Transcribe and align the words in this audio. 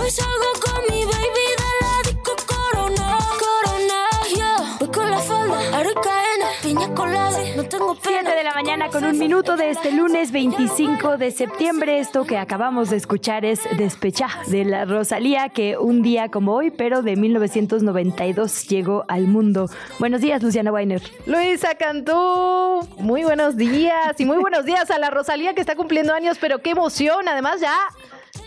Hoy 0.00 0.10
salgo 0.10 0.52
con 0.60 0.82
mi 0.90 1.04
baby 1.04 1.46
de 1.60 1.70
la 1.80 2.10
disco 2.10 2.34
Corona. 2.46 3.18
Corona, 3.38 4.08
yeah. 4.34 4.76
Voy 4.80 4.88
con 4.88 5.10
la 5.10 5.18
falda, 5.18 5.58
arcaena, 5.78 6.46
piña 6.62 6.94
colada. 6.94 7.38
No 7.56 7.62
tengo 7.64 7.94
pena. 7.94 8.20
7 8.22 8.36
de 8.36 8.42
la 8.42 8.54
mañana 8.54 8.88
con 8.88 9.04
un 9.04 9.18
minuto 9.18 9.56
de 9.56 9.70
este 9.70 9.92
lunes 9.92 10.32
25 10.32 11.16
de 11.16 11.30
septiembre. 11.30 12.00
Esto 12.00 12.24
que 12.24 12.36
acabamos 12.38 12.90
de 12.90 12.96
escuchar 12.96 13.44
es 13.44 13.60
Despechá 13.76 14.28
de 14.48 14.64
la 14.64 14.84
Rosalía, 14.84 15.48
que 15.50 15.78
un 15.78 16.02
día 16.02 16.28
como 16.28 16.54
hoy, 16.54 16.70
pero 16.70 17.02
de 17.02 17.14
1992 17.16 18.68
llegó 18.68 19.04
al 19.08 19.28
mundo. 19.28 19.68
Buenos 20.00 20.20
días, 20.20 20.42
Luciana 20.42 20.72
Weiner. 20.72 21.02
Luisa 21.26 21.76
Cantú, 21.76 22.86
muy 22.98 23.22
buenos 23.22 23.56
días 23.56 24.18
y 24.18 24.24
muy 24.24 24.38
buenos 24.38 24.64
días 24.64 24.90
a 24.90 24.98
la 24.98 25.10
Rosalía 25.10 25.54
que 25.54 25.60
está 25.60 25.76
cumpliendo 25.76 26.12
años, 26.12 26.38
pero 26.40 26.60
qué 26.60 26.70
emoción, 26.70 27.28
además 27.28 27.60
ya, 27.60 27.78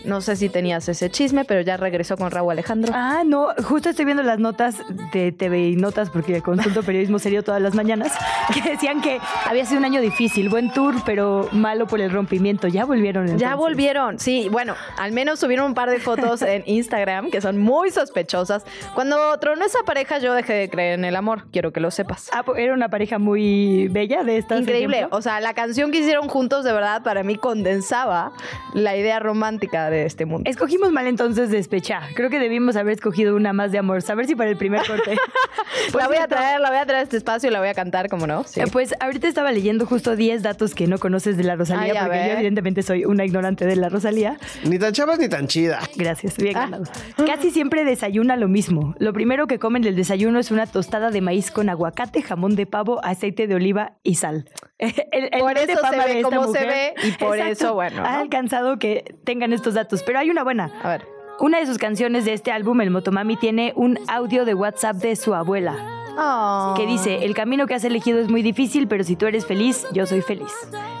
no 0.04 0.20
sé 0.20 0.36
si 0.36 0.48
tenías 0.48 0.88
ese 0.88 1.10
chisme, 1.10 1.44
pero 1.44 1.60
ya 1.60 1.76
regresó 1.76 2.16
con 2.16 2.30
Raúl 2.30 2.52
Alejandro. 2.52 2.92
Ah, 2.94 3.22
no, 3.24 3.48
justo 3.64 3.90
estoy 3.90 4.04
viendo 4.04 4.22
las 4.22 4.38
notas 4.38 4.76
de 5.12 5.32
TV 5.32 5.68
y 5.68 5.76
Notas, 5.76 6.10
porque 6.10 6.40
consulto 6.40 6.82
periodismo 6.82 7.18
serio 7.18 7.42
todas 7.42 7.60
las 7.60 7.74
mañanas, 7.74 8.12
que 8.54 8.60
decían 8.70 9.00
que 9.00 9.20
había 9.46 9.64
sido 9.64 9.78
un 9.78 9.84
año 9.84 10.00
difícil, 10.00 10.48
buen 10.48 10.72
tour, 10.72 10.94
pero 11.04 11.48
malo 11.52 11.86
por 11.86 12.00
el 12.00 12.10
rompimiento. 12.10 12.68
Ya 12.68 12.84
volvieron. 12.84 13.38
Ya 13.38 13.54
volvieron, 13.54 14.18
sí, 14.18 14.48
bueno, 14.50 14.74
al 14.96 15.12
menos 15.12 15.40
subieron 15.40 15.66
un 15.66 15.74
par 15.74 15.90
de 15.90 16.00
fotos 16.00 16.42
en 16.42 16.62
Instagram 16.66 17.30
que 17.30 17.40
son 17.40 17.58
muy 17.58 17.90
sospechosas. 17.90 18.64
Cuando 18.94 19.38
tronó 19.38 19.64
esa 19.64 19.80
pareja 19.84 20.18
yo 20.18 20.34
dejé 20.34 20.54
de 20.54 20.70
creer 20.70 20.98
en 20.98 21.04
el 21.04 21.16
amor, 21.16 21.46
quiero 21.52 21.72
que 21.72 21.80
lo 21.80 21.90
sepas. 21.90 22.30
Ah, 22.32 22.44
era 22.56 22.74
una 22.74 22.88
pareja 22.88 23.18
muy 23.18 23.88
bella 23.88 24.24
de 24.24 24.38
estas. 24.38 24.60
Increíble, 24.60 25.06
o 25.10 25.22
sea, 25.22 25.40
la 25.40 25.54
canción 25.54 25.90
que 25.90 25.98
hicieron 25.98 26.28
juntos 26.28 26.64
de 26.64 26.72
verdad 26.72 27.02
para 27.02 27.22
mí 27.22 27.36
condensaba 27.36 28.32
la 28.74 28.96
idea 28.96 29.18
romántica 29.18 29.77
de 29.90 30.04
este 30.06 30.26
mundo. 30.26 30.48
Escogimos 30.50 30.92
mal 30.92 31.06
entonces 31.06 31.50
Despechá. 31.50 32.02
Creo 32.14 32.30
que 32.30 32.38
debimos 32.38 32.76
haber 32.76 32.94
escogido 32.94 33.34
una 33.36 33.52
más 33.52 33.72
de 33.72 33.78
amor. 33.78 34.02
A 34.08 34.14
ver 34.14 34.26
si 34.26 34.34
para 34.34 34.50
el 34.50 34.56
primer 34.56 34.86
corte. 34.86 35.16
Por 35.92 36.00
la 36.02 36.08
voy 36.08 36.16
a 36.16 36.26
traer, 36.28 36.60
la 36.60 36.68
voy 36.70 36.78
a 36.78 36.84
traer 36.84 37.00
a 37.00 37.02
este 37.02 37.16
espacio 37.16 37.48
y 37.48 37.52
la 37.52 37.60
voy 37.60 37.68
a 37.68 37.74
cantar, 37.74 38.08
como 38.08 38.26
no? 38.26 38.44
Sí. 38.44 38.60
eh, 38.60 38.64
Pues 38.70 38.94
ahorita 39.00 39.26
estaba 39.28 39.52
leyendo 39.52 39.86
justo 39.86 40.16
10 40.16 40.42
datos 40.42 40.74
que 40.74 40.86
no 40.86 40.98
conoces 40.98 41.36
de 41.36 41.44
la 41.44 41.56
Rosalía, 41.56 41.92
Ay, 41.94 41.98
porque 42.08 42.26
yo 42.26 42.32
evidentemente 42.34 42.82
soy 42.82 43.04
una 43.04 43.24
ignorante 43.24 43.64
de 43.66 43.76
la 43.76 43.88
Rosalía. 43.88 44.36
Ni 44.64 44.78
tan 44.78 44.92
chavas 44.92 45.18
ni 45.18 45.28
tan 45.28 45.46
chida. 45.46 45.78
Gracias, 45.96 46.36
bien 46.36 46.56
Ah. 46.56 46.60
ganado. 46.60 46.84
Casi 47.26 47.50
siempre 47.50 47.84
desayuna 47.84 48.36
lo 48.36 48.48
mismo. 48.48 48.94
Lo 48.98 49.12
primero 49.12 49.46
que 49.46 49.58
comen 49.58 49.82
del 49.82 49.96
desayuno 49.96 50.38
es 50.38 50.50
una 50.50 50.66
tostada 50.66 51.10
de 51.10 51.20
maíz 51.20 51.50
con 51.50 51.68
aguacate, 51.68 52.22
jamón 52.22 52.54
de 52.56 52.66
pavo, 52.66 53.04
aceite 53.04 53.46
de 53.46 53.54
oliva 53.54 53.92
y 54.02 54.16
sal. 54.16 54.48
El- 55.12 55.28
el 55.32 55.40
Por 55.40 55.58
eso 55.58 55.78
se 55.90 55.96
ve 55.98 56.04
de 56.14 56.20
esta 56.20 56.36
como 56.36 56.52
se 56.52 56.60
mujer- 56.64 56.68
ve 56.68 57.08
y 57.08 57.12
por 57.12 57.38
eso, 57.38 57.74
bueno, 57.74 58.02
Ha 58.04 58.20
alcanzado 58.20 58.78
que 58.78 59.14
tengan 59.24 59.52
estos 59.52 59.74
datos. 59.74 60.02
Pero 60.04 60.18
hay 60.20 60.30
una 60.30 60.44
buena. 60.44 60.70
A 60.82 60.88
ver. 60.90 61.06
Una 61.40 61.58
de 61.60 61.66
sus 61.66 61.78
canciones 61.78 62.24
de 62.24 62.32
este 62.32 62.50
álbum, 62.52 62.80
El 62.80 62.90
Motomami, 62.90 63.36
tiene 63.36 63.72
un 63.76 63.98
audio 64.08 64.44
de 64.44 64.54
WhatsApp 64.54 64.96
de 64.96 65.14
su 65.16 65.34
abuela 65.34 65.76
Oh. 66.20 66.74
que 66.76 66.84
dice, 66.84 67.24
el 67.24 67.32
camino 67.34 67.68
que 67.68 67.74
has 67.74 67.84
elegido 67.84 68.18
es 68.18 68.28
muy 68.28 68.42
difícil, 68.42 68.88
pero 68.88 69.04
si 69.04 69.14
tú 69.14 69.26
eres 69.26 69.46
feliz, 69.46 69.86
yo 69.92 70.04
soy 70.04 70.20
feliz. 70.20 70.50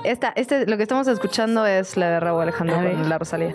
Esta, 0.04 0.32
este, 0.36 0.64
lo 0.66 0.76
que 0.76 0.84
estamos 0.84 1.08
escuchando 1.08 1.66
es 1.66 1.96
la 1.96 2.08
de 2.08 2.20
Raúl 2.20 2.42
Alejandro 2.42 2.76
con 2.76 3.08
la 3.08 3.18
Rosalía. 3.18 3.52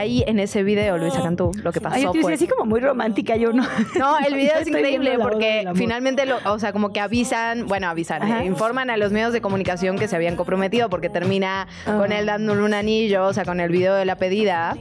Ahí 0.00 0.24
en 0.26 0.38
ese 0.38 0.62
video, 0.62 0.98
Luisa 0.98 1.22
Cantú, 1.22 1.52
lo 1.62 1.72
que 1.72 1.80
pasó 1.80 1.96
Ay, 1.96 2.02
yo 2.02 2.12
te 2.12 2.32
así 2.32 2.46
como 2.46 2.64
muy 2.64 2.80
romántica, 2.80 3.36
yo 3.36 3.52
no. 3.52 3.66
No, 3.98 4.18
el 4.18 4.34
video 4.40 4.56
es 4.58 4.68
increíble 4.68 5.18
porque 5.20 5.64
finalmente, 5.74 6.26
lo, 6.26 6.38
o 6.44 6.58
sea, 6.58 6.72
como 6.72 6.92
que 6.92 7.00
avisan, 7.00 7.66
bueno, 7.66 7.88
avisan, 7.88 8.22
eh, 8.26 8.44
informan 8.44 8.90
a 8.90 8.96
los 8.96 9.12
medios 9.12 9.32
de 9.32 9.40
comunicación 9.40 9.98
que 9.98 10.08
se 10.08 10.16
habían 10.16 10.36
comprometido 10.36 10.88
porque 10.90 11.08
termina 11.08 11.66
con 11.84 12.12
Ah. 12.12 12.18
él 12.18 12.26
dándole 12.26 12.62
un 12.62 12.74
anillo, 12.74 13.26
o 13.26 13.32
sea, 13.32 13.44
con 13.44 13.60
el 13.60 13.70
video 13.70 13.94
de 13.94 14.04
la 14.04 14.16
pedida. 14.16 14.76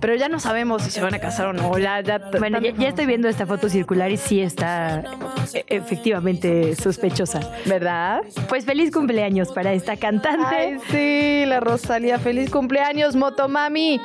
Pero 0.00 0.14
ya 0.14 0.28
no 0.30 0.40
sabemos 0.40 0.82
si 0.82 0.90
se 0.90 1.02
van 1.02 1.12
a 1.14 1.18
casar 1.18 1.46
o 1.48 1.52
no. 1.52 1.76
Ya, 1.78 2.00
ya, 2.00 2.18
Bueno, 2.38 2.58
ya, 2.60 2.70
ya 2.72 2.88
estoy 2.88 3.04
viendo 3.04 3.28
esta 3.28 3.44
foto 3.46 3.68
circular 3.68 4.10
y 4.10 4.16
sí 4.16 4.40
está 4.40 5.04
eh, 5.52 5.64
efectivamente 5.68 6.74
sospechosa. 6.74 7.40
¿Verdad? 7.66 8.22
Pues 8.48 8.64
feliz 8.64 8.90
cumpleaños 8.90 9.52
para 9.52 9.72
esta 9.74 9.96
cantante. 9.96 10.56
Ay, 10.56 10.76
sí, 10.90 11.44
la 11.46 11.60
Rosalía. 11.60 12.18
Feliz 12.18 12.50
cumpleaños, 12.50 13.14
Motomami. 13.14 14.00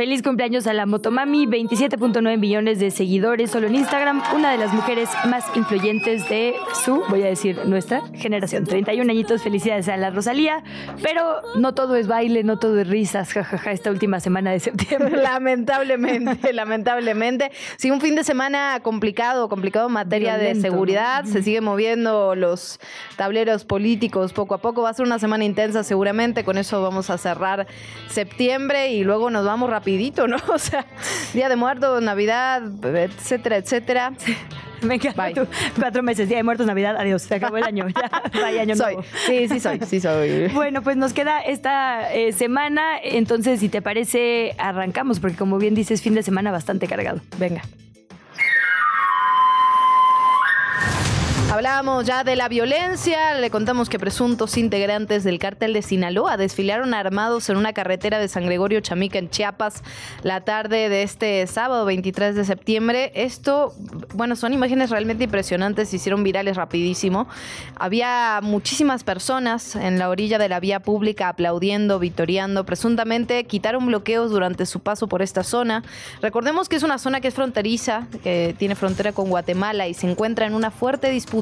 Feliz 0.00 0.22
cumpleaños 0.22 0.66
a 0.66 0.72
la 0.72 0.86
Motomami, 0.86 1.44
27.9 1.44 2.38
millones 2.38 2.78
de 2.78 2.90
seguidores 2.90 3.50
solo 3.50 3.66
en 3.66 3.74
Instagram, 3.74 4.22
una 4.34 4.50
de 4.50 4.56
las 4.56 4.72
mujeres 4.72 5.10
más 5.28 5.44
influyentes 5.54 6.26
de 6.30 6.54
su, 6.82 7.02
voy 7.10 7.22
a 7.22 7.26
decir, 7.26 7.66
nuestra 7.66 8.00
generación. 8.14 8.64
31 8.64 9.10
añitos, 9.10 9.42
felicidades 9.42 9.90
a 9.90 9.98
la 9.98 10.08
Rosalía, 10.08 10.64
pero 11.02 11.42
no 11.56 11.74
todo 11.74 11.96
es 11.96 12.06
baile, 12.06 12.44
no 12.44 12.58
todo 12.58 12.80
es 12.80 12.88
risas, 12.88 13.34
jajaja, 13.34 13.72
esta 13.72 13.90
última 13.90 14.20
semana 14.20 14.52
de 14.52 14.60
septiembre. 14.60 15.16
Lamentablemente, 15.22 16.50
lamentablemente. 16.54 17.52
Sí, 17.76 17.90
un 17.90 18.00
fin 18.00 18.14
de 18.14 18.24
semana 18.24 18.80
complicado, 18.82 19.50
complicado 19.50 19.88
en 19.88 19.92
materia 19.92 20.38
de 20.38 20.54
seguridad. 20.54 21.26
Se 21.26 21.42
siguen 21.42 21.64
moviendo 21.64 22.34
los 22.34 22.80
tableros 23.16 23.66
políticos 23.66 24.32
poco 24.32 24.54
a 24.54 24.62
poco. 24.62 24.80
Va 24.80 24.88
a 24.88 24.94
ser 24.94 25.04
una 25.04 25.18
semana 25.18 25.44
intensa 25.44 25.84
seguramente. 25.84 26.42
Con 26.42 26.56
eso 26.56 26.80
vamos 26.80 27.10
a 27.10 27.18
cerrar 27.18 27.66
septiembre 28.08 28.92
y 28.92 29.04
luego 29.04 29.28
nos 29.28 29.44
vamos 29.44 29.68
rapidito, 29.90 30.26
¿no? 30.26 30.36
O 30.50 30.58
sea, 30.58 30.86
Día 31.32 31.48
de 31.48 31.56
Muertos, 31.56 32.02
Navidad, 32.02 32.62
etcétera, 32.82 33.56
etcétera. 33.56 34.12
Me 34.82 34.94
encanta 34.94 35.32
tú. 35.32 35.46
Cuatro 35.78 36.02
meses, 36.02 36.28
Día 36.28 36.38
de 36.38 36.42
Muertos, 36.42 36.66
Navidad, 36.66 36.96
adiós, 36.96 37.22
se 37.22 37.34
acabó 37.34 37.58
el 37.58 37.64
año. 37.64 37.86
Ya, 37.88 38.22
bye, 38.32 38.60
año 38.60 38.74
Soy. 38.74 38.94
nuevo. 38.94 39.08
Sí, 39.26 39.48
sí 39.48 39.60
soy, 39.60 39.80
sí 39.86 40.00
soy. 40.00 40.48
Bueno, 40.54 40.82
pues 40.82 40.96
nos 40.96 41.12
queda 41.12 41.40
esta 41.40 42.12
eh, 42.12 42.32
semana, 42.32 42.98
entonces 43.02 43.60
si 43.60 43.68
te 43.68 43.82
parece, 43.82 44.54
arrancamos, 44.58 45.20
porque 45.20 45.36
como 45.36 45.58
bien 45.58 45.74
dices, 45.74 46.02
fin 46.02 46.14
de 46.14 46.22
semana 46.22 46.50
bastante 46.50 46.86
cargado. 46.86 47.20
Venga. 47.38 47.62
Hablábamos 51.50 52.06
ya 52.06 52.22
de 52.22 52.36
la 52.36 52.48
violencia, 52.48 53.34
le 53.34 53.50
contamos 53.50 53.88
que 53.88 53.98
presuntos 53.98 54.56
integrantes 54.56 55.24
del 55.24 55.40
cártel 55.40 55.72
de 55.72 55.82
Sinaloa 55.82 56.36
desfilaron 56.36 56.94
armados 56.94 57.50
en 57.50 57.56
una 57.56 57.72
carretera 57.72 58.20
de 58.20 58.28
San 58.28 58.46
Gregorio 58.46 58.80
Chamica 58.80 59.18
en 59.18 59.30
Chiapas 59.30 59.82
la 60.22 60.42
tarde 60.42 60.88
de 60.88 61.02
este 61.02 61.44
sábado 61.48 61.84
23 61.86 62.36
de 62.36 62.44
septiembre. 62.44 63.10
Esto, 63.16 63.74
bueno, 64.14 64.36
son 64.36 64.52
imágenes 64.52 64.90
realmente 64.90 65.24
impresionantes, 65.24 65.88
se 65.88 65.96
hicieron 65.96 66.22
virales 66.22 66.56
rapidísimo. 66.56 67.26
Había 67.74 68.38
muchísimas 68.44 69.02
personas 69.02 69.74
en 69.74 69.98
la 69.98 70.08
orilla 70.08 70.38
de 70.38 70.48
la 70.48 70.60
vía 70.60 70.78
pública 70.78 71.28
aplaudiendo, 71.28 71.98
vitoreando, 71.98 72.64
presuntamente 72.64 73.42
quitaron 73.42 73.86
bloqueos 73.86 74.30
durante 74.30 74.66
su 74.66 74.78
paso 74.78 75.08
por 75.08 75.20
esta 75.20 75.42
zona. 75.42 75.82
Recordemos 76.22 76.68
que 76.68 76.76
es 76.76 76.84
una 76.84 76.98
zona 76.98 77.20
que 77.20 77.26
es 77.26 77.34
fronteriza, 77.34 78.06
que 78.22 78.54
tiene 78.56 78.76
frontera 78.76 79.10
con 79.10 79.28
Guatemala 79.28 79.88
y 79.88 79.94
se 79.94 80.08
encuentra 80.08 80.46
en 80.46 80.54
una 80.54 80.70
fuerte 80.70 81.10
disputa 81.10 81.39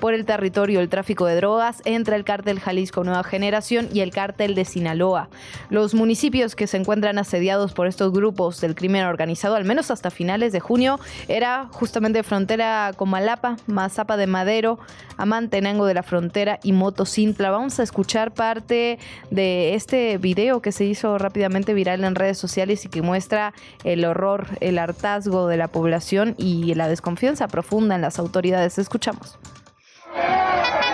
por 0.00 0.14
el 0.14 0.24
territorio, 0.24 0.80
el 0.80 0.88
tráfico 0.88 1.26
de 1.26 1.36
drogas 1.36 1.82
entre 1.84 2.16
el 2.16 2.24
cártel 2.24 2.60
Jalisco 2.60 3.04
Nueva 3.04 3.24
Generación 3.24 3.88
y 3.92 4.00
el 4.00 4.10
cártel 4.10 4.54
de 4.54 4.64
Sinaloa. 4.64 5.28
Los 5.70 5.94
municipios 5.94 6.54
que 6.54 6.66
se 6.66 6.76
encuentran 6.76 7.18
asediados 7.18 7.72
por 7.72 7.86
estos 7.86 8.12
grupos 8.12 8.60
del 8.60 8.74
crimen 8.74 9.04
organizado, 9.04 9.56
al 9.56 9.64
menos 9.64 9.90
hasta 9.90 10.10
finales 10.10 10.52
de 10.52 10.60
junio, 10.60 10.98
era 11.28 11.68
justamente 11.72 12.22
frontera 12.22 12.92
con 12.96 13.10
Malapa, 13.10 13.56
Mazapa 13.66 14.16
de 14.16 14.26
Madero, 14.26 14.78
Amantenango 15.16 15.86
de 15.86 15.94
la 15.94 16.02
Frontera 16.02 16.58
y 16.62 16.72
Motocintla. 16.72 17.50
Vamos 17.50 17.78
a 17.80 17.82
escuchar 17.82 18.32
parte 18.32 18.98
de 19.30 19.74
este 19.74 20.18
video 20.18 20.60
que 20.60 20.72
se 20.72 20.84
hizo 20.84 21.18
rápidamente 21.18 21.74
viral 21.74 22.04
en 22.04 22.14
redes 22.14 22.38
sociales 22.38 22.84
y 22.84 22.88
que 22.88 23.02
muestra 23.02 23.54
el 23.84 24.04
horror, 24.04 24.46
el 24.60 24.78
hartazgo 24.78 25.46
de 25.46 25.56
la 25.56 25.68
población 25.68 26.34
y 26.38 26.74
la 26.74 26.88
desconfianza 26.88 27.48
profunda 27.48 27.94
en 27.94 28.02
las 28.02 28.18
autoridades. 28.18 28.78
Escuchamos. 28.78 29.25
Thanks. 29.26 30.85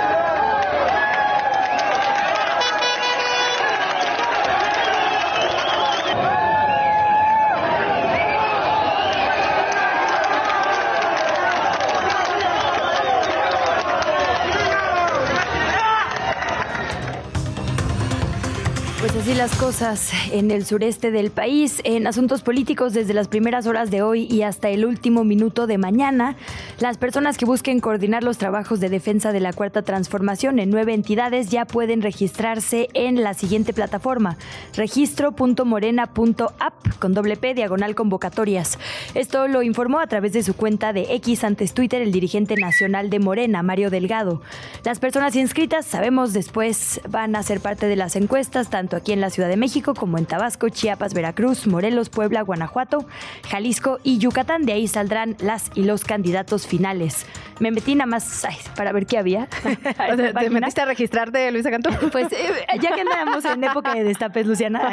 Así 19.22 19.34
las 19.34 19.54
cosas 19.54 20.10
en 20.32 20.50
el 20.50 20.64
sureste 20.64 21.12
del 21.12 21.30
país. 21.30 21.80
En 21.84 22.08
asuntos 22.08 22.42
políticos, 22.42 22.92
desde 22.92 23.14
las 23.14 23.28
primeras 23.28 23.68
horas 23.68 23.88
de 23.88 24.02
hoy 24.02 24.26
y 24.28 24.42
hasta 24.42 24.68
el 24.68 24.84
último 24.84 25.22
minuto 25.22 25.68
de 25.68 25.78
mañana, 25.78 26.34
las 26.80 26.98
personas 26.98 27.38
que 27.38 27.44
busquen 27.44 27.78
coordinar 27.78 28.24
los 28.24 28.38
trabajos 28.38 28.80
de 28.80 28.88
defensa 28.88 29.30
de 29.30 29.38
la 29.38 29.52
Cuarta 29.52 29.82
Transformación 29.82 30.58
en 30.58 30.70
nueve 30.70 30.92
entidades 30.92 31.50
ya 31.50 31.66
pueden 31.66 32.02
registrarse 32.02 32.88
en 32.94 33.22
la 33.22 33.34
siguiente 33.34 33.72
plataforma, 33.72 34.38
registro.morena.app 34.74 36.98
con 36.98 37.14
doble 37.14 37.36
P 37.36 37.54
diagonal 37.54 37.94
convocatorias. 37.94 38.76
Esto 39.14 39.46
lo 39.46 39.62
informó 39.62 40.00
a 40.00 40.08
través 40.08 40.32
de 40.32 40.42
su 40.42 40.54
cuenta 40.54 40.92
de 40.92 41.14
X 41.14 41.44
antes 41.44 41.74
Twitter 41.74 42.02
el 42.02 42.10
dirigente 42.10 42.56
nacional 42.56 43.08
de 43.08 43.20
Morena, 43.20 43.62
Mario 43.62 43.88
Delgado. 43.88 44.42
Las 44.84 44.98
personas 44.98 45.36
inscritas, 45.36 45.86
sabemos 45.86 46.32
después, 46.32 47.00
van 47.08 47.36
a 47.36 47.44
ser 47.44 47.60
parte 47.60 47.86
de 47.86 47.94
las 47.94 48.16
encuestas, 48.16 48.68
tanto 48.68 48.96
aquí 48.96 49.11
en 49.12 49.20
la 49.20 49.30
Ciudad 49.30 49.48
de 49.48 49.56
México 49.56 49.94
como 49.94 50.18
en 50.18 50.26
Tabasco, 50.26 50.68
Chiapas, 50.68 51.14
Veracruz, 51.14 51.66
Morelos, 51.66 52.08
Puebla, 52.08 52.42
Guanajuato, 52.42 53.06
Jalisco 53.48 53.98
y 54.02 54.18
Yucatán. 54.18 54.64
De 54.64 54.72
ahí 54.72 54.88
saldrán 54.88 55.36
las 55.40 55.70
y 55.74 55.84
los 55.84 56.04
candidatos 56.04 56.66
finales. 56.66 57.26
Me 57.60 57.70
metí 57.70 57.94
nada 57.94 58.06
más 58.06 58.46
para 58.76 58.92
ver 58.92 59.06
qué 59.06 59.18
había. 59.18 59.48
¿Te 60.38 60.50
metiste 60.50 60.80
a 60.80 60.84
registrarte, 60.84 61.50
Luisa 61.52 61.70
Cantú? 61.70 61.90
Pues 62.12 62.32
eh, 62.32 62.52
ya 62.80 62.94
que 62.94 63.02
andamos 63.02 63.44
en 63.44 63.64
época 63.64 63.94
de 63.94 64.04
destapes, 64.04 64.46
Luciana. 64.46 64.92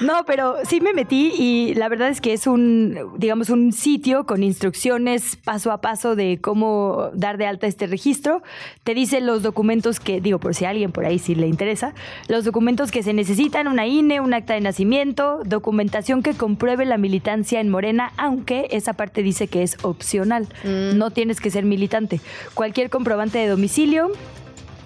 No, 0.00 0.24
pero 0.26 0.56
sí 0.64 0.80
me 0.80 0.92
metí 0.92 1.32
y 1.36 1.74
la 1.74 1.88
verdad 1.88 2.08
es 2.08 2.20
que 2.20 2.32
es 2.32 2.46
un, 2.46 3.12
digamos, 3.16 3.50
un 3.50 3.72
sitio 3.72 4.26
con 4.26 4.42
instrucciones 4.42 5.36
paso 5.36 5.72
a 5.72 5.80
paso 5.80 6.14
de 6.14 6.38
cómo 6.40 7.10
dar 7.14 7.38
de 7.38 7.46
alta 7.46 7.66
este 7.66 7.86
registro. 7.86 8.42
Te 8.84 8.94
dice 8.94 9.20
los 9.20 9.42
documentos 9.42 10.00
que, 10.00 10.20
digo, 10.20 10.38
por 10.38 10.54
si 10.54 10.64
a 10.64 10.70
alguien 10.70 10.92
por 10.92 11.04
ahí 11.04 11.18
sí 11.18 11.34
le 11.34 11.48
interesa, 11.48 11.94
los 12.28 12.44
documentos 12.44 12.90
que 12.90 13.02
se 13.02 13.12
necesitan, 13.12 13.19
una 13.68 13.86
INE, 13.86 14.20
un 14.20 14.34
acta 14.34 14.54
de 14.54 14.60
nacimiento, 14.60 15.40
documentación 15.44 16.22
que 16.22 16.34
compruebe 16.34 16.84
la 16.84 16.98
militancia 16.98 17.60
en 17.60 17.68
Morena, 17.68 18.12
aunque 18.16 18.68
esa 18.70 18.92
parte 18.94 19.22
dice 19.22 19.48
que 19.48 19.62
es 19.62 19.76
opcional. 19.82 20.48
Mm. 20.64 20.96
No 20.96 21.10
tienes 21.10 21.40
que 21.40 21.50
ser 21.50 21.64
militante. 21.64 22.20
Cualquier 22.54 22.90
comprobante 22.90 23.38
de 23.38 23.48
domicilio, 23.48 24.10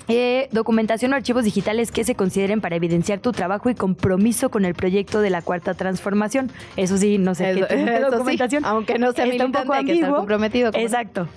eh, 0.08 0.48
documentación 0.52 1.12
o 1.12 1.16
archivos 1.16 1.44
digitales 1.44 1.90
que 1.90 2.04
se 2.04 2.14
consideren 2.14 2.60
para 2.60 2.76
evidenciar 2.76 3.20
tu 3.20 3.32
trabajo 3.32 3.70
y 3.70 3.74
compromiso 3.74 4.50
con 4.50 4.64
el 4.64 4.74
proyecto 4.74 5.20
de 5.20 5.30
la 5.30 5.40
cuarta 5.40 5.74
transformación. 5.74 6.50
Eso 6.76 6.98
sí, 6.98 7.18
no 7.18 7.34
sé 7.34 7.66
qué 7.68 8.00
documentación. 8.10 8.64
aunque 8.64 8.98
no 8.98 9.12
sea 9.12 9.24
militante, 9.24 9.58
un 9.58 9.66
poco 9.66 9.84
que 9.84 9.92
estar 9.92 10.10
comprometido. 10.10 10.70
Exacto 10.74 11.28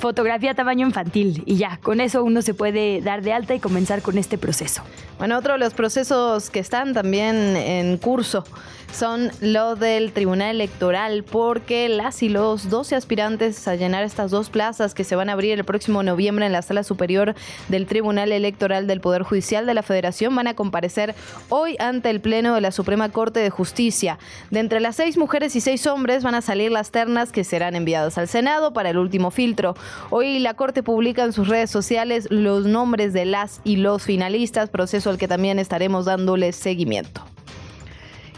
fotografía 0.00 0.54
tamaño 0.54 0.86
infantil 0.86 1.42
y 1.46 1.56
ya, 1.56 1.78
con 1.82 2.00
eso 2.00 2.24
uno 2.24 2.42
se 2.42 2.54
puede 2.54 3.00
dar 3.02 3.22
de 3.22 3.32
alta 3.32 3.54
y 3.54 3.60
comenzar 3.60 4.02
con 4.02 4.18
este 4.18 4.38
proceso. 4.38 4.82
Bueno, 5.18 5.38
otro 5.38 5.52
de 5.52 5.58
los 5.58 5.74
procesos 5.74 6.50
que 6.50 6.58
están 6.58 6.94
también 6.94 7.56
en 7.56 7.98
curso 7.98 8.44
son 8.92 9.30
lo 9.40 9.76
del 9.76 10.12
Tribunal 10.12 10.50
Electoral, 10.56 11.24
porque 11.24 11.88
las 11.88 12.22
y 12.22 12.28
los 12.28 12.68
12 12.68 12.96
aspirantes 12.96 13.66
a 13.68 13.74
llenar 13.74 14.04
estas 14.04 14.30
dos 14.30 14.50
plazas 14.50 14.94
que 14.94 15.04
se 15.04 15.16
van 15.16 15.30
a 15.30 15.32
abrir 15.32 15.58
el 15.58 15.64
próximo 15.64 16.02
noviembre 16.02 16.46
en 16.46 16.52
la 16.52 16.62
Sala 16.62 16.82
Superior 16.82 17.34
del 17.68 17.86
Tribunal 17.86 18.32
Electoral 18.32 18.86
del 18.86 19.00
Poder 19.00 19.22
Judicial 19.22 19.66
de 19.66 19.74
la 19.74 19.82
Federación 19.82 20.34
van 20.34 20.48
a 20.48 20.54
comparecer 20.54 21.14
hoy 21.48 21.76
ante 21.78 22.10
el 22.10 22.20
Pleno 22.20 22.54
de 22.54 22.60
la 22.60 22.72
Suprema 22.72 23.10
Corte 23.10 23.40
de 23.40 23.50
Justicia. 23.50 24.18
De 24.50 24.60
entre 24.60 24.80
las 24.80 24.96
seis 24.96 25.16
mujeres 25.16 25.56
y 25.56 25.60
seis 25.60 25.86
hombres 25.86 26.22
van 26.22 26.34
a 26.34 26.42
salir 26.42 26.70
las 26.70 26.90
ternas 26.90 27.32
que 27.32 27.44
serán 27.44 27.76
enviadas 27.76 28.18
al 28.18 28.28
Senado 28.28 28.72
para 28.72 28.90
el 28.90 28.98
último 28.98 29.30
filtro. 29.30 29.74
Hoy 30.10 30.38
la 30.38 30.54
Corte 30.54 30.82
publica 30.82 31.24
en 31.24 31.32
sus 31.32 31.48
redes 31.48 31.70
sociales 31.70 32.26
los 32.30 32.66
nombres 32.66 33.12
de 33.12 33.24
las 33.24 33.60
y 33.64 33.76
los 33.76 34.02
finalistas, 34.02 34.70
proceso 34.70 35.10
al 35.10 35.18
que 35.18 35.28
también 35.28 35.58
estaremos 35.58 36.04
dándoles 36.04 36.56
seguimiento. 36.56 37.24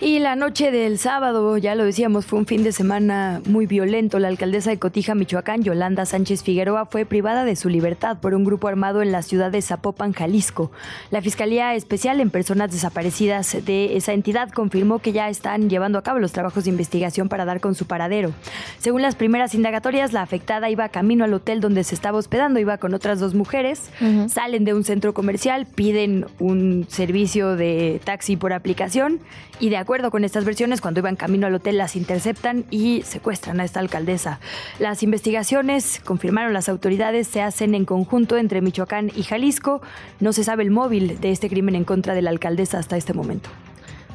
Y 0.05 0.19
la 0.19 0.35
noche 0.35 0.73
del 0.73 0.99
sábado, 0.99 1.57
ya 1.59 1.77
lo 1.77 1.85
decíamos, 1.85 2.27
fue 2.27 2.41
un 2.41 2.45
fin 2.45 2.65
de 2.65 2.73
semana 2.73 3.41
muy 3.47 3.67
violento. 3.67 4.19
La 4.19 4.27
alcaldesa 4.27 4.71
de 4.71 4.79
Cotija, 4.81 5.15
Michoacán, 5.15 5.63
Yolanda 5.63 6.07
Sánchez 6.07 6.43
Figueroa, 6.43 6.87
fue 6.87 7.07
privada 7.07 7.45
de 7.45 7.55
su 7.55 7.69
libertad 7.69 8.19
por 8.19 8.35
un 8.35 8.43
grupo 8.43 8.67
armado 8.67 9.01
en 9.01 9.13
la 9.13 9.23
ciudad 9.23 9.53
de 9.53 9.63
Zapopan, 9.63 10.13
Jalisco. 10.13 10.73
La 11.13 11.23
Fiscalía 11.23 11.77
Especial 11.77 12.21
en 12.21 12.31
Personas 12.31 12.73
Desaparecidas 12.73 13.65
de 13.65 13.97
esa 13.97 14.13
entidad 14.13 14.51
confirmó 14.51 14.99
que 14.99 15.13
ya 15.13 15.29
están 15.29 15.71
llevando 15.71 16.01
a 16.01 16.03
cabo 16.03 16.19
los 16.19 16.33
trabajos 16.33 16.65
de 16.65 16.71
investigación 16.71 17.29
para 17.29 17.45
dar 17.45 17.61
con 17.61 17.77
su 17.77 17.87
paradero. 17.87 18.33
Según 18.79 19.03
las 19.03 19.15
primeras 19.15 19.55
indagatorias, 19.55 20.13
la 20.13 20.23
afectada 20.23 20.69
iba 20.69 20.89
camino 20.89 21.23
al 21.23 21.33
hotel 21.33 21.61
donde 21.61 21.85
se 21.85 21.95
estaba 21.95 22.19
hospedando, 22.19 22.59
iba 22.59 22.79
con 22.79 22.93
otras 22.93 23.21
dos 23.21 23.35
mujeres, 23.35 23.93
salen 24.27 24.65
de 24.65 24.75
un 24.75 24.83
centro 24.83 25.15
comercial, 25.15 25.65
piden 25.65 26.27
un 26.41 26.87
servicio 26.89 27.55
de 27.55 28.01
taxi 28.03 28.37
por 28.37 28.53
aplicación 28.53 29.21
y 29.61 29.69
de 29.69 29.77
acuerdo 29.77 29.92
con 30.11 30.25
estas 30.25 30.45
versiones, 30.45 30.81
cuando 30.81 31.01
iban 31.01 31.17
camino 31.17 31.47
al 31.47 31.55
hotel 31.55 31.77
las 31.77 31.97
interceptan 31.97 32.65
y 32.71 33.03
secuestran 33.03 33.61
a 33.61 33.65
esta 33.65 33.81
alcaldesa. 33.81 34.41
Las 34.79 35.03
investigaciones, 35.03 36.01
confirmaron 36.03 36.55
las 36.55 36.71
autoridades, 36.71 37.29
se 37.29 37.43
hacen 37.43 37.75
en 37.75 37.85
conjunto 37.85 38.39
entre 38.39 38.63
Michoacán 38.63 39.13
y 39.15 39.23
Jalisco. 39.23 39.83
No 40.19 40.33
se 40.33 40.45
sabe 40.45 40.63
el 40.63 40.71
móvil 40.71 41.21
de 41.21 41.31
este 41.31 41.51
crimen 41.51 41.75
en 41.75 41.85
contra 41.85 42.15
de 42.15 42.23
la 42.23 42.31
alcaldesa 42.31 42.79
hasta 42.79 42.97
este 42.97 43.13
momento. 43.13 43.51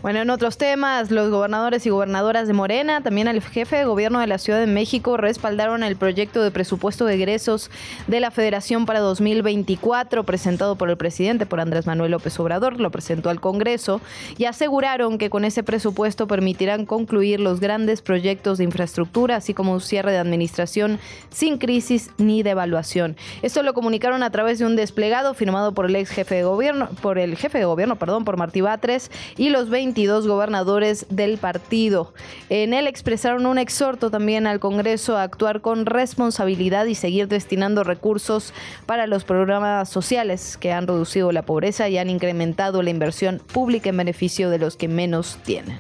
Bueno, 0.04 0.20
en 0.20 0.30
otros 0.30 0.58
temas, 0.60 1.10
los 1.10 1.32
gobernadores 1.32 1.84
y 1.88 1.90
gobernadoras 1.90 2.48
de 2.48 2.54
Morena, 2.54 3.02
también 3.02 3.28
el 3.28 3.42
jefe 3.42 3.78
de 3.78 3.86
gobierno 3.86 4.20
de 4.20 4.28
la 4.28 4.38
Ciudad 4.38 4.60
de 4.60 4.68
México, 4.68 5.18
respaldaron 5.18 5.82
el 5.82 5.96
proyecto 5.96 6.44
de 6.44 6.52
presupuesto 6.52 7.06
de 7.06 7.16
egresos 7.16 7.72
de 8.06 8.20
la 8.20 8.30
Federación 8.30 8.86
para 8.86 9.00
2024, 9.00 10.24
presentado 10.24 10.76
por 10.76 10.92
el 10.92 10.98
presidente, 10.98 11.48
por 11.48 11.60
Andrés 11.60 11.88
Manuel 11.88 12.12
López 12.12 12.40
Obrador, 12.40 12.80
lo 12.80 12.92
presentó 12.92 13.32
al 13.32 13.42
Congreso, 13.42 14.00
y 14.38 14.46
aseguraron 14.46 15.18
que 15.18 15.32
con 15.32 15.44
ese 15.44 15.64
presupuesto 15.64 16.28
permitirán 16.28 16.86
concluir 16.86 17.40
los 17.40 17.60
grandes 17.60 18.04
proyectos 18.04 18.60
de 18.60 18.66
infraestructura, 18.66 19.38
así 19.38 19.56
como 19.56 19.74
un 19.74 19.82
cierre 19.82 20.12
de 20.12 20.20
administración 20.20 21.00
sin 21.32 21.58
crisis 21.58 22.12
ni 22.20 22.44
devaluación. 22.44 23.18
Esto 23.42 23.64
lo 23.64 23.74
comunicaron 23.74 24.22
a 24.22 24.30
través 24.30 24.60
de 24.60 24.66
un 24.66 24.76
desplegado 24.76 25.34
firmado 25.34 25.72
por 25.72 25.88
el 25.88 25.96
ex 25.96 26.12
jefe 26.12 26.36
de 26.36 26.44
gobierno, 26.44 26.88
por 27.02 27.18
el 27.18 27.36
jefe 27.36 27.58
de 27.58 27.66
gobierno, 27.66 27.96
perdón, 27.96 28.26
por 28.26 28.38
Martí 28.38 28.62
Batres, 28.62 29.10
y 29.38 29.50
los 29.50 29.72
20 29.72 29.87
22 29.88 30.28
gobernadores 30.28 31.06
del 31.10 31.38
partido. 31.38 32.14
En 32.50 32.74
él 32.74 32.88
expresaron 32.88 33.46
un 33.46 33.58
exhorto 33.58 34.12
también 34.12 34.46
al 34.46 34.60
Congreso 34.60 35.16
a 35.16 35.24
actuar 35.24 35.62
con 35.62 35.86
responsabilidad 35.86 36.88
y 36.88 36.96
seguir 36.96 37.30
destinando 37.30 37.86
recursos 37.86 38.54
para 38.86 39.08
los 39.08 39.24
programas 39.24 39.88
sociales 39.88 40.58
que 40.58 40.74
han 40.74 40.88
reducido 40.88 41.32
la 41.32 41.44
pobreza 41.44 41.88
y 41.88 41.98
han 41.98 42.10
incrementado 42.10 42.82
la 42.82 42.90
inversión 42.90 43.42
pública 43.54 43.90
en 43.90 43.96
beneficio 43.96 44.50
de 44.50 44.60
los 44.60 44.76
que 44.76 44.90
menos 44.90 45.40
tienen. 45.46 45.80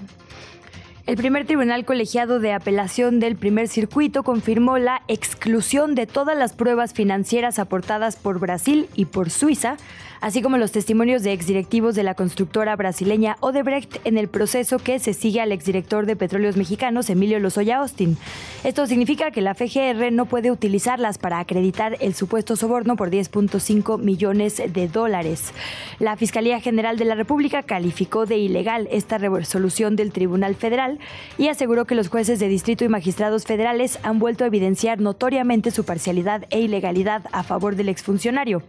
El 1.05 1.17
primer 1.17 1.45
tribunal 1.45 1.83
colegiado 1.83 2.39
de 2.39 2.53
apelación 2.53 3.19
del 3.19 3.35
primer 3.35 3.67
circuito 3.67 4.23
confirmó 4.23 4.77
la 4.77 5.03
exclusión 5.07 5.95
de 5.95 6.05
todas 6.05 6.37
las 6.37 6.53
pruebas 6.53 6.93
financieras 6.93 7.59
aportadas 7.59 8.15
por 8.15 8.39
Brasil 8.39 8.87
y 8.95 9.05
por 9.05 9.29
Suiza 9.29 9.77
así 10.21 10.41
como 10.41 10.57
los 10.57 10.71
testimonios 10.71 11.23
de 11.23 11.33
exdirectivos 11.33 11.95
de 11.95 12.03
la 12.03 12.15
constructora 12.15 12.75
brasileña 12.75 13.37
Odebrecht 13.39 13.99
en 14.05 14.17
el 14.17 14.27
proceso 14.27 14.79
que 14.79 14.99
se 14.99 15.13
sigue 15.13 15.41
al 15.41 15.51
exdirector 15.51 16.05
de 16.05 16.15
Petróleos 16.15 16.57
Mexicanos, 16.57 17.09
Emilio 17.09 17.39
Lozoya 17.39 17.77
Austin. 17.77 18.17
Esto 18.63 18.87
significa 18.87 19.31
que 19.31 19.41
la 19.41 19.53
FGR 19.53 20.11
no 20.11 20.25
puede 20.25 20.51
utilizarlas 20.51 21.17
para 21.17 21.39
acreditar 21.39 21.97
el 21.99 22.13
supuesto 22.13 22.55
soborno 22.55 22.95
por 22.95 23.09
10.5 23.09 23.99
millones 23.99 24.61
de 24.67 24.87
dólares. 24.87 25.53
La 25.99 26.17
Fiscalía 26.17 26.59
General 26.59 26.97
de 26.97 27.05
la 27.05 27.15
República 27.15 27.63
calificó 27.63 28.25
de 28.25 28.37
ilegal 28.37 28.87
esta 28.91 29.17
resolución 29.17 29.95
del 29.95 30.11
Tribunal 30.11 30.55
Federal 30.55 30.99
y 31.37 31.47
aseguró 31.47 31.85
que 31.85 31.95
los 31.95 32.09
jueces 32.09 32.39
de 32.39 32.47
distrito 32.47 32.83
y 32.85 32.89
magistrados 32.89 33.45
federales 33.45 33.99
han 34.03 34.19
vuelto 34.19 34.43
a 34.43 34.47
evidenciar 34.47 34.99
notoriamente 34.99 35.71
su 35.71 35.85
parcialidad 35.85 36.45
e 36.49 36.59
ilegalidad 36.59 37.23
a 37.31 37.43
favor 37.43 37.75
del 37.75 37.89
exfuncionario, 37.89 38.63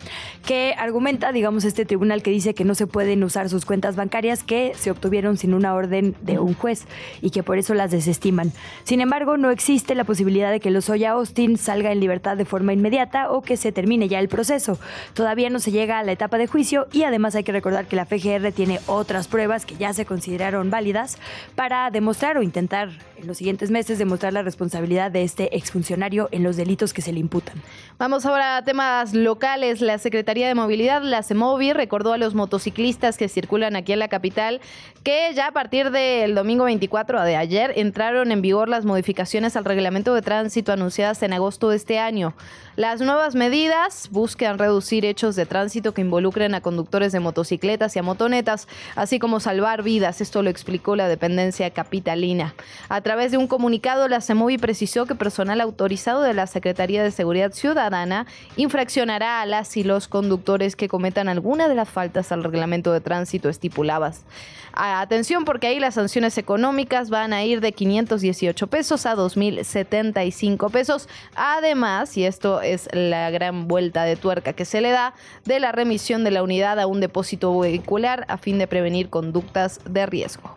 que 0.46 0.74
argumenta 0.78 1.32
digamos, 1.38 1.64
este 1.64 1.84
tribunal 1.84 2.20
que 2.20 2.32
dice 2.32 2.52
que 2.52 2.64
no 2.64 2.74
se 2.74 2.88
pueden 2.88 3.22
usar 3.22 3.48
sus 3.48 3.64
cuentas 3.64 3.94
bancarias 3.94 4.42
que 4.42 4.72
se 4.74 4.90
obtuvieron 4.90 5.36
sin 5.36 5.54
una 5.54 5.72
orden 5.72 6.16
de 6.20 6.40
un 6.40 6.52
juez 6.52 6.84
y 7.22 7.30
que 7.30 7.44
por 7.44 7.58
eso 7.58 7.74
las 7.74 7.92
desestiman. 7.92 8.52
Sin 8.82 9.00
embargo, 9.00 9.36
no 9.36 9.52
existe 9.52 9.94
la 9.94 10.02
posibilidad 10.02 10.50
de 10.50 10.58
que 10.58 10.72
Lozoya 10.72 11.12
Austin 11.12 11.56
salga 11.56 11.92
en 11.92 12.00
libertad 12.00 12.36
de 12.36 12.44
forma 12.44 12.72
inmediata 12.72 13.30
o 13.30 13.42
que 13.42 13.56
se 13.56 13.70
termine 13.70 14.08
ya 14.08 14.18
el 14.18 14.28
proceso. 14.28 14.80
Todavía 15.14 15.48
no 15.48 15.60
se 15.60 15.70
llega 15.70 16.00
a 16.00 16.02
la 16.02 16.10
etapa 16.10 16.38
de 16.38 16.48
juicio 16.48 16.88
y 16.90 17.04
además 17.04 17.36
hay 17.36 17.44
que 17.44 17.52
recordar 17.52 17.86
que 17.86 17.94
la 17.94 18.04
FGR 18.04 18.50
tiene 18.50 18.80
otras 18.88 19.28
pruebas 19.28 19.64
que 19.64 19.76
ya 19.76 19.92
se 19.92 20.04
consideraron 20.04 20.70
válidas 20.70 21.18
para 21.54 21.88
demostrar 21.92 22.36
o 22.36 22.42
intentar 22.42 22.90
en 23.16 23.28
los 23.28 23.38
siguientes 23.38 23.70
meses 23.70 23.98
demostrar 23.98 24.32
la 24.32 24.42
responsabilidad 24.42 25.12
de 25.12 25.22
este 25.22 25.56
exfuncionario 25.56 26.28
en 26.32 26.42
los 26.42 26.56
delitos 26.56 26.92
que 26.92 27.02
se 27.02 27.12
le 27.12 27.20
imputan. 27.20 27.62
Vamos 27.96 28.26
ahora 28.26 28.56
a 28.56 28.64
temas 28.64 29.14
locales. 29.14 29.80
La 29.80 29.98
Secretaría 29.98 30.48
de 30.48 30.54
Movilidad, 30.54 31.02
la 31.02 31.22
CEMOVI, 31.28 31.72
recordó 31.72 32.12
a 32.12 32.18
los 32.18 32.34
motociclistas 32.34 33.16
que 33.16 33.28
circulan 33.28 33.76
aquí 33.76 33.92
en 33.92 33.98
la 33.98 34.08
capital 34.08 34.60
que 35.02 35.32
ya 35.34 35.48
a 35.48 35.52
partir 35.52 35.90
del 35.90 36.34
domingo 36.34 36.64
24 36.64 37.22
de 37.22 37.36
ayer 37.36 37.72
entraron 37.76 38.32
en 38.32 38.42
vigor 38.42 38.68
las 38.68 38.84
modificaciones 38.84 39.56
al 39.56 39.64
reglamento 39.64 40.14
de 40.14 40.22
tránsito 40.22 40.72
anunciadas 40.72 41.22
en 41.22 41.32
agosto 41.32 41.70
de 41.70 41.76
este 41.76 41.98
año. 41.98 42.34
Las 42.76 43.00
nuevas 43.00 43.34
medidas 43.34 44.08
buscan 44.12 44.56
reducir 44.56 45.04
hechos 45.04 45.34
de 45.34 45.46
tránsito 45.46 45.94
que 45.94 46.00
involucren 46.00 46.54
a 46.54 46.60
conductores 46.60 47.10
de 47.10 47.18
motocicletas 47.18 47.96
y 47.96 47.98
a 47.98 48.04
motonetas, 48.04 48.68
así 48.94 49.18
como 49.18 49.40
salvar 49.40 49.82
vidas. 49.82 50.20
Esto 50.20 50.44
lo 50.44 50.50
explicó 50.50 50.94
la 50.94 51.08
dependencia 51.08 51.70
capitalina. 51.70 52.54
A 52.88 53.00
través 53.00 53.32
de 53.32 53.36
un 53.36 53.48
comunicado, 53.48 54.06
la 54.06 54.20
CEMOVI 54.20 54.58
precisó 54.58 55.06
que 55.06 55.16
personal 55.16 55.60
autorizado 55.60 56.22
de 56.22 56.34
la 56.34 56.46
Secretaría 56.46 57.02
de 57.02 57.10
Seguridad 57.10 57.52
Ciudadana 57.52 58.26
infraccionará 58.56 59.40
a 59.40 59.46
las 59.46 59.76
y 59.76 59.82
los 59.82 60.06
conductores 60.06 60.76
que 60.76 60.86
cometan 60.86 61.17
alguna 61.26 61.66
de 61.68 61.74
las 61.74 61.88
faltas 61.88 62.30
al 62.30 62.44
reglamento 62.44 62.92
de 62.92 63.00
tránsito 63.00 63.48
estipuladas. 63.48 64.24
Atención 64.72 65.44
porque 65.44 65.66
ahí 65.66 65.80
las 65.80 65.94
sanciones 65.94 66.38
económicas 66.38 67.10
van 67.10 67.32
a 67.32 67.42
ir 67.42 67.60
de 67.60 67.72
518 67.72 68.66
pesos 68.68 69.06
a 69.06 69.16
2.075 69.16 70.70
pesos. 70.70 71.08
Además, 71.34 72.16
y 72.16 72.24
esto 72.24 72.60
es 72.60 72.88
la 72.92 73.30
gran 73.30 73.66
vuelta 73.66 74.04
de 74.04 74.14
tuerca 74.14 74.52
que 74.52 74.64
se 74.64 74.80
le 74.80 74.90
da, 74.90 75.14
de 75.44 75.58
la 75.58 75.72
remisión 75.72 76.22
de 76.22 76.30
la 76.30 76.42
unidad 76.42 76.78
a 76.78 76.86
un 76.86 77.00
depósito 77.00 77.58
vehicular 77.58 78.24
a 78.28 78.36
fin 78.36 78.58
de 78.58 78.68
prevenir 78.68 79.08
conductas 79.08 79.80
de 79.88 80.06
riesgo. 80.06 80.54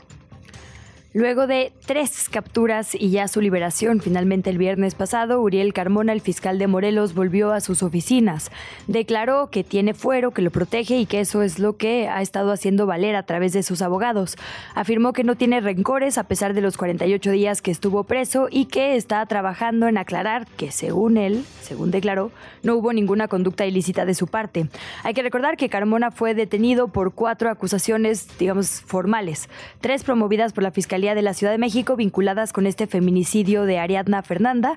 Luego 1.14 1.46
de 1.46 1.74
tres 1.86 2.30
capturas 2.30 2.96
y 2.96 3.10
ya 3.10 3.28
su 3.28 3.42
liberación 3.42 4.00
finalmente 4.00 4.50
el 4.50 4.58
viernes 4.58 4.96
pasado, 4.96 5.42
Uriel 5.42 5.74
Carmona, 5.74 6.14
el 6.14 6.22
fiscal 6.22 6.58
de 6.58 6.68
Morelos, 6.68 7.14
volvió 7.14 7.52
a 7.52 7.60
sus 7.60 7.84
oficinas. 7.84 8.50
Declaró 8.88 9.50
que 9.50 9.66
tiene 9.66 9.94
fuero, 9.94 10.32
que 10.32 10.42
lo 10.42 10.52
protege 10.52 11.00
y 11.00 11.06
que 11.06 11.20
eso 11.20 11.42
es 11.42 11.60
lo 11.60 11.76
que 11.76 12.08
ha 12.08 12.22
estado 12.22 12.54
haciendo 12.54 12.86
valer 12.86 13.18
a 13.18 13.24
través 13.24 13.52
de 13.52 13.62
sus 13.62 13.82
abogados. 13.82 14.38
Afirmó 14.74 15.12
que 15.12 15.26
no 15.26 15.36
tiene 15.36 15.60
rencores 15.60 16.18
a 16.18 16.24
pesar 16.24 16.54
de 16.54 16.62
los 16.62 16.78
48 16.78 17.32
días 17.32 17.62
que 17.62 17.72
estuvo 17.72 18.06
preso 18.06 18.48
y 18.50 18.68
que 18.68 18.96
está 18.96 19.26
trabajando 19.26 19.90
en 19.90 19.98
aclarar 19.98 20.48
que 20.56 20.72
según 20.72 21.18
él, 21.18 21.44
según 21.60 21.92
declaró, 21.92 22.32
no 22.64 22.78
hubo 22.78 22.94
ninguna 22.94 23.28
conducta 23.28 23.66
ilícita 23.66 24.06
de 24.06 24.14
su 24.14 24.28
parte. 24.28 24.68
Hay 25.04 25.14
que 25.14 25.24
recordar 25.24 25.58
que 25.58 25.68
Carmona 25.68 26.10
fue 26.10 26.36
detenido 26.36 26.88
por 26.88 27.14
cuatro 27.14 27.50
acusaciones, 27.50 28.30
digamos, 28.40 28.80
formales, 28.80 29.50
tres 29.82 30.06
promovidas 30.06 30.54
por 30.54 30.64
la 30.64 30.72
Fiscalía 30.72 31.01
de 31.02 31.22
la 31.22 31.34
Ciudad 31.34 31.52
de 31.52 31.58
México 31.58 31.96
vinculadas 31.96 32.54
con 32.54 32.68
este 32.68 32.86
feminicidio 32.86 33.66
de 33.66 33.80
Ariadna 33.80 34.22
Fernanda, 34.22 34.76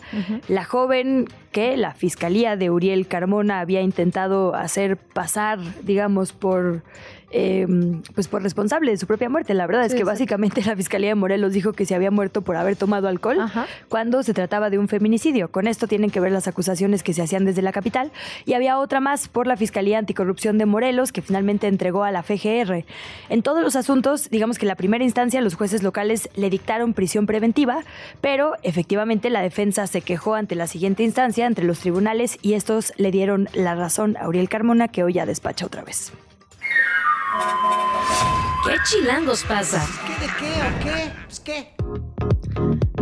la 0.49 0.65
joven 0.65 1.29
que 1.53 1.77
la 1.77 1.93
Fiscalía 1.93 2.57
de 2.57 2.71
Uriel 2.71 3.07
Carmona 3.07 3.61
había 3.61 3.83
intentado 3.83 4.55
hacer 4.55 4.97
pasar, 4.97 5.59
digamos, 5.83 6.33
por 6.33 6.83
Em, 7.37 8.01
pues 8.15 8.29
por 8.29 8.45
responsable 8.45 8.93
de 8.93 8.97
su 8.97 9.09
propia 9.09 9.29
muerte. 9.29 9.55
La 9.55 9.67
verdad 9.67 9.85
es 9.85 9.97
que 9.97 10.05
básicamente 10.05 10.63
la 10.63 10.77
Fiscalía 10.77 11.09
de 11.09 11.15
Morelos 11.17 11.53
dijo 11.53 11.73
que 11.73 11.85
se 11.85 11.97
había 11.97 12.13
muerto 12.13 12.43
por 12.43 12.55
haber 12.55 12.77
tomado 12.77 13.09
alcohol 13.09 13.39
cuando 13.89 14.23
se 14.23 14.33
trataba 14.33 14.71
de 14.71 14.79
un 14.79 14.87
feminicidio. 14.87 15.51
Con 15.51 15.67
esto 15.67 15.89
tienen 15.89 16.11
que 16.11 16.21
ver 16.21 16.31
las 16.31 16.47
acusaciones 16.47 17.03
que 17.03 17.13
se 17.13 17.23
hacían 17.23 17.45
desde 17.45 17.61
la 17.61 17.73
capital. 17.73 18.13
Y 18.47 18.53
había 18.53 18.79
otra 18.79 19.01
más 19.01 19.27
por 19.27 19.49
la 19.49 19.57
Fiscalía 19.57 19.99
Anticorrupción 19.99 20.59
de 20.59 20.67
Morelos 20.67 21.11
que 21.11 21.23
finalmente 21.23 21.67
entregó 21.67 22.05
a 22.05 22.13
la 22.13 22.23
FGR. 22.23 22.85
En 23.29 23.43
todos 23.43 23.65
los 23.65 23.75
asuntos, 23.75 24.31
digamos 24.31 24.57
que 24.57 24.67
en 24.67 24.69
la 24.69 24.77
primera 24.77 25.03
instancia 25.03 25.41
los 25.41 25.57
jueces 25.57 25.83
locales 25.83 26.29
le 26.37 26.51
dictaron 26.51 26.95
prisión 26.95 27.27
preventiva, 27.27 27.81
pero 28.21 28.53
efectivamente 28.63 29.29
la 29.29 29.43
defensa 29.43 29.89
se 29.89 30.03
quejó 30.03 30.37
ante 30.37 30.55
la 30.55 30.69
siguiente 30.69 31.03
instancia, 31.03 31.47
entre 31.47 31.65
los 31.65 31.81
tribunales, 31.81 32.39
y 32.43 32.53
estos 32.53 32.93
le 32.97 33.11
dieron 33.11 33.49
la 33.55 33.75
razón 33.75 34.17
a 34.19 34.29
Uriel 34.29 34.49
Carmona, 34.49 34.87
que 34.87 35.03
hoy 35.03 35.15
ya 35.15 35.27
despacha 35.27 35.67
otra 35.67 35.83
vez. 35.83 36.13
¿Qué 38.67 38.77
chilangos 38.85 39.45
pasa? 39.45 39.87
¿Qué 40.07 40.27
de 40.27 40.33
qué 40.39 40.53
o 40.63 40.85
qué? 40.85 41.13
Pues 41.27 41.41
qué. 41.41 41.75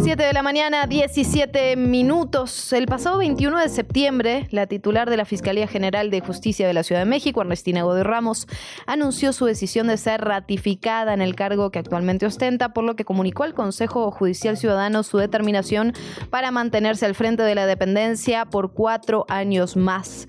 7 0.02 0.20
de 0.20 0.32
la 0.32 0.42
mañana, 0.42 0.86
17 0.88 1.76
minutos. 1.76 2.72
El 2.72 2.86
pasado 2.86 3.18
21 3.18 3.60
de 3.60 3.68
septiembre, 3.68 4.48
la 4.50 4.66
titular 4.66 5.08
de 5.08 5.16
la 5.16 5.24
Fiscalía 5.24 5.68
General 5.68 6.10
de 6.10 6.20
Justicia 6.20 6.66
de 6.66 6.72
la 6.72 6.82
Ciudad 6.82 7.02
de 7.02 7.06
México, 7.06 7.40
Ernestina 7.40 7.84
Godoy 7.84 8.02
Ramos, 8.02 8.48
anunció 8.86 9.32
su 9.32 9.44
decisión 9.44 9.86
de 9.86 9.96
ser 9.96 10.20
ratificada 10.20 11.14
en 11.14 11.22
el 11.22 11.36
cargo 11.36 11.70
que 11.70 11.78
actualmente 11.78 12.26
ostenta, 12.26 12.72
por 12.72 12.82
lo 12.82 12.96
que 12.96 13.04
comunicó 13.04 13.44
al 13.44 13.54
Consejo 13.54 14.10
Judicial 14.10 14.56
Ciudadano 14.56 15.04
su 15.04 15.18
determinación 15.18 15.92
para 16.30 16.50
mantenerse 16.50 17.06
al 17.06 17.14
frente 17.14 17.44
de 17.44 17.54
la 17.54 17.66
dependencia 17.66 18.46
por 18.46 18.72
cuatro 18.72 19.24
años 19.28 19.76
más. 19.76 20.26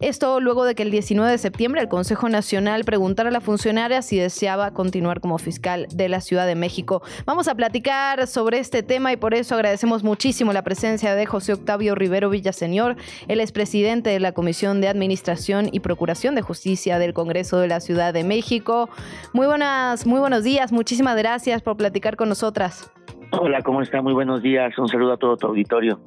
Esto 0.00 0.40
luego 0.40 0.64
de 0.64 0.74
que 0.74 0.82
el 0.82 0.90
19 0.90 1.30
de 1.30 1.36
septiembre 1.36 1.82
el 1.82 1.88
Consejo 1.88 2.30
Nacional 2.30 2.84
preguntara 2.84 3.28
a 3.28 3.32
la 3.32 3.42
funcionaria 3.42 4.00
si 4.00 4.18
deseaba 4.18 4.70
continuar 4.72 5.20
como 5.20 5.36
fiscal 5.36 5.86
de 5.92 6.08
la 6.08 6.22
Ciudad 6.22 6.46
de 6.46 6.54
México. 6.54 7.02
Vamos 7.26 7.48
a 7.48 7.54
platicar 7.54 8.26
sobre 8.26 8.60
este 8.60 8.82
tema 8.82 9.12
y 9.12 9.18
por 9.18 9.34
eso 9.34 9.54
agradecemos 9.56 10.02
muchísimo 10.02 10.54
la 10.54 10.62
presencia 10.62 11.14
de 11.14 11.26
José 11.26 11.52
Octavio 11.52 11.94
Rivero 11.94 12.30
Villaseñor, 12.30 12.96
el 13.28 13.40
expresidente 13.40 14.08
de 14.08 14.20
la 14.20 14.32
Comisión 14.32 14.80
de 14.80 14.88
Administración 14.88 15.68
y 15.70 15.80
Procuración 15.80 16.34
de 16.34 16.40
Justicia 16.40 16.98
del 16.98 17.12
Congreso 17.12 17.58
de 17.58 17.68
la 17.68 17.80
Ciudad 17.80 18.14
de 18.14 18.24
México. 18.24 18.88
Muy 19.34 19.46
buenas, 19.46 20.06
muy 20.06 20.18
buenos 20.18 20.44
días. 20.44 20.72
Muchísimas 20.72 21.16
gracias 21.16 21.60
por 21.60 21.76
platicar 21.76 22.16
con 22.16 22.30
nosotras. 22.30 22.90
Hola, 23.32 23.60
¿cómo 23.62 23.82
está? 23.82 24.00
Muy 24.00 24.14
buenos 24.14 24.40
días. 24.40 24.76
Un 24.78 24.88
saludo 24.88 25.12
a 25.12 25.16
todo 25.18 25.36
tu 25.36 25.46
auditorio. 25.46 26.00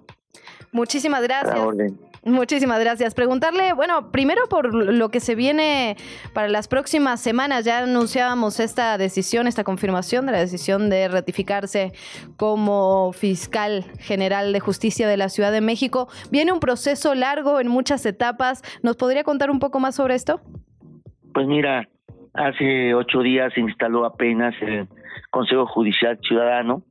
Muchísimas 0.72 1.22
gracias. 1.22 1.94
Muchísimas 2.26 2.80
gracias. 2.80 3.14
Preguntarle, 3.16 3.74
bueno, 3.74 4.10
primero 4.12 4.48
por 4.50 4.74
lo 4.74 5.10
que 5.10 5.20
se 5.20 5.36
viene 5.36 5.98
para 6.34 6.48
las 6.48 6.70
próximas 6.70 7.20
semanas. 7.20 7.66
Ya 7.66 7.80
anunciábamos 7.80 8.62
esta 8.62 8.98
decisión, 8.98 9.46
esta 9.46 9.66
confirmación 9.66 10.26
de 10.26 10.32
la 10.32 10.40
decisión 10.40 10.90
de 10.90 11.10
ratificarse 11.10 11.92
como 12.38 13.12
fiscal 13.12 13.84
general 14.00 14.54
de 14.54 14.62
justicia 14.62 15.06
de 15.06 15.18
la 15.18 15.28
Ciudad 15.28 15.52
de 15.52 15.60
México. 15.60 16.08
Viene 16.32 16.54
un 16.54 16.62
proceso 16.62 17.14
largo 17.14 17.60
en 17.60 17.68
muchas 17.68 18.06
etapas. 18.06 18.64
¿Nos 18.84 18.96
podría 18.96 19.24
contar 19.24 19.52
un 19.52 19.60
poco 19.60 19.82
más 19.82 19.96
sobre 19.96 20.16
esto? 20.16 20.40
Pues 21.34 21.46
mira, 21.46 21.90
hace 22.34 22.94
ocho 22.94 23.20
días 23.20 23.52
se 23.54 23.60
instaló 23.60 24.06
apenas 24.06 24.56
el 24.62 24.88
Consejo 25.30 25.66
Judicial 25.66 26.18
Ciudadano, 26.22 26.84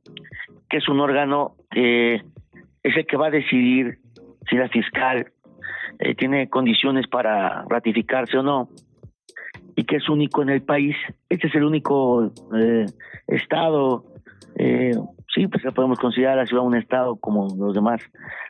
que 0.69 0.77
es 0.77 0.87
un 0.87 0.99
órgano 0.99 1.55
que 1.71 2.21
es 2.83 2.97
el 2.97 3.07
que 3.07 3.17
va 3.17 3.27
a 3.27 3.31
decidir 3.31 4.02
si 4.49 4.55
la 4.55 4.69
fiscal 4.69 5.31
eh, 5.99 6.15
tiene 6.15 6.49
condiciones 6.49 7.07
para 7.07 7.63
ratificarse 7.69 8.37
o 8.37 8.43
no, 8.43 8.69
y 9.75 9.85
que 9.85 9.97
es 9.97 10.09
único 10.09 10.41
en 10.41 10.49
el 10.49 10.61
país. 10.61 10.95
Este 11.29 11.47
es 11.47 11.55
el 11.55 11.63
único 11.63 12.31
eh, 12.55 12.85
estado, 13.27 14.05
eh, 14.55 14.91
sí, 15.33 15.47
pues 15.47 15.63
podemos 15.73 15.99
considerar 15.99 16.37
la 16.37 16.45
ciudad 16.45 16.63
un 16.63 16.75
estado 16.75 17.15
como 17.15 17.47
los 17.55 17.73
demás, 17.73 18.01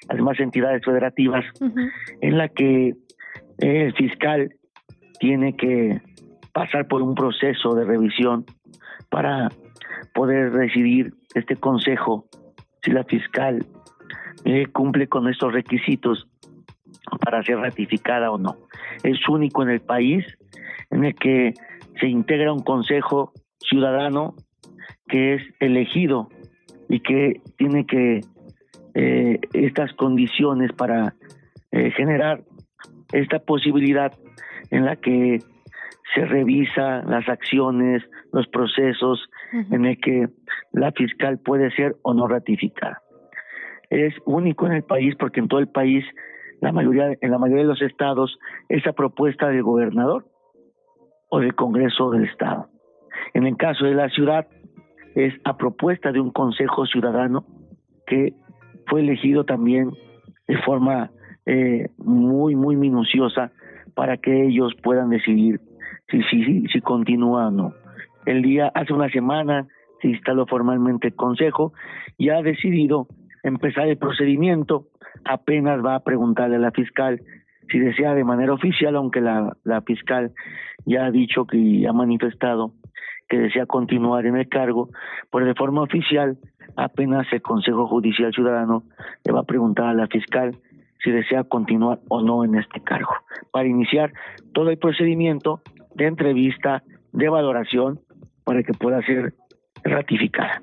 las 0.07 0.17
demás 0.17 0.39
entidades 0.39 0.83
federativas, 0.83 1.45
en 2.21 2.37
la 2.37 2.49
que 2.49 2.93
el 3.59 3.93
fiscal 3.93 4.53
tiene 5.19 5.55
que 5.55 6.01
pasar 6.53 6.87
por 6.87 7.01
un 7.01 7.15
proceso 7.15 7.73
de 7.75 7.85
revisión 7.85 8.45
para 9.09 9.49
poder 10.13 10.51
decidir 10.51 11.13
este 11.33 11.55
consejo 11.55 12.25
si 12.81 12.91
la 12.91 13.03
fiscal 13.05 13.65
eh, 14.45 14.65
cumple 14.67 15.07
con 15.07 15.27
estos 15.27 15.53
requisitos 15.53 16.27
para 17.19 17.43
ser 17.43 17.57
ratificada 17.57 18.31
o 18.31 18.37
no. 18.37 18.57
Es 19.03 19.17
único 19.29 19.63
en 19.63 19.69
el 19.69 19.81
país 19.81 20.25
en 20.89 21.05
el 21.05 21.15
que 21.15 21.53
se 21.99 22.07
integra 22.07 22.53
un 22.53 22.63
consejo 22.63 23.31
ciudadano 23.59 24.35
que 25.07 25.35
es 25.35 25.41
elegido 25.59 26.29
y 26.89 26.99
que 26.99 27.41
tiene 27.57 27.85
que 27.85 28.21
eh, 28.95 29.39
estas 29.53 29.93
condiciones 29.93 30.71
para 30.73 31.15
eh, 31.71 31.91
generar 31.91 32.43
esta 33.11 33.39
posibilidad 33.39 34.11
en 34.71 34.85
la 34.85 34.95
que 34.95 35.39
se 36.13 36.25
revisa 36.25 37.01
las 37.03 37.27
acciones, 37.27 38.03
los 38.31 38.47
procesos 38.47 39.29
en 39.71 39.85
el 39.85 39.99
que 39.99 40.27
la 40.71 40.91
fiscal 40.91 41.39
puede 41.39 41.71
ser 41.71 41.95
o 42.03 42.13
no 42.13 42.27
ratificada 42.27 43.02
es 43.93 44.13
único 44.25 44.65
en 44.65 44.73
el 44.73 44.83
país 44.83 45.15
porque 45.19 45.39
en 45.39 45.47
todo 45.47 45.59
el 45.59 45.67
país, 45.67 46.03
la 46.61 46.71
mayoría, 46.71 47.15
en 47.21 47.31
la 47.31 47.37
mayoría 47.37 47.63
de 47.63 47.69
los 47.69 47.81
estados, 47.81 48.39
esa 48.69 48.93
propuesta 48.93 49.49
del 49.49 49.61
gobernador 49.61 50.25
o 51.29 51.39
del 51.39 51.53
Congreso 51.53 52.09
del 52.09 52.25
Estado. 52.25 52.67
En 53.33 53.45
el 53.45 53.55
caso 53.55 53.85
de 53.85 53.93
la 53.93 54.09
ciudad, 54.09 54.47
es 55.15 55.33
a 55.43 55.57
propuesta 55.57 56.11
de 56.11 56.19
un 56.19 56.31
Consejo 56.31 56.87
Ciudadano 56.87 57.45
que 58.07 58.33
fue 58.87 59.01
elegido 59.01 59.43
también 59.43 59.91
de 60.47 60.57
forma 60.63 61.11
eh, 61.45 61.89
muy, 61.97 62.55
muy 62.55 62.75
minuciosa 62.75 63.51
para 63.93 64.17
que 64.17 64.47
ellos 64.47 64.73
puedan 64.81 65.09
decidir 65.09 65.61
si, 66.09 66.21
si, 66.23 66.65
si 66.67 66.81
continúa 66.81 67.47
o 67.47 67.51
no. 67.51 67.73
El 68.25 68.41
día, 68.41 68.71
hace 68.73 68.91
una 68.91 69.09
semana, 69.09 69.67
se 70.01 70.07
instaló 70.07 70.47
formalmente 70.47 71.09
el 71.09 71.15
Consejo 71.15 71.73
y 72.17 72.29
ha 72.29 72.41
decidido 72.41 73.07
empezar 73.43 73.87
el 73.87 73.97
procedimiento. 73.97 74.87
Apenas 75.25 75.83
va 75.85 75.95
a 75.95 76.03
preguntarle 76.03 76.55
a 76.55 76.59
la 76.59 76.71
fiscal 76.71 77.21
si 77.69 77.79
desea 77.79 78.13
de 78.13 78.23
manera 78.23 78.53
oficial, 78.53 78.95
aunque 78.95 79.21
la, 79.21 79.81
fiscal 79.85 80.31
ya 80.85 81.05
ha 81.05 81.11
dicho 81.11 81.45
que 81.45 81.85
ha 81.87 81.93
manifestado 81.93 82.73
que 83.29 83.37
desea 83.37 83.65
continuar 83.65 84.25
en 84.25 84.35
el 84.35 84.49
cargo, 84.49 84.89
pues 85.29 85.45
de 85.45 85.55
forma 85.55 85.81
oficial 85.81 86.37
apenas 86.75 87.25
el 87.31 87.41
Consejo 87.41 87.87
Judicial 87.87 88.33
Ciudadano 88.33 88.83
le 89.23 89.31
va 89.31 89.41
a 89.41 89.45
preguntar 89.45 89.87
a 89.87 89.93
la 89.93 90.07
fiscal 90.07 90.55
si 91.03 91.11
desea 91.11 91.43
continuar 91.43 91.99
o 92.09 92.21
no 92.21 92.43
en 92.43 92.55
este 92.55 92.81
cargo, 92.81 93.13
para 93.51 93.67
iniciar 93.67 94.13
todo 94.53 94.69
el 94.69 94.77
procedimiento 94.77 95.61
de 95.95 96.05
entrevista, 96.05 96.83
de 97.11 97.29
valoración, 97.29 97.99
para 98.43 98.63
que 98.63 98.73
pueda 98.73 99.01
ser 99.01 99.33
ratificada. 99.83 100.61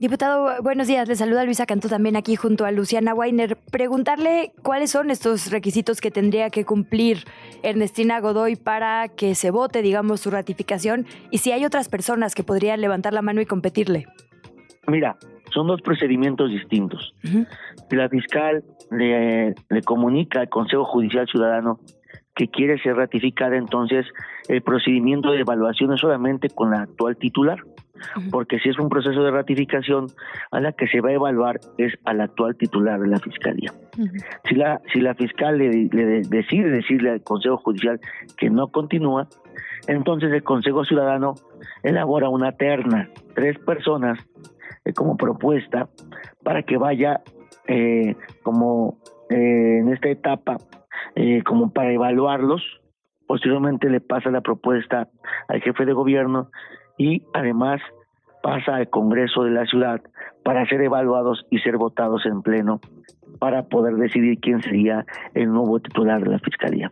Diputado, 0.00 0.62
buenos 0.62 0.88
días. 0.88 1.06
Le 1.08 1.14
saluda 1.14 1.44
Luisa 1.44 1.66
Cantú 1.66 1.88
también 1.88 2.16
aquí 2.16 2.34
junto 2.34 2.64
a 2.64 2.70
Luciana 2.70 3.12
Weiner. 3.12 3.58
Preguntarle 3.70 4.50
cuáles 4.62 4.92
son 4.92 5.10
estos 5.10 5.50
requisitos 5.50 6.00
que 6.00 6.10
tendría 6.10 6.48
que 6.48 6.64
cumplir 6.64 7.24
Ernestina 7.62 8.18
Godoy 8.18 8.56
para 8.56 9.08
que 9.08 9.34
se 9.34 9.50
vote, 9.50 9.82
digamos, 9.82 10.22
su 10.22 10.30
ratificación 10.30 11.04
y 11.30 11.36
si 11.36 11.52
hay 11.52 11.66
otras 11.66 11.90
personas 11.90 12.34
que 12.34 12.42
podrían 12.42 12.80
levantar 12.80 13.12
la 13.12 13.20
mano 13.20 13.42
y 13.42 13.44
competirle. 13.44 14.06
Mira, 14.86 15.18
son 15.52 15.66
dos 15.66 15.82
procedimientos 15.82 16.48
distintos. 16.48 17.14
Si 17.22 17.94
la 17.94 18.08
fiscal 18.08 18.64
le, 18.90 19.54
le 19.68 19.82
comunica 19.82 20.40
al 20.40 20.48
Consejo 20.48 20.86
Judicial 20.86 21.28
Ciudadano 21.28 21.78
que 22.34 22.48
quiere 22.48 22.78
ser 22.78 22.96
ratificada, 22.96 23.58
entonces 23.58 24.06
el 24.48 24.62
procedimiento 24.62 25.30
de 25.30 25.40
evaluación 25.40 25.92
es 25.92 26.00
solamente 26.00 26.48
con 26.48 26.70
la 26.70 26.84
actual 26.84 27.18
titular 27.18 27.58
porque 28.30 28.58
si 28.58 28.68
es 28.68 28.78
un 28.78 28.88
proceso 28.88 29.22
de 29.22 29.30
ratificación, 29.30 30.06
a 30.50 30.60
la 30.60 30.72
que 30.72 30.86
se 30.88 31.00
va 31.00 31.10
a 31.10 31.12
evaluar 31.12 31.60
es 31.78 31.92
al 32.04 32.20
actual 32.20 32.56
titular 32.56 33.00
de 33.00 33.08
la 33.08 33.18
fiscalía. 33.18 33.72
Si 34.48 34.54
la 34.54 34.80
si 34.92 35.00
la 35.00 35.14
fiscal 35.14 35.58
le, 35.58 35.88
decide 36.28 36.70
decirle 36.70 37.10
al 37.10 37.22
Consejo 37.22 37.58
Judicial 37.58 38.00
que 38.36 38.50
no 38.50 38.68
continúa, 38.68 39.28
entonces 39.86 40.32
el 40.32 40.42
Consejo 40.42 40.84
Ciudadano 40.84 41.34
elabora 41.82 42.28
una 42.28 42.52
terna, 42.52 43.10
tres 43.34 43.58
personas 43.58 44.18
eh, 44.84 44.92
como 44.92 45.16
propuesta 45.16 45.88
para 46.42 46.62
que 46.62 46.76
vaya 46.76 47.20
eh, 47.68 48.16
como 48.42 48.98
eh, 49.28 49.78
en 49.80 49.92
esta 49.92 50.08
etapa 50.08 50.56
como 51.44 51.72
para 51.72 51.92
evaluarlos. 51.92 52.62
Posteriormente 53.26 53.90
le 53.90 54.00
pasa 54.00 54.30
la 54.30 54.40
propuesta 54.40 55.08
al 55.48 55.60
jefe 55.60 55.84
de 55.84 55.92
gobierno 55.92 56.50
y 57.00 57.22
además 57.32 57.80
pasa 58.42 58.76
al 58.76 58.90
Congreso 58.90 59.42
de 59.44 59.52
la 59.52 59.64
ciudad 59.64 60.02
para 60.44 60.66
ser 60.66 60.82
evaluados 60.82 61.46
y 61.48 61.58
ser 61.60 61.78
votados 61.78 62.26
en 62.26 62.42
pleno 62.42 62.78
para 63.38 63.68
poder 63.68 63.94
decidir 63.94 64.38
quién 64.38 64.60
sería 64.60 65.06
el 65.32 65.50
nuevo 65.50 65.80
titular 65.80 66.22
de 66.22 66.28
la 66.28 66.38
Fiscalía. 66.40 66.90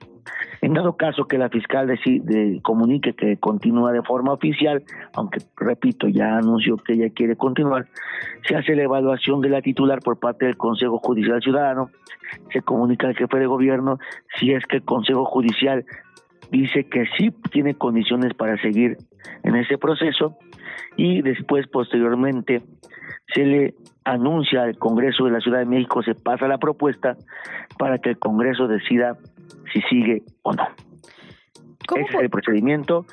En 0.62 0.72
dado 0.72 0.96
caso 0.96 1.26
que 1.26 1.36
la 1.36 1.50
fiscal 1.50 1.86
decide, 1.86 2.58
comunique 2.62 3.12
que 3.12 3.36
continúa 3.36 3.92
de 3.92 4.02
forma 4.02 4.32
oficial, 4.32 4.82
aunque 5.14 5.40
repito, 5.58 6.08
ya 6.08 6.38
anunció 6.38 6.78
que 6.78 6.94
ella 6.94 7.10
quiere 7.14 7.36
continuar, 7.36 7.86
se 8.46 8.56
hace 8.56 8.74
la 8.74 8.84
evaluación 8.84 9.42
de 9.42 9.50
la 9.50 9.60
titular 9.60 10.00
por 10.00 10.18
parte 10.18 10.46
del 10.46 10.56
Consejo 10.56 10.98
Judicial 10.98 11.42
Ciudadano, 11.42 11.90
se 12.50 12.62
comunica 12.62 13.08
al 13.08 13.14
jefe 13.14 13.38
de 13.38 13.46
gobierno 13.46 13.98
si 14.38 14.52
es 14.52 14.64
que 14.64 14.76
el 14.78 14.84
Consejo 14.84 15.26
Judicial 15.26 15.84
dice 16.50 16.84
que 16.84 17.04
sí 17.18 17.30
tiene 17.50 17.74
condiciones 17.74 18.32
para 18.32 18.56
seguir 18.56 18.96
en 19.42 19.56
ese 19.56 19.78
proceso 19.78 20.36
y 20.96 21.22
después 21.22 21.66
posteriormente 21.68 22.62
se 23.34 23.44
le 23.44 23.74
anuncia 24.04 24.62
al 24.62 24.78
Congreso 24.78 25.24
de 25.24 25.32
la 25.32 25.40
Ciudad 25.40 25.58
de 25.58 25.66
México, 25.66 26.02
se 26.02 26.14
pasa 26.14 26.48
la 26.48 26.58
propuesta 26.58 27.16
para 27.78 27.98
que 27.98 28.10
el 28.10 28.18
Congreso 28.18 28.66
decida 28.66 29.16
si 29.72 29.80
sigue 29.82 30.22
o 30.42 30.52
no. 30.52 30.66
Ese 31.94 32.16
es 32.16 32.22
el 32.22 32.30
procedimiento. 32.30 33.06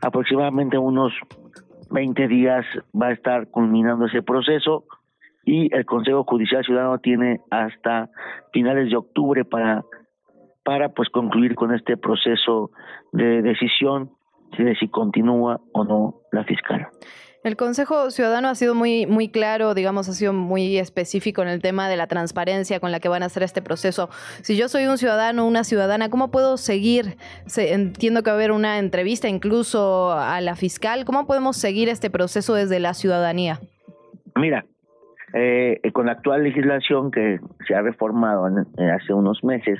Aproximadamente 0.00 0.78
unos 0.78 1.12
20 1.90 2.28
días 2.28 2.64
va 3.00 3.08
a 3.08 3.12
estar 3.12 3.48
culminando 3.48 4.06
ese 4.06 4.22
proceso 4.22 4.84
y 5.44 5.74
el 5.74 5.84
Consejo 5.84 6.24
Judicial 6.24 6.64
Ciudadano 6.64 6.98
tiene 6.98 7.40
hasta 7.50 8.10
finales 8.52 8.90
de 8.90 8.96
octubre 8.96 9.44
para 9.44 9.84
para 10.62 10.90
pues 10.90 11.08
concluir 11.08 11.54
con 11.54 11.74
este 11.74 11.96
proceso 11.96 12.70
de 13.12 13.42
decisión 13.42 14.10
de 14.58 14.74
si 14.76 14.88
continúa 14.88 15.60
o 15.72 15.84
no 15.84 16.22
la 16.32 16.44
fiscal. 16.44 16.88
El 17.42 17.56
Consejo 17.56 18.10
Ciudadano 18.10 18.48
ha 18.48 18.54
sido 18.54 18.74
muy, 18.74 19.06
muy 19.06 19.30
claro, 19.30 19.72
digamos, 19.72 20.10
ha 20.10 20.12
sido 20.12 20.34
muy 20.34 20.76
específico 20.76 21.40
en 21.40 21.48
el 21.48 21.62
tema 21.62 21.88
de 21.88 21.96
la 21.96 22.06
transparencia 22.06 22.80
con 22.80 22.92
la 22.92 23.00
que 23.00 23.08
van 23.08 23.22
a 23.22 23.26
hacer 23.26 23.42
este 23.42 23.62
proceso. 23.62 24.10
Si 24.42 24.58
yo 24.58 24.68
soy 24.68 24.84
un 24.84 24.98
ciudadano, 24.98 25.46
una 25.46 25.64
ciudadana, 25.64 26.10
¿cómo 26.10 26.30
puedo 26.30 26.58
seguir? 26.58 27.16
entiendo 27.56 28.22
que 28.22 28.30
va 28.30 28.34
a 28.34 28.38
haber 28.38 28.52
una 28.52 28.78
entrevista 28.78 29.26
incluso 29.26 30.12
a 30.12 30.38
la 30.42 30.54
fiscal. 30.54 31.06
¿Cómo 31.06 31.26
podemos 31.26 31.56
seguir 31.56 31.88
este 31.88 32.10
proceso 32.10 32.54
desde 32.54 32.78
la 32.78 32.92
ciudadanía? 32.92 33.58
Mira, 34.36 34.66
eh, 35.32 35.80
con 35.94 36.06
la 36.06 36.12
actual 36.12 36.42
legislación 36.42 37.10
que 37.10 37.40
se 37.66 37.74
ha 37.74 37.80
reformado 37.80 38.50
hace 38.94 39.14
unos 39.14 39.42
meses, 39.42 39.78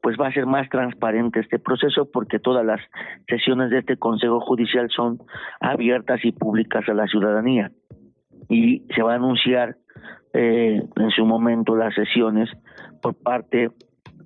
pues 0.00 0.16
va 0.20 0.28
a 0.28 0.32
ser 0.32 0.46
más 0.46 0.68
transparente 0.68 1.40
este 1.40 1.58
proceso 1.58 2.10
porque 2.10 2.38
todas 2.38 2.64
las 2.64 2.80
sesiones 3.28 3.70
de 3.70 3.78
este 3.78 3.96
Consejo 3.96 4.40
Judicial 4.40 4.88
son 4.90 5.18
abiertas 5.60 6.24
y 6.24 6.32
públicas 6.32 6.88
a 6.88 6.94
la 6.94 7.06
ciudadanía. 7.06 7.70
Y 8.48 8.82
se 8.94 9.02
va 9.02 9.12
a 9.12 9.16
anunciar 9.16 9.76
eh, 10.32 10.82
en 10.96 11.10
su 11.10 11.24
momento 11.24 11.76
las 11.76 11.94
sesiones 11.94 12.48
por 13.00 13.14
parte 13.14 13.70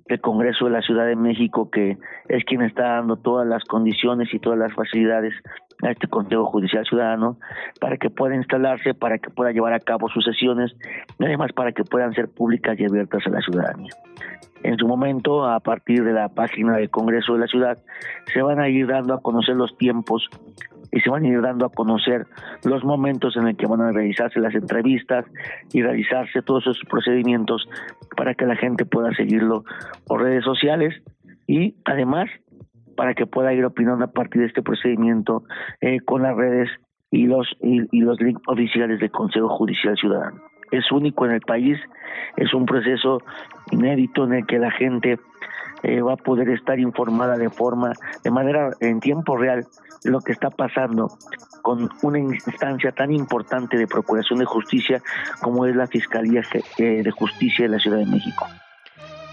del 0.07 0.21
Congreso 0.21 0.65
de 0.65 0.71
la 0.71 0.81
Ciudad 0.81 1.05
de 1.05 1.15
México 1.15 1.69
que 1.69 1.97
es 2.27 2.43
quien 2.45 2.61
está 2.61 2.95
dando 2.95 3.17
todas 3.17 3.47
las 3.47 3.63
condiciones 3.65 4.33
y 4.33 4.39
todas 4.39 4.59
las 4.59 4.73
facilidades 4.73 5.33
a 5.83 5.91
este 5.91 6.07
Consejo 6.07 6.45
Judicial 6.45 6.85
Ciudadano 6.85 7.37
para 7.79 7.97
que 7.97 8.09
pueda 8.09 8.35
instalarse, 8.35 8.93
para 8.93 9.19
que 9.19 9.29
pueda 9.29 9.51
llevar 9.51 9.73
a 9.73 9.79
cabo 9.79 10.09
sus 10.09 10.23
sesiones 10.23 10.75
y 11.19 11.25
además 11.25 11.51
para 11.53 11.71
que 11.71 11.83
puedan 11.83 12.13
ser 12.13 12.29
públicas 12.29 12.79
y 12.79 12.85
abiertas 12.85 13.25
a 13.27 13.29
la 13.29 13.41
ciudadanía. 13.41 13.91
En 14.63 14.77
su 14.77 14.87
momento, 14.87 15.45
a 15.45 15.59
partir 15.59 16.03
de 16.03 16.13
la 16.13 16.29
página 16.29 16.77
del 16.77 16.89
Congreso 16.89 17.33
de 17.33 17.39
la 17.39 17.47
Ciudad, 17.47 17.77
se 18.33 18.41
van 18.41 18.59
a 18.59 18.69
ir 18.69 18.87
dando 18.87 19.13
a 19.13 19.21
conocer 19.21 19.55
los 19.55 19.77
tiempos 19.77 20.29
y 20.97 20.99
se 21.01 21.11
van 21.11 21.25
a 21.25 21.27
ir 21.27 21.39
dando 21.41 21.67
a 21.67 21.69
conocer 21.69 22.25
los 22.65 22.83
momentos 22.83 23.37
en 23.37 23.47
el 23.47 23.55
que 23.55 23.67
van 23.67 23.81
a 23.81 23.91
realizarse 23.91 24.39
las 24.39 24.55
entrevistas 24.55 25.25
y 25.71 25.83
realizarse 25.83 26.41
todos 26.41 26.63
esos 26.63 26.81
procedimientos 26.89 27.69
para 28.15 28.33
que 28.33 28.47
la 28.47 28.55
gente 28.55 28.83
pueda 28.83 29.13
seguirlo 29.13 29.63
por 30.07 30.23
redes 30.23 30.43
sociales 30.43 30.95
y 31.45 31.75
además 31.85 32.31
para 32.95 33.13
que 33.13 33.27
pueda 33.27 33.53
ir 33.53 33.63
opinando 33.63 34.05
a 34.05 34.11
partir 34.11 34.41
de 34.41 34.47
este 34.47 34.63
procedimiento 34.63 35.43
eh, 35.81 35.99
con 35.99 36.23
las 36.23 36.35
redes 36.35 36.67
y 37.11 37.27
los 37.27 37.47
y, 37.61 38.01
los 38.01 38.19
links 38.19 38.41
oficiales 38.47 38.99
del 38.99 39.11
Consejo 39.11 39.49
Judicial 39.49 39.95
Ciudadano. 39.97 40.41
Es 40.71 40.91
único 40.91 41.27
en 41.27 41.33
el 41.33 41.41
país, 41.41 41.77
es 42.37 42.55
un 42.55 42.65
proceso 42.65 43.19
inédito 43.69 44.23
en 44.23 44.33
el 44.33 44.47
que 44.47 44.57
la 44.57 44.71
gente 44.71 45.19
eh, 45.83 46.01
va 46.01 46.13
a 46.13 46.17
poder 46.17 46.49
estar 46.49 46.79
informada 46.79 47.37
de 47.37 47.49
forma, 47.49 47.93
de 48.23 48.31
manera 48.31 48.71
en 48.79 48.99
tiempo 48.99 49.37
real 49.37 49.67
lo 50.03 50.21
que 50.21 50.31
está 50.31 50.49
pasando 50.49 51.17
con 51.61 51.89
una 52.01 52.19
instancia 52.19 52.91
tan 52.91 53.11
importante 53.11 53.77
de 53.77 53.87
procuración 53.87 54.39
de 54.39 54.45
justicia 54.45 55.01
como 55.41 55.65
es 55.65 55.75
la 55.75 55.87
Fiscalía 55.87 56.41
eh, 56.77 57.01
de 57.03 57.11
Justicia 57.11 57.65
de 57.65 57.69
la 57.69 57.79
Ciudad 57.79 57.97
de 57.97 58.05
México. 58.05 58.47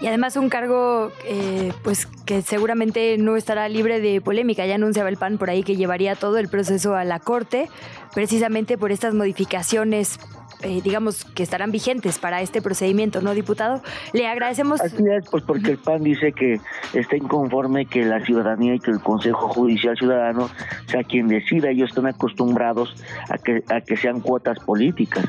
Y 0.01 0.07
además 0.07 0.35
un 0.35 0.49
cargo 0.49 1.11
eh, 1.25 1.71
pues 1.83 2.05
que 2.25 2.41
seguramente 2.41 3.17
no 3.17 3.37
estará 3.37 3.69
libre 3.69 4.01
de 4.01 4.19
polémica. 4.19 4.65
Ya 4.65 4.75
anunciaba 4.75 5.07
el 5.07 5.15
PAN 5.15 5.37
por 5.37 5.49
ahí 5.49 5.63
que 5.63 5.77
llevaría 5.77 6.15
todo 6.15 6.37
el 6.37 6.49
proceso 6.49 6.95
a 6.95 7.05
la 7.05 7.19
Corte, 7.19 7.69
precisamente 8.13 8.77
por 8.77 8.91
estas 8.91 9.13
modificaciones 9.13 10.19
eh, 10.61 10.81
digamos, 10.83 11.25
que 11.25 11.43
estarán 11.43 11.71
vigentes 11.71 12.19
para 12.19 12.41
este 12.41 12.61
procedimiento, 12.61 13.21
¿no, 13.21 13.33
diputado? 13.33 13.81
Le 14.13 14.27
agradecemos. 14.27 14.81
Así 14.81 15.03
es, 15.09 15.29
pues 15.29 15.43
porque 15.43 15.71
el 15.71 15.77
PAN 15.77 16.03
dice 16.03 16.31
que 16.31 16.59
está 16.93 17.15
inconforme 17.15 17.85
que 17.85 18.03
la 18.05 18.23
ciudadanía 18.25 18.75
y 18.75 18.79
que 18.79 18.91
el 18.91 18.99
Consejo 18.99 19.49
Judicial 19.49 19.97
Ciudadano 19.97 20.49
sea 20.87 21.03
quien 21.03 21.27
decida. 21.27 21.69
Ellos 21.69 21.89
están 21.89 22.07
acostumbrados 22.07 22.95
a 23.29 23.37
que, 23.37 23.63
a 23.69 23.81
que 23.81 23.97
sean 23.97 24.21
cuotas 24.21 24.59
políticas. 24.59 25.25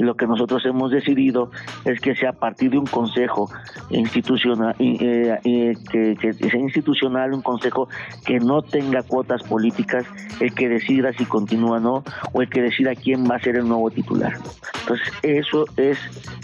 Y 0.00 0.02
lo 0.02 0.14
que 0.14 0.26
nosotros 0.26 0.64
hemos 0.64 0.90
decidido 0.90 1.50
es 1.84 2.00
que 2.00 2.16
sea 2.16 2.30
a 2.30 2.32
partir 2.32 2.70
de 2.70 2.78
un 2.78 2.86
consejo 2.86 3.50
institucional, 3.90 4.74
eh, 4.78 5.38
eh, 5.44 5.74
que, 5.92 6.32
sea 6.32 6.58
institucional, 6.58 7.34
un 7.34 7.42
consejo 7.42 7.86
que 8.24 8.40
no 8.40 8.62
tenga 8.62 9.02
cuotas 9.02 9.42
políticas, 9.42 10.06
el 10.40 10.54
que 10.54 10.70
decida 10.70 11.12
si 11.12 11.26
continúa 11.26 11.76
o 11.76 11.80
no, 11.80 12.04
o 12.32 12.40
el 12.40 12.48
que 12.48 12.62
decida 12.62 12.94
quién 12.94 13.30
va 13.30 13.36
a 13.36 13.40
ser 13.40 13.56
el 13.56 13.68
nuevo 13.68 13.90
titular. 13.90 14.32
Entonces, 14.80 15.12
eso 15.22 15.66
es 15.76 15.98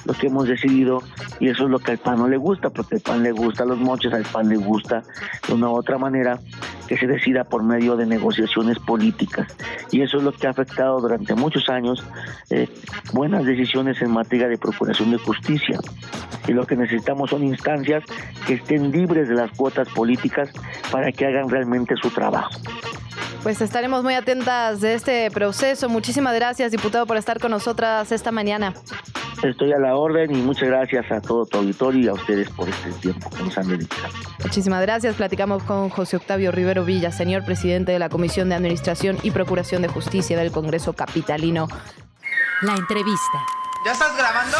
lo 0.04 0.12
que 0.12 0.26
hemos 0.26 0.46
decidido 0.46 1.02
y 1.40 1.48
eso 1.48 1.64
es 1.64 1.70
lo 1.70 1.78
que 1.78 1.92
al 1.92 1.98
PAN 1.98 2.18
no 2.18 2.28
le 2.28 2.36
gusta, 2.36 2.68
porque 2.68 2.96
al 2.96 3.00
PAN 3.00 3.22
le 3.22 3.32
gusta 3.32 3.64
los 3.64 3.78
moches, 3.78 4.12
al 4.12 4.24
PAN 4.24 4.50
le 4.50 4.56
gusta 4.56 5.02
de 5.48 5.54
una 5.54 5.70
u 5.70 5.76
otra 5.76 5.96
manera 5.96 6.38
que 6.86 6.96
se 6.96 7.06
decida 7.06 7.44
por 7.44 7.62
medio 7.62 7.96
de 7.96 8.06
negociaciones 8.06 8.78
políticas. 8.78 9.46
y 9.90 10.02
eso 10.02 10.18
es 10.18 10.22
lo 10.22 10.32
que 10.32 10.46
ha 10.46 10.50
afectado 10.50 11.00
durante 11.00 11.34
muchos 11.34 11.68
años 11.68 12.04
eh, 12.50 12.68
buenas 13.12 13.44
decisiones 13.44 14.00
en 14.02 14.10
materia 14.10 14.48
de 14.48 14.58
procuración 14.58 15.10
de 15.10 15.18
justicia. 15.18 15.78
Y 16.46 16.52
lo 16.52 16.66
que 16.66 16.76
necesitamos 16.76 17.30
son 17.30 17.42
instancias 17.44 18.04
que 18.46 18.54
estén 18.54 18.92
libres 18.92 19.28
de 19.28 19.34
las 19.34 19.50
cuotas 19.52 19.88
políticas 19.88 20.50
para 20.90 21.10
que 21.10 21.26
hagan 21.26 21.48
realmente 21.48 21.96
su 21.96 22.10
trabajo. 22.10 22.50
Pues 23.42 23.60
estaremos 23.60 24.02
muy 24.02 24.14
atentas 24.14 24.80
de 24.80 24.94
este 24.94 25.30
proceso. 25.30 25.88
Muchísimas 25.88 26.34
gracias, 26.34 26.72
diputado, 26.72 27.06
por 27.06 27.16
estar 27.16 27.38
con 27.38 27.50
nosotras 27.50 28.10
esta 28.12 28.32
mañana. 28.32 28.74
Estoy 29.42 29.72
a 29.72 29.78
la 29.78 29.96
orden 29.96 30.34
y 30.34 30.42
muchas 30.42 30.68
gracias 30.68 31.10
a 31.12 31.20
todo 31.20 31.44
tu 31.46 31.58
auditorio 31.58 32.00
y 32.00 32.08
a 32.08 32.12
ustedes 32.14 32.50
por 32.50 32.68
este 32.68 32.90
tiempo 32.92 33.30
que 33.30 33.42
nos 33.42 33.56
han 33.58 33.68
dedicado. 33.68 34.08
Muchísimas 34.42 34.82
gracias. 34.82 35.14
Platicamos 35.14 35.62
con 35.62 35.90
José 35.90 36.16
Octavio 36.16 36.52
Rivero 36.52 36.84
Villa, 36.84 37.12
señor 37.12 37.44
presidente 37.44 37.92
de 37.92 37.98
la 37.98 38.08
Comisión 38.08 38.48
de 38.48 38.54
Administración 38.54 39.18
y 39.22 39.30
Procuración 39.30 39.82
de 39.82 39.88
Justicia 39.88 40.38
del 40.38 40.52
Congreso 40.52 40.94
Capitalino. 40.94 41.68
La 42.62 42.74
entrevista. 42.74 43.38
¿Ya 43.84 43.92
estás 43.92 44.16
grabando? 44.16 44.56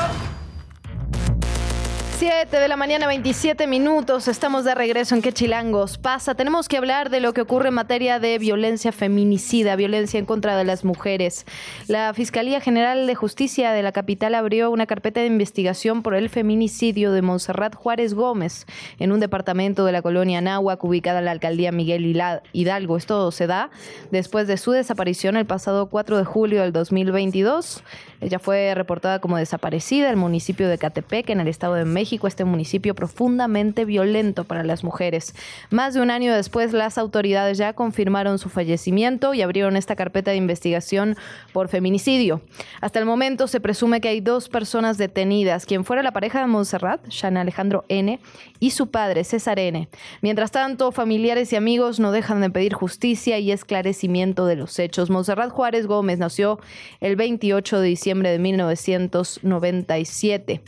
7 2.19 2.59
de 2.59 2.69
la 2.69 2.79
mañana, 2.79 3.07
27 3.09 3.67
minutos. 3.67 4.27
Estamos 4.27 4.65
de 4.65 4.75
regreso 4.75 5.15
en 5.15 5.21
¿Qué 5.21 5.35
chilangos 5.35 5.99
pasa? 5.99 6.35
Tenemos 6.35 6.67
que 6.67 6.79
hablar 6.79 7.11
de 7.11 7.21
lo 7.21 7.35
que 7.35 7.43
ocurre 7.43 7.69
en 7.69 7.75
materia 7.75 8.19
de 8.19 8.39
violencia 8.39 8.91
feminicida, 8.91 9.77
violencia 9.77 10.19
en 10.19 10.25
contra 10.25 10.57
de 10.57 10.65
las 10.65 10.83
mujeres. 10.83 11.45
La 11.89 12.15
Fiscalía 12.15 12.63
General 12.63 13.07
de 13.07 13.15
Justicia 13.15 13.73
de 13.73 13.83
la 13.83 13.93
capital 13.93 14.35
abrió 14.35 14.71
una 14.71 14.87
carpeta 14.87 15.21
de 15.21 15.27
investigación 15.27 16.03
por 16.03 16.15
el 16.15 16.31
feminicidio 16.31 17.13
de 17.13 17.21
Montserrat 17.21 17.75
Juárez 17.75 18.15
Gómez 18.15 18.65
en 18.99 19.13
un 19.13 19.21
departamento 19.21 19.85
de 19.85 19.93
la 19.93 20.01
colonia 20.01 20.41
Náhuac, 20.41 20.83
ubicada 20.85 21.19
en 21.19 21.27
la 21.27 21.33
alcaldía 21.33 21.71
Miguel 21.71 22.17
Hidalgo. 22.55 22.97
Esto 22.97 23.31
se 23.31 23.47
da 23.47 23.69
después 24.11 24.47
de 24.47 24.57
su 24.57 24.71
desaparición 24.71 25.37
el 25.37 25.45
pasado 25.45 25.91
4 25.91 26.17
de 26.17 26.25
julio 26.25 26.63
del 26.63 26.73
2022. 26.73 27.83
Ella 28.23 28.39
fue 28.39 28.75
reportada 28.75 29.21
como 29.21 29.37
desaparecida 29.37 30.07
en 30.07 30.13
el 30.13 30.17
municipio 30.17 30.69
de 30.69 30.79
Catepec, 30.79 31.29
en 31.29 31.41
el 31.41 31.49
Estado 31.49 31.75
de 31.75 31.85
México, 31.85 32.06
este 32.27 32.45
municipio 32.45 32.95
profundamente 32.95 33.85
violento 33.85 34.45
para 34.45 34.63
las 34.63 34.85
mujeres. 34.85 35.35
Más 35.71 35.95
de 35.95 36.01
un 36.01 36.11
año 36.11 36.35
después, 36.35 36.73
las 36.73 36.99
autoridades 36.99 37.59
ya 37.59 37.73
confirmaron 37.73 38.39
su 38.39 38.49
fallecimiento 38.49 39.35
y 39.35 39.43
abrieron 39.43 39.77
esta 39.77 39.97
carpeta 39.97 40.31
de 40.31 40.37
investigación 40.37 41.17
por 41.53 41.67
feminicidio. 41.69 42.41
Hasta 42.81 43.01
el 43.01 43.07
momento 43.07 43.49
se 43.49 43.61
presume 43.61 44.01
que 44.01 44.09
hay 44.09 44.21
dos 44.21 44.49
personas 44.49 44.99
detenidas, 44.99 45.67
quien 45.67 45.85
fuera 45.85 46.03
la 46.03 46.13
pareja 46.13 46.41
de 46.41 46.47
Montserrat, 46.47 47.07
Shana 47.09 47.43
Alejandro 47.43 47.85
N., 47.89 48.19
y 48.59 48.71
su 48.71 48.91
padre, 48.91 49.23
César 49.25 49.59
N. 49.59 49.87
Mientras 50.23 50.51
tanto, 50.51 50.93
familiares 50.93 51.53
y 51.53 51.57
amigos 51.57 52.01
no 52.01 52.13
dejan 52.13 52.41
de 52.41 52.49
pedir 52.49 52.73
justicia 52.73 53.39
y 53.39 53.53
esclarecimiento 53.53 54.47
de 54.47 54.57
los 54.57 54.79
hechos. 54.79 55.11
Montserrat 55.11 55.51
Juárez 55.51 55.87
Gómez 55.87 56.19
nació 56.19 56.59
el 57.01 57.17
28 57.17 57.81
de 57.81 57.89
diciembre 57.89 58.31
de 58.31 58.39
1997. 58.39 60.63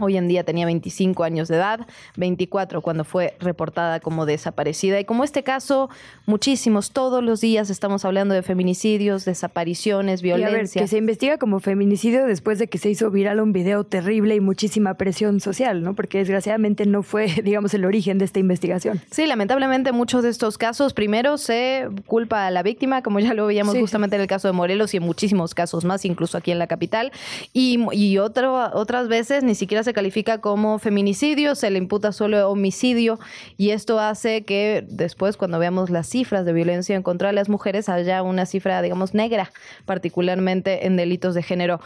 Hoy 0.00 0.16
en 0.16 0.28
día 0.28 0.44
tenía 0.44 0.66
25 0.66 1.24
años 1.24 1.48
de 1.48 1.56
edad, 1.56 1.86
24 2.16 2.80
cuando 2.82 3.04
fue 3.04 3.34
reportada 3.38 4.00
como 4.00 4.26
desaparecida. 4.26 4.98
Y 4.98 5.04
como 5.04 5.24
este 5.24 5.42
caso, 5.42 5.90
muchísimos, 6.26 6.90
todos 6.90 7.22
los 7.22 7.40
días 7.40 7.70
estamos 7.70 8.04
hablando 8.04 8.34
de 8.34 8.42
feminicidios, 8.42 9.24
desapariciones, 9.24 10.22
violencia. 10.22 10.80
que 10.80 10.88
se 10.88 10.98
investiga 10.98 11.38
como 11.38 11.60
feminicidio 11.60 12.26
después 12.26 12.58
de 12.58 12.68
que 12.68 12.78
se 12.78 12.90
hizo 12.90 13.10
viral 13.10 13.40
un 13.40 13.52
video 13.52 13.84
terrible 13.84 14.34
y 14.34 14.40
muchísima 14.40 14.94
presión 14.94 15.40
social, 15.40 15.82
¿no? 15.82 15.94
Porque 15.94 16.18
desgraciadamente 16.18 16.86
no 16.86 17.02
fue, 17.02 17.26
digamos, 17.44 17.74
el 17.74 17.84
origen 17.84 18.18
de 18.18 18.24
esta 18.24 18.38
investigación. 18.38 19.00
Sí, 19.10 19.26
lamentablemente 19.26 19.92
muchos 19.92 20.22
de 20.22 20.30
estos 20.30 20.58
casos, 20.58 20.94
primero 20.94 21.38
se 21.38 21.88
culpa 22.06 22.46
a 22.46 22.50
la 22.50 22.62
víctima, 22.62 23.02
como 23.02 23.20
ya 23.20 23.34
lo 23.34 23.46
veíamos 23.46 23.76
justamente 23.76 24.16
en 24.16 24.22
el 24.22 24.28
caso 24.28 24.48
de 24.48 24.52
Morelos 24.52 24.94
y 24.94 24.96
en 24.96 25.02
muchísimos 25.02 25.54
casos 25.54 25.84
más, 25.84 26.04
incluso 26.04 26.38
aquí 26.38 26.50
en 26.50 26.58
la 26.58 26.66
capital. 26.66 27.12
Y, 27.52 27.78
y 27.92 28.18
otras 28.18 29.08
veces 29.08 29.44
ni 29.44 29.54
siquiera 29.54 29.82
se 29.82 29.89
califica 29.92 30.40
como 30.40 30.78
feminicidio, 30.78 31.54
se 31.54 31.70
le 31.70 31.78
imputa 31.78 32.12
solo 32.12 32.50
homicidio 32.50 33.18
y 33.56 33.70
esto 33.70 34.00
hace 34.00 34.42
que 34.42 34.84
después 34.88 35.36
cuando 35.36 35.58
veamos 35.58 35.90
las 35.90 36.08
cifras 36.08 36.44
de 36.44 36.52
violencia 36.52 36.96
en 36.96 37.02
contra 37.02 37.32
las 37.32 37.48
mujeres 37.48 37.88
haya 37.88 38.22
una 38.22 38.46
cifra, 38.46 38.82
digamos, 38.82 39.14
negra, 39.14 39.52
particularmente 39.86 40.86
en 40.86 40.96
delitos 40.96 41.34
de 41.34 41.42
género. 41.42 41.80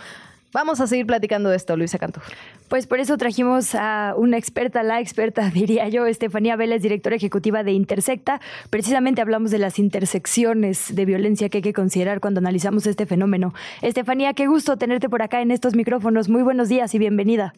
Vamos 0.55 0.81
a 0.81 0.87
seguir 0.87 1.05
platicando 1.05 1.51
de 1.51 1.57
esto, 1.57 1.77
Luisa 1.77 1.99
Cantú. 1.99 2.21
Pues 2.69 2.87
por 2.87 3.01
eso 3.01 3.19
trajimos 3.19 3.75
a 3.75 4.15
una 4.17 4.39
experta, 4.39 4.85
la 4.85 5.01
experta, 5.01 5.51
diría 5.53 5.89
yo, 5.89 6.07
Estefanía 6.07 6.55
Vélez, 6.55 6.81
directora 6.81 7.17
ejecutiva 7.17 7.65
de 7.65 7.73
Intersecta. 7.73 8.41
Precisamente 8.71 9.21
hablamos 9.21 9.51
de 9.51 9.59
las 9.59 9.81
intersecciones 9.81 10.95
de 10.95 11.05
violencia 11.07 11.49
que 11.49 11.59
hay 11.59 11.63
que 11.63 11.73
considerar 11.73 12.21
cuando 12.21 12.39
analizamos 12.39 12.87
este 12.87 13.05
fenómeno. 13.05 13.53
Estefanía, 13.83 14.33
qué 14.35 14.47
gusto 14.47 14.77
tenerte 14.77 15.09
por 15.09 15.23
acá 15.23 15.43
en 15.43 15.51
estos 15.51 15.75
micrófonos. 15.75 16.29
Muy 16.29 16.45
buenos 16.45 16.69
días 16.69 16.95
y 16.95 17.01
bienvenida. 17.01 17.53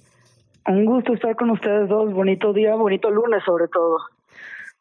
Un 0.67 0.85
gusto 0.85 1.15
estar 1.15 1.37
con 1.37 1.51
ustedes 1.51 1.89
dos. 1.89 2.13
Bonito 2.13 2.53
día, 2.53 2.75
bonito 2.75 3.11
lunes 3.11 3.43
sobre 3.45 3.69
todo. 3.69 3.99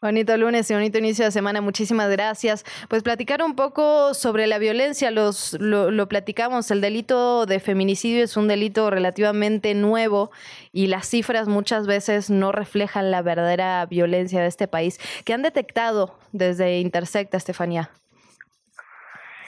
Bonito 0.01 0.35
lunes 0.37 0.69
y 0.69 0.73
bonito 0.73 0.97
inicio 0.97 1.25
de 1.25 1.31
semana. 1.31 1.61
Muchísimas 1.61 2.11
gracias. 2.11 2.63
Pues 2.89 3.01
platicar 3.01 3.41
un 3.41 3.55
poco 3.55 4.13
sobre 4.13 4.45
la 4.45 4.59
violencia. 4.59 5.09
Los, 5.09 5.57
lo, 5.59 6.07
platicamos. 6.07 6.69
El 6.69 6.81
delito 6.81 7.45
de 7.45 7.59
feminicidio 7.59 8.23
es 8.23 8.35
un 8.35 8.47
delito 8.47 8.89
relativamente 8.89 9.73
nuevo 9.73 10.31
y 10.71 10.87
las 10.87 11.07
cifras 11.07 11.47
muchas 11.47 11.87
veces 11.87 12.29
no 12.29 12.51
reflejan 12.51 13.09
la 13.09 13.21
verdadera 13.21 13.85
violencia 13.85 14.41
de 14.41 14.47
este 14.47 14.67
país. 14.67 14.99
¿Qué 15.23 15.33
han 15.33 15.43
detectado 15.43 16.15
desde 16.33 16.79
Intersecta, 16.79 17.37
Estefanía? 17.37 17.89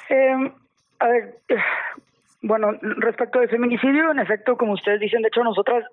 Eh, 0.10 0.52
a 1.00 1.08
ver, 1.08 1.36
bueno, 2.41 2.71
respecto 2.82 3.39
al 3.39 3.50
feminicidio, 3.50 4.12
en 4.12 4.19
efecto, 4.19 4.58
como 4.58 4.73
ustedes 4.73 5.00
dicen, 5.00 5.21
de 5.21 5.28
hecho 5.28 5.43
nosotras 5.43 5.84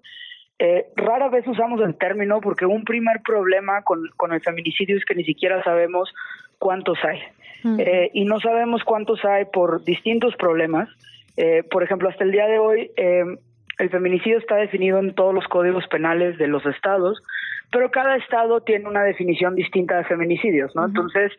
eh, 0.59 0.87
rara 0.97 1.29
vez 1.29 1.47
usamos 1.47 1.81
el 1.81 1.97
término 1.97 2.41
porque 2.41 2.65
un 2.65 2.85
primer 2.85 3.21
problema 3.23 3.83
con, 3.83 4.09
con 4.17 4.33
el 4.33 4.41
feminicidio 4.41 4.97
es 4.97 5.05
que 5.05 5.15
ni 5.15 5.25
siquiera 5.25 5.63
sabemos 5.65 6.13
cuántos 6.59 6.99
hay. 7.05 7.21
Eh, 7.79 8.11
y 8.13 8.27
no 8.27 8.41
sabemos 8.41 8.85
cuántos 8.85 9.25
hay 9.25 9.47
por 9.47 9.83
distintos 9.85 10.37
problemas. 10.37 10.89
Eh, 11.39 11.63
por 11.71 11.83
ejemplo, 11.83 12.11
hasta 12.11 12.23
el 12.23 12.31
día 12.31 12.47
de 12.47 12.59
hoy, 12.59 12.91
el 12.97 13.91
feminicidio 13.91 14.39
está 14.39 14.57
definido 14.57 14.99
en 14.99 15.15
todos 15.15 15.35
los 15.35 15.49
códigos 15.49 15.87
penales 15.89 16.37
de 16.37 16.47
los 16.47 16.65
estados, 16.67 17.23
pero 17.73 17.91
cada 17.91 18.17
estado 18.17 18.61
tiene 18.61 18.87
una 18.87 19.03
definición 19.03 19.55
distinta 19.55 19.97
de 19.97 20.05
feminicidios, 20.05 20.77
¿no? 20.77 20.85
Entonces, 20.85 21.33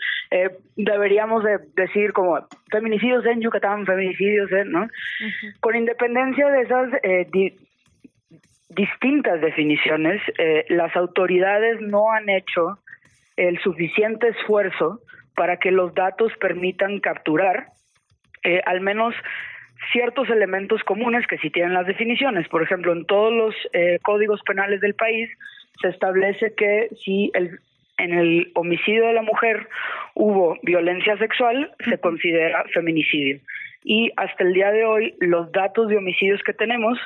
deberíamos 0.75 1.43
de 1.43 1.59
decir 1.75 2.11
como 2.11 2.39
feminicidios 2.71 3.23
en 3.27 3.41
Yucatán, 3.41 3.85
feminicidios 3.85 4.51
en, 4.51 4.71
¿no? 4.71 4.87
Con 5.59 5.75
independencia 5.75 6.49
de 6.49 6.61
esas 6.63 6.89
distintas 8.75 9.41
definiciones, 9.41 10.21
eh, 10.37 10.65
las 10.69 10.95
autoridades 10.95 11.79
no 11.81 12.11
han 12.11 12.29
hecho 12.29 12.77
el 13.37 13.59
suficiente 13.59 14.27
esfuerzo 14.29 15.01
para 15.35 15.57
que 15.57 15.71
los 15.71 15.93
datos 15.93 16.31
permitan 16.39 16.99
capturar 16.99 17.67
eh, 18.43 18.61
al 18.65 18.81
menos 18.81 19.15
ciertos 19.91 20.29
elementos 20.29 20.83
comunes 20.83 21.25
que 21.27 21.37
sí 21.37 21.49
tienen 21.49 21.73
las 21.73 21.87
definiciones. 21.87 22.47
Por 22.47 22.63
ejemplo, 22.63 22.93
en 22.93 23.05
todos 23.05 23.33
los 23.33 23.55
eh, 23.73 23.99
códigos 24.03 24.41
penales 24.45 24.81
del 24.81 24.95
país 24.95 25.29
se 25.81 25.89
establece 25.89 26.53
que 26.55 26.89
si 27.03 27.31
el, 27.33 27.59
en 27.97 28.13
el 28.13 28.51
homicidio 28.55 29.07
de 29.07 29.13
la 29.13 29.21
mujer 29.21 29.67
hubo 30.13 30.57
violencia 30.63 31.17
sexual, 31.17 31.73
se 31.89 31.97
considera 31.99 32.63
feminicidio. 32.73 33.39
Y 33.83 34.11
hasta 34.15 34.43
el 34.43 34.53
día 34.53 34.71
de 34.71 34.85
hoy, 34.85 35.15
los 35.19 35.51
datos 35.51 35.89
de 35.89 35.97
homicidios 35.97 36.41
que 36.43 36.53
tenemos 36.53 36.97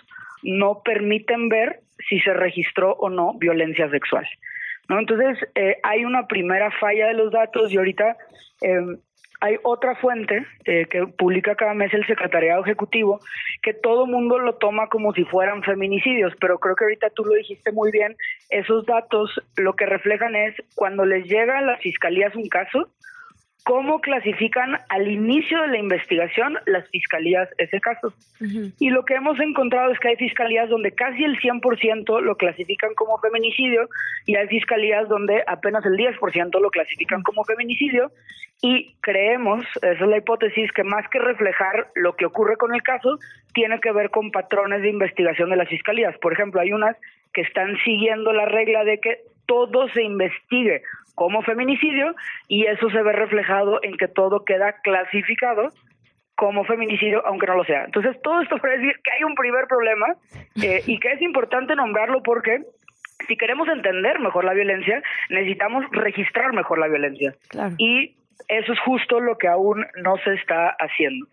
no 0.43 0.81
permiten 0.83 1.49
ver 1.49 1.81
si 2.07 2.19
se 2.21 2.33
registró 2.33 2.93
o 2.93 3.09
no 3.09 3.33
violencia 3.33 3.89
sexual. 3.89 4.27
¿no? 4.87 4.99
Entonces, 4.99 5.37
eh, 5.55 5.77
hay 5.83 6.05
una 6.05 6.27
primera 6.27 6.71
falla 6.79 7.07
de 7.07 7.13
los 7.13 7.31
datos 7.31 7.71
y 7.71 7.77
ahorita 7.77 8.17
em, 8.61 8.97
hay 9.41 9.55
otra 9.63 9.95
fuente 9.95 10.45
eh, 10.65 10.85
que 10.89 11.07
publica 11.07 11.55
cada 11.55 11.73
mes 11.73 11.93
el 11.93 12.05
Secretariado 12.05 12.61
Ejecutivo 12.63 13.21
que 13.61 13.73
todo 13.73 14.05
mundo 14.05 14.37
lo 14.39 14.55
toma 14.55 14.87
como 14.87 15.13
si 15.13 15.23
fueran 15.25 15.63
feminicidios, 15.63 16.33
pero 16.39 16.59
creo 16.59 16.75
que 16.75 16.85
ahorita 16.85 17.09
tú 17.11 17.23
lo 17.23 17.35
dijiste 17.35 17.71
muy 17.71 17.91
bien, 17.91 18.15
esos 18.49 18.85
datos 18.85 19.41
lo 19.55 19.73
que 19.73 19.85
reflejan 19.85 20.35
es 20.35 20.55
cuando 20.75 21.05
les 21.05 21.25
llega 21.25 21.59
a 21.59 21.61
las 21.61 21.79
fiscalías 21.79 22.35
un 22.35 22.49
caso, 22.49 22.89
cómo 23.63 23.99
clasifican 24.01 24.77
al 24.89 25.07
inicio 25.07 25.61
de 25.61 25.67
la 25.67 25.77
investigación 25.77 26.57
las 26.65 26.87
fiscalías 26.89 27.49
ese 27.57 27.79
caso. 27.79 28.13
Y 28.79 28.89
lo 28.89 29.05
que 29.05 29.15
hemos 29.15 29.39
encontrado 29.39 29.91
es 29.91 29.99
que 29.99 30.09
hay 30.09 30.15
fiscalías 30.15 30.69
donde 30.69 30.91
casi 30.91 31.23
el 31.23 31.39
100% 31.39 32.21
lo 32.21 32.35
clasifican 32.35 32.93
como 32.95 33.17
feminicidio 33.19 33.89
y 34.25 34.35
hay 34.35 34.47
fiscalías 34.47 35.07
donde 35.07 35.43
apenas 35.47 35.85
el 35.85 35.93
10% 35.93 36.59
lo 36.59 36.69
clasifican 36.69 37.21
como 37.21 37.43
feminicidio 37.43 38.11
y 38.61 38.93
creemos, 39.01 39.65
esa 39.77 39.91
es 39.91 40.01
la 40.01 40.17
hipótesis, 40.17 40.71
que 40.73 40.83
más 40.83 41.07
que 41.09 41.19
reflejar 41.19 41.87
lo 41.95 42.15
que 42.15 42.25
ocurre 42.25 42.57
con 42.57 42.73
el 42.75 42.83
caso, 42.83 43.17
tiene 43.53 43.79
que 43.79 43.91
ver 43.91 44.09
con 44.09 44.31
patrones 44.31 44.81
de 44.81 44.89
investigación 44.89 45.49
de 45.49 45.55
las 45.55 45.69
fiscalías. 45.69 46.17
Por 46.17 46.33
ejemplo, 46.33 46.59
hay 46.59 46.73
unas 46.73 46.97
que 47.33 47.41
están 47.41 47.77
siguiendo 47.85 48.33
la 48.33 48.45
regla 48.45 48.83
de 48.83 48.99
que 48.99 49.19
todo 49.49 49.89
se 49.89 50.03
investigue 50.03 50.83
como 51.15 51.41
feminicidio 51.41 52.15
y 52.47 52.67
eso 52.67 52.87
se 52.91 53.01
ve 53.01 53.13
reflejado 53.13 53.79
en 53.81 53.97
que 53.97 54.07
todo 54.07 54.45
queda 54.45 54.75
clasificado 54.83 55.73
como 56.35 56.63
feminicidio, 56.65 57.25
aunque 57.25 57.47
no 57.47 57.55
lo 57.55 57.63
sea. 57.65 57.83
Entonces, 57.85 58.15
todo 58.21 58.41
esto 58.41 58.57
para 58.59 58.77
decir 58.77 58.93
que 59.03 59.11
hay 59.11 59.23
un 59.23 59.33
primer 59.33 59.65
problema 59.67 60.05
eh, 60.63 60.83
y 60.85 60.99
que 60.99 61.11
es 61.13 61.21
importante 61.21 61.75
nombrarlo 61.75 62.21
porque 62.21 62.61
si 63.27 63.35
queremos 63.35 63.67
entender 63.67 64.19
mejor 64.19 64.45
la 64.45 64.53
violencia, 64.53 65.01
necesitamos 65.29 65.83
registrar 65.91 66.53
mejor 66.53 66.77
la 66.77 66.87
violencia. 66.87 67.33
Y 67.77 68.15
eso 68.47 68.71
es 68.71 68.79
justo 68.81 69.19
lo 69.19 69.37
que 69.37 69.47
aún 69.47 69.85
no 70.03 70.15
se 70.23 70.35
está 70.35 70.69
haciendo, 70.79 71.25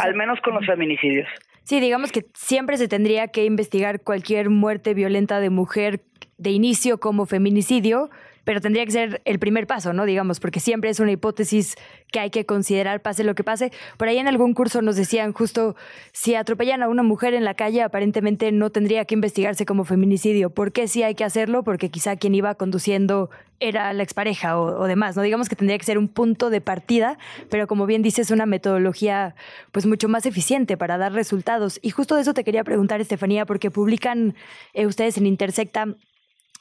al 0.00 0.14
menos 0.14 0.38
con 0.42 0.54
los 0.54 0.66
feminicidios. 0.66 1.28
Sí, 1.64 1.80
digamos 1.80 2.12
que 2.12 2.26
siempre 2.34 2.76
se 2.76 2.88
tendría 2.88 3.28
que 3.28 3.46
investigar 3.46 4.02
cualquier 4.02 4.50
muerte 4.50 4.92
violenta 4.92 5.40
de 5.40 5.48
mujer 5.48 6.00
de 6.38 6.50
inicio 6.50 6.98
como 6.98 7.26
feminicidio, 7.26 8.10
pero 8.44 8.60
tendría 8.60 8.84
que 8.84 8.92
ser 8.92 9.22
el 9.24 9.38
primer 9.38 9.66
paso, 9.66 9.92
¿no? 9.92 10.04
Digamos, 10.04 10.38
porque 10.38 10.60
siempre 10.60 10.90
es 10.90 11.00
una 11.00 11.12
hipótesis 11.12 11.76
que 12.12 12.20
hay 12.20 12.30
que 12.30 12.46
considerar, 12.46 13.00
pase 13.00 13.24
lo 13.24 13.34
que 13.34 13.42
pase. 13.42 13.72
Por 13.96 14.08
ahí 14.08 14.18
en 14.18 14.28
algún 14.28 14.54
curso 14.54 14.82
nos 14.82 14.96
decían 14.96 15.32
justo, 15.32 15.74
si 16.12 16.34
atropellan 16.34 16.82
a 16.82 16.88
una 16.88 17.02
mujer 17.02 17.34
en 17.34 17.44
la 17.44 17.54
calle, 17.54 17.82
aparentemente 17.82 18.52
no 18.52 18.70
tendría 18.70 19.04
que 19.06 19.14
investigarse 19.14 19.64
como 19.64 19.84
feminicidio. 19.84 20.50
¿Por 20.50 20.72
qué 20.72 20.86
sí 20.88 21.02
hay 21.02 21.14
que 21.14 21.24
hacerlo? 21.24 21.64
Porque 21.64 21.90
quizá 21.90 22.16
quien 22.16 22.34
iba 22.34 22.54
conduciendo 22.54 23.30
era 23.60 23.92
la 23.94 24.02
expareja 24.02 24.58
o, 24.58 24.80
o 24.80 24.86
demás, 24.86 25.16
¿no? 25.16 25.22
Digamos 25.22 25.48
que 25.48 25.56
tendría 25.56 25.78
que 25.78 25.84
ser 25.84 25.96
un 25.96 26.08
punto 26.08 26.50
de 26.50 26.60
partida, 26.60 27.18
pero 27.48 27.66
como 27.66 27.86
bien 27.86 28.02
dices, 28.02 28.30
una 28.30 28.46
metodología 28.46 29.34
pues 29.72 29.86
mucho 29.86 30.08
más 30.08 30.26
eficiente 30.26 30.76
para 30.76 30.98
dar 30.98 31.12
resultados. 31.12 31.78
Y 31.80 31.90
justo 31.90 32.14
de 32.14 32.22
eso 32.22 32.34
te 32.34 32.44
quería 32.44 32.62
preguntar, 32.62 33.00
Estefanía, 33.00 33.46
porque 33.46 33.70
publican 33.70 34.34
eh, 34.74 34.86
ustedes 34.86 35.16
en 35.16 35.26
Intersecta 35.26 35.96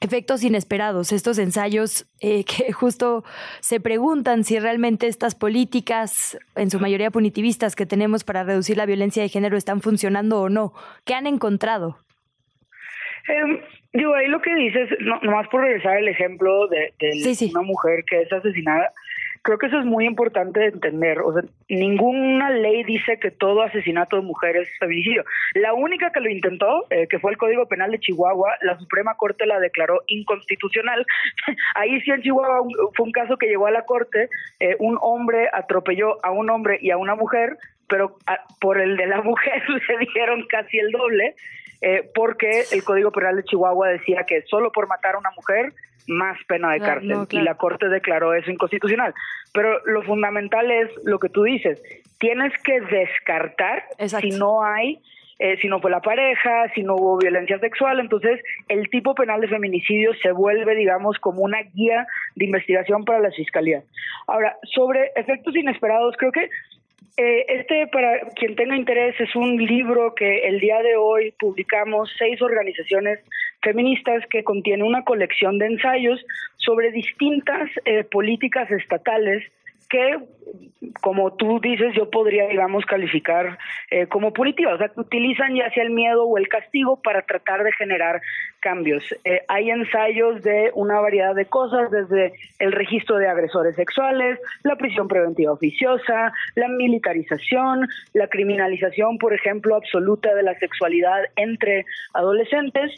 efectos 0.03 0.43
inesperados, 0.43 1.11
estos 1.11 1.39
ensayos 1.39 2.05
eh, 2.21 2.43
que 2.45 2.71
justo 2.71 3.23
se 3.61 3.79
preguntan 3.79 4.43
si 4.43 4.59
realmente 4.59 5.07
estas 5.07 5.33
políticas, 5.33 6.37
en 6.55 6.69
su 6.69 6.79
mayoría 6.79 7.09
punitivistas, 7.11 7.75
que 7.75 7.85
tenemos 7.85 8.23
para 8.23 8.43
reducir 8.43 8.77
la 8.77 8.85
violencia 8.85 9.23
de 9.23 9.29
género 9.29 9.57
están 9.57 9.81
funcionando 9.81 10.41
o 10.41 10.49
no. 10.49 10.73
¿Qué 11.05 11.13
han 11.13 11.25
encontrado? 11.25 11.97
Eh, 13.29 13.61
digo, 13.93 14.13
ahí 14.13 14.27
lo 14.27 14.41
que 14.41 14.53
dices, 14.53 14.89
no, 14.99 15.19
nomás 15.21 15.47
por 15.47 15.61
regresar 15.61 15.97
el 15.97 16.09
ejemplo 16.09 16.67
de, 16.67 16.93
una 17.51 17.61
mujer 17.61 18.03
que 18.09 18.21
es 18.23 18.33
asesinada, 18.33 18.91
creo 19.43 19.57
que 19.57 19.67
eso 19.67 19.79
es 19.79 19.85
muy 19.85 20.05
importante 20.05 20.59
de 20.61 20.67
entender. 20.67 21.19
O 21.19 21.33
sea, 21.33 21.43
ninguna 21.69 22.49
ley 22.49 22.83
dice 22.83 23.19
que 23.19 23.29
todo 23.29 23.61
asesinato 23.61 24.15
de 24.15 24.23
mujeres 24.23 24.67
es 24.67 24.79
feminicidio. 24.79 25.23
La 25.53 25.73
única 25.73 26.11
que 26.11 26.21
lo 26.21 26.29
intentó, 26.29 26.85
eh, 26.89 27.07
que 27.07 27.19
fue 27.19 27.31
el 27.31 27.37
Código 27.37 27.67
Penal 27.67 27.91
de 27.91 27.99
Chihuahua, 27.99 28.55
la 28.61 28.79
Suprema 28.79 29.15
Corte 29.15 29.45
la 29.45 29.59
declaró 29.59 30.01
inconstitucional. 30.07 31.05
Ahí 31.75 31.99
sí 32.01 32.11
en 32.11 32.21
Chihuahua 32.21 32.65
fue 32.95 33.05
un 33.05 33.11
caso 33.11 33.37
que 33.37 33.47
llegó 33.47 33.67
a 33.67 33.71
la 33.71 33.85
Corte, 33.85 34.29
eh, 34.59 34.75
un 34.79 34.97
hombre 35.01 35.49
atropelló 35.51 36.23
a 36.25 36.31
un 36.31 36.49
hombre 36.49 36.79
y 36.81 36.91
a 36.91 36.97
una 36.97 37.15
mujer, 37.15 37.57
pero 37.89 38.17
por 38.61 38.79
el 38.79 38.95
de 38.95 39.07
la 39.07 39.21
mujer 39.23 39.61
le 39.67 39.97
dijeron 39.97 40.45
casi 40.49 40.79
el 40.79 40.89
doble. 40.91 41.35
Eh, 41.81 42.09
porque 42.13 42.63
el 42.71 42.83
Código 42.83 43.11
Penal 43.11 43.35
de 43.35 43.43
Chihuahua 43.43 43.89
decía 43.89 44.23
que 44.27 44.43
solo 44.43 44.71
por 44.71 44.87
matar 44.87 45.15
a 45.15 45.19
una 45.19 45.31
mujer 45.31 45.73
más 46.07 46.37
pena 46.47 46.71
de 46.71 46.79
cárcel. 46.79 47.27
Y 47.29 47.41
la 47.41 47.55
Corte 47.55 47.89
declaró 47.89 48.33
eso 48.33 48.51
inconstitucional. 48.51 49.13
Pero 49.53 49.83
lo 49.85 50.01
fundamental 50.03 50.69
es 50.71 50.89
lo 51.03 51.19
que 51.19 51.29
tú 51.29 51.43
dices, 51.43 51.81
tienes 52.19 52.53
que 52.63 52.79
descartar 52.81 53.83
si 54.21 54.31
no 54.31 54.63
hay 54.63 55.01
eh, 55.39 55.57
si 55.61 55.67
no 55.67 55.81
fue 55.81 55.89
la 55.91 55.99
pareja, 55.99 56.71
si 56.73 56.83
no 56.83 56.95
hubo 56.95 57.17
violencia 57.17 57.57
sexual, 57.59 57.99
entonces 57.99 58.39
el 58.69 58.89
tipo 58.89 59.15
penal 59.15 59.41
de 59.41 59.47
feminicidio 59.47 60.13
se 60.21 60.31
vuelve, 60.31 60.75
digamos, 60.75 61.17
como 61.19 61.41
una 61.41 61.61
guía 61.73 62.07
de 62.35 62.45
investigación 62.45 63.03
para 63.03 63.19
la 63.19 63.31
fiscalía. 63.31 63.81
Ahora, 64.27 64.57
sobre 64.73 65.11
efectos 65.15 65.55
inesperados, 65.55 66.15
creo 66.17 66.31
que 66.31 66.49
eh, 67.15 67.45
este, 67.47 67.87
para 67.87 68.21
quien 68.35 68.55
tenga 68.55 68.75
interés, 68.75 69.19
es 69.19 69.35
un 69.35 69.57
libro 69.63 70.15
que 70.15 70.47
el 70.47 70.59
día 70.59 70.81
de 70.81 70.95
hoy 70.95 71.31
publicamos 71.39 72.11
seis 72.17 72.41
organizaciones 72.41 73.19
feministas 73.61 74.23
que 74.31 74.43
contiene 74.43 74.83
una 74.83 75.03
colección 75.03 75.59
de 75.59 75.67
ensayos 75.67 76.19
sobre 76.57 76.91
distintas 76.91 77.69
eh, 77.85 78.03
políticas 78.03 78.69
estatales 78.71 79.43
que, 79.93 80.17
como 81.01 81.33
tú 81.33 81.59
dices, 81.61 81.93
yo 81.95 82.09
podría, 82.09 82.47
digamos, 82.47 82.83
calificar 82.85 83.59
eh, 83.91 84.07
como 84.07 84.33
punitivas, 84.33 84.73
o 84.73 84.77
sea, 84.79 84.89
que 84.89 84.99
utilizan 84.99 85.53
ya 85.55 85.69
sea 85.69 85.83
el 85.83 85.91
miedo 85.91 86.25
o 86.25 86.39
el 86.39 86.47
castigo 86.47 86.99
para 86.99 87.21
tratar 87.21 87.63
de 87.63 87.71
generar 87.73 88.19
cambios. 88.59 89.03
Eh, 89.23 89.43
hay 89.47 89.69
ensayos 89.69 90.41
de 90.41 90.71
una 90.73 90.99
variedad 90.99 91.35
de 91.35 91.45
cosas, 91.45 91.91
desde 91.91 92.33
el 92.57 92.71
registro 92.71 93.17
de 93.17 93.27
agresores 93.27 93.75
sexuales, 93.75 94.39
la 94.63 94.75
prisión 94.77 95.07
preventiva 95.07 95.51
oficiosa, 95.51 96.33
la 96.55 96.67
militarización, 96.69 97.87
la 98.13 98.27
criminalización, 98.27 99.19
por 99.19 99.35
ejemplo, 99.35 99.75
absoluta 99.75 100.33
de 100.33 100.41
la 100.41 100.57
sexualidad 100.57 101.21
entre 101.35 101.85
adolescentes, 102.15 102.91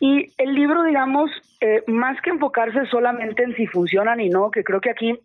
y 0.00 0.32
el 0.36 0.54
libro, 0.54 0.82
digamos, 0.82 1.30
eh, 1.60 1.82
más 1.86 2.20
que 2.20 2.30
enfocarse 2.30 2.84
solamente 2.90 3.44
en 3.44 3.54
si 3.54 3.66
funcionan 3.68 4.20
y 4.20 4.28
no, 4.28 4.50
que 4.50 4.64
creo 4.64 4.80
que 4.80 4.90
aquí 4.90 5.18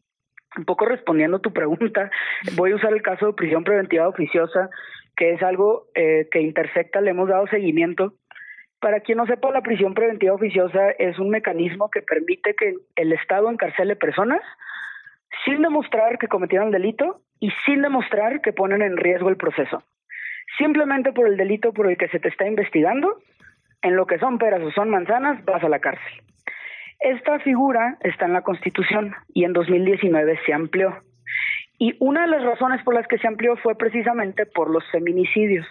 un 0.56 0.66
poco 0.66 0.86
respondiendo 0.86 1.38
a 1.38 1.42
tu 1.42 1.52
pregunta, 1.52 2.10
voy 2.56 2.72
a 2.72 2.76
usar 2.76 2.94
el 2.94 3.02
caso 3.02 3.28
de 3.28 3.34
prisión 3.34 3.64
preventiva 3.64 4.08
oficiosa, 4.08 4.70
que 5.16 5.34
es 5.34 5.44
algo 5.44 5.88
eh, 5.96 6.28
que 6.32 6.42
Intersecta 6.42 7.02
le 7.02 7.12
hemos 7.12 7.30
dado 7.30 7.48
seguimiento. 7.48 8.14
Para 8.80 9.00
quien 9.00 9.18
no 9.18 9.26
sepa, 9.26 9.52
la 9.52 9.62
prisión 9.62 9.94
preventiva 9.94 10.34
oficiosa 10.34 10.92
es 11.00 11.18
un 11.18 11.30
mecanismo 11.30 11.90
que 11.90 12.02
permite 12.02 12.54
que 12.56 12.76
el 12.96 13.12
Estado 13.14 13.50
encarcele 13.50 13.96
personas 13.96 14.42
sin 15.46 15.62
demostrar 15.62 16.18
que 16.20 16.28
cometieron 16.28 16.72
delito 16.72 17.22
y 17.40 17.52
sin 17.66 17.82
demostrar 17.82 18.42
que 18.42 18.54
ponen 18.54 18.82
en 18.82 18.98
riesgo 18.98 19.30
el 19.30 19.38
proceso. 19.38 19.84
Simplemente 20.58 21.12
por 21.12 21.28
el 21.28 21.38
delito 21.38 21.74
por 21.74 21.90
el 21.90 21.98
que 21.98 22.08
se 22.10 22.20
te 22.20 22.30
está 22.30 22.48
investigando, 22.48 23.20
en 23.82 23.96
lo 23.96 24.06
que 24.06 24.20
son 24.20 24.38
peras 24.38 24.62
o 24.62 24.72
son 24.72 24.90
manzanas, 24.90 25.44
vas 25.46 25.64
a 25.64 25.70
la 25.70 25.80
cárcel. 25.80 26.22
Esta 27.00 27.40
figura 27.40 27.98
está 28.02 28.26
en 28.26 28.34
la 28.34 28.42
Constitución 28.42 29.14
y 29.34 29.44
en 29.44 29.54
2019 29.54 30.40
se 30.46 30.54
amplió. 30.54 30.98
Y 31.78 31.96
una 32.00 32.22
de 32.22 32.28
las 32.28 32.44
razones 32.44 32.84
por 32.84 32.96
las 32.96 33.08
que 33.08 33.20
se 33.20 33.28
amplió 33.28 33.56
fue 33.58 33.76
precisamente 33.76 34.46
por 34.48 34.70
los 34.72 34.84
feminicidios. 34.92 35.68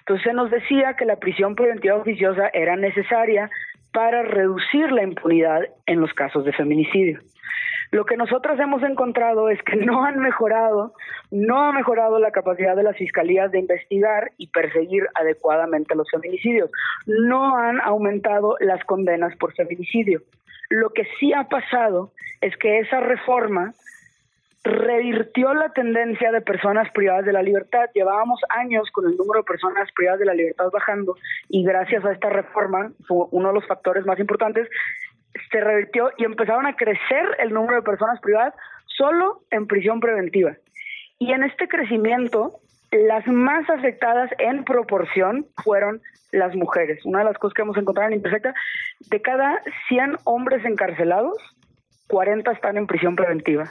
Entonces 0.00 0.24
se 0.24 0.32
nos 0.32 0.50
decía 0.50 0.94
que 0.94 1.04
la 1.04 1.16
prisión 1.16 1.54
preventiva 1.54 1.96
oficiosa 1.96 2.50
era 2.52 2.76
necesaria 2.76 3.50
para 3.92 4.22
reducir 4.22 4.90
la 4.90 5.02
impunidad 5.04 5.62
en 5.86 6.00
los 6.00 6.12
casos 6.12 6.44
de 6.44 6.52
feminicidio. 6.52 7.20
Lo 7.90 8.04
que 8.04 8.16
nosotros 8.16 8.58
hemos 8.60 8.82
encontrado 8.82 9.48
es 9.48 9.62
que 9.62 9.76
no 9.76 10.04
han 10.04 10.18
mejorado, 10.18 10.92
no 11.30 11.62
ha 11.62 11.72
mejorado 11.72 12.18
la 12.18 12.32
capacidad 12.32 12.76
de 12.76 12.82
las 12.82 12.96
fiscalías 12.96 13.50
de 13.50 13.60
investigar 13.60 14.32
y 14.36 14.48
perseguir 14.48 15.06
adecuadamente 15.14 15.94
los 15.94 16.10
feminicidios. 16.10 16.70
No 17.06 17.56
han 17.56 17.80
aumentado 17.80 18.56
las 18.60 18.84
condenas 18.84 19.34
por 19.36 19.54
feminicidio. 19.54 20.20
Lo 20.70 20.90
que 20.90 21.04
sí 21.18 21.32
ha 21.32 21.44
pasado 21.44 22.12
es 22.40 22.56
que 22.56 22.78
esa 22.78 23.00
reforma 23.00 23.72
revirtió 24.64 25.54
la 25.54 25.70
tendencia 25.72 26.30
de 26.30 26.40
personas 26.40 26.90
privadas 26.92 27.24
de 27.24 27.32
la 27.32 27.42
libertad. 27.42 27.88
Llevábamos 27.94 28.40
años 28.50 28.90
con 28.90 29.06
el 29.06 29.16
número 29.16 29.40
de 29.40 29.44
personas 29.44 29.88
privadas 29.92 30.20
de 30.20 30.26
la 30.26 30.34
libertad 30.34 30.70
bajando 30.70 31.16
y 31.48 31.64
gracias 31.64 32.04
a 32.04 32.12
esta 32.12 32.28
reforma, 32.28 32.92
uno 33.08 33.48
de 33.48 33.54
los 33.54 33.66
factores 33.66 34.04
más 34.04 34.18
importantes, 34.18 34.68
se 35.50 35.60
revirtió 35.60 36.10
y 36.16 36.24
empezaron 36.24 36.66
a 36.66 36.76
crecer 36.76 37.24
el 37.38 37.52
número 37.52 37.76
de 37.76 37.82
personas 37.82 38.20
privadas 38.20 38.54
solo 38.86 39.42
en 39.50 39.66
prisión 39.66 40.00
preventiva. 40.00 40.56
Y 41.18 41.32
en 41.32 41.44
este 41.44 41.68
crecimiento, 41.68 42.60
las 42.90 43.26
más 43.26 43.68
afectadas 43.70 44.30
en 44.38 44.64
proporción 44.64 45.46
fueron 45.62 46.00
las 46.32 46.54
mujeres. 46.54 47.04
Una 47.04 47.20
de 47.20 47.24
las 47.26 47.38
cosas 47.38 47.54
que 47.54 47.62
hemos 47.62 47.76
encontrado 47.76 48.08
en 48.08 48.16
Imperfecta, 48.16 48.54
de 49.10 49.22
cada 49.22 49.60
100 49.88 50.16
hombres 50.24 50.64
encarcelados, 50.64 51.36
40 52.08 52.50
están 52.52 52.76
en 52.78 52.86
prisión 52.86 53.16
preventiva. 53.16 53.64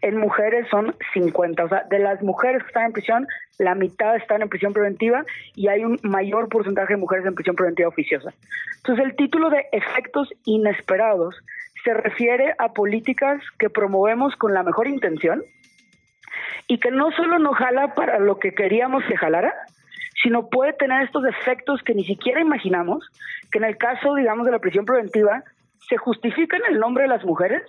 En 0.00 0.16
mujeres 0.16 0.66
son 0.70 0.94
50. 1.12 1.64
O 1.64 1.68
sea, 1.68 1.84
de 1.90 1.98
las 1.98 2.22
mujeres 2.22 2.62
que 2.62 2.68
están 2.68 2.86
en 2.86 2.92
prisión, 2.92 3.26
la 3.58 3.74
mitad 3.74 4.16
están 4.16 4.42
en 4.42 4.48
prisión 4.48 4.72
preventiva 4.72 5.24
y 5.54 5.68
hay 5.68 5.84
un 5.84 5.98
mayor 6.02 6.48
porcentaje 6.48 6.94
de 6.94 7.00
mujeres 7.00 7.26
en 7.26 7.34
prisión 7.34 7.54
preventiva 7.54 7.88
oficiosa. 7.88 8.32
Entonces, 8.78 9.04
el 9.04 9.16
título 9.16 9.50
de 9.50 9.66
efectos 9.72 10.32
inesperados 10.44 11.36
se 11.84 11.94
refiere 11.94 12.54
a 12.58 12.72
políticas 12.72 13.42
que 13.58 13.68
promovemos 13.68 14.36
con 14.36 14.54
la 14.54 14.62
mejor 14.62 14.86
intención 14.86 15.42
y 16.66 16.78
que 16.78 16.90
no 16.90 17.10
solo 17.12 17.38
nos 17.38 17.56
jala 17.56 17.94
para 17.94 18.18
lo 18.18 18.38
que 18.38 18.52
queríamos 18.54 19.04
que 19.04 19.16
jalara, 19.16 19.52
sino 20.22 20.48
puede 20.48 20.72
tener 20.74 21.02
estos 21.02 21.24
efectos 21.26 21.82
que 21.82 21.94
ni 21.94 22.04
siquiera 22.04 22.40
imaginamos, 22.40 23.08
que 23.50 23.58
en 23.58 23.64
el 23.64 23.76
caso, 23.76 24.14
digamos, 24.14 24.46
de 24.46 24.52
la 24.52 24.58
prisión 24.58 24.84
preventiva, 24.84 25.42
se 25.88 25.96
justifica 25.96 26.56
en 26.56 26.74
el 26.74 26.80
nombre 26.80 27.04
de 27.04 27.08
las 27.08 27.24
mujeres, 27.24 27.62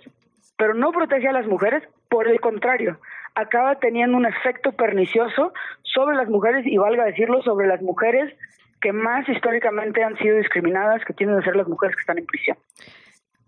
pero 0.56 0.74
no 0.74 0.92
protege 0.92 1.28
a 1.28 1.32
las 1.32 1.46
mujeres, 1.46 1.82
por 2.08 2.28
el 2.28 2.40
contrario, 2.40 2.98
acaba 3.34 3.76
teniendo 3.76 4.16
un 4.16 4.26
efecto 4.26 4.72
pernicioso 4.72 5.52
sobre 5.82 6.16
las 6.16 6.28
mujeres 6.28 6.64
y 6.66 6.76
valga 6.76 7.04
decirlo, 7.04 7.42
sobre 7.42 7.66
las 7.66 7.82
mujeres 7.82 8.32
que 8.80 8.92
más 8.92 9.28
históricamente 9.28 10.04
han 10.04 10.16
sido 10.18 10.36
discriminadas, 10.36 11.04
que 11.04 11.14
tienen 11.14 11.38
que 11.38 11.44
ser 11.44 11.56
las 11.56 11.66
mujeres 11.66 11.96
que 11.96 12.00
están 12.00 12.18
en 12.18 12.26
prisión. 12.26 12.56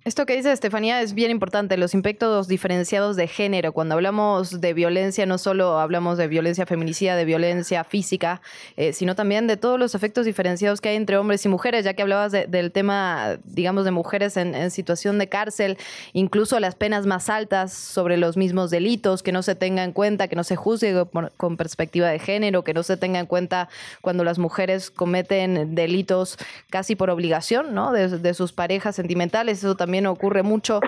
Esto 0.07 0.25
que 0.25 0.37
dice 0.37 0.53
Estefanía 0.53 1.03
es 1.03 1.15
bien 1.15 1.33
importante, 1.33 1.77
los 1.77 1.93
impactos 1.93 2.47
diferenciados 2.47 3.17
de 3.17 3.27
género. 3.27 3.73
Cuando 3.73 3.97
hablamos 3.97 4.61
de 4.61 4.73
violencia, 4.73 5.27
no 5.27 5.37
solo 5.37 5.81
hablamos 5.81 6.17
de 6.17 6.29
violencia 6.29 6.65
feminicida, 6.65 7.17
de 7.17 7.25
violencia 7.25 7.83
física, 7.83 8.41
eh, 8.77 8.93
sino 8.93 9.17
también 9.17 9.49
de 9.49 9.57
todos 9.57 9.81
los 9.81 9.97
efectos 9.97 10.25
diferenciados 10.25 10.81
que 10.81 10.91
hay 10.91 10.95
entre 10.95 11.17
hombres 11.17 11.45
y 11.45 11.49
mujeres, 11.49 11.85
ya 11.85 11.95
que 11.95 12.03
hablabas 12.03 12.31
del 12.31 12.71
tema, 12.71 13.39
digamos, 13.43 13.85
de 13.85 13.91
mujeres 13.91 14.37
en, 14.37 14.71
situación 14.71 15.19
de 15.19 15.29
cárcel, 15.29 15.77
incluso 16.13 16.61
las 16.61 16.77
penas 16.77 17.05
más 17.05 17.29
altas 17.29 17.73
sobre 17.73 18.17
los 18.17 18.37
mismos 18.37 18.71
delitos, 18.71 19.25
que 19.25 19.33
no 19.33 19.43
se 19.43 19.57
tenga 19.57 19.83
en 19.83 19.91
cuenta, 19.91 20.29
que 20.29 20.37
no 20.37 20.45
se 20.45 20.55
juzgue 20.55 21.05
con 21.37 21.57
perspectiva 21.57 22.07
de 22.11 22.21
género, 22.21 22.63
que 22.63 22.75
no 22.75 22.85
se 22.85 22.97
tenga 22.97 23.19
en 23.19 23.27
cuenta 23.27 23.69
cuando 24.03 24.23
las 24.23 24.39
mujeres 24.39 24.89
cometen 24.93 25.75
delitos 25.75 26.39
casi 26.71 26.95
por 26.95 27.11
obligación, 27.11 27.75
¿no? 27.75 27.91
De, 27.91 28.07
de 28.07 28.35
sus 28.35 28.53
parejas 28.53 28.95
sentimentales. 28.95 29.59
Eso 29.59 29.75
también 29.75 29.96
ocurre 30.05 30.43
mucho. 30.43 30.81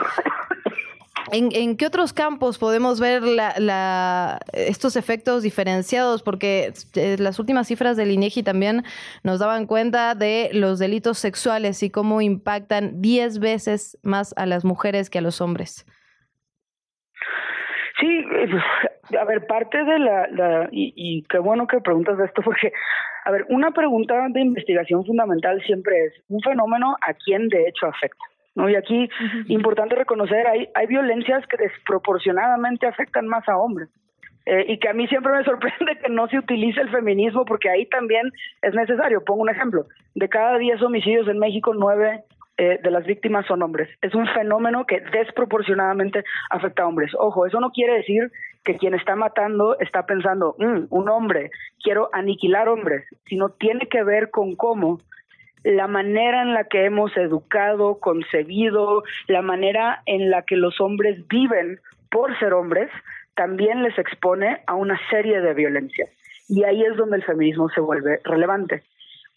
¿En, 1.32 1.76
qué 1.76 1.86
otros 1.86 2.12
campos 2.12 2.58
podemos 2.58 3.00
ver 3.00 3.22
estos 4.52 4.96
efectos 4.96 5.42
diferenciados? 5.42 6.22
Porque 6.22 6.72
eh, 6.94 7.16
las 7.18 7.38
últimas 7.38 7.68
cifras 7.68 7.96
del 7.96 8.10
INEGI 8.10 8.42
también 8.42 8.82
nos 9.22 9.38
daban 9.38 9.66
cuenta 9.66 10.14
de 10.14 10.50
los 10.52 10.78
delitos 10.78 11.18
sexuales 11.18 11.82
y 11.82 11.90
cómo 11.90 12.20
impactan 12.20 13.00
10 13.00 13.40
veces 13.40 13.98
más 14.02 14.34
a 14.36 14.46
las 14.46 14.64
mujeres 14.64 15.10
que 15.10 15.18
a 15.18 15.22
los 15.22 15.40
hombres. 15.40 15.86
Sí, 18.00 18.06
eh, 18.06 19.18
a 19.18 19.24
ver, 19.24 19.46
parte 19.46 19.82
de 19.84 19.98
la, 19.98 20.68
y, 20.70 20.92
y, 20.94 21.24
qué 21.24 21.38
bueno 21.38 21.66
que 21.66 21.80
preguntas 21.80 22.16
de 22.16 22.26
esto, 22.26 22.42
porque, 22.42 22.72
a 23.24 23.30
ver, 23.32 23.44
una 23.48 23.72
pregunta 23.72 24.28
de 24.28 24.40
investigación 24.40 25.04
fundamental 25.04 25.60
siempre 25.66 26.04
es, 26.04 26.12
¿un 26.28 26.40
fenómeno 26.40 26.96
a 27.02 27.12
quién 27.14 27.48
de 27.48 27.68
hecho 27.68 27.86
afecta? 27.86 28.24
¿No? 28.58 28.68
Y 28.68 28.74
aquí, 28.74 29.08
importante 29.46 29.94
reconocer, 29.94 30.46
hay, 30.48 30.68
hay 30.74 30.86
violencias 30.86 31.46
que 31.46 31.56
desproporcionadamente 31.56 32.86
afectan 32.86 33.28
más 33.28 33.48
a 33.48 33.56
hombres. 33.56 33.88
Eh, 34.46 34.64
y 34.66 34.78
que 34.78 34.88
a 34.88 34.94
mí 34.94 35.06
siempre 35.06 35.32
me 35.32 35.44
sorprende 35.50 35.98
que 36.02 36.10
no 36.10 36.26
se 36.26 36.38
utilice 36.38 36.80
el 36.80 36.90
feminismo 36.90 37.44
porque 37.44 37.70
ahí 37.70 37.86
también 37.86 38.32
es 38.62 38.74
necesario. 38.74 39.24
Pongo 39.24 39.42
un 39.42 39.50
ejemplo. 39.50 39.86
De 40.14 40.28
cada 40.28 40.58
10 40.58 40.82
homicidios 40.82 41.28
en 41.28 41.38
México, 41.38 41.72
9 41.72 42.24
eh, 42.56 42.80
de 42.82 42.90
las 42.90 43.06
víctimas 43.06 43.46
son 43.46 43.62
hombres. 43.62 43.88
Es 44.02 44.12
un 44.14 44.26
fenómeno 44.26 44.86
que 44.86 45.00
desproporcionadamente 45.12 46.24
afecta 46.50 46.82
a 46.82 46.88
hombres. 46.88 47.12
Ojo, 47.16 47.46
eso 47.46 47.60
no 47.60 47.70
quiere 47.70 47.98
decir 47.98 48.32
que 48.64 48.76
quien 48.76 48.94
está 48.94 49.14
matando 49.14 49.78
está 49.78 50.04
pensando, 50.04 50.56
mm, 50.58 50.86
un 50.90 51.08
hombre, 51.08 51.50
quiero 51.80 52.10
aniquilar 52.12 52.68
hombres, 52.68 53.04
sino 53.26 53.50
tiene 53.50 53.86
que 53.86 54.02
ver 54.02 54.30
con 54.30 54.56
cómo 54.56 54.98
la 55.64 55.86
manera 55.86 56.42
en 56.42 56.54
la 56.54 56.64
que 56.64 56.84
hemos 56.84 57.16
educado, 57.16 57.98
concebido, 58.00 59.02
la 59.26 59.42
manera 59.42 60.02
en 60.06 60.30
la 60.30 60.42
que 60.42 60.56
los 60.56 60.80
hombres 60.80 61.26
viven 61.28 61.80
por 62.10 62.38
ser 62.38 62.54
hombres, 62.54 62.90
también 63.34 63.82
les 63.82 63.96
expone 63.98 64.62
a 64.66 64.74
una 64.74 64.98
serie 65.10 65.40
de 65.40 65.54
violencias. 65.54 66.10
Y 66.48 66.64
ahí 66.64 66.82
es 66.82 66.96
donde 66.96 67.16
el 67.16 67.24
feminismo 67.24 67.68
se 67.68 67.80
vuelve 67.80 68.20
relevante. 68.24 68.82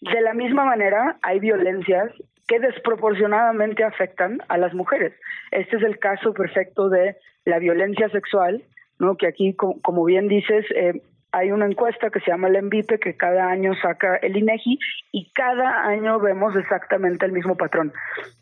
De 0.00 0.20
la 0.20 0.34
misma 0.34 0.64
manera, 0.64 1.18
hay 1.22 1.38
violencias 1.38 2.10
que 2.48 2.58
desproporcionadamente 2.58 3.84
afectan 3.84 4.40
a 4.48 4.58
las 4.58 4.74
mujeres. 4.74 5.12
Este 5.52 5.76
es 5.76 5.82
el 5.82 5.98
caso 5.98 6.34
perfecto 6.34 6.88
de 6.88 7.16
la 7.44 7.58
violencia 7.58 8.08
sexual, 8.08 8.64
¿no? 8.98 9.16
que 9.16 9.26
aquí, 9.26 9.54
como 9.54 10.04
bien 10.04 10.28
dices, 10.28 10.64
eh, 10.74 11.00
hay 11.32 11.50
una 11.50 11.66
encuesta 11.66 12.10
que 12.10 12.20
se 12.20 12.30
llama 12.30 12.48
el 12.48 12.56
Envipe 12.56 12.98
que 13.00 13.16
cada 13.16 13.48
año 13.48 13.74
saca 13.80 14.16
el 14.16 14.36
INEGI 14.36 14.78
y 15.12 15.30
cada 15.32 15.86
año 15.86 16.20
vemos 16.20 16.54
exactamente 16.56 17.24
el 17.24 17.32
mismo 17.32 17.56
patrón. 17.56 17.92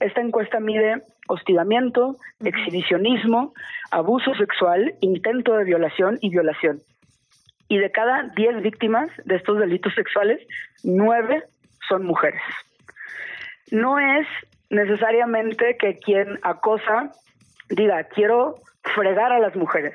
Esta 0.00 0.20
encuesta 0.20 0.58
mide 0.58 1.02
hostigamiento, 1.28 2.16
exhibicionismo, 2.44 3.54
abuso 3.92 4.34
sexual, 4.34 4.94
intento 5.00 5.56
de 5.56 5.64
violación 5.64 6.18
y 6.20 6.30
violación. 6.30 6.80
Y 7.68 7.78
de 7.78 7.92
cada 7.92 8.24
10 8.34 8.62
víctimas 8.62 9.08
de 9.24 9.36
estos 9.36 9.60
delitos 9.60 9.94
sexuales, 9.94 10.40
9 10.82 11.44
son 11.88 12.04
mujeres. 12.04 12.42
No 13.70 14.00
es 14.00 14.26
necesariamente 14.68 15.76
que 15.76 15.96
quien 15.98 16.40
acosa 16.42 17.12
diga, 17.68 18.02
quiero 18.02 18.56
fregar 18.82 19.30
a 19.30 19.38
las 19.38 19.54
mujeres 19.54 19.94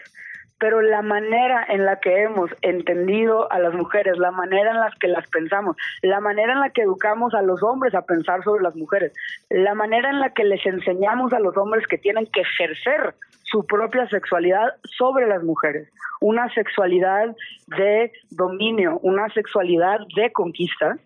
pero 0.59 0.81
la 0.81 1.01
manera 1.01 1.65
en 1.69 1.85
la 1.85 1.99
que 1.99 2.23
hemos 2.23 2.49
entendido 2.61 3.51
a 3.51 3.59
las 3.59 3.73
mujeres, 3.73 4.17
la 4.17 4.31
manera 4.31 4.71
en 4.71 4.79
la 4.79 4.91
que 4.99 5.07
las 5.07 5.27
pensamos, 5.29 5.75
la 6.01 6.19
manera 6.19 6.53
en 6.53 6.59
la 6.59 6.69
que 6.69 6.83
educamos 6.83 7.33
a 7.33 7.41
los 7.41 7.61
hombres 7.63 7.93
a 7.93 8.05
pensar 8.05 8.43
sobre 8.43 8.63
las 8.63 8.75
mujeres, 8.75 9.13
la 9.49 9.73
manera 9.73 10.09
en 10.09 10.19
la 10.19 10.29
que 10.31 10.43
les 10.43 10.65
enseñamos 10.65 11.33
a 11.33 11.39
los 11.39 11.55
hombres 11.57 11.85
que 11.87 11.97
tienen 11.97 12.27
que 12.27 12.41
ejercer 12.41 13.15
su 13.43 13.65
propia 13.65 14.07
sexualidad 14.07 14.75
sobre 14.83 15.27
las 15.27 15.43
mujeres, 15.43 15.89
una 16.21 16.51
sexualidad 16.53 17.35
de 17.67 18.11
dominio, 18.31 18.99
una 19.03 19.29
sexualidad 19.29 19.99
de 20.15 20.31
conquista, 20.31 20.97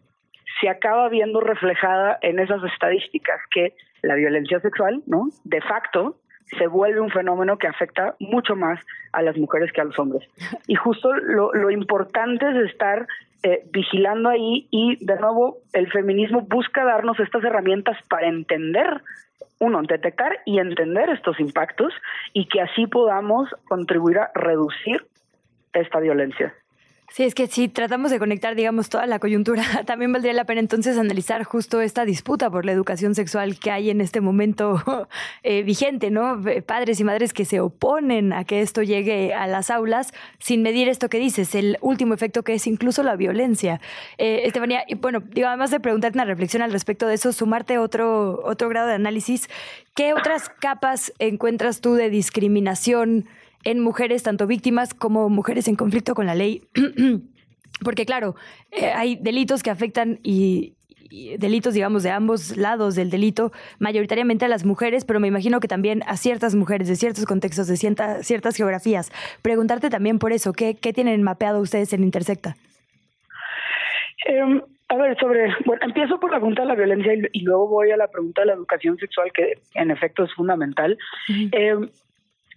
se 0.61 0.69
acaba 0.69 1.09
viendo 1.09 1.41
reflejada 1.41 2.17
en 2.21 2.39
esas 2.39 2.63
estadísticas 2.63 3.39
que 3.51 3.73
la 4.01 4.15
violencia 4.15 4.59
sexual, 4.59 5.01
¿no? 5.07 5.27
De 5.43 5.61
facto, 5.61 6.15
se 6.57 6.67
vuelve 6.67 6.99
un 6.99 7.11
fenómeno 7.11 7.57
que 7.57 7.67
afecta 7.67 8.15
mucho 8.19 8.55
más 8.55 8.79
a 9.11 9.21
las 9.21 9.37
mujeres 9.37 9.71
que 9.71 9.81
a 9.81 9.85
los 9.85 9.97
hombres. 9.99 10.27
Y 10.67 10.75
justo 10.75 11.13
lo, 11.13 11.53
lo 11.53 11.69
importante 11.69 12.49
es 12.49 12.71
estar 12.71 13.07
eh, 13.41 13.63
vigilando 13.71 14.27
ahí 14.27 14.67
y 14.69 14.97
de 15.05 15.15
nuevo 15.15 15.59
el 15.71 15.89
feminismo 15.89 16.41
busca 16.41 16.83
darnos 16.83 17.17
estas 17.21 17.41
herramientas 17.43 17.97
para 18.09 18.27
entender, 18.27 19.01
uno, 19.59 19.81
detectar 19.83 20.39
y 20.45 20.59
entender 20.59 21.09
estos 21.09 21.39
impactos 21.39 21.93
y 22.33 22.47
que 22.49 22.59
así 22.59 22.85
podamos 22.87 23.49
contribuir 23.69 24.19
a 24.19 24.31
reducir 24.35 25.05
esta 25.71 26.01
violencia. 26.01 26.53
Sí, 27.11 27.23
es 27.23 27.33
que 27.33 27.47
si 27.47 27.67
tratamos 27.67 28.11
de 28.11 28.19
conectar, 28.19 28.55
digamos, 28.55 28.89
toda 28.89 29.07
la 29.07 29.17
coyuntura, 29.17 29.63
también 29.85 30.13
valdría 30.13 30.33
la 30.33 30.45
pena 30.45 30.59
entonces 30.59 30.97
analizar 30.97 31.43
justo 31.43 31.81
esta 31.81 32.05
disputa 32.05 32.49
por 32.51 32.65
la 32.65 32.71
educación 32.71 33.15
sexual 33.15 33.59
que 33.59 33.71
hay 33.71 33.89
en 33.89 33.99
este 33.99 34.21
momento 34.21 34.81
eh, 35.43 35.63
vigente, 35.63 36.11
¿no? 36.11 36.39
Padres 36.65 36.99
y 36.99 37.03
madres 37.03 37.33
que 37.33 37.45
se 37.45 37.61
oponen 37.61 38.31
a 38.31 38.43
que 38.43 38.61
esto 38.61 38.83
llegue 38.83 39.33
a 39.33 39.47
las 39.47 39.71
aulas 39.71 40.13
sin 40.37 40.61
medir 40.61 40.87
esto 40.87 41.09
que 41.09 41.17
dices, 41.17 41.55
el 41.55 41.77
último 41.81 42.13
efecto 42.13 42.43
que 42.43 42.53
es 42.53 42.67
incluso 42.67 43.01
la 43.01 43.15
violencia. 43.15 43.81
Eh, 44.17 44.43
Estefanía, 44.45 44.83
y 44.87 44.95
bueno, 44.95 45.21
digo, 45.21 45.47
además 45.47 45.71
de 45.71 45.79
preguntarte 45.79 46.17
una 46.17 46.25
reflexión 46.25 46.61
al 46.61 46.71
respecto 46.71 47.07
de 47.07 47.15
eso, 47.15 47.33
sumarte 47.33 47.79
otro, 47.79 48.41
otro 48.45 48.69
grado 48.69 48.87
de 48.87 48.93
análisis, 48.93 49.49
¿qué 49.95 50.13
otras 50.13 50.49
capas 50.49 51.11
encuentras 51.17 51.81
tú 51.81 51.95
de 51.95 52.11
discriminación? 52.11 53.27
En 53.63 53.79
mujeres, 53.79 54.23
tanto 54.23 54.47
víctimas 54.47 54.93
como 54.93 55.29
mujeres 55.29 55.67
en 55.67 55.75
conflicto 55.75 56.15
con 56.15 56.25
la 56.25 56.35
ley. 56.35 56.61
Porque 57.83 58.05
claro, 58.05 58.35
eh, 58.71 58.87
hay 58.87 59.15
delitos 59.15 59.63
que 59.63 59.69
afectan 59.69 60.19
y, 60.23 60.73
delitos, 61.37 61.73
digamos, 61.73 62.03
de 62.03 62.11
ambos 62.11 62.57
lados 62.57 62.95
del 62.95 63.09
delito, 63.09 63.51
mayoritariamente 63.79 64.45
a 64.45 64.47
las 64.47 64.65
mujeres, 64.65 65.05
pero 65.05 65.19
me 65.19 65.27
imagino 65.27 65.59
que 65.59 65.67
también 65.67 66.03
a 66.07 66.17
ciertas 66.17 66.55
mujeres 66.55 66.87
de 66.87 66.95
ciertos 66.95 67.25
contextos, 67.25 67.67
de 67.67 67.77
ciertas 67.77 68.55
geografías. 68.55 69.11
Preguntarte 69.41 69.89
también 69.89 70.19
por 70.19 70.33
eso, 70.33 70.53
¿qué, 70.53 70.75
qué 70.75 70.93
tienen 70.93 71.23
mapeado 71.23 71.61
ustedes 71.61 71.93
en 71.93 72.03
Intersecta? 72.03 72.55
Em, 74.25 74.61
a 74.89 74.95
ver, 74.95 75.17
sobre, 75.19 75.53
bueno, 75.65 75.81
empiezo 75.85 76.19
por 76.19 76.31
la 76.31 76.37
pregunta 76.37 76.61
de 76.63 76.67
la 76.67 76.75
violencia 76.75 77.13
y, 77.31 77.41
luego 77.41 77.67
voy 77.67 77.91
a 77.91 77.97
la 77.97 78.07
pregunta 78.07 78.41
de 78.41 78.47
la 78.47 78.53
educación 78.53 78.97
sexual, 78.97 79.31
que 79.33 79.53
en 79.75 79.91
efecto 79.91 80.23
es 80.23 80.33
fundamental. 80.33 80.97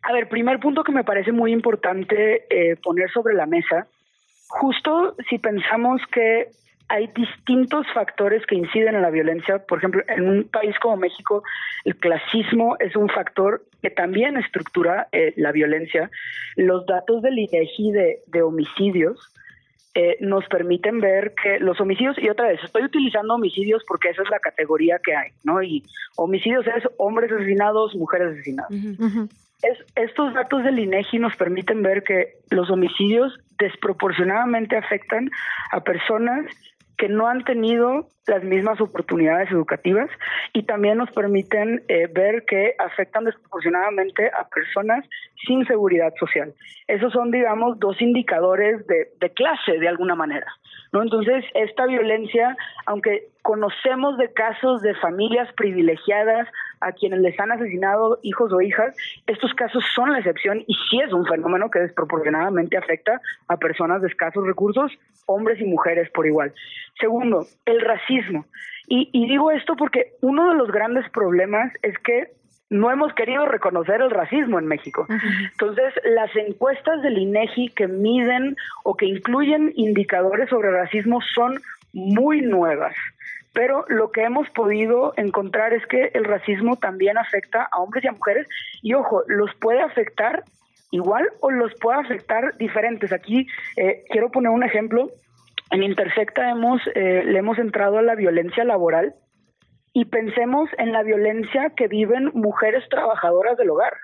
A 0.02 0.12
ver, 0.12 0.28
primer 0.28 0.58
punto 0.58 0.82
que 0.82 0.92
me 0.92 1.04
parece 1.04 1.32
muy 1.32 1.52
importante 1.52 2.46
eh, 2.50 2.76
poner 2.76 3.10
sobre 3.10 3.34
la 3.34 3.46
mesa, 3.46 3.86
justo 4.48 5.16
si 5.28 5.38
pensamos 5.38 6.00
que 6.12 6.48
hay 6.88 7.06
distintos 7.16 7.86
factores 7.94 8.44
que 8.44 8.56
inciden 8.56 8.96
en 8.96 9.02
la 9.02 9.10
violencia. 9.10 9.60
Por 9.60 9.78
ejemplo, 9.78 10.02
en 10.08 10.28
un 10.28 10.44
país 10.44 10.78
como 10.78 10.96
México, 10.96 11.42
el 11.84 11.96
clasismo 11.96 12.76
es 12.80 12.94
un 12.96 13.08
factor 13.08 13.64
que 13.80 13.90
también 13.90 14.36
estructura 14.36 15.08
eh, 15.12 15.32
la 15.36 15.52
violencia. 15.52 16.10
Los 16.56 16.84
datos 16.84 17.22
del 17.22 17.38
INEGI 17.38 17.92
de, 17.92 18.18
de 18.26 18.42
homicidios 18.42 19.32
eh, 19.94 20.18
nos 20.20 20.44
permiten 20.48 21.00
ver 21.00 21.32
que 21.40 21.60
los 21.60 21.80
homicidios, 21.80 22.18
y 22.18 22.28
otra 22.28 22.48
vez, 22.48 22.60
estoy 22.62 22.84
utilizando 22.84 23.34
homicidios 23.34 23.82
porque 23.86 24.10
esa 24.10 24.22
es 24.22 24.30
la 24.30 24.40
categoría 24.40 24.98
que 24.98 25.14
hay, 25.14 25.30
¿no? 25.44 25.62
Y 25.62 25.84
homicidios 26.16 26.66
es 26.66 26.84
hombres 26.98 27.30
asesinados, 27.32 27.94
mujeres 27.94 28.32
asesinadas 28.32 28.70
estos 29.94 30.34
datos 30.34 30.64
del 30.64 30.78
INEGI 30.78 31.18
nos 31.18 31.36
permiten 31.36 31.82
ver 31.82 32.02
que 32.02 32.34
los 32.50 32.70
homicidios 32.70 33.38
desproporcionadamente 33.58 34.76
afectan 34.76 35.30
a 35.70 35.80
personas 35.80 36.46
que 36.96 37.08
no 37.08 37.26
han 37.26 37.42
tenido 37.44 38.06
las 38.26 38.44
mismas 38.44 38.80
oportunidades 38.80 39.50
educativas 39.50 40.08
y 40.52 40.62
también 40.62 40.98
nos 40.98 41.10
permiten 41.10 41.82
eh, 41.88 42.06
ver 42.06 42.44
que 42.46 42.74
afectan 42.78 43.24
desproporcionadamente 43.24 44.28
a 44.28 44.48
personas 44.48 45.04
sin 45.46 45.66
seguridad 45.66 46.12
social. 46.20 46.54
Esos 46.86 47.12
son, 47.12 47.32
digamos, 47.32 47.80
dos 47.80 48.00
indicadores 48.00 48.86
de, 48.86 49.08
de 49.18 49.30
clase 49.30 49.78
de 49.80 49.88
alguna 49.88 50.14
manera. 50.14 50.46
¿no? 50.92 51.02
Entonces, 51.02 51.44
esta 51.54 51.86
violencia, 51.86 52.56
aunque 52.86 53.28
conocemos 53.42 54.16
de 54.18 54.32
casos 54.32 54.82
de 54.82 54.94
familias 54.96 55.52
privilegiadas 55.54 56.46
a 56.82 56.92
quienes 56.92 57.20
les 57.20 57.38
han 57.38 57.52
asesinado 57.52 58.18
hijos 58.22 58.52
o 58.52 58.60
hijas. 58.60 58.94
Estos 59.26 59.54
casos 59.54 59.84
son 59.94 60.12
la 60.12 60.18
excepción 60.18 60.62
y 60.66 60.74
sí 60.90 61.00
es 61.00 61.12
un 61.12 61.26
fenómeno 61.26 61.70
que 61.70 61.80
desproporcionadamente 61.80 62.76
afecta 62.76 63.20
a 63.48 63.56
personas 63.56 64.02
de 64.02 64.08
escasos 64.08 64.46
recursos, 64.46 64.92
hombres 65.26 65.60
y 65.60 65.64
mujeres 65.64 66.10
por 66.10 66.26
igual. 66.26 66.52
Segundo, 67.00 67.46
el 67.66 67.80
racismo. 67.80 68.46
Y, 68.88 69.08
y 69.12 69.28
digo 69.28 69.50
esto 69.50 69.76
porque 69.76 70.14
uno 70.20 70.50
de 70.50 70.56
los 70.56 70.70
grandes 70.70 71.08
problemas 71.10 71.72
es 71.82 71.96
que 71.98 72.32
no 72.72 72.90
hemos 72.90 73.12
querido 73.12 73.46
reconocer 73.46 74.00
el 74.00 74.10
racismo 74.10 74.58
en 74.58 74.66
México. 74.66 75.06
Entonces, 75.52 75.92
las 76.04 76.34
encuestas 76.34 77.02
del 77.02 77.18
INEGI 77.18 77.68
que 77.68 77.86
miden 77.86 78.56
o 78.82 78.96
que 78.96 79.04
incluyen 79.06 79.72
indicadores 79.76 80.48
sobre 80.48 80.70
racismo 80.70 81.20
son 81.34 81.60
muy 81.92 82.40
nuevas. 82.40 82.94
Pero 83.52 83.84
lo 83.88 84.10
que 84.10 84.22
hemos 84.22 84.48
podido 84.50 85.12
encontrar 85.16 85.72
es 85.72 85.86
que 85.86 86.10
el 86.14 86.24
racismo 86.24 86.76
también 86.76 87.18
afecta 87.18 87.68
a 87.70 87.80
hombres 87.80 88.04
y 88.04 88.08
a 88.08 88.12
mujeres 88.12 88.46
y 88.82 88.94
ojo, 88.94 89.22
los 89.26 89.54
puede 89.56 89.80
afectar 89.80 90.44
igual 90.90 91.28
o 91.40 91.50
los 91.50 91.74
puede 91.80 92.00
afectar 92.00 92.56
diferentes. 92.56 93.12
Aquí 93.12 93.46
eh, 93.76 94.04
quiero 94.10 94.30
poner 94.30 94.50
un 94.50 94.62
ejemplo. 94.62 95.10
En 95.70 95.82
Intersecta 95.82 96.50
hemos, 96.50 96.80
eh, 96.94 97.24
le 97.24 97.38
hemos 97.38 97.58
entrado 97.58 97.98
a 97.98 98.02
la 98.02 98.14
violencia 98.14 98.64
laboral 98.64 99.14
y 99.92 100.06
pensemos 100.06 100.68
en 100.78 100.92
la 100.92 101.02
violencia 101.02 101.70
que 101.76 101.88
viven 101.88 102.30
mujeres 102.34 102.84
trabajadoras 102.88 103.56
del 103.58 103.70
hogar. 103.70 103.94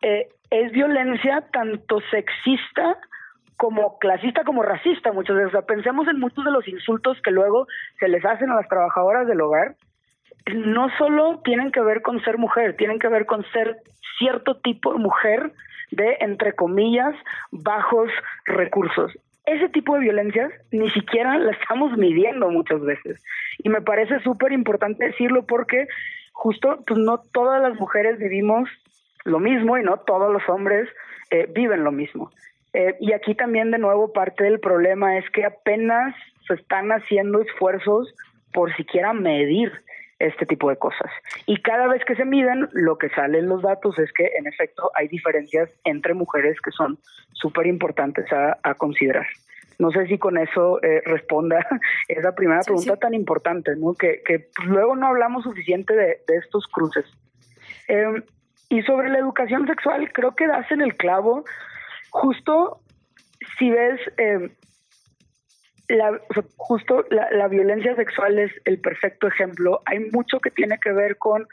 Eh, 0.00 0.28
es 0.50 0.72
violencia 0.72 1.44
tanto 1.52 2.00
sexista 2.10 2.98
como 3.56 3.98
clasista 3.98 4.44
como 4.44 4.62
racista 4.62 5.12
muchas 5.12 5.36
veces. 5.36 5.48
O 5.48 5.58
sea, 5.58 5.66
pensemos 5.66 6.08
en 6.08 6.18
muchos 6.18 6.44
de 6.44 6.50
los 6.50 6.66
insultos 6.68 7.20
que 7.22 7.30
luego 7.30 7.66
se 7.98 8.08
les 8.08 8.24
hacen 8.24 8.50
a 8.50 8.56
las 8.56 8.68
trabajadoras 8.68 9.26
del 9.26 9.40
hogar. 9.40 9.76
No 10.54 10.88
solo 10.98 11.40
tienen 11.44 11.70
que 11.70 11.80
ver 11.80 12.02
con 12.02 12.22
ser 12.22 12.38
mujer, 12.38 12.76
tienen 12.76 12.98
que 12.98 13.08
ver 13.08 13.26
con 13.26 13.44
ser 13.52 13.76
cierto 14.18 14.56
tipo 14.56 14.92
de 14.92 14.98
mujer 14.98 15.52
de, 15.90 16.16
entre 16.20 16.54
comillas, 16.54 17.14
bajos 17.50 18.10
recursos 18.44 19.12
ese 19.44 19.68
tipo 19.68 19.94
de 19.94 20.00
violencias 20.00 20.52
ni 20.70 20.90
siquiera 20.90 21.38
la 21.38 21.52
estamos 21.52 21.96
midiendo 21.96 22.48
muchas 22.50 22.80
veces. 22.80 23.22
Y 23.58 23.68
me 23.68 23.80
parece 23.80 24.20
súper 24.20 24.52
importante 24.52 25.06
decirlo 25.06 25.44
porque 25.46 25.88
justo 26.32 26.82
pues 26.86 26.98
no 26.98 27.18
todas 27.32 27.60
las 27.60 27.78
mujeres 27.78 28.18
vivimos 28.18 28.68
lo 29.24 29.38
mismo 29.40 29.78
y 29.78 29.82
no 29.82 29.98
todos 29.98 30.32
los 30.32 30.42
hombres 30.48 30.88
eh, 31.30 31.48
viven 31.52 31.84
lo 31.84 31.92
mismo. 31.92 32.30
Eh, 32.72 32.96
y 33.00 33.12
aquí 33.12 33.34
también 33.34 33.70
de 33.70 33.78
nuevo 33.78 34.12
parte 34.12 34.44
del 34.44 34.60
problema 34.60 35.18
es 35.18 35.28
que 35.30 35.44
apenas 35.44 36.14
se 36.46 36.54
están 36.54 36.90
haciendo 36.90 37.40
esfuerzos 37.40 38.14
por 38.52 38.74
siquiera 38.76 39.12
medir 39.12 39.72
este 40.18 40.46
tipo 40.46 40.70
de 40.70 40.76
cosas. 40.76 41.10
Y 41.46 41.60
cada 41.62 41.88
vez 41.88 42.04
que 42.04 42.14
se 42.14 42.24
miden, 42.24 42.68
lo 42.72 42.96
que 42.96 43.08
sale 43.10 43.38
en 43.38 43.48
los 43.48 43.62
datos 43.62 43.98
es 43.98 44.12
que 44.12 44.30
en 44.38 44.46
efecto 44.46 44.90
hay 44.94 45.08
diferencias 45.08 45.70
entre 45.84 46.14
mujeres 46.14 46.60
que 46.60 46.70
son 46.70 46.98
súper 47.32 47.66
importantes 47.66 48.26
a, 48.32 48.74
considerar. 48.74 49.26
No 49.78 49.90
sé 49.90 50.06
si 50.06 50.18
con 50.18 50.38
eso 50.38 50.80
eh, 50.82 51.02
responda 51.04 51.66
esa 52.08 52.34
primera 52.34 52.60
pregunta 52.60 52.96
tan 52.96 53.14
importante, 53.14 53.74
¿no? 53.76 53.94
que, 53.94 54.22
que 54.24 54.48
pues, 54.54 54.68
luego 54.68 54.94
no 54.94 55.08
hablamos 55.08 55.42
suficiente 55.42 55.94
de, 55.94 56.18
estos 56.28 56.66
cruces. 56.68 57.04
Em, 57.88 58.22
y 58.68 58.82
sobre 58.82 59.08
la 59.08 59.18
educación 59.18 59.66
sexual, 59.66 60.12
creo 60.12 60.36
que 60.36 60.46
das 60.46 60.70
en 60.70 60.82
el 60.82 60.96
clavo, 60.96 61.44
justo 62.12 62.80
si 63.58 63.70
ves 63.70 64.00
eh, 64.18 64.50
la, 65.88 66.20
justo 66.56 67.04
la, 67.10 67.48
violencia 67.48 67.96
sexual 67.96 68.38
es 68.38 68.52
el 68.64 68.78
perfecto 68.80 69.26
ejemplo. 69.26 69.82
Hay 69.86 69.98
mucho 70.12 70.38
que 70.40 70.50
tiene 70.50 70.78
que 70.78 70.92
ver 70.92 71.18
con 71.18 71.46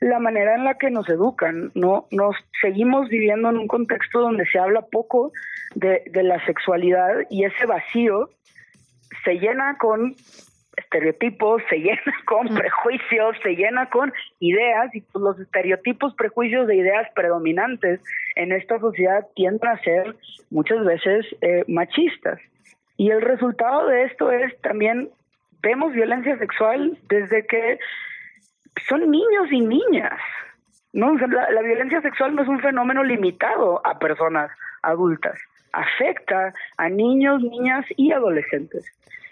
la 0.00 0.18
manera 0.18 0.54
en 0.54 0.64
la 0.64 0.74
que 0.74 0.90
nos 0.90 1.08
educan, 1.08 1.70
¿no? 1.74 2.06
Nos 2.10 2.36
seguimos 2.60 3.08
viviendo 3.08 3.50
en 3.50 3.58
un 3.58 3.68
contexto 3.68 4.20
donde 4.20 4.46
se 4.46 4.58
habla 4.58 4.82
poco 4.82 5.32
de, 5.74 6.02
de 6.10 6.22
la 6.22 6.44
sexualidad 6.44 7.26
y 7.30 7.44
ese 7.44 7.66
vacío 7.66 8.30
se 9.24 9.34
llena 9.34 9.76
con 9.78 10.14
estereotipos, 10.78 11.62
se 11.68 11.76
llena 11.76 12.14
con 12.24 12.48
prejuicios, 12.48 13.36
se 13.42 13.54
llena 13.54 13.90
con 13.90 14.12
ideas 14.40 14.94
y 14.94 15.00
pues 15.00 15.22
los 15.22 15.38
estereotipos, 15.38 16.14
prejuicios 16.14 16.66
de 16.66 16.76
ideas 16.76 17.08
predominantes 17.14 18.00
en 18.36 18.52
esta 18.52 18.78
sociedad 18.78 19.26
tienden 19.34 19.68
a 19.68 19.78
ser 19.82 20.14
muchas 20.50 20.84
veces 20.84 21.26
eh, 21.40 21.64
machistas. 21.68 22.38
Y 22.96 23.10
el 23.10 23.22
resultado 23.22 23.86
de 23.86 24.04
esto 24.04 24.32
es 24.32 24.58
también, 24.60 25.10
vemos 25.62 25.92
violencia 25.92 26.36
sexual 26.38 26.98
desde 27.08 27.46
que 27.46 27.78
son 28.88 29.10
niños 29.10 29.50
y 29.50 29.60
niñas. 29.60 30.20
¿no? 30.92 31.14
la, 31.16 31.62
violencia 31.62 32.00
sexual 32.00 32.34
no 32.34 32.42
es 32.42 32.48
un 32.48 32.60
fenómeno 32.60 33.04
limitado 33.04 33.80
a 33.86 33.98
personas 33.98 34.50
adultas, 34.82 35.38
afecta 35.72 36.54
a 36.76 36.88
niños, 36.88 37.42
niñas 37.42 37.84
y 37.96 38.12
adolescentes. 38.12 38.84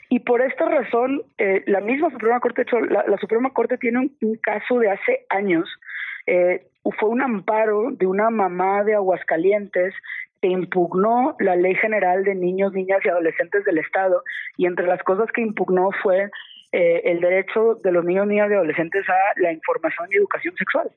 Y 0.09 0.21
por 0.21 0.41
esta 0.41 0.67
razón, 0.67 1.23
eh, 1.39 1.63
la 1.67 1.81
misma 1.81 2.11
Suprema 2.11 2.41
Corte, 2.41 2.63
hecho, 2.63 2.81
la, 2.81 3.05
Suprema 3.19 3.51
Corte 3.53 3.77
tiene 3.77 4.11
un, 4.21 4.37
caso 4.37 4.79
de 4.79 4.91
hace 4.91 5.27
años, 5.29 5.69
eh, 6.27 6.65
fue 6.99 7.09
un 7.09 7.23
amparo 7.23 7.91
de 7.91 8.07
una 8.07 8.31
mamá 8.31 8.85
de 8.85 8.95
Aguascalientes 8.95 9.95
que 10.41 10.49
impugnó 10.49 11.35
la 11.41 11.57
Ley 11.57 11.75
General 11.75 12.23
de 12.23 12.35
Niños, 12.35 12.73
Niñas 12.73 13.01
y 13.05 13.09
Adolescentes 13.09 13.65
del 13.65 13.79
Estado 13.79 14.23
y 14.57 14.67
entre 14.67 14.87
las 14.87 15.03
cosas 15.03 15.31
que 15.33 15.41
impugnó 15.41 15.91
fue 16.03 16.31
eh, 16.73 17.03
el 17.05 17.21
derecho 17.21 17.77
de 17.83 17.93
los 17.93 18.05
niños, 18.05 18.27
niñas 18.27 18.51
y 18.51 18.55
adolescentes 18.55 19.09
a 19.09 19.41
la 19.41 19.53
información 19.53 20.09
y 20.11 20.17
educación 20.17 20.55
sexual. 20.57 20.91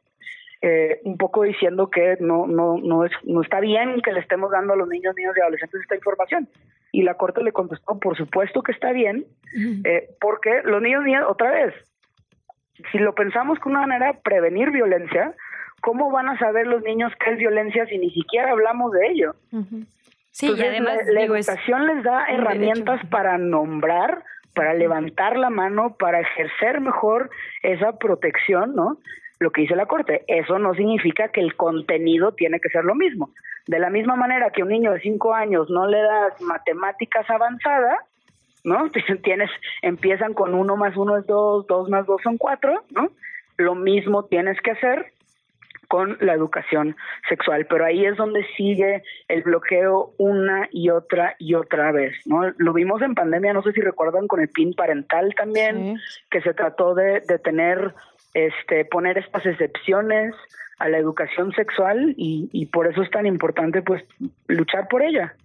Eh, 0.61 0.99
un 1.05 1.17
poco 1.17 1.43
diciendo 1.43 1.89
que 1.89 2.17
no, 2.19 2.45
no, 2.45 2.77
no, 2.77 3.05
es, 3.05 3.11
no 3.23 3.41
está 3.41 3.61
bien 3.61 4.01
que 4.01 4.11
le 4.11 4.19
estemos 4.19 4.51
dando 4.51 4.73
a 4.73 4.75
los 4.75 4.89
niños, 4.89 5.15
niños 5.15 5.33
y 5.37 5.41
adolescentes 5.41 5.79
esta 5.81 5.95
información. 5.95 6.49
Y 6.91 7.03
la 7.03 7.13
Corte 7.13 7.41
le 7.43 7.53
contestó, 7.53 7.97
por 7.97 8.17
supuesto 8.17 8.61
que 8.61 8.73
está 8.73 8.91
bien, 8.91 9.25
eh, 9.85 10.09
porque 10.19 10.61
los 10.65 10.81
niños, 10.81 11.05
niñas, 11.05 11.23
otra 11.29 11.51
vez, 11.51 11.73
si 12.91 12.97
lo 12.97 13.15
pensamos 13.15 13.57
con 13.59 13.71
una 13.71 13.87
manera 13.87 14.13
de 14.13 14.19
prevenir 14.21 14.71
violencia, 14.71 15.33
¿cómo 15.81 16.11
van 16.11 16.27
a 16.27 16.37
saber 16.37 16.67
los 16.67 16.81
niños 16.83 17.13
qué 17.23 17.31
es 17.31 17.37
violencia 17.37 17.85
si 17.85 17.97
ni 17.97 18.11
siquiera 18.11 18.51
hablamos 18.51 18.91
de 18.91 19.07
ello? 19.07 19.35
Sí, 20.31 20.51
y 20.57 20.61
además 20.61 20.99
la, 21.07 21.21
educación 21.21 21.87
les 21.87 22.03
da 22.03 22.25
herramientas 22.25 23.01
para 23.09 23.37
nombrar, 23.37 24.23
para 24.53 24.73
levantar 24.73 25.37
la 25.37 25.49
mano, 25.49 25.95
para 25.97 26.19
ejercer 26.19 26.81
mejor 26.81 27.29
esa 27.63 27.97
protección, 27.97 28.75
¿no? 28.75 28.97
Lo 29.39 29.51
que 29.51 29.61
dice 29.61 29.75
la 29.75 29.85
Corte, 29.85 30.23
eso 30.27 30.59
no 30.59 30.73
significa 30.73 31.29
que 31.29 31.41
el 31.41 31.55
contenido 31.55 32.33
tiene 32.33 32.59
que 32.59 32.69
ser 32.69 32.83
lo 32.83 32.95
mismo. 32.95 33.31
De 33.67 33.79
la 33.79 33.89
misma 33.89 34.15
manera 34.15 34.51
que 34.51 34.63
un 34.63 34.69
niño 34.69 34.91
de 34.91 34.99
cinco 34.99 35.33
años 35.33 35.69
no 35.69 35.87
le 35.87 36.01
das 36.01 36.41
matemáticas 36.41 37.29
avanzadas, 37.29 37.99
¿no? 38.63 38.89
Tienes, 39.23 39.49
empiezan 39.81 40.33
con 40.33 40.53
uno 40.53 40.75
más 40.75 40.95
uno 40.97 41.17
es 41.17 41.25
dos, 41.25 41.65
dos 41.67 41.89
más 41.89 42.05
dos 42.05 42.21
son 42.21 42.37
cuatro, 42.37 42.83
¿no? 42.91 43.11
Lo 43.57 43.75
mismo 43.75 44.25
tienes 44.25 44.59
que 44.61 44.71
hacer 44.71 45.13
con 45.89 46.17
la 46.21 46.33
educación 46.33 46.95
sexual, 47.27 47.65
pero 47.65 47.83
ahí 47.83 48.05
es 48.05 48.15
donde 48.15 48.45
sigue 48.55 49.01
el 49.27 49.41
bloqueo 49.41 50.13
una 50.19 50.69
y 50.71 50.91
otra 50.91 51.35
y 51.39 51.55
otra 51.55 51.91
vez, 51.91 52.15
¿no? 52.27 52.53
Lo 52.57 52.73
vimos 52.73 53.01
en 53.01 53.15
pandemia, 53.15 53.53
no 53.53 53.63
sé 53.63 53.71
si 53.71 53.81
recuerdan 53.81 54.27
con 54.27 54.39
el 54.39 54.49
PIN 54.49 54.75
parental 54.75 55.33
también, 55.35 55.99
que 56.29 56.41
se 56.41 56.53
trató 56.53 56.93
de, 56.93 57.21
de 57.21 57.39
tener, 57.39 57.95
este, 58.33 58.85
poner 58.85 59.17
estas 59.17 59.45
excepciones 59.45 60.33
a 60.77 60.87
la 60.89 60.97
educación 60.97 61.51
sexual 61.53 62.13
y, 62.17 62.49
y 62.53 62.67
por 62.67 62.87
eso 62.87 63.01
es 63.01 63.11
tan 63.11 63.25
importante 63.25 63.81
pues 63.81 64.03
luchar 64.47 64.87
por 64.87 65.01
ella. 65.01 65.35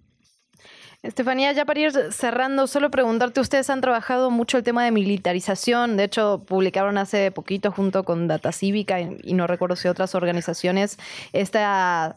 Estefanía, 1.05 1.51
ya 1.51 1.65
para 1.65 1.79
ir 1.79 1.91
cerrando, 2.11 2.65
solo 2.65 2.89
preguntarte, 2.89 3.39
ustedes 3.39 3.69
han 3.69 3.79
trabajado 3.79 4.31
mucho 4.31 4.57
el 4.57 4.63
tema 4.63 4.83
de 4.83 4.89
militarización, 4.89 5.97
de 5.97 6.05
hecho 6.05 6.43
publicaron 6.47 6.97
hace 6.97 7.29
poquito 7.29 7.71
junto 7.71 8.03
con 8.03 8.27
Data 8.27 8.51
Cívica 8.51 8.99
y, 8.99 9.33
no 9.33 9.45
recuerdo 9.45 9.75
si 9.75 9.87
otras 9.87 10.15
organizaciones, 10.15 10.97
esta 11.31 12.15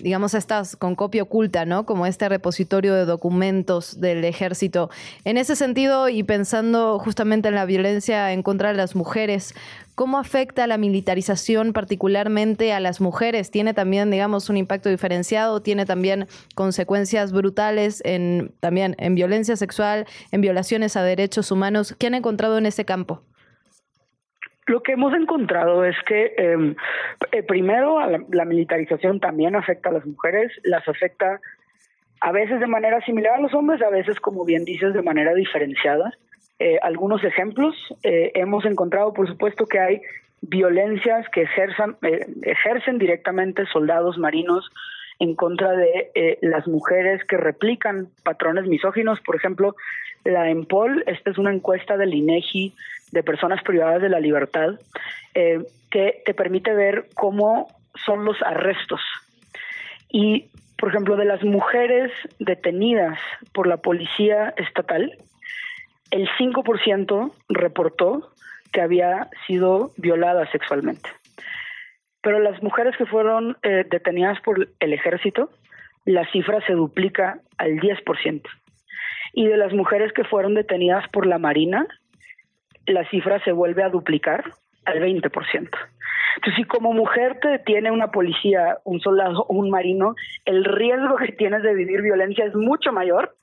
digamos, 0.00 0.34
estas 0.34 0.76
con 0.76 0.94
copia 0.94 1.22
oculta, 1.22 1.64
¿no? 1.64 1.86
Como 1.86 2.06
este 2.06 2.28
repositorio 2.28 2.94
de 2.94 3.04
documentos 3.04 4.00
del 4.00 4.24
ejército. 4.24 4.90
En 5.24 5.38
ese 5.38 5.56
sentido, 5.56 6.08
y 6.08 6.22
pensando 6.22 6.98
justamente 6.98 7.48
en 7.48 7.54
la 7.54 7.64
violencia 7.64 8.32
en 8.32 8.42
contra 8.42 8.70
de 8.70 8.76
las 8.76 8.94
mujeres, 8.94 9.54
¿cómo 9.94 10.18
afecta 10.18 10.66
la 10.66 10.78
militarización 10.78 11.72
particularmente 11.72 12.72
a 12.72 12.80
las 12.80 13.00
mujeres? 13.00 13.50
¿Tiene 13.50 13.74
también, 13.74 14.10
digamos, 14.10 14.48
un 14.48 14.56
impacto 14.56 14.88
diferenciado? 14.88 15.60
¿Tiene 15.60 15.86
también 15.86 16.26
consecuencias 16.54 17.32
brutales 17.32 18.02
en, 18.04 18.52
también 18.60 18.96
en 18.98 19.14
violencia 19.14 19.56
sexual, 19.56 20.06
en 20.32 20.40
violaciones 20.40 20.96
a 20.96 21.02
derechos 21.02 21.50
humanos? 21.50 21.94
¿Qué 21.98 22.06
han 22.06 22.14
encontrado 22.14 22.58
en 22.58 22.66
ese 22.66 22.84
campo? 22.84 23.22
Lo 24.70 24.84
que 24.84 24.92
hemos 24.92 25.12
encontrado 25.14 25.84
es 25.84 25.96
que 26.06 26.32
em, 26.36 26.76
eh, 27.32 27.42
primero 27.42 27.98
la, 28.30 28.44
militarización 28.44 29.18
también 29.18 29.56
afecta 29.56 29.88
a 29.88 29.92
las 29.92 30.06
mujeres, 30.06 30.52
las 30.62 30.86
afecta 30.86 31.40
a 32.20 32.30
veces 32.30 32.60
de 32.60 32.68
manera 32.68 33.00
similar 33.00 33.34
a 33.34 33.40
los 33.40 33.52
hombres, 33.52 33.82
a 33.82 33.90
veces, 33.90 34.20
como 34.20 34.44
bien 34.44 34.64
dices, 34.64 34.94
de 34.94 35.02
manera 35.02 35.34
diferenciada. 35.34 36.12
eh, 36.60 36.78
algunos 36.82 37.24
ejemplos. 37.24 37.74
Eh, 38.04 38.30
hemos 38.34 38.64
encontrado, 38.64 39.12
por 39.12 39.26
supuesto, 39.26 39.66
que 39.66 39.80
hay 39.80 40.02
violencias 40.42 41.26
que 41.30 41.42
ejerzan, 41.42 41.96
eh, 42.02 42.26
ejercen 42.42 42.98
directamente 42.98 43.66
soldados 43.72 44.18
marinos 44.18 44.70
en 45.18 45.34
contra 45.34 45.72
de 45.72 46.38
las 46.42 46.68
mujeres 46.68 47.24
que 47.24 47.38
replican 47.38 48.08
patrones 48.22 48.66
misóginos. 48.66 49.20
Por 49.22 49.34
ejemplo, 49.36 49.74
la 50.24 50.48
EMPOL, 50.48 51.02
esta 51.06 51.30
es 51.30 51.38
una 51.38 51.52
encuesta 51.52 51.96
del 51.96 52.14
INEGI 52.14 52.74
de 53.12 53.22
personas 53.22 53.62
privadas 53.62 54.02
de 54.02 54.08
la 54.08 54.20
libertad, 54.20 54.78
que 55.32 56.22
te 56.24 56.34
permite 56.34 56.74
ver 56.74 57.08
cómo 57.14 57.68
son 58.04 58.24
los 58.24 58.40
arrestos. 58.42 59.00
Y, 60.08 60.48
por 60.78 60.90
ejemplo, 60.90 61.16
de 61.16 61.24
las 61.24 61.42
mujeres 61.42 62.10
detenidas 62.38 63.18
por 63.52 63.66
la 63.66 63.78
policía 63.78 64.54
estatal, 64.56 65.16
el 66.10 66.28
5% 66.38 67.32
reportó 67.48 68.32
que 68.72 68.80
había 68.80 69.28
sido 69.46 69.92
violada 69.96 70.50
sexualmente. 70.50 71.08
Pero 72.22 72.38
las 72.38 72.62
mujeres 72.62 72.96
que 72.96 73.06
fueron 73.06 73.56
eh, 73.62 73.84
detenidas 73.88 74.40
por 74.40 74.68
el 74.78 74.92
ejército, 74.92 75.50
la 76.04 76.30
cifra 76.30 76.60
se 76.66 76.74
duplica 76.74 77.40
al 77.56 77.78
10%. 77.78 78.42
Y 79.32 79.46
de 79.46 79.56
las 79.56 79.72
mujeres 79.72 80.12
que 80.12 80.24
fueron 80.24 80.54
detenidas 80.54 81.08
por 81.08 81.26
la 81.26 81.38
Marina, 81.38 81.86
la 82.90 83.08
cifra 83.08 83.42
se 83.44 83.52
vuelve 83.52 83.82
a 83.82 83.88
duplicar 83.88 84.44
al 84.84 85.00
20%. 85.00 85.68
Entonces, 86.36 86.56
si 86.56 86.64
como 86.64 86.92
mujer 86.92 87.38
te 87.40 87.48
detiene 87.48 87.90
una 87.90 88.10
policía, 88.10 88.78
un 88.84 89.00
soldado 89.00 89.44
o 89.48 89.54
un 89.54 89.70
marino, 89.70 90.14
el 90.44 90.64
riesgo 90.64 91.16
que 91.16 91.32
tienes 91.32 91.62
de 91.62 91.74
vivir 91.74 92.02
violencia 92.02 92.44
es 92.44 92.54
mucho 92.54 92.92
mayor 92.92 93.36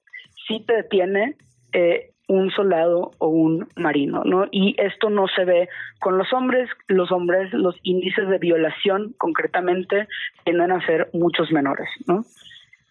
si 0.48 0.66
te 0.66 0.74
detiene 0.74 1.36
eh, 1.74 2.12
un 2.28 2.52
soldado 2.52 3.12
o 3.20 3.28
un 3.28 3.68
marino, 3.76 4.24
¿no? 4.26 4.48
Y 4.52 4.76
esto 4.78 5.10
no 5.10 5.28
se 5.28 5.46
ve 5.46 5.70
con 6.00 6.18
los 6.18 6.32
hombres, 6.34 6.70
los 6.88 7.12
hombres, 7.12 7.54
los 7.54 7.76
índices 7.84 8.28
de 8.28 8.38
violación 8.38 9.14
concretamente 9.18 10.08
tienden 10.44 10.72
a 10.72 10.86
ser 10.86 11.10
muchos 11.14 11.52
menores, 11.52 11.90
¿no? 12.06 12.26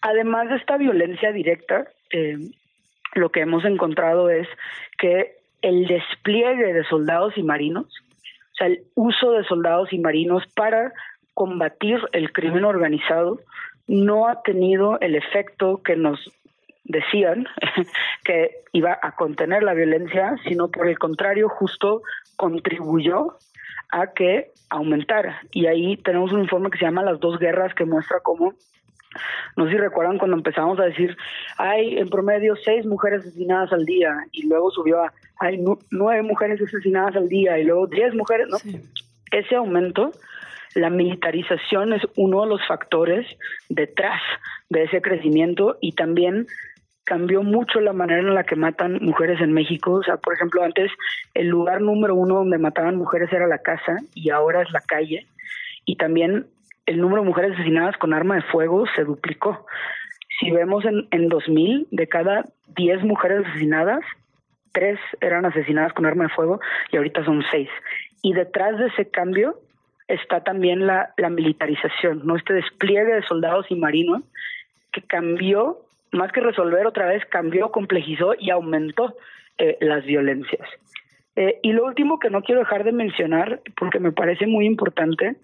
Además 0.01 0.49
de 0.49 0.55
esta 0.55 0.77
violencia 0.77 1.31
directa, 1.31 1.87
eh, 2.11 2.37
lo 3.13 3.29
que 3.29 3.41
hemos 3.41 3.65
encontrado 3.65 4.29
es 4.29 4.47
que 4.97 5.36
el 5.61 5.87
despliegue 5.87 6.73
de 6.73 6.83
soldados 6.85 7.37
y 7.37 7.43
marinos, 7.43 7.85
o 7.85 8.55
sea, 8.57 8.67
el 8.67 8.83
uso 8.95 9.31
de 9.31 9.43
soldados 9.43 9.93
y 9.93 9.99
marinos 9.99 10.43
para 10.55 10.93
combatir 11.33 11.99
el 12.13 12.31
crimen 12.31 12.65
organizado, 12.65 13.39
no 13.87 14.27
ha 14.27 14.41
tenido 14.41 14.99
el 14.99 15.15
efecto 15.15 15.81
que 15.83 15.95
nos 15.95 16.19
decían 16.83 17.47
que 18.23 18.51
iba 18.71 18.97
a 19.01 19.11
contener 19.15 19.63
la 19.63 19.73
violencia, 19.73 20.35
sino 20.47 20.69
por 20.69 20.87
el 20.87 20.97
contrario, 20.97 21.49
justo 21.49 22.01
contribuyó 22.35 23.37
a 23.91 24.07
que 24.07 24.51
aumentara. 24.69 25.41
Y 25.51 25.67
ahí 25.67 25.97
tenemos 25.97 26.31
un 26.31 26.41
informe 26.41 26.69
que 26.69 26.77
se 26.77 26.85
llama 26.85 27.03
Las 27.03 27.19
dos 27.19 27.39
guerras, 27.39 27.73
que 27.73 27.85
muestra 27.85 28.19
cómo, 28.21 28.53
no 29.55 29.65
sé 29.65 29.71
si 29.71 29.77
recuerdan 29.77 30.17
cuando 30.17 30.37
empezamos 30.37 30.79
a 30.79 30.83
decir, 30.83 31.17
hay 31.57 31.97
en 31.97 32.09
promedio 32.09 32.55
seis 32.55 32.85
mujeres 32.85 33.21
asesinadas 33.21 33.71
al 33.73 33.85
día, 33.85 34.15
y 34.31 34.47
luego 34.47 34.71
subió 34.71 35.03
a, 35.03 35.13
hay 35.39 35.63
nueve 35.91 36.23
mujeres 36.23 36.61
asesinadas 36.61 37.15
al 37.15 37.29
día, 37.29 37.57
y 37.59 37.63
luego 37.63 37.87
diez 37.87 38.13
mujeres, 38.13 38.47
¿no? 38.49 38.57
Ese 39.31 39.55
aumento 39.55 40.11
la 40.77 40.89
militarización 40.89 41.93
es 41.93 42.03
uno 42.15 42.43
de 42.43 42.49
los 42.49 42.65
factores 42.67 43.25
detrás 43.69 44.21
de 44.69 44.83
ese 44.83 45.01
crecimiento 45.01 45.77
y 45.81 45.93
también 45.93 46.45
cambió 47.03 47.41
mucho 47.41 47.79
la 47.79 47.93
manera 47.93 48.19
en 48.19 48.35
la 48.35 48.43
que 48.43 48.55
matan 48.55 48.99
mujeres 49.01 49.39
en 49.41 49.53
México. 49.53 49.93
O 49.93 50.03
sea, 50.03 50.17
por 50.17 50.33
ejemplo, 50.33 50.63
antes 50.63 50.91
el 51.33 51.47
lugar 51.47 51.81
número 51.81 52.15
uno 52.15 52.35
donde 52.35 52.57
mataban 52.57 52.97
mujeres 52.97 53.31
era 53.31 53.47
la 53.47 53.59
casa 53.59 53.97
y 54.13 54.29
ahora 54.29 54.61
es 54.61 54.71
la 54.71 54.81
calle. 54.81 55.25
Y 55.85 55.95
también 55.95 56.47
el 56.87 56.99
número 56.99 57.21
de 57.21 57.27
mujeres 57.27 57.53
asesinadas 57.53 57.95
con 57.97 58.13
arma 58.13 58.35
de 58.35 58.41
fuego 58.41 58.85
se 58.95 59.03
duplicó. 59.03 59.65
Si 60.39 60.49
vemos 60.51 60.83
en, 60.85 61.07
en 61.11 61.29
2000, 61.29 61.87
de 61.91 62.07
cada 62.07 62.45
10 62.75 63.03
mujeres 63.03 63.45
asesinadas, 63.45 64.01
3 64.73 64.99
eran 65.21 65.45
asesinadas 65.45 65.93
con 65.93 66.05
arma 66.05 66.23
de 66.23 66.29
fuego 66.29 66.59
y 66.91 66.97
ahorita 66.97 67.23
son 67.23 67.43
6. 67.51 67.69
Y 68.23 68.33
detrás 68.33 68.77
de 68.79 68.87
ese 68.87 69.09
cambio 69.09 69.59
está 70.07 70.43
también 70.43 70.87
la, 70.87 71.13
la 71.17 71.29
militarización, 71.29 72.21
¿no? 72.25 72.35
este 72.35 72.53
despliegue 72.53 73.15
de 73.15 73.23
soldados 73.23 73.65
y 73.69 73.75
marinos 73.75 74.23
que 74.91 75.01
cambió 75.01 75.79
más 76.11 76.31
que 76.31 76.41
resolver 76.41 76.87
otra 76.87 77.07
vez, 77.07 77.23
cambió, 77.25 77.71
complejizó 77.71 78.33
y 78.39 78.49
aumentó 78.49 79.15
eh, 79.57 79.77
las 79.81 80.05
violencias. 80.05 80.67
Eh, 81.35 81.59
y 81.61 81.73
lo 81.73 81.85
último 81.85 82.19
que 82.19 82.29
no 82.29 82.41
quiero 82.41 82.61
dejar 82.61 82.83
de 82.83 82.91
mencionar, 82.91 83.61
porque 83.77 83.99
me 83.99 84.11
parece 84.11 84.47
muy 84.47 84.65
importante, 84.65 85.35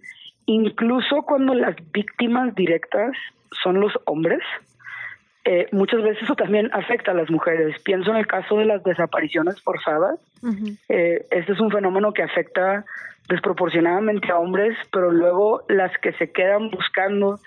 incluso 0.45 1.23
cuando 1.23 1.53
las 1.53 1.75
víctimas 1.91 2.53
directas 2.55 3.11
son 3.63 3.79
los 3.79 3.93
hombres, 4.05 4.41
eh, 5.45 5.67
muchas 5.71 6.01
veces 6.01 6.23
eso 6.23 6.35
también 6.35 6.69
afecta 6.73 7.11
a 7.11 7.15
las 7.15 7.29
mujeres. 7.29 7.75
Pienso 7.83 8.11
en 8.11 8.17
el 8.17 8.27
caso 8.27 8.57
de 8.57 8.65
las 8.65 8.83
desapariciones 8.83 9.61
forzadas. 9.61 10.19
este 10.89 11.51
es 11.51 11.59
un 11.59 11.71
fenómeno 11.71 12.13
que 12.13 12.23
afecta 12.23 12.85
desproporcionadamente 13.27 14.31
a 14.31 14.37
hombres, 14.37 14.77
pero 14.91 15.11
luego 15.11 15.63
las 15.69 15.97
que 15.99 16.13
se 16.13 16.31
quedan 16.31 16.69
buscando 16.69 17.39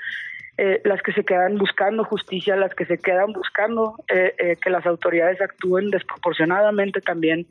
eh, 0.59 0.80
las 0.84 1.03
que 1.03 1.12
se 1.12 1.22
quedan 1.22 1.59
buscando 1.59 2.03
justicia, 2.05 2.57
las 2.57 2.74
que 2.74 2.86
se 2.86 2.97
quedan 2.97 3.32
buscando 3.32 3.97
eh, 4.09 4.34
eh, 4.38 4.57
que 4.57 4.70
las 4.70 4.86
autoridades 4.86 5.38
actúen 5.42 5.90
desproporcionadamente 5.90 7.03
también 7.03 7.47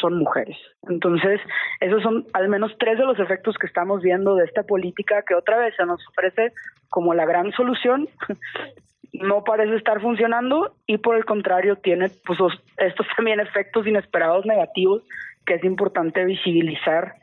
son 0.00 0.18
mujeres. 0.18 0.56
Entonces, 0.88 1.40
esos 1.80 2.02
son 2.02 2.26
al 2.32 2.48
menos 2.48 2.72
tres 2.78 2.98
de 2.98 3.04
los 3.04 3.18
efectos 3.18 3.56
que 3.58 3.66
estamos 3.66 4.02
viendo 4.02 4.34
de 4.34 4.44
esta 4.44 4.62
política 4.62 5.22
que 5.26 5.34
otra 5.34 5.58
vez 5.58 5.74
se 5.76 5.86
nos 5.86 6.06
ofrece 6.08 6.52
como 6.88 7.14
la 7.14 7.24
gran 7.24 7.52
solución. 7.52 8.08
no 9.12 9.44
parece 9.44 9.76
estar 9.76 10.00
funcionando 10.00 10.74
y 10.86 10.96
por 10.98 11.16
el 11.16 11.24
contrario 11.24 11.76
tiene 11.76 12.10
pues 12.24 12.38
estos 12.78 13.06
también 13.16 13.40
efectos 13.40 13.86
inesperados 13.86 14.46
negativos 14.46 15.02
que 15.44 15.54
es 15.54 15.64
importante 15.64 16.24
visibilizar 16.24 17.16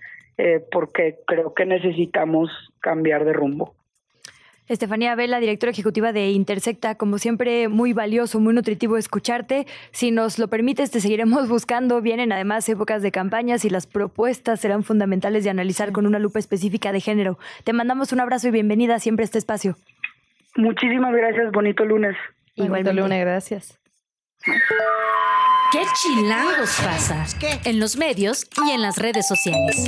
porque 0.72 1.18
creo 1.28 1.54
que 1.54 1.66
necesitamos 1.66 2.50
cambiar 2.80 3.26
de 3.26 3.34
rumbo. 3.34 3.74
Estefanía 4.70 5.16
Vela, 5.16 5.40
directora 5.40 5.72
ejecutiva 5.72 6.14
de 6.14 6.30
Intersecta, 6.30 6.94
como 6.94 7.18
siempre, 7.18 7.68
muy 7.70 7.92
valioso, 7.92 8.40
muy 8.40 8.54
nutritivo 8.54 8.98
escucharte. 8.98 9.66
Si 9.90 10.12
nos 10.12 10.38
lo 10.38 10.48
permites, 10.48 10.92
te 10.92 11.02
seguiremos 11.02 11.50
buscando. 11.50 12.02
Vienen 12.02 12.32
además 12.32 12.70
épocas 12.70 13.02
de 13.02 13.12
campañas 13.12 13.66
y 13.66 13.72
las 13.72 13.88
propuestas 13.88 14.60
serán 14.60 14.84
fundamentales 14.84 15.44
de 15.44 15.50
analizar 15.50 15.92
con 15.92 16.06
una 16.06 16.20
lupa 16.20 16.38
específica 16.38 16.92
de 16.92 17.02
género. 17.02 17.40
Te 17.64 17.74
mandamos 17.74 18.14
un 18.14 18.20
abrazo 18.20 18.50
y 18.50 18.52
bienvenida 18.52 19.00
siempre 19.00 19.24
a 19.24 19.26
este 19.26 19.40
espacio. 19.40 19.76
Muchísimas 20.56 21.14
gracias, 21.16 21.52
bonito 21.52 21.84
lunes. 21.84 22.16
Bonito 22.56 22.94
lunes, 22.94 23.22
gracias. 23.22 23.80
¿Qué 25.72 25.82
chilangos 25.94 26.80
pasa? 26.84 27.26
En 27.64 27.80
los 27.80 27.96
medios 27.96 28.48
y 28.66 28.72
en 28.72 28.82
las 28.82 28.98
redes 28.98 29.28
sociales. 29.28 29.88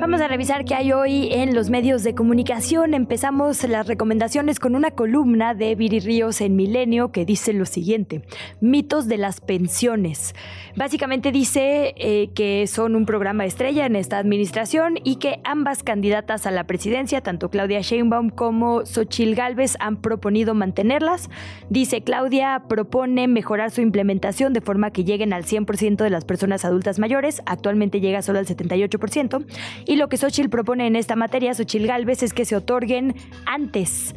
Vamos 0.00 0.20
a 0.20 0.28
revisar 0.28 0.64
qué 0.64 0.74
hay 0.74 0.92
hoy 0.92 1.32
en 1.32 1.54
los 1.54 1.70
medios 1.70 2.04
de 2.04 2.14
comunicación. 2.14 2.94
Empezamos 2.94 3.64
las 3.64 3.86
recomendaciones 3.88 4.60
con 4.60 4.76
una 4.76 4.90
columna 4.90 5.54
de 5.54 5.74
Viri 5.74 5.98
Ríos 5.98 6.42
en 6.42 6.54
Milenio 6.56 7.10
que 7.10 7.24
dice 7.24 7.52
lo 7.54 7.64
siguiente: 7.64 8.22
mitos 8.60 9.08
de 9.08 9.16
las 9.16 9.40
pensiones. 9.40 10.34
Básicamente 10.76 11.32
dice 11.32 11.94
eh, 11.96 12.30
que 12.34 12.66
son 12.66 12.96
un 12.96 13.06
programa 13.06 13.46
estrella 13.46 13.86
en 13.86 13.96
esta 13.96 14.18
administración 14.18 14.98
y 15.02 15.16
que 15.16 15.40
ambas 15.44 15.82
candidatas 15.82 16.46
a 16.46 16.50
la 16.50 16.64
presidencia, 16.64 17.22
tanto 17.22 17.48
Claudia 17.48 17.80
Sheinbaum 17.80 18.28
como 18.28 18.84
Xochil 18.84 19.34
Gálvez, 19.34 19.76
han 19.80 20.02
proponido 20.02 20.54
mantenerlas. 20.54 21.30
Dice 21.70 22.02
Claudia 22.02 22.64
propone 22.68 23.26
mejorar 23.26 23.70
su 23.70 23.80
implementación 23.80 24.52
de 24.52 24.60
forma 24.60 24.83
que 24.90 25.04
lleguen 25.04 25.32
al 25.32 25.44
100% 25.44 25.96
de 25.96 26.10
las 26.10 26.24
personas 26.24 26.64
adultas 26.64 26.98
mayores. 26.98 27.42
Actualmente 27.46 28.00
llega 28.00 28.22
solo 28.22 28.38
al 28.38 28.46
78%. 28.46 29.44
Y 29.86 29.96
lo 29.96 30.08
que 30.08 30.16
Xochitl 30.16 30.48
propone 30.48 30.86
en 30.86 30.96
esta 30.96 31.16
materia, 31.16 31.54
Xochitl 31.54 31.86
Galvez, 31.86 32.22
es 32.22 32.32
que 32.32 32.44
se 32.44 32.56
otorguen 32.56 33.14
antes. 33.46 34.14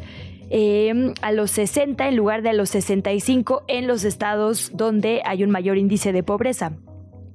Em, 0.49 1.13
a 1.21 1.31
los 1.31 1.51
60 1.51 2.07
en 2.07 2.15
lugar 2.15 2.41
de 2.41 2.49
a 2.49 2.53
los 2.53 2.69
65 2.69 3.63
en 3.67 3.85
los 3.85 4.05
estados 4.05 4.71
donde 4.73 5.21
hay 5.25 5.43
un 5.43 5.51
mayor 5.51 5.77
índice 5.77 6.13
de 6.13 6.23
pobreza. 6.23 6.71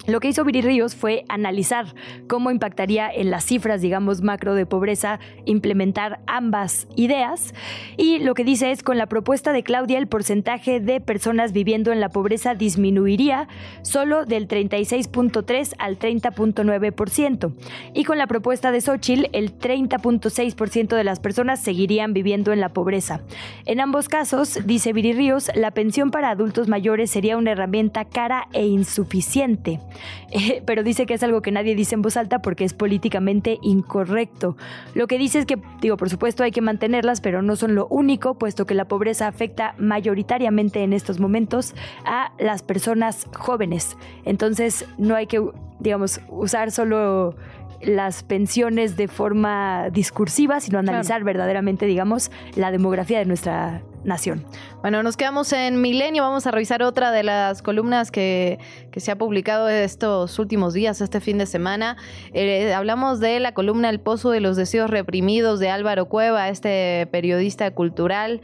Lo 0.08 0.18
que 0.18 0.28
hizo 0.28 0.44
Viri 0.44 0.62
Ríos 0.62 0.96
fue 0.96 1.24
analizar 1.28 1.94
cómo 2.26 2.50
impactaría 2.50 3.08
en 3.08 3.30
las 3.30 3.44
cifras, 3.44 3.80
digamos, 3.80 4.20
macro 4.20 4.56
de 4.56 4.66
pobreza 4.66 5.20
implementar 5.44 6.18
ambas 6.26 6.88
ideas. 6.96 7.54
Y 7.96 8.18
lo 8.18 8.34
que 8.34 8.42
dice 8.42 8.72
es, 8.72 8.82
con 8.82 8.98
la 8.98 9.06
propuesta 9.06 9.52
de 9.52 9.62
Claudia, 9.62 9.98
el 9.98 10.08
porcentaje 10.08 10.80
de 10.80 11.00
personas 11.00 11.52
viviendo 11.52 11.92
en 11.92 12.00
la 12.00 12.08
pobreza 12.08 12.56
disminuiría 12.56 13.46
solo 13.82 14.24
del 14.24 14.48
36.3 14.48 15.74
al 15.78 16.00
30.9%. 16.00 17.52
Y 17.94 18.02
con 18.02 18.18
la 18.18 18.26
propuesta 18.26 18.72
de 18.72 18.80
Xochitl, 18.80 19.28
el 19.32 19.56
30.6% 19.56 20.96
de 20.96 21.04
las 21.04 21.20
personas 21.20 21.60
seguirían 21.60 22.12
viviendo 22.12 22.52
en 22.52 22.58
la 22.58 22.70
pobreza. 22.70 23.20
En 23.66 23.80
ambos 23.80 24.08
casos, 24.08 24.58
dice 24.66 24.92
Viri 24.92 25.12
Ríos, 25.12 25.48
la 25.54 25.70
pensión 25.70 26.10
para 26.10 26.30
adultos 26.30 26.66
mayores 26.66 27.10
sería 27.10 27.36
una 27.36 27.52
herramienta 27.52 28.04
cara 28.04 28.48
e 28.52 28.66
insuficiente. 28.66 29.78
Eh, 30.30 30.62
pero 30.64 30.82
dice 30.82 31.06
que 31.06 31.14
es 31.14 31.22
algo 31.22 31.42
que 31.42 31.52
nadie 31.52 31.74
dice 31.74 31.94
en 31.94 32.02
voz 32.02 32.16
alta 32.16 32.40
porque 32.40 32.64
es 32.64 32.74
políticamente 32.74 33.58
incorrecto. 33.62 34.56
Lo 34.94 35.06
que 35.06 35.18
dice 35.18 35.38
es 35.38 35.46
que, 35.46 35.58
digo, 35.80 35.96
por 35.96 36.10
supuesto 36.10 36.42
hay 36.42 36.50
que 36.50 36.60
mantenerlas, 36.60 37.20
pero 37.20 37.42
no 37.42 37.56
son 37.56 37.74
lo 37.74 37.86
único, 37.88 38.34
puesto 38.34 38.66
que 38.66 38.74
la 38.74 38.86
pobreza 38.86 39.26
afecta 39.26 39.74
mayoritariamente 39.78 40.82
en 40.82 40.92
estos 40.92 41.20
momentos 41.20 41.74
a 42.04 42.32
las 42.38 42.62
personas 42.62 43.26
jóvenes. 43.36 43.96
Entonces 44.24 44.86
no 44.98 45.14
hay 45.14 45.26
que, 45.26 45.42
digamos, 45.80 46.20
usar 46.28 46.70
solo 46.70 47.34
las 47.82 48.22
pensiones 48.22 48.96
de 48.96 49.08
forma 49.08 49.90
discursiva, 49.90 50.60
sino 50.60 50.78
analizar 50.78 51.24
verdaderamente, 51.24 51.86
digamos, 51.86 52.30
la 52.54 52.70
demografía 52.70 53.18
de 53.18 53.24
nuestra 53.24 53.82
nación. 54.04 54.44
Bueno, 54.80 55.02
nos 55.02 55.16
quedamos 55.16 55.52
en 55.52 55.80
Milenio. 55.80 56.22
Vamos 56.22 56.46
a 56.46 56.50
revisar 56.50 56.82
otra 56.82 57.12
de 57.12 57.22
las 57.22 57.62
columnas 57.62 58.10
que, 58.10 58.58
se 58.96 59.10
ha 59.10 59.16
publicado 59.16 59.68
estos 59.68 60.38
últimos 60.38 60.74
días, 60.74 61.00
este 61.00 61.20
fin 61.20 61.38
de 61.38 61.46
semana. 61.46 61.96
Eh, 62.34 62.72
hablamos 62.74 63.20
de 63.20 63.40
la 63.40 63.52
columna 63.52 63.90
El 63.90 64.00
Pozo 64.00 64.30
de 64.30 64.40
los 64.40 64.56
Deseos 64.56 64.90
Reprimidos 64.90 65.60
de 65.60 65.70
Álvaro 65.70 66.06
Cueva, 66.06 66.48
este 66.48 67.08
periodista 67.10 67.70
cultural 67.72 68.40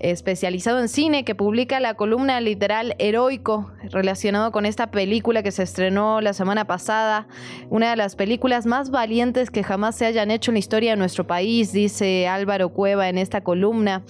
especializado 0.00 0.80
en 0.80 0.88
cine 0.88 1.24
que 1.24 1.34
publica 1.34 1.78
la 1.78 1.94
columna 1.94 2.40
literal 2.40 2.96
heroico 2.98 3.70
relacionado 3.90 4.50
con 4.50 4.66
esta 4.66 4.90
película 4.90 5.42
que 5.42 5.52
se 5.52 5.62
estrenó 5.62 6.20
la 6.20 6.32
semana 6.32 6.66
pasada, 6.66 7.28
una 7.68 7.90
de 7.90 7.96
las 7.96 8.16
películas 8.16 8.66
más 8.66 8.90
valientes 8.90 9.50
que 9.50 9.62
jamás 9.62 9.96
se 9.96 10.06
hayan 10.06 10.30
hecho 10.30 10.50
en 10.50 10.54
la 10.54 10.60
historia 10.60 10.92
de 10.92 10.96
nuestro 10.96 11.26
país, 11.26 11.72
dice 11.72 12.26
Álvaro 12.28 12.70
Cueva 12.70 13.08
en 13.08 13.18
esta 13.18 13.42
columna. 13.42 14.02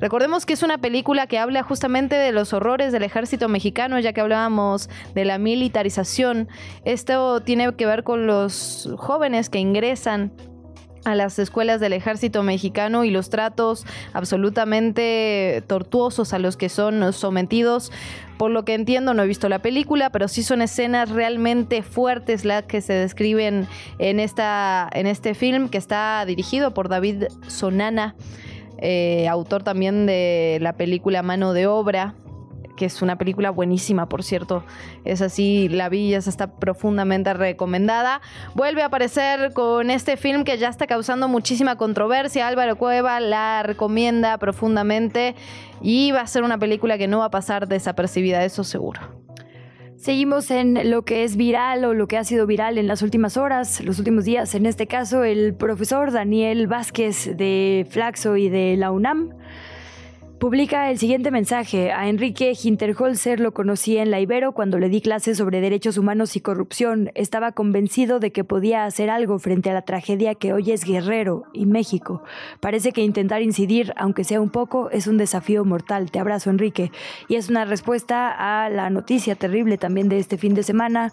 Recordemos 0.00 0.46
que 0.46 0.52
es 0.52 0.62
una 0.62 0.78
película 0.78 1.26
que 1.26 1.38
habla 1.38 1.62
justamente 1.62 2.16
de 2.16 2.32
los 2.32 2.52
horrores 2.52 2.92
del 2.92 3.02
ejército 3.02 3.48
mexicano, 3.48 3.98
ya 3.98 4.12
que 4.12 4.20
hablábamos 4.20 4.90
de 5.14 5.24
la 5.24 5.38
militarización. 5.38 6.48
Esto 6.84 7.40
tiene 7.40 7.74
que 7.74 7.86
ver 7.86 8.04
con 8.04 8.26
los 8.26 8.88
jóvenes 8.98 9.48
que 9.50 9.58
ingresan 9.58 10.32
a 11.04 11.14
las 11.14 11.38
escuelas 11.38 11.80
del 11.80 11.92
ejército 11.92 12.42
mexicano 12.42 13.04
y 13.04 13.10
los 13.10 13.30
tratos 13.30 13.84
absolutamente 14.12 15.62
tortuosos 15.66 16.32
a 16.32 16.38
los 16.38 16.56
que 16.56 16.68
son 16.68 17.12
sometidos. 17.12 17.92
Por 18.38 18.52
lo 18.52 18.64
que 18.64 18.74
entiendo, 18.74 19.14
no 19.14 19.22
he 19.22 19.26
visto 19.26 19.48
la 19.48 19.58
película, 19.58 20.10
pero 20.10 20.28
sí 20.28 20.42
son 20.42 20.62
escenas 20.62 21.10
realmente 21.10 21.82
fuertes 21.82 22.44
las 22.44 22.64
que 22.64 22.80
se 22.80 22.92
describen 22.92 23.66
en, 23.98 24.20
esta, 24.20 24.88
en 24.92 25.06
este 25.06 25.34
film 25.34 25.68
que 25.68 25.78
está 25.78 26.24
dirigido 26.24 26.72
por 26.72 26.88
David 26.88 27.24
Sonana, 27.48 28.14
eh, 28.78 29.26
autor 29.28 29.64
también 29.64 30.06
de 30.06 30.58
la 30.60 30.74
película 30.74 31.22
Mano 31.22 31.52
de 31.52 31.66
Obra, 31.66 32.14
que 32.78 32.86
es 32.86 33.02
una 33.02 33.18
película 33.18 33.50
buenísima, 33.50 34.08
por 34.08 34.22
cierto. 34.22 34.64
Es 35.04 35.20
así, 35.20 35.68
la 35.68 35.88
vi, 35.88 36.10
ya 36.10 36.18
está 36.18 36.46
profundamente 36.46 37.34
recomendada. 37.34 38.22
Vuelve 38.54 38.82
a 38.82 38.86
aparecer 38.86 39.52
con 39.52 39.90
este 39.90 40.16
film 40.16 40.44
que 40.44 40.56
ya 40.56 40.68
está 40.68 40.86
causando 40.86 41.28
muchísima 41.28 41.76
controversia. 41.76 42.46
Álvaro 42.46 42.76
Cueva 42.76 43.18
la 43.18 43.64
recomienda 43.64 44.38
profundamente 44.38 45.34
y 45.82 46.12
va 46.12 46.20
a 46.20 46.26
ser 46.26 46.44
una 46.44 46.56
película 46.56 46.96
que 46.96 47.08
no 47.08 47.18
va 47.18 47.26
a 47.26 47.30
pasar 47.30 47.66
desapercibida, 47.66 48.44
eso 48.44 48.62
seguro. 48.62 49.00
Seguimos 49.96 50.52
en 50.52 50.88
lo 50.90 51.04
que 51.04 51.24
es 51.24 51.36
viral 51.36 51.84
o 51.84 51.92
lo 51.92 52.06
que 52.06 52.16
ha 52.16 52.22
sido 52.22 52.46
viral 52.46 52.78
en 52.78 52.86
las 52.86 53.02
últimas 53.02 53.36
horas, 53.36 53.80
los 53.80 53.98
últimos 53.98 54.24
días. 54.24 54.54
En 54.54 54.64
este 54.64 54.86
caso, 54.86 55.24
el 55.24 55.54
profesor 55.54 56.12
Daniel 56.12 56.68
Vázquez 56.68 57.36
de 57.36 57.84
Flaxo 57.90 58.36
y 58.36 58.48
de 58.48 58.76
la 58.76 58.92
UNAM 58.92 59.32
Publica 60.38 60.88
el 60.88 60.98
siguiente 60.98 61.32
mensaje. 61.32 61.90
A 61.90 62.08
Enrique 62.08 62.56
Hinterholzer 62.62 63.40
lo 63.40 63.52
conocí 63.52 63.98
en 63.98 64.12
la 64.12 64.20
Ibero 64.20 64.52
cuando 64.52 64.78
le 64.78 64.88
di 64.88 65.00
clases 65.00 65.36
sobre 65.36 65.60
derechos 65.60 65.98
humanos 65.98 66.36
y 66.36 66.40
corrupción. 66.40 67.10
Estaba 67.16 67.50
convencido 67.50 68.20
de 68.20 68.30
que 68.30 68.44
podía 68.44 68.84
hacer 68.84 69.10
algo 69.10 69.40
frente 69.40 69.68
a 69.68 69.74
la 69.74 69.82
tragedia 69.82 70.36
que 70.36 70.52
hoy 70.52 70.70
es 70.70 70.84
Guerrero 70.84 71.46
y 71.52 71.66
México. 71.66 72.22
Parece 72.60 72.92
que 72.92 73.02
intentar 73.02 73.42
incidir, 73.42 73.92
aunque 73.96 74.22
sea 74.22 74.40
un 74.40 74.50
poco, 74.50 74.90
es 74.90 75.08
un 75.08 75.16
desafío 75.16 75.64
mortal. 75.64 76.12
Te 76.12 76.20
abrazo, 76.20 76.50
Enrique. 76.50 76.92
Y 77.26 77.34
es 77.34 77.48
una 77.48 77.64
respuesta 77.64 78.30
a 78.30 78.70
la 78.70 78.90
noticia 78.90 79.34
terrible 79.34 79.76
también 79.76 80.08
de 80.08 80.20
este 80.20 80.38
fin 80.38 80.54
de 80.54 80.62
semana 80.62 81.12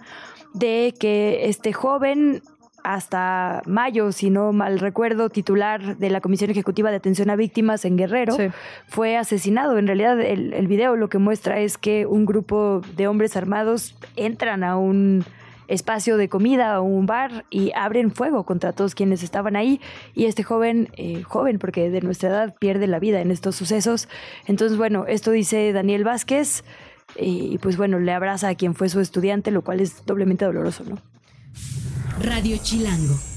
de 0.54 0.94
que 1.00 1.50
este 1.50 1.74
joven 1.74 2.44
hasta 2.86 3.64
mayo, 3.66 4.12
si 4.12 4.30
no 4.30 4.54
mal 4.54 4.80
recuerdo, 4.80 5.30
titular 5.30 5.98
de 5.98 6.10
la 6.12 6.22
Comisión 6.22 6.52
Ejecutiva 6.52 6.92
de 6.92 6.98
Atención 6.98 7.32
a 7.32 7.36
Víctimas 7.36 7.84
en 7.84 7.98
Guerrero, 7.98 8.38
fue 8.86 9.18
asesinado. 9.18 9.80
En 9.80 9.88
realidad, 9.88 10.22
el, 10.22 10.54
el, 10.54 10.68
video 10.68 10.96
lo 10.96 11.10
que 11.10 11.18
muestra 11.18 11.60
es 11.60 11.80
que 11.80 12.06
un 12.06 12.26
grupo 12.26 12.84
de 12.96 13.08
hombres 13.08 13.36
armados 13.36 13.96
entran 14.16 14.64
a 14.64 14.78
un 14.78 15.26
espacio 15.68 16.18
de 16.18 16.30
comida 16.30 16.80
o 16.80 16.84
un 16.84 17.08
bar 17.08 17.46
y 17.50 17.72
abren 17.76 18.12
fuego 18.12 18.44
contra 18.44 18.72
todos 18.72 18.94
quienes 18.94 19.24
estaban 19.24 19.56
ahí. 19.56 19.82
Y 20.14 20.26
este 20.26 20.44
joven, 20.44 20.90
eh, 20.96 21.24
joven 21.24 21.58
porque 21.58 21.90
de 21.90 22.02
nuestra 22.02 22.30
edad 22.30 22.56
pierde 22.60 22.86
la 22.86 23.00
vida 23.00 23.20
en 23.20 23.32
estos 23.32 23.56
sucesos. 23.56 24.08
Entonces, 24.46 24.78
bueno, 24.78 25.06
esto 25.08 25.32
dice 25.32 25.74
Daniel 25.74 26.04
Vázquez 26.04 26.64
y 27.16 27.58
pues 27.58 27.78
bueno, 27.78 27.98
le 27.98 28.12
abraza 28.12 28.50
a 28.50 28.56
quien 28.56 28.76
fue 28.76 28.90
su 28.90 29.00
estudiante, 29.00 29.50
lo 29.50 29.64
cual 29.64 29.80
es 29.80 30.06
doblemente 30.06 30.46
doloroso, 30.46 30.84
¿no? 30.84 30.98
Radio 32.18 32.57
Chilango. 32.61 33.35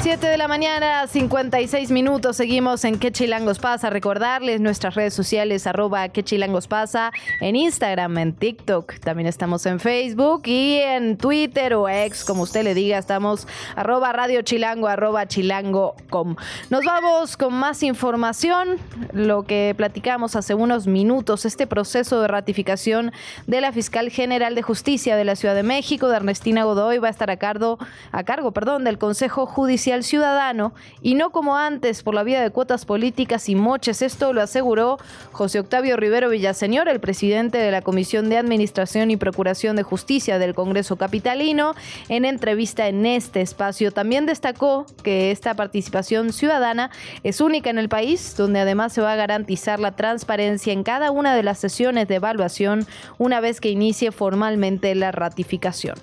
7 0.00 0.28
de 0.28 0.38
la 0.38 0.46
mañana, 0.46 1.08
56 1.08 1.90
minutos. 1.90 2.36
Seguimos 2.36 2.84
en 2.84 3.00
¿Qué 3.00 3.10
Chilangos 3.10 3.58
pasa? 3.58 3.90
Recordarles 3.90 4.60
nuestras 4.60 4.94
redes 4.94 5.12
sociales, 5.12 5.66
arroba 5.66 6.08
¿Qué 6.10 6.22
Chilangos 6.22 6.68
pasa? 6.68 7.10
En 7.40 7.56
Instagram, 7.56 8.16
en 8.18 8.32
TikTok. 8.32 9.00
También 9.00 9.26
estamos 9.26 9.66
en 9.66 9.80
Facebook 9.80 10.42
y 10.44 10.76
en 10.76 11.16
Twitter 11.16 11.74
o 11.74 11.88
ex, 11.88 12.24
como 12.24 12.42
usted 12.42 12.62
le 12.62 12.74
diga. 12.74 12.96
Estamos 12.96 13.48
arroba 13.74 14.12
Radio 14.12 14.42
Chilango, 14.42 14.86
arroba 14.86 15.26
chilango.com. 15.26 16.36
Nos 16.70 16.84
vamos 16.84 17.36
con 17.36 17.54
más 17.54 17.82
información. 17.82 18.78
Lo 19.12 19.42
que 19.42 19.74
platicamos 19.76 20.36
hace 20.36 20.54
unos 20.54 20.86
minutos, 20.86 21.44
este 21.44 21.66
proceso 21.66 22.20
de 22.20 22.28
ratificación 22.28 23.10
de 23.48 23.60
la 23.60 23.72
fiscal 23.72 24.10
general 24.10 24.54
de 24.54 24.62
justicia 24.62 25.16
de 25.16 25.24
la 25.24 25.34
Ciudad 25.34 25.56
de 25.56 25.64
México, 25.64 26.08
de 26.08 26.16
Ernestina 26.16 26.62
Godoy, 26.62 26.98
va 26.98 27.08
a 27.08 27.10
estar 27.10 27.30
a 27.30 27.36
cargo, 27.36 27.78
a 28.12 28.22
cargo 28.22 28.52
perdón, 28.52 28.84
del 28.84 28.98
Consejo 28.98 29.44
Judicial 29.46 29.88
ciudadano 30.02 30.72
y 31.02 31.14
no 31.14 31.30
como 31.30 31.56
antes 31.56 32.02
por 32.02 32.14
la 32.14 32.22
vía 32.22 32.40
de 32.40 32.50
cuotas 32.50 32.84
políticas 32.84 33.48
y 33.48 33.54
moches. 33.54 34.02
Esto 34.02 34.32
lo 34.32 34.42
aseguró 34.42 34.98
José 35.32 35.60
Octavio 35.60 35.96
Rivero 35.96 36.30
Villaseñor, 36.30 36.88
el 36.88 37.00
presidente 37.00 37.58
de 37.58 37.70
la 37.70 37.82
Comisión 37.82 38.28
de 38.28 38.38
Administración 38.38 39.10
y 39.10 39.16
Procuración 39.16 39.76
de 39.76 39.82
Justicia 39.82 40.38
del 40.38 40.54
Congreso 40.54 40.96
Capitalino, 40.96 41.74
en 42.08 42.24
entrevista 42.24 42.88
en 42.88 43.06
este 43.06 43.40
espacio. 43.40 43.92
También 43.92 44.26
destacó 44.26 44.86
que 45.02 45.30
esta 45.30 45.54
participación 45.54 46.32
ciudadana 46.32 46.90
es 47.22 47.40
única 47.40 47.70
en 47.70 47.78
el 47.78 47.88
país, 47.88 48.34
donde 48.36 48.60
además 48.60 48.92
se 48.92 49.00
va 49.00 49.12
a 49.12 49.16
garantizar 49.16 49.80
la 49.80 49.96
transparencia 49.96 50.72
en 50.72 50.82
cada 50.82 51.10
una 51.10 51.34
de 51.34 51.42
las 51.42 51.58
sesiones 51.58 52.08
de 52.08 52.16
evaluación 52.16 52.86
una 53.18 53.40
vez 53.40 53.60
que 53.60 53.70
inicie 53.70 54.12
formalmente 54.12 54.94
la 54.94 55.12
ratificación. 55.12 55.96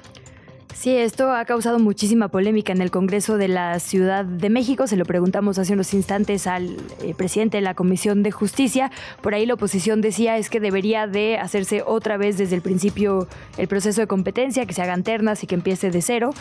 Sí, 0.75 0.95
esto 0.95 1.31
ha 1.31 1.45
causado 1.45 1.79
muchísima 1.79 2.27
polémica 2.27 2.73
en 2.73 2.81
el 2.81 2.91
Congreso 2.91 3.37
de 3.37 3.47
la 3.47 3.79
Ciudad 3.79 4.25
de 4.25 4.49
México. 4.49 4.87
Se 4.87 4.97
lo 4.97 5.05
preguntamos 5.05 5.57
hace 5.57 5.71
unos 5.71 5.93
instantes 5.93 6.47
al 6.47 6.75
eh, 7.01 7.15
presidente 7.15 7.57
de 7.57 7.61
la 7.61 7.75
Comisión 7.75 8.23
de 8.23 8.31
Justicia. 8.31 8.91
Por 9.21 9.33
ahí 9.33 9.45
la 9.45 9.53
oposición 9.53 10.01
decía 10.01 10.37
es 10.37 10.49
que 10.49 10.59
debería 10.59 11.07
de 11.07 11.37
hacerse 11.37 11.81
otra 11.81 12.17
vez 12.17 12.37
desde 12.37 12.55
el 12.55 12.61
principio 12.61 13.29
el 13.57 13.69
proceso 13.69 14.01
de 14.01 14.07
competencia, 14.07 14.65
que 14.65 14.73
se 14.73 14.81
hagan 14.81 15.03
ternas 15.03 15.41
y 15.43 15.47
que 15.47 15.55
empiece 15.55 15.91
de 15.91 16.01
cero. 16.01 16.33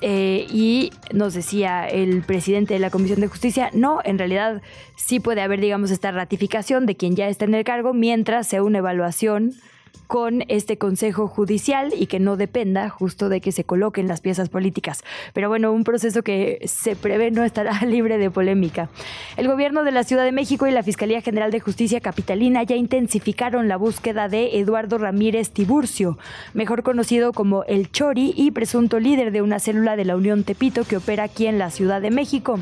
Eh, 0.00 0.46
y 0.48 0.92
nos 1.12 1.34
decía 1.34 1.86
el 1.88 2.22
presidente 2.22 2.74
de 2.74 2.80
la 2.80 2.90
Comisión 2.90 3.20
de 3.20 3.26
Justicia, 3.26 3.70
no, 3.74 3.98
en 4.04 4.18
realidad 4.18 4.62
sí 4.96 5.18
puede 5.18 5.42
haber, 5.42 5.60
digamos, 5.60 5.90
esta 5.90 6.12
ratificación 6.12 6.86
de 6.86 6.94
quien 6.94 7.16
ya 7.16 7.28
está 7.28 7.44
en 7.44 7.54
el 7.54 7.64
cargo 7.64 7.92
mientras 7.92 8.46
sea 8.46 8.62
una 8.62 8.78
evaluación 8.78 9.52
con 10.10 10.42
este 10.48 10.76
Consejo 10.76 11.28
Judicial 11.28 11.92
y 11.96 12.08
que 12.08 12.18
no 12.18 12.36
dependa 12.36 12.88
justo 12.90 13.28
de 13.28 13.40
que 13.40 13.52
se 13.52 13.62
coloquen 13.62 14.08
las 14.08 14.20
piezas 14.20 14.48
políticas. 14.48 15.04
Pero 15.34 15.48
bueno, 15.48 15.70
un 15.70 15.84
proceso 15.84 16.24
que 16.24 16.58
se 16.64 16.96
prevé 16.96 17.30
no 17.30 17.44
estará 17.44 17.80
libre 17.86 18.18
de 18.18 18.28
polémica. 18.28 18.88
El 19.36 19.46
gobierno 19.46 19.84
de 19.84 19.92
la 19.92 20.02
Ciudad 20.02 20.24
de 20.24 20.32
México 20.32 20.66
y 20.66 20.72
la 20.72 20.82
Fiscalía 20.82 21.20
General 21.20 21.52
de 21.52 21.60
Justicia 21.60 22.00
Capitalina 22.00 22.64
ya 22.64 22.74
intensificaron 22.74 23.68
la 23.68 23.76
búsqueda 23.76 24.26
de 24.26 24.58
Eduardo 24.58 24.98
Ramírez 24.98 25.50
Tiburcio, 25.50 26.18
mejor 26.54 26.82
conocido 26.82 27.32
como 27.32 27.62
El 27.62 27.92
Chori 27.92 28.34
y 28.36 28.50
presunto 28.50 28.98
líder 28.98 29.30
de 29.30 29.42
una 29.42 29.60
célula 29.60 29.94
de 29.94 30.06
la 30.06 30.16
Unión 30.16 30.42
Tepito 30.42 30.82
que 30.82 30.96
opera 30.96 31.22
aquí 31.22 31.46
en 31.46 31.60
la 31.60 31.70
Ciudad 31.70 32.00
de 32.00 32.10
México. 32.10 32.58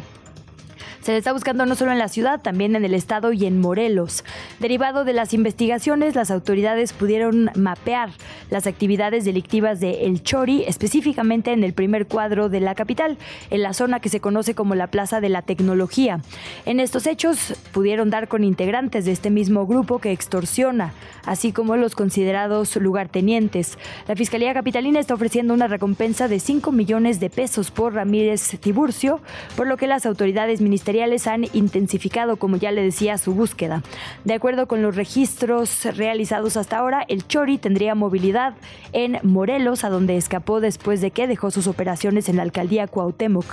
Se 1.03 1.13
le 1.13 1.19
está 1.19 1.33
buscando 1.33 1.65
no 1.65 1.75
solo 1.75 1.93
en 1.93 1.99
la 1.99 2.09
ciudad, 2.09 2.41
también 2.41 2.77
en 2.77 2.85
el 2.85 2.93
estado 2.93 3.33
y 3.33 3.47
en 3.47 3.61
Morelos. 3.61 4.25
Derivado 4.59 5.05
de 5.05 5.13
las 5.13 5.33
investigaciones, 5.33 6.15
las 6.15 6.31
autoridades 6.31 6.93
pudieron 6.93 7.51
mapear 7.55 8.11
las 8.51 8.67
actividades 8.67 9.25
delictivas 9.25 9.81
de 9.81 10.07
El 10.07 10.23
Chori, 10.23 10.65
específicamente 10.65 11.53
en 11.53 11.63
el 11.63 11.73
primer 11.73 12.07
cuadro 12.07 12.49
de 12.49 12.61
la 12.61 12.75
capital, 12.75 13.17
en 13.51 13.63
la 13.63 13.73
zona 13.73 14.01
que 14.01 14.09
se 14.09 14.21
conoce 14.21 14.55
como 14.55 14.75
la 14.75 14.89
Plaza 14.89 15.21
de 15.21 15.29
la 15.29 15.43
Tecnología. 15.43 16.21
En 16.67 16.81
estos 16.81 17.07
hechos 17.07 17.55
pudieron 17.73 18.11
dar 18.11 18.29
con 18.29 18.43
integrantes 18.43 19.05
de 19.05 19.13
este 19.13 19.31
mismo 19.31 19.67
grupo 19.67 20.01
que 20.01 20.13
extorsiona, 20.13 20.93
así 21.25 21.53
como 21.53 21.77
los 21.77 21.95
considerados 21.95 22.77
lugartenientes. 22.77 23.79
La 24.09 24.17
Fiscalía 24.17 24.53
Capitalina 24.53 24.99
está 24.99 25.15
ofreciendo 25.15 25.55
una 25.55 25.69
recompensa 25.69 26.27
de 26.29 26.41
5 26.41 26.73
millones 26.73 27.21
de 27.21 27.31
pesos 27.31 27.71
por 27.71 27.95
Ramírez 27.95 28.59
Tiburcio, 28.61 29.21
por 29.57 29.67
lo 29.67 29.77
que 29.77 29.87
las 29.87 30.05
autoridades 30.05 30.61
ministeriales 30.61 30.88
han 31.27 31.45
intensificado, 31.53 32.37
como 32.37 32.57
ya 32.57 32.73
le 32.73 32.83
decía, 32.83 33.19
su 33.19 33.35
búsqueda. 33.35 33.83
De 34.25 34.35
acuerdo 34.35 34.67
con 34.67 34.83
los 34.83 34.97
registros 34.97 35.85
realizados 35.97 36.57
hasta 36.57 36.79
ahora, 36.79 37.05
el 37.09 37.27
Chori 37.27 37.59
tendría 37.59 37.95
movilidad 37.95 38.55
en 38.93 39.19
Morelos, 39.23 39.85
a 39.85 39.91
donde 39.91 40.17
escapó 40.17 40.61
después 40.61 41.01
de 41.01 41.11
que 41.11 41.27
dejó 41.27 41.51
sus 41.51 41.67
operaciones 41.67 42.29
en 42.29 42.37
la 42.37 42.43
alcaldía 42.43 42.87
Cuauhtémoc. 42.87 43.47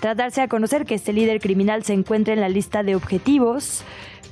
Tras 0.00 0.16
darse 0.16 0.42
a 0.42 0.48
conocer 0.48 0.84
que 0.84 0.94
este 0.94 1.12
líder 1.12 1.40
criminal 1.40 1.82
se 1.84 1.94
encuentra 1.94 2.34
en 2.34 2.40
la 2.40 2.48
lista 2.48 2.82
de 2.82 2.94
objetivos, 2.94 3.84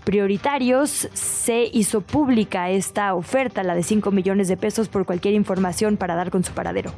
prioritarios, 0.04 1.08
se 1.12 1.68
hizo 1.72 2.00
pública 2.00 2.70
esta 2.70 3.14
oferta, 3.14 3.62
la 3.62 3.74
de 3.74 3.82
5 3.82 4.10
millones 4.10 4.48
de 4.48 4.56
pesos 4.56 4.88
por 4.88 5.06
cualquier 5.06 5.34
información 5.34 5.96
para 5.96 6.14
dar 6.14 6.30
con 6.30 6.44
su 6.44 6.52
paradero. 6.52 6.92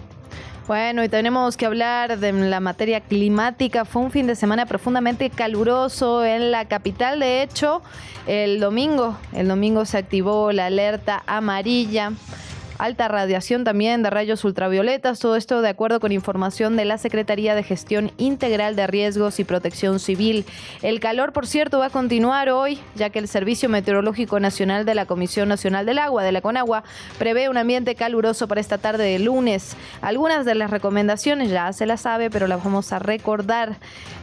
Bueno, 0.69 1.03
y 1.03 1.09
tenemos 1.09 1.57
que 1.57 1.67
hablar 1.67 2.19
de 2.21 2.33
la 2.33 2.61
materia 2.61 3.01
climática. 3.01 3.85
Fue 3.85 4.01
un 4.01 4.13
fin 4.13 4.29
de 4.29 4.37
semana 4.37 4.65
profundamente 4.65 5.29
caluroso 5.29 6.25
en 6.25 6.53
la 6.53 6.67
capital. 6.67 7.19
De 7.19 7.43
hecho, 7.43 7.83
el 8.29 8.61
domingo, 8.61 9.19
el 9.33 9.49
domingo 9.49 9.85
se 9.85 9.99
activó 9.99 10.53
la 10.53 10.67
alerta 10.67 11.25
amarilla 11.27 12.13
alta 12.83 13.07
radiación 13.07 13.63
también 13.63 14.03
de 14.03 14.11
rayos 14.11 14.45
ultravioletas, 14.45 15.21
todo 15.21 15.37
esto 15.37 15.63
de 15.63 15.69
acuerdo 15.69 16.01
con 16.01 16.11
información 16.11 16.77
de 16.77 16.85
la 16.85 16.99
Secretaría 16.99 17.55
de 17.55 17.63
Gestión 17.63 18.11
Integral 18.19 18.75
de 18.75 18.89
Riesgos 18.89 19.39
y 19.39 19.45
Protección 19.45 20.01
Civil. 20.01 20.45
El 20.83 20.99
calor, 20.99 21.33
por 21.33 21.47
cierto, 21.47 21.79
va 21.79 21.87
a 21.87 21.91
continuar 21.91 22.51
hoy, 22.51 22.81
ya 22.97 23.11
que 23.11 23.21
el 23.21 23.29
Servicio 23.29 23.69
Meteorológico 23.69 24.41
Nacional 24.41 24.85
de 24.85 24.97
la 24.97 25.07
Comisión 25.07 25.49
Nacional 25.49 25.87
del 25.87 26.01
Agua, 26.01 26.25
de 26.25 26.33
la 26.33 26.41
CONAGUA, 26.41 26.83
prevé 27.21 27.49
un 27.49 27.57
ambiente 27.57 27.95
caluroso 27.95 28.49
para 28.49 28.61
esta 28.61 28.79
tarde 28.79 29.05
de 29.05 29.21
lunes. 29.21 29.77
Algunas 30.01 30.45
de 30.45 30.57
las 30.57 30.73
recomendaciones 30.73 31.51
ya 31.51 31.73
se 31.73 31.87
las 31.87 32.01
sabe, 32.01 32.31
pero 32.31 32.49
las 32.49 32.65
vamos 32.65 32.93
a 32.93 32.99
recordar. 32.99 33.77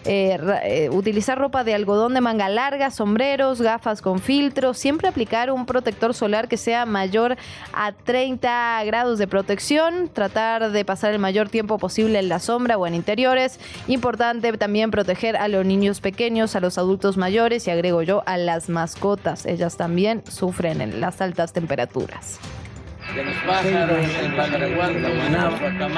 Eh, 0.03 0.37
eh, 0.63 0.89
utilizar 0.91 1.37
ropa 1.37 1.63
de 1.63 1.75
algodón 1.75 2.13
de 2.13 2.19
manga 2.19 2.49
larga, 2.49 2.91
sombreros, 2.91 3.61
gafas 3.61 4.01
con 4.01 4.19
filtro, 4.19 4.73
siempre 4.73 5.07
aplicar 5.07 5.49
un 5.49 5.65
protector 5.65 6.13
solar 6.13 6.49
que 6.49 6.57
sea 6.57 6.85
mayor 6.85 7.37
a 7.73 7.93
30 7.93 8.48
grados 8.85 9.19
de 9.19 9.27
protección, 9.27 10.09
tratar 10.11 10.71
de 10.71 10.85
pasar 10.85 11.13
el 11.13 11.19
mayor 11.19 11.49
tiempo 11.49 11.77
posible 11.77 12.19
en 12.19 12.29
la 12.29 12.39
sombra 12.39 12.77
o 12.77 12.87
en 12.87 12.95
interiores. 12.95 13.59
Importante 13.87 14.51
también 14.57 14.91
proteger 14.91 15.37
a 15.37 15.47
los 15.47 15.65
niños 15.65 16.01
pequeños, 16.01 16.55
a 16.55 16.59
los 16.59 16.77
adultos 16.77 17.17
mayores 17.17 17.67
y 17.67 17.71
agrego 17.71 18.01
yo 18.01 18.23
a 18.25 18.37
las 18.37 18.69
mascotas. 18.69 19.45
Ellas 19.45 19.77
también 19.77 20.23
sufren 20.27 20.81
en 20.81 21.01
las 21.01 21.21
altas 21.21 21.53
temperaturas. 21.53 22.39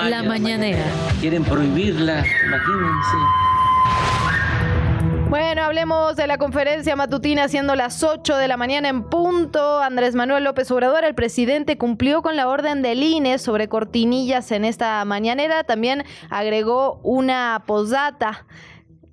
La 0.10 0.24
mañanera. 0.24 0.86
Quieren 1.20 1.43
prohibirla, 1.43 2.24
imagínense. 2.45 3.51
Hablemos 5.72 6.17
de 6.17 6.28
la 6.28 6.38
conferencia 6.38 6.97
matutina 6.97 7.47
siendo 7.47 7.78
las 7.78 8.03
8 8.03 8.36
de 8.36 8.49
la 8.49 8.57
mañana 8.57 8.89
en 8.89 9.03
punto. 9.03 9.80
Andrés 9.80 10.15
Manuel 10.15 10.43
López 10.43 10.69
Obrador, 10.69 11.05
el 11.05 11.15
presidente, 11.15 11.78
cumplió 11.78 12.22
con 12.22 12.36
la 12.36 12.49
orden 12.49 12.82
del 12.82 13.01
INE 13.01 13.38
sobre 13.39 13.69
cortinillas 13.69 14.51
en 14.51 14.65
esta 14.65 15.05
mañanera. 15.05 15.63
También 15.63 16.03
agregó 16.30 16.99
una 17.03 17.63
posdata. 17.65 18.45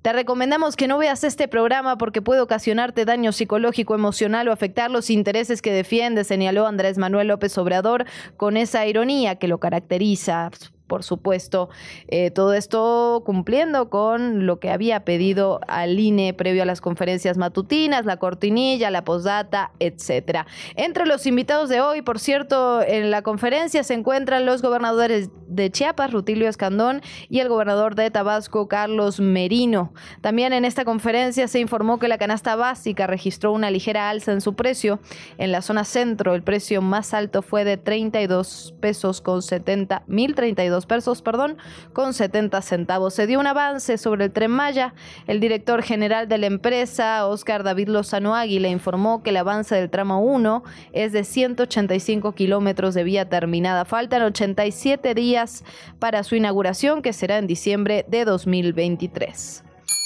Te 0.01 0.11
recomendamos 0.11 0.75
que 0.75 0.89
no 0.89 0.97
veas 0.97 1.23
este 1.23 1.47
programa 1.47 1.97
porque 1.97 2.21
puede 2.21 2.41
ocasionarte 2.41 3.05
daño 3.05 3.31
psicológico, 3.31 3.95
emocional 3.95 4.49
o 4.49 4.51
afectar 4.51 4.91
los 4.91 5.09
intereses 5.09 5.61
que 5.61 5.71
defiende, 5.71 6.25
señaló 6.25 6.67
Andrés 6.67 6.97
Manuel 6.97 7.29
López 7.29 7.57
Obrador 7.57 8.03
con 8.35 8.57
esa 8.57 8.85
ironía 8.85 9.37
que 9.37 9.47
lo 9.47 9.59
caracteriza 9.59 10.51
por 10.89 11.03
supuesto, 11.03 11.69
eh, 12.09 12.31
todo 12.31 12.53
esto 12.53 13.23
cumpliendo 13.25 13.89
con 13.89 14.45
lo 14.45 14.59
que 14.59 14.71
había 14.71 15.05
pedido 15.05 15.61
al 15.67 15.97
INE 15.97 16.33
previo 16.33 16.63
a 16.63 16.65
las 16.65 16.81
conferencias 16.81 17.37
matutinas, 17.37 18.05
la 18.05 18.17
cortinilla, 18.17 18.91
la 18.91 19.05
posdata, 19.05 19.71
etcétera. 19.79 20.47
Entre 20.75 21.05
los 21.05 21.25
invitados 21.25 21.69
de 21.69 21.79
hoy, 21.79 22.01
por 22.01 22.19
cierto, 22.19 22.81
en 22.81 23.11
la 23.11 23.21
conferencia 23.21 23.83
se 23.83 23.93
encuentran 23.93 24.45
los 24.45 24.61
gobernadores 24.61 25.29
de 25.47 25.71
Chiapas, 25.71 26.11
Rutilio 26.11 26.49
Escandón, 26.49 27.01
y 27.29 27.39
el 27.39 27.49
gobernador 27.49 27.95
de 27.95 28.09
Tabasco, 28.11 28.67
Carlos 28.67 29.19
Merino. 29.19 29.93
También 30.21 30.53
en 30.53 30.65
esta 30.65 30.85
conferencia 30.85 31.47
se 31.47 31.59
informó 31.59 31.99
que 31.99 32.07
la 32.07 32.17
canasta 32.17 32.55
básica 32.55 33.07
registró 33.07 33.51
una 33.51 33.71
ligera 33.71 34.09
alza 34.09 34.31
en 34.31 34.41
su 34.41 34.55
precio. 34.55 34.99
En 35.37 35.51
la 35.51 35.61
zona 35.61 35.83
centro, 35.83 36.33
el 36.33 36.41
precio 36.41 36.81
más 36.81 37.13
alto 37.13 37.43
fue 37.43 37.63
de 37.63 37.77
32 37.77 38.73
pesos 38.79 39.21
con 39.21 39.43
70, 39.43 40.03
1032 40.07 40.78
pesos, 40.85 41.21
perdón, 41.21 41.57
con 41.93 42.13
70 42.13 42.61
centavos. 42.61 43.13
Se 43.13 43.27
dio 43.27 43.39
un 43.39 43.47
avance 43.47 43.97
sobre 43.97 44.25
el 44.25 44.31
tren 44.31 44.51
Maya. 44.51 44.93
El 45.27 45.39
director 45.39 45.81
general 45.83 46.27
de 46.27 46.37
la 46.37 46.47
empresa, 46.47 47.25
Oscar 47.27 47.63
David 47.63 47.89
Lozano 47.89 48.35
Águila, 48.35 48.67
informó 48.67 49.23
que 49.23 49.29
el 49.31 49.37
avance 49.37 49.75
del 49.75 49.89
tramo 49.89 50.21
1 50.21 50.63
es 50.93 51.11
de 51.11 51.23
185 51.23 52.33
kilómetros 52.33 52.93
de 52.93 53.03
vía 53.03 53.29
terminada. 53.29 53.85
Faltan 53.85 54.21
87 54.23 55.13
días 55.13 55.63
para 55.99 56.23
su 56.23 56.35
inauguración, 56.35 57.01
que 57.01 57.13
será 57.13 57.37
en 57.37 57.47
diciembre 57.47 58.05
de 58.07 58.25
2023. 58.25 59.63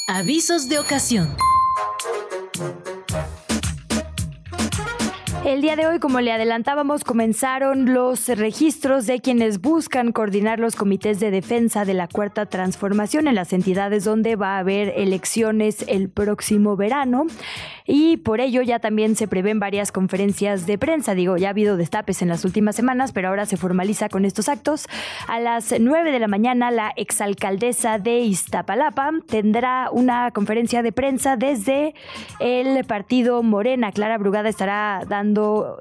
Avisos 0.07 0.69
de 0.69 0.79
ocasión. 0.79 1.35
El 5.45 5.61
día 5.61 5.75
de 5.75 5.85
hoy, 5.85 5.99
como 5.99 6.21
le 6.21 6.31
adelantábamos, 6.31 7.03
comenzaron 7.03 7.93
los 7.93 8.29
registros 8.29 9.05
de 9.05 9.19
quienes 9.19 9.59
buscan 9.59 10.13
coordinar 10.13 10.57
los 10.57 10.77
comités 10.77 11.19
de 11.19 11.31
defensa 11.31 11.83
de 11.83 11.93
la 11.93 12.07
Cuarta 12.07 12.45
Transformación 12.45 13.27
en 13.27 13.35
las 13.35 13.51
entidades 13.51 14.05
donde 14.05 14.37
va 14.37 14.55
a 14.55 14.59
haber 14.59 14.93
elecciones 14.95 15.83
el 15.89 16.07
próximo 16.07 16.77
verano. 16.77 17.25
Y 17.85 18.15
por 18.15 18.39
ello 18.39 18.61
ya 18.61 18.79
también 18.79 19.17
se 19.17 19.27
prevén 19.27 19.59
varias 19.59 19.91
conferencias 19.91 20.65
de 20.65 20.77
prensa. 20.77 21.13
Digo, 21.13 21.35
ya 21.35 21.47
ha 21.47 21.49
habido 21.49 21.75
destapes 21.75 22.21
en 22.21 22.29
las 22.29 22.45
últimas 22.45 22.77
semanas, 22.77 23.11
pero 23.11 23.27
ahora 23.27 23.45
se 23.45 23.57
formaliza 23.57 24.07
con 24.07 24.23
estos 24.23 24.47
actos. 24.47 24.87
A 25.27 25.41
las 25.41 25.75
9 25.77 26.13
de 26.13 26.19
la 26.19 26.29
mañana, 26.29 26.71
la 26.71 26.93
exalcaldesa 26.95 27.99
de 27.99 28.19
Iztapalapa 28.19 29.11
tendrá 29.27 29.89
una 29.91 30.31
conferencia 30.31 30.81
de 30.81 30.93
prensa 30.93 31.35
desde 31.35 31.93
el 32.39 32.85
partido 32.85 33.43
Morena. 33.43 33.91
Clara 33.91 34.17
Brugada 34.17 34.47
estará 34.47 35.03
dando 35.05 35.32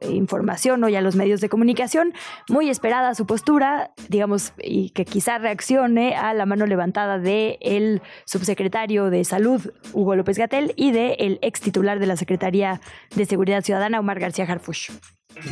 información 0.02 0.82
hoy 0.84 0.96
a 0.96 1.00
los 1.00 1.16
medios 1.16 1.40
de 1.40 1.48
comunicación. 1.48 2.12
Muy 2.48 2.70
esperada 2.70 3.14
su 3.14 3.26
postura, 3.26 3.92
digamos, 4.08 4.52
y 4.62 4.90
que 4.90 5.04
quizá 5.04 5.38
reaccione 5.38 6.14
a 6.14 6.34
la 6.34 6.46
mano 6.46 6.66
levantada 6.66 7.18
del 7.18 7.58
el 7.60 8.02
subsecretario 8.24 9.10
de 9.10 9.24
Salud, 9.24 9.72
Hugo 9.92 10.16
López 10.16 10.38
Gatel, 10.38 10.72
y 10.76 10.92
del 10.92 11.16
el 11.18 11.38
ex 11.42 11.60
titular 11.60 11.98
de 11.98 12.06
la 12.06 12.16
Secretaría 12.16 12.80
de 13.14 13.26
Seguridad 13.26 13.62
Ciudadana, 13.62 14.00
Omar 14.00 14.20
García 14.20 14.44
Harfush. 14.44 14.90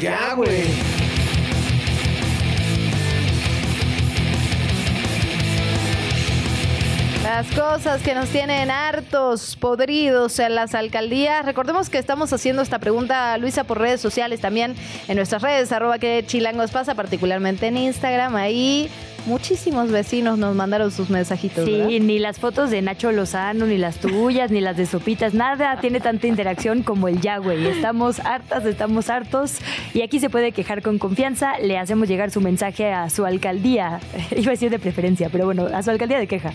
Ya, 0.00 0.34
güey. 0.34 1.19
Las 7.30 7.46
cosas 7.52 8.02
que 8.02 8.12
nos 8.12 8.28
tienen 8.30 8.72
hartos, 8.72 9.54
podridos 9.54 10.40
en 10.40 10.56
las 10.56 10.74
alcaldías. 10.74 11.46
Recordemos 11.46 11.88
que 11.88 11.98
estamos 11.98 12.32
haciendo 12.32 12.60
esta 12.60 12.80
pregunta, 12.80 13.38
Luisa, 13.38 13.62
por 13.62 13.78
redes 13.78 14.00
sociales 14.00 14.40
también, 14.40 14.74
en 15.06 15.14
nuestras 15.14 15.40
redes, 15.40 15.70
arroba 15.70 16.00
que 16.00 16.24
chilangos 16.26 16.72
pasa, 16.72 16.96
particularmente 16.96 17.68
en 17.68 17.76
Instagram. 17.76 18.34
Ahí 18.34 18.90
Muchísimos 19.26 19.90
vecinos 19.90 20.38
nos 20.38 20.54
mandaron 20.54 20.90
sus 20.90 21.10
mensajitos. 21.10 21.64
Sí, 21.64 22.00
ni 22.00 22.18
las 22.18 22.38
fotos 22.38 22.70
de 22.70 22.80
Nacho 22.82 23.12
Lozano, 23.12 23.66
ni 23.66 23.76
las 23.76 23.98
tuyas, 23.98 24.50
ni 24.50 24.60
las 24.60 24.76
de 24.76 24.86
Sopitas, 24.86 25.34
nada 25.34 25.78
tiene 25.80 26.00
tanta 26.00 26.26
interacción 26.26 26.82
como 26.82 27.06
el 27.06 27.20
ya, 27.20 27.38
güey. 27.38 27.66
Estamos 27.66 28.18
hartas, 28.20 28.64
estamos 28.64 29.10
hartos 29.10 29.58
y 29.92 30.02
aquí 30.02 30.20
se 30.20 30.30
puede 30.30 30.52
quejar 30.52 30.82
con 30.82 30.98
confianza. 30.98 31.58
Le 31.58 31.78
hacemos 31.78 32.08
llegar 32.08 32.30
su 32.30 32.40
mensaje 32.40 32.92
a 32.92 33.10
su 33.10 33.26
alcaldía. 33.26 34.00
Iba 34.36 34.48
a 34.48 34.50
decir 34.52 34.70
de 34.70 34.78
preferencia, 34.78 35.28
pero 35.30 35.44
bueno, 35.44 35.66
a 35.66 35.82
su 35.82 35.90
alcaldía 35.90 36.18
de 36.18 36.26
queja. 36.26 36.52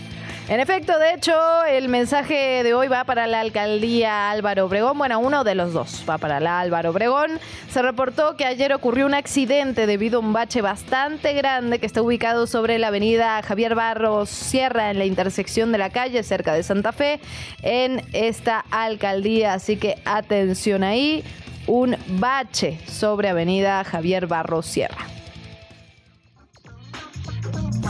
En 0.48 0.60
efecto, 0.60 0.96
de 1.00 1.14
hecho, 1.14 1.34
el 1.68 1.88
mensaje 1.88 2.62
de 2.62 2.72
hoy 2.72 2.86
va 2.86 3.02
para 3.02 3.26
la 3.26 3.40
alcaldía 3.40 4.30
Álvaro 4.30 4.66
Obregón. 4.66 4.96
Bueno, 4.96 5.18
uno 5.18 5.42
de 5.42 5.56
los 5.56 5.72
dos 5.72 6.04
va 6.08 6.18
para 6.18 6.38
la 6.38 6.60
Álvaro 6.60 6.90
Obregón. 6.90 7.40
Se 7.68 7.82
reportó 7.82 8.36
que 8.36 8.44
ayer 8.44 8.72
ocurrió 8.72 9.06
un 9.06 9.14
accidente 9.14 9.88
debido 9.88 10.18
a 10.18 10.20
un 10.20 10.32
bache 10.32 10.62
bastante 10.62 11.32
grande 11.32 11.80
que 11.80 11.86
está 11.86 12.00
ubicado 12.00 12.46
sobre 12.46 12.55
la 12.56 12.88
avenida 12.88 13.42
Javier 13.42 13.74
Barros 13.74 14.30
Sierra 14.30 14.90
en 14.90 14.98
la 14.98 15.04
intersección 15.04 15.72
de 15.72 15.78
la 15.78 15.90
calle 15.90 16.22
cerca 16.22 16.54
de 16.54 16.62
Santa 16.62 16.92
Fe 16.92 17.20
en 17.60 18.00
esta 18.14 18.64
alcaldía. 18.70 19.52
Así 19.52 19.76
que 19.76 19.96
atención 20.06 20.82
ahí, 20.82 21.22
un 21.66 21.96
bache 22.06 22.80
sobre 22.88 23.28
avenida 23.28 23.84
Javier 23.84 24.26
Barros 24.26 24.64
Sierra. 24.64 25.06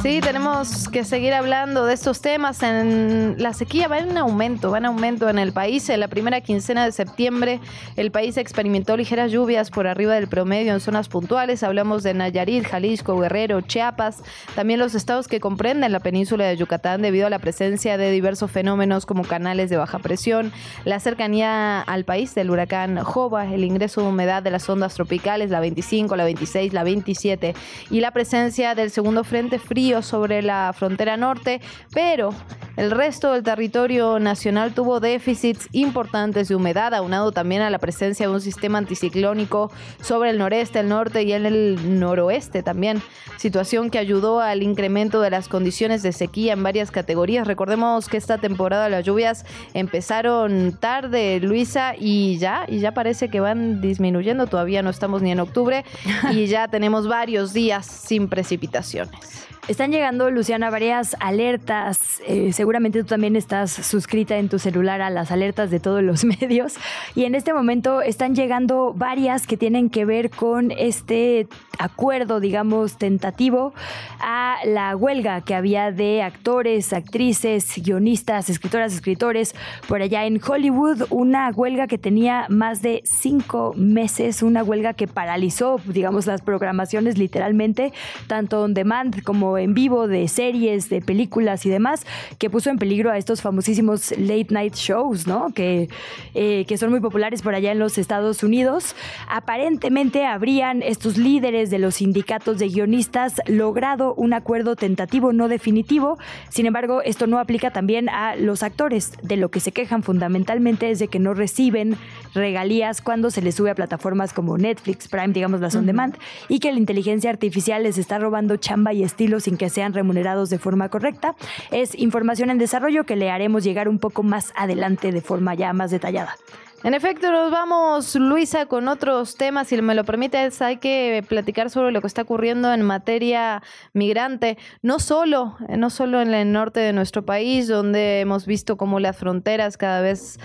Sí, 0.07 0.21
tenemos 0.21 0.89
que 0.89 1.03
seguir 1.03 1.35
hablando 1.35 1.85
de 1.85 1.93
estos 1.93 2.21
temas. 2.21 2.63
En 2.63 3.35
la 3.43 3.53
sequía 3.53 3.89
va 3.89 3.99
en 3.99 4.17
aumento, 4.17 4.71
va 4.71 4.79
en 4.79 4.85
aumento 4.85 5.29
en 5.29 5.37
el 5.37 5.51
país. 5.51 5.89
En 5.89 5.99
la 5.99 6.07
primera 6.07 6.41
quincena 6.41 6.85
de 6.85 6.93
septiembre, 6.93 7.59
el 7.97 8.13
país 8.13 8.37
experimentó 8.37 8.97
ligeras 8.97 9.33
lluvias 9.33 9.69
por 9.73 9.89
arriba 9.89 10.15
del 10.15 10.29
promedio 10.29 10.73
en 10.75 10.79
zonas 10.79 11.09
puntuales. 11.09 11.65
Hablamos 11.65 12.05
de 12.05 12.15
Nayarit, 12.15 12.69
Jalisco, 12.69 13.19
Guerrero, 13.19 13.63
Chiapas, 13.63 14.23
también 14.55 14.79
los 14.79 14.95
estados 14.95 15.27
que 15.27 15.41
comprenden 15.41 15.91
la 15.91 15.99
península 15.99 16.45
de 16.45 16.57
Yucatán 16.57 17.03
debido 17.03 17.27
a 17.27 17.31
la 17.31 17.41
presencia 17.41 17.99
de 17.99 18.13
diversos 18.13 18.49
fenómenos 18.49 19.07
como 19.07 19.25
canales 19.25 19.71
de 19.71 19.77
baja 19.77 19.99
presión, 19.99 20.53
la 20.85 21.01
cercanía 21.01 21.81
al 21.81 22.05
país 22.05 22.33
del 22.37 22.53
huracán 22.53 23.03
Jova, 23.03 23.53
el 23.53 23.65
ingreso 23.65 24.03
de 24.03 24.07
humedad 24.07 24.45
de 24.45 24.53
las 24.53 24.71
ondas 24.71 24.95
tropicales, 24.95 25.51
la 25.51 25.59
25, 25.59 26.15
la 26.15 26.23
26, 26.23 26.73
la 26.75 26.85
27, 26.85 27.57
y 27.91 27.99
la 27.99 28.13
presencia 28.13 28.77
del 28.77 28.93
segundo 28.93 29.25
frente 29.25 29.59
frío 29.59 29.96
sobre 30.03 30.43
la 30.43 30.73
frontera 30.73 31.17
norte, 31.17 31.61
pero 31.93 32.35
el 32.77 32.91
resto 32.91 33.33
del 33.33 33.43
territorio 33.43 34.19
nacional 34.19 34.75
tuvo 34.75 35.01
déficits 35.01 35.69
importantes 35.73 36.49
de 36.49 36.55
humedad, 36.55 36.93
aunado 36.95 37.33
también 37.33 37.63
a 37.63 37.71
la 37.71 37.79
presencia 37.79 38.27
de 38.27 38.35
un 38.35 38.41
sistema 38.41 38.79
anticiclónico 38.79 39.71
sobre 40.03 40.31
el 40.31 40.39
noreste, 40.39 40.81
el 40.81 40.89
norte 40.89 41.23
y 41.23 41.33
en 41.33 41.47
el 41.47 41.99
noroeste 41.99 42.63
también, 42.63 43.01
situación 43.39 43.89
que 43.89 43.99
ayudó 43.99 44.41
al 44.41 44.63
incremento 44.63 45.23
de 45.23 45.31
las 45.31 45.49
condiciones 45.49 46.03
de 46.03 46.13
sequía 46.13 46.53
en 46.53 46.63
varias 46.63 46.91
categorías. 46.91 47.47
Recordemos 47.47 48.09
que 48.09 48.19
esta 48.19 48.39
temporada 48.39 48.91
las 48.91 49.05
lluvias 49.05 49.47
empezaron 49.73 50.77
tarde, 50.79 51.41
Luisa, 51.41 51.95
y 51.99 52.37
ya, 52.39 52.67
y 52.69 52.81
ya 52.81 52.93
parece 52.93 53.29
que 53.29 53.41
van 53.41 53.81
disminuyendo, 53.81 54.47
todavía 54.47 54.83
no 54.83 54.91
estamos 54.91 55.23
ni 55.23 55.33
en 55.33 55.41
octubre 55.41 55.85
y 56.31 56.47
ya 56.47 56.69
tenemos 56.69 57.09
varios 57.09 57.53
días 57.53 57.87
sin 57.87 58.29
precipitaciones. 58.29 59.47
Están 59.69 59.91
llegando, 59.91 60.31
Luciana, 60.31 60.71
varias 60.71 61.17
alertas. 61.19 62.23
Eh, 62.29 62.53
seguramente 62.53 63.01
tú 63.01 63.07
también 63.07 63.35
estás 63.35 63.73
suscrita 63.73 64.37
en 64.37 64.49
tu 64.49 64.61
celular 64.61 65.03
a 65.03 65.11
las 65.11 65.33
alertas 65.33 65.73
de 65.73 65.81
todos 65.81 66.05
los 66.05 66.25
medios. 66.41 66.75
Y 67.17 67.25
en 67.25 67.35
este 67.35 67.53
momento 67.53 68.01
están 68.01 68.37
llegando 68.37 68.95
varias 68.95 69.45
que 69.49 69.57
tienen 69.57 69.91
que 69.91 70.05
ver 70.05 70.31
con 70.31 70.71
este 70.71 71.49
acuerdo, 71.81 72.39
digamos, 72.39 72.97
tentativo 72.97 73.75
a 74.21 74.59
la 74.65 74.95
huelga 74.95 75.41
que 75.41 75.57
había 75.57 75.91
de 75.91 76.23
actores, 76.23 76.93
actrices, 76.93 77.75
guionistas, 77.77 78.49
escritoras, 78.49 78.95
escritores 78.95 79.53
por 79.89 80.01
allá 80.01 80.27
en 80.27 80.41
Hollywood. 80.41 81.09
Una 81.11 81.51
huelga 81.51 81.89
que 81.89 81.99
tenía 81.99 82.47
más 82.51 82.83
de 82.83 83.03
cinco 83.05 83.75
meses, 83.77 84.45
una 84.45 84.63
huelga 84.63 84.95
que 84.95 85.09
paralizó, 85.09 85.81
digamos, 85.87 86.27
las 86.27 86.41
programaciones 86.41 87.19
literalmente, 87.19 87.93
tanto 88.29 88.63
on 88.63 88.73
demand 88.73 89.25
como 89.25 89.56
en 89.59 89.75
vivo 89.75 90.09
de 90.09 90.29
series, 90.29 90.89
de 90.89 91.01
películas 91.01 91.67
y 91.67 91.71
demás, 91.71 92.07
que 92.39 92.51
puso 92.51 92.71
en 92.71 92.79
peligro 92.79 93.11
a 93.11 93.19
estos 93.19 93.43
famosísimos 93.43 94.13
late 94.19 94.49
night 94.51 94.75
shows, 94.75 95.27
¿no? 95.27 95.53
Que, 95.55 95.89
eh, 96.35 96.65
que 96.67 96.77
son 96.79 96.91
muy 96.91 97.01
populares 97.01 97.43
por 97.43 97.55
allá 97.55 97.73
en 97.73 97.79
los 97.79 97.99
Estados 97.99 98.43
Unidos. 98.43 98.95
Aparentemente 99.29 100.27
habrían 100.27 100.83
estos 100.83 101.17
líderes 101.19 101.71
de 101.71 101.79
los 101.79 101.97
sindicatos 101.97 102.59
de 102.59 102.69
guionistas 102.69 103.41
logrado 103.47 104.15
un 104.15 104.33
acuerdo 104.33 104.77
tentativo 104.77 105.33
no 105.33 105.49
definitivo. 105.49 106.19
Sin 106.49 106.67
embargo, 106.67 107.03
esto 107.03 107.27
no 107.27 107.39
aplica 107.39 107.71
también 107.71 108.09
a 108.09 108.37
los 108.37 108.63
actores. 108.63 109.13
De 109.23 109.37
lo 109.37 109.51
que 109.51 109.61
se 109.61 109.73
quejan 109.73 110.03
fundamentalmente 110.03 110.91
es 110.91 110.99
de 110.99 111.09
que 111.09 111.19
no 111.19 111.35
reciben 111.35 111.97
regalías 112.35 113.01
cuando 113.01 113.31
se 113.31 113.43
les 113.43 113.55
sube 113.55 113.71
a 113.71 113.75
plataformas 113.75 114.33
como 114.33 114.59
Netflix, 114.59 115.09
Prime, 115.09 115.29
digamos 115.29 115.61
las 115.61 115.75
on 115.75 115.87
demand, 115.87 116.17
y 116.49 116.59
que 116.59 116.73
la 116.73 116.79
inteligencia 116.79 117.31
artificial 117.31 117.83
les 117.83 117.99
está 117.99 118.19
robando 118.19 118.57
chamba 118.57 118.93
y 118.93 119.03
estilos 119.03 119.46
sin 119.47 119.57
que 119.57 119.71
sean 119.71 119.95
remunerados 119.95 120.51
de 120.51 120.59
forma 120.59 120.89
correcta. 120.89 121.37
Es 121.71 121.97
información 121.97 122.51
en 122.51 122.59
desarrollo 122.59 123.05
que 123.05 123.15
le 123.15 123.31
haremos 123.31 123.63
llegar 123.63 123.89
un 123.89 124.01
poco 124.01 124.25
más 124.25 124.53
adelante 124.57 125.13
de 125.13 125.21
forma 125.21 125.55
ya 125.55 125.73
más 125.73 125.93
detallada. 125.93 126.35
En 126.83 126.95
efecto, 126.95 127.31
nos 127.31 127.53
vamos, 127.53 128.17
Luisa, 128.17 128.67
con 128.67 128.89
otros 128.89 129.37
temas. 129.37 129.69
Si 129.69 129.81
me 129.81 129.95
lo 129.95 130.05
permites, 130.05 130.61
hay 130.63 130.79
que 130.79 131.25
platicar 131.29 131.71
sobre 131.71 131.93
lo 131.93 132.01
que 132.01 132.09
está 132.09 132.23
ocurriendo 132.23 132.73
en 132.73 132.83
materia 132.83 133.63
migrante, 133.93 134.59
no 134.83 134.99
solo, 134.99 135.57
no 135.69 135.91
solo 135.91 136.21
en 136.21 136.35
el 136.35 136.53
norte 136.53 136.81
de 136.81 136.93
nuestro 136.93 137.25
país, 137.25 137.69
donde 137.69 138.21
hemos 138.21 138.47
visto 138.47 138.77
cómo 138.77 138.99
las 138.99 139.17
fronteras 139.17 139.77
cada 139.77 140.01
vez 140.01 140.39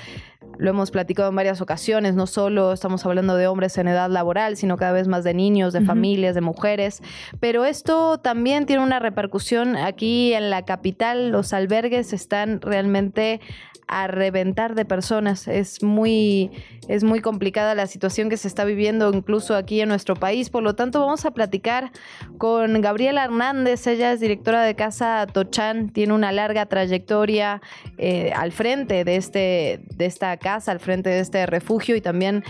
lo 0.57 0.69
hemos 0.69 0.91
platicado 0.91 1.29
en 1.29 1.35
varias 1.35 1.61
ocasiones, 1.61 2.15
no 2.15 2.27
solo 2.27 2.73
estamos 2.73 3.05
hablando 3.05 3.35
de 3.35 3.47
hombres 3.47 3.77
en 3.77 3.87
edad 3.87 4.09
laboral, 4.09 4.57
sino 4.57 4.77
cada 4.77 4.91
vez 4.91 5.07
más 5.07 5.23
de 5.23 5.33
niños, 5.33 5.73
de 5.73 5.81
familias, 5.81 6.35
de 6.35 6.41
mujeres, 6.41 7.01
pero 7.39 7.65
esto 7.65 8.19
también 8.19 8.65
tiene 8.65 8.83
una 8.83 8.99
repercusión 8.99 9.75
aquí 9.75 10.33
en 10.33 10.49
la 10.49 10.63
capital, 10.65 11.29
los 11.29 11.53
albergues 11.53 12.13
están 12.13 12.61
realmente 12.61 13.41
a 13.91 14.07
reventar 14.07 14.73
de 14.73 14.85
personas. 14.85 15.47
Es 15.47 15.83
muy, 15.83 16.49
es 16.87 17.03
muy 17.03 17.19
complicada 17.19 17.75
la 17.75 17.87
situación 17.87 18.29
que 18.29 18.37
se 18.37 18.47
está 18.47 18.63
viviendo 18.63 19.11
incluso 19.13 19.53
aquí 19.53 19.81
en 19.81 19.89
nuestro 19.89 20.15
país. 20.15 20.49
Por 20.49 20.63
lo 20.63 20.75
tanto, 20.75 21.01
vamos 21.01 21.25
a 21.25 21.31
platicar 21.31 21.91
con 22.37 22.79
Gabriela 22.81 23.25
Hernández. 23.25 23.85
Ella 23.85 24.13
es 24.13 24.21
directora 24.21 24.63
de 24.63 24.75
Casa 24.75 25.27
Tochán, 25.31 25.89
tiene 25.89 26.13
una 26.13 26.31
larga 26.31 26.65
trayectoria 26.67 27.61
eh, 27.97 28.31
al 28.33 28.53
frente 28.53 29.03
de, 29.03 29.17
este, 29.17 29.81
de 29.93 30.05
esta 30.05 30.37
casa, 30.37 30.71
al 30.71 30.79
frente 30.79 31.09
de 31.09 31.19
este 31.19 31.45
refugio 31.45 31.97
y 31.97 32.01
también 32.01 32.45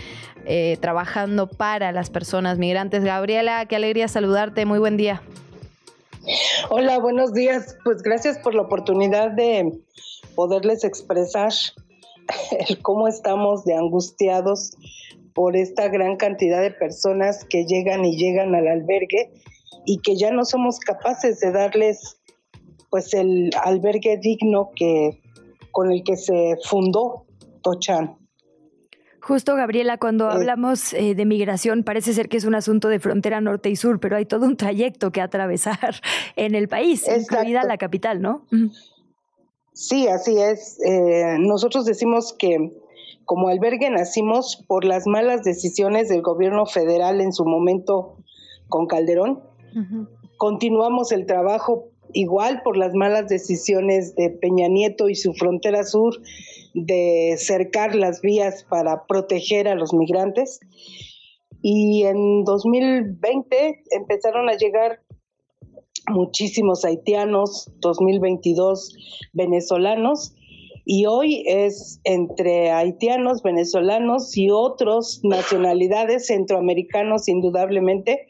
eh, 0.46 0.78
trabajando 0.80 1.48
para 1.48 1.90
las 1.90 2.08
personas 2.08 2.58
migrantes. 2.58 3.02
Gabriela, 3.02 3.66
qué 3.66 3.74
alegría 3.74 4.06
saludarte. 4.06 4.64
Muy 4.64 4.78
buen 4.78 4.96
día. 4.96 5.22
Hola, 6.70 7.00
buenos 7.00 7.32
días. 7.32 7.76
Pues 7.82 8.00
gracias 8.00 8.38
por 8.38 8.54
la 8.54 8.62
oportunidad 8.62 9.32
de 9.32 9.72
poderles 10.42 10.82
expresar 10.82 11.52
el 12.68 12.82
cómo 12.82 13.06
estamos 13.06 13.64
de 13.64 13.76
angustiados 13.76 14.72
por 15.34 15.56
esta 15.56 15.86
gran 15.86 16.16
cantidad 16.16 16.60
de 16.60 16.72
personas 16.72 17.44
que 17.44 17.64
llegan 17.64 18.04
y 18.04 18.16
llegan 18.16 18.52
al 18.56 18.66
albergue 18.66 19.30
y 19.86 19.98
que 19.98 20.16
ya 20.16 20.32
no 20.32 20.44
somos 20.44 20.80
capaces 20.80 21.38
de 21.38 21.52
darles 21.52 22.20
pues 22.90 23.14
el 23.14 23.50
albergue 23.62 24.18
digno 24.18 24.70
que 24.74 25.20
con 25.70 25.92
el 25.92 26.02
que 26.02 26.16
se 26.16 26.56
fundó 26.64 27.24
Tochan. 27.62 28.16
Justo, 29.20 29.54
Gabriela, 29.54 29.98
cuando 29.98 30.28
eh. 30.28 30.32
hablamos 30.32 30.92
eh, 30.94 31.14
de 31.14 31.24
migración, 31.24 31.84
parece 31.84 32.14
ser 32.14 32.28
que 32.28 32.36
es 32.36 32.44
un 32.44 32.56
asunto 32.56 32.88
de 32.88 32.98
frontera 32.98 33.40
norte 33.40 33.70
y 33.70 33.76
sur, 33.76 34.00
pero 34.00 34.16
hay 34.16 34.26
todo 34.26 34.44
un 34.46 34.56
trayecto 34.56 35.12
que 35.12 35.20
atravesar 35.20 36.00
en 36.34 36.56
el 36.56 36.66
país, 36.66 37.06
incluida 37.06 37.62
la 37.62 37.78
capital, 37.78 38.20
¿no? 38.20 38.44
Sí, 39.72 40.06
así 40.08 40.38
es. 40.38 40.78
Eh, 40.84 41.36
nosotros 41.38 41.84
decimos 41.84 42.34
que 42.38 42.72
como 43.24 43.48
albergue 43.48 43.88
nacimos 43.90 44.62
por 44.66 44.84
las 44.84 45.06
malas 45.06 45.42
decisiones 45.42 46.08
del 46.08 46.22
gobierno 46.22 46.66
federal 46.66 47.20
en 47.20 47.32
su 47.32 47.44
momento 47.44 48.16
con 48.68 48.86
Calderón. 48.86 49.42
Continuamos 50.36 51.12
el 51.12 51.24
trabajo 51.24 51.88
igual 52.12 52.60
por 52.62 52.76
las 52.76 52.94
malas 52.94 53.28
decisiones 53.28 54.14
de 54.16 54.28
Peña 54.30 54.68
Nieto 54.68 55.08
y 55.08 55.14
su 55.14 55.32
frontera 55.32 55.84
sur 55.84 56.20
de 56.74 57.36
cercar 57.38 57.94
las 57.94 58.20
vías 58.20 58.64
para 58.68 59.06
proteger 59.06 59.68
a 59.68 59.74
los 59.74 59.94
migrantes. 59.94 60.60
Y 61.62 62.02
en 62.02 62.44
2020 62.44 63.84
empezaron 63.92 64.48
a 64.48 64.56
llegar 64.56 65.00
muchísimos 66.08 66.84
haitianos, 66.84 67.70
2022 67.80 68.96
venezolanos, 69.32 70.34
y 70.84 71.06
hoy 71.06 71.44
es 71.46 72.00
entre 72.04 72.70
haitianos, 72.70 73.42
venezolanos 73.42 74.36
y 74.36 74.50
otros 74.50 75.20
nacionalidades 75.22 76.26
centroamericanos, 76.26 77.28
indudablemente, 77.28 78.26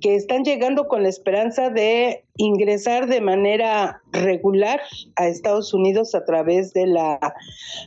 que 0.00 0.14
están 0.14 0.44
llegando 0.44 0.88
con 0.88 1.02
la 1.02 1.08
esperanza 1.08 1.70
de 1.70 2.24
ingresar 2.36 3.06
de 3.06 3.20
manera 3.20 4.02
regular 4.12 4.80
a 5.16 5.26
Estados 5.28 5.72
Unidos 5.72 6.14
a 6.14 6.24
través 6.24 6.74
de 6.74 6.86
la 6.86 7.18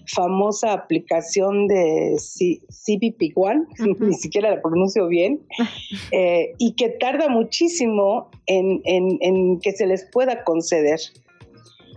famosa 0.08 0.74
aplicación 0.74 1.68
de 1.68 2.16
CBP 2.18 3.34
One, 3.36 3.66
ni 4.00 4.14
siquiera 4.16 4.50
la 4.50 4.62
pronuncio 4.62 5.08
bien, 5.08 5.40
eh, 6.12 6.54
y 6.58 6.74
que 6.74 6.90
tarda 6.90 7.30
muchísimo 7.30 8.30
en, 8.48 8.82
en 8.86 9.60
que 9.60 9.72
se 9.74 9.86
les 9.86 10.06
pueda 10.06 10.44
conceder. 10.44 11.00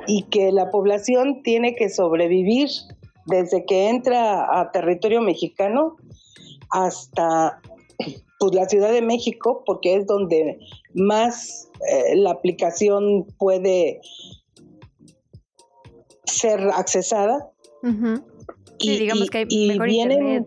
Y 0.09 0.25
que 0.25 0.51
la 0.51 0.69
población 0.71 1.45
tiene 1.45 1.77
que 1.77 1.89
sobrevivir 1.89 2.69
desde 3.27 3.65
que 3.65 3.89
entra 3.89 4.61
a 4.61 4.73
territorio 4.73 5.21
mexicano 5.21 5.97
hasta 6.71 7.61
pues 8.43 8.57
la 8.57 8.69
Ciudad 8.69 8.91
de 8.91 9.03
México, 9.03 9.63
porque 9.65 9.95
es 9.95 10.07
donde 10.09 10.59
más 10.95 11.71
eh, 11.89 12.17
la 12.17 12.33
aplicación 12.33 13.25
puede 13.39 14.01
ser 16.25 16.59
accesada. 16.75 17.53
Y, 18.79 18.99
digamos 18.99 19.31
que 19.31 19.45
vienen 19.45 20.45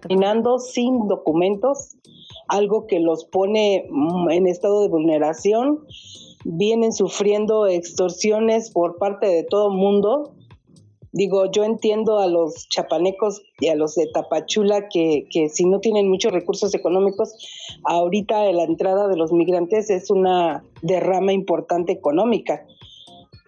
caminando 0.00 0.58
sin 0.58 1.08
documentos, 1.08 1.98
algo 2.48 2.86
que 2.86 3.00
los 3.00 3.26
pone 3.26 3.86
mm, 3.90 4.30
en 4.30 4.46
estado 4.46 4.80
de 4.80 4.88
vulneración. 4.88 5.84
Vienen 6.46 6.94
sufriendo 6.94 7.66
extorsiones 7.66 8.70
por 8.70 8.96
parte 8.96 9.26
de 9.26 9.42
todo 9.42 9.70
el 9.70 9.76
mundo 9.76 10.35
Digo, 11.12 11.50
yo 11.50 11.64
entiendo 11.64 12.18
a 12.18 12.26
los 12.26 12.68
chapanecos 12.68 13.42
y 13.60 13.68
a 13.68 13.74
los 13.74 13.94
de 13.94 14.06
Tapachula 14.12 14.88
que, 14.88 15.26
que 15.30 15.48
si 15.48 15.64
no 15.64 15.80
tienen 15.80 16.08
muchos 16.08 16.32
recursos 16.32 16.74
económicos, 16.74 17.32
ahorita 17.84 18.52
la 18.52 18.64
entrada 18.64 19.08
de 19.08 19.16
los 19.16 19.32
migrantes 19.32 19.88
es 19.90 20.10
una 20.10 20.64
derrama 20.82 21.32
importante 21.32 21.92
económica. 21.92 22.66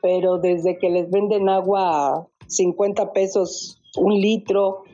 Pero 0.00 0.38
desde 0.38 0.78
que 0.78 0.88
les 0.88 1.10
venden 1.10 1.48
agua 1.48 2.16
a 2.16 2.26
50 2.46 3.12
pesos 3.12 3.80
un 3.96 4.20
litro 4.20 4.84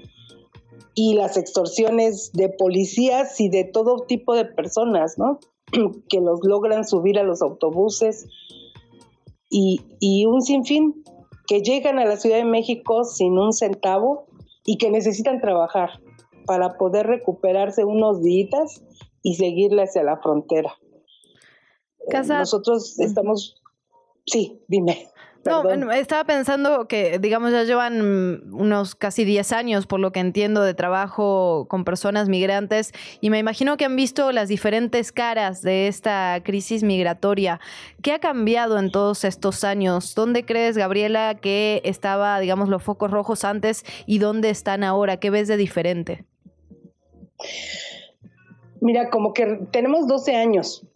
y 0.95 1.15
las 1.15 1.37
extorsiones 1.37 2.33
de 2.33 2.49
policías 2.49 3.41
y 3.41 3.49
de 3.49 3.65
todo 3.65 4.05
tipo 4.07 4.35
de 4.35 4.45
personas, 4.45 5.19
¿no? 5.19 5.39
que 6.09 6.21
los 6.21 6.41
logran 6.45 6.85
subir 6.85 7.19
a 7.19 7.25
los 7.25 7.43
autobuses 7.43 8.27
y, 9.51 9.83
y 10.01 10.27
un 10.27 10.43
sinfín 10.43 11.05
que 11.47 11.61
llegan 11.61 11.99
a 11.99 12.05
la 12.05 12.16
Ciudad 12.16 12.36
de 12.36 12.45
México 12.45 13.05
sin 13.05 13.38
un 13.38 13.53
centavo 13.53 14.26
y 14.64 14.78
que 14.78 14.90
necesitan 14.90 15.40
trabajar 15.40 16.01
para 16.47 16.76
poder 16.76 17.07
recuperarse 17.07 17.84
unos 17.84 18.22
días 18.22 18.82
y 19.22 19.34
seguirle 19.34 19.82
hacia 19.82 20.03
la 20.03 20.18
frontera. 20.18 20.74
Eh, 22.07 22.22
nosotros 22.28 22.99
estamos, 22.99 23.62
sí, 24.26 24.61
dime. 24.68 25.09
No, 25.47 25.92
estaba 25.92 26.24
pensando 26.24 26.88
que, 26.88 27.18
digamos, 27.18 27.53
ya 27.53 27.64
llevan 27.64 28.53
unos 28.53 28.95
casi 28.95 29.24
10 29.24 29.53
años, 29.53 29.86
por 29.86 30.01
lo 30.01 30.11
que 30.11 30.20
entiendo, 30.20 30.62
de 30.62 30.74
trabajo 30.74 31.66
con 31.68 31.84
personas 31.84 32.28
migrantes 32.28 32.92
y 33.20 33.30
me 33.30 33.38
imagino 33.38 33.76
que 33.76 33.84
han 33.84 33.97
visto 33.97 34.32
las 34.32 34.49
diferentes 34.49 35.12
caras 35.12 35.61
de 35.62 35.86
esta 35.86 36.40
crisis 36.42 36.82
migratoria. 36.82 37.61
¿Qué 38.03 38.12
ha 38.12 38.18
cambiado 38.18 38.78
en 38.78 38.90
todos 38.90 39.24
estos 39.24 39.64
años? 39.64 40.14
¿Dónde 40.14 40.47
crees, 40.47 40.78
Gabriela, 40.78 41.34
que 41.34 41.82
estaba, 41.84 42.40
digamos, 42.40 42.68
los 42.68 42.82
focos 42.82 43.11
rojos 43.11 43.45
antes 43.45 43.84
y 44.07 44.18
dónde 44.18 44.51
están 44.51 44.82
ahora? 44.82 45.18
¿Qué 45.18 45.30
ves 45.30 45.49
de 45.49 45.57
diferente? 45.57 46.24
Mira, 48.80 49.11
como 49.11 49.32
que 49.32 49.61
tenemos 49.70 50.07
12 50.07 50.36
años, 50.36 50.86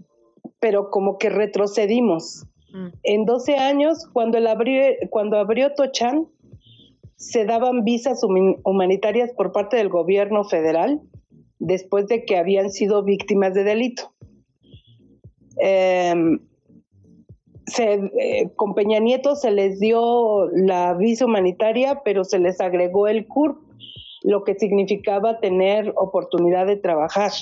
pero 0.58 0.90
como 0.90 1.18
que 1.18 1.28
retrocedimos 1.28 2.46
En 3.02 3.24
12 3.24 3.56
años, 3.56 4.06
cuando, 4.12 4.38
cuando 5.10 5.38
abrió 5.38 5.74
Tochan, 5.74 6.28
se 7.16 7.44
daban 7.44 7.84
visas 7.84 8.22
humanitarias 8.22 9.32
por 9.32 9.52
parte 9.52 9.76
del 9.76 9.88
gobierno 9.88 10.44
federal 10.44 11.00
después 11.58 12.06
de 12.06 12.24
que 12.24 12.36
habían 12.36 12.70
sido 12.70 13.02
víctimas 13.02 13.54
de 13.54 13.64
delito. 13.64 14.12
Em, 15.60 16.38
eh, 17.76 18.48
con 18.54 18.74
Peña 18.74 19.00
Nieto 19.00 19.34
se 19.34 19.50
les 19.50 19.80
dio 19.80 20.48
la 20.52 20.94
visa 20.94 21.26
humanitaria, 21.26 22.02
pero 22.04 22.24
se 22.24 22.38
les 22.38 22.60
agregó 22.60 23.08
el 23.08 23.26
CURP, 23.26 23.58
lo 24.22 24.44
que 24.44 24.54
significaba 24.54 25.40
tener 25.40 25.92
oportunidad 25.96 26.66
de 26.66 26.76
trabajar. 26.76 27.32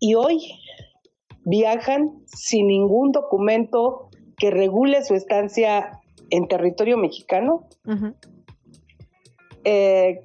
Y 0.00 0.14
hoy 0.14 0.40
viajan 1.46 2.12
sin 2.26 2.66
ningún 2.66 3.12
documento 3.12 4.10
que 4.36 4.50
regule 4.50 5.02
su 5.04 5.14
estancia 5.14 6.00
en 6.30 6.48
territorio 6.48 6.98
mexicano, 6.98 7.68
eh, 9.64 10.24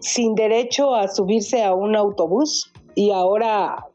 sin 0.00 0.34
derecho 0.34 0.94
a 0.94 1.08
subirse 1.08 1.64
a 1.64 1.74
un 1.74 1.96
autobús 1.96 2.70
y 2.94 3.10
ahora 3.10 3.86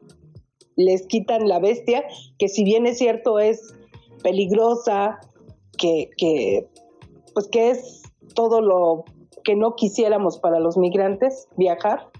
les 0.74 1.06
quitan 1.06 1.48
la 1.48 1.60
bestia, 1.60 2.04
que 2.36 2.48
si 2.48 2.64
bien 2.64 2.84
es 2.86 2.98
cierto 2.98 3.38
es 3.38 3.74
peligrosa, 4.24 5.20
que, 5.78 6.10
que, 6.18 6.66
pues 7.32 7.46
que 7.46 7.70
es 7.70 8.02
todo 8.34 8.60
lo 8.60 9.04
que 9.44 9.54
no 9.54 9.76
quisiéramos 9.76 10.38
para 10.38 10.58
los 10.58 10.76
migrantes 10.76 11.46
viajar, 11.56 12.10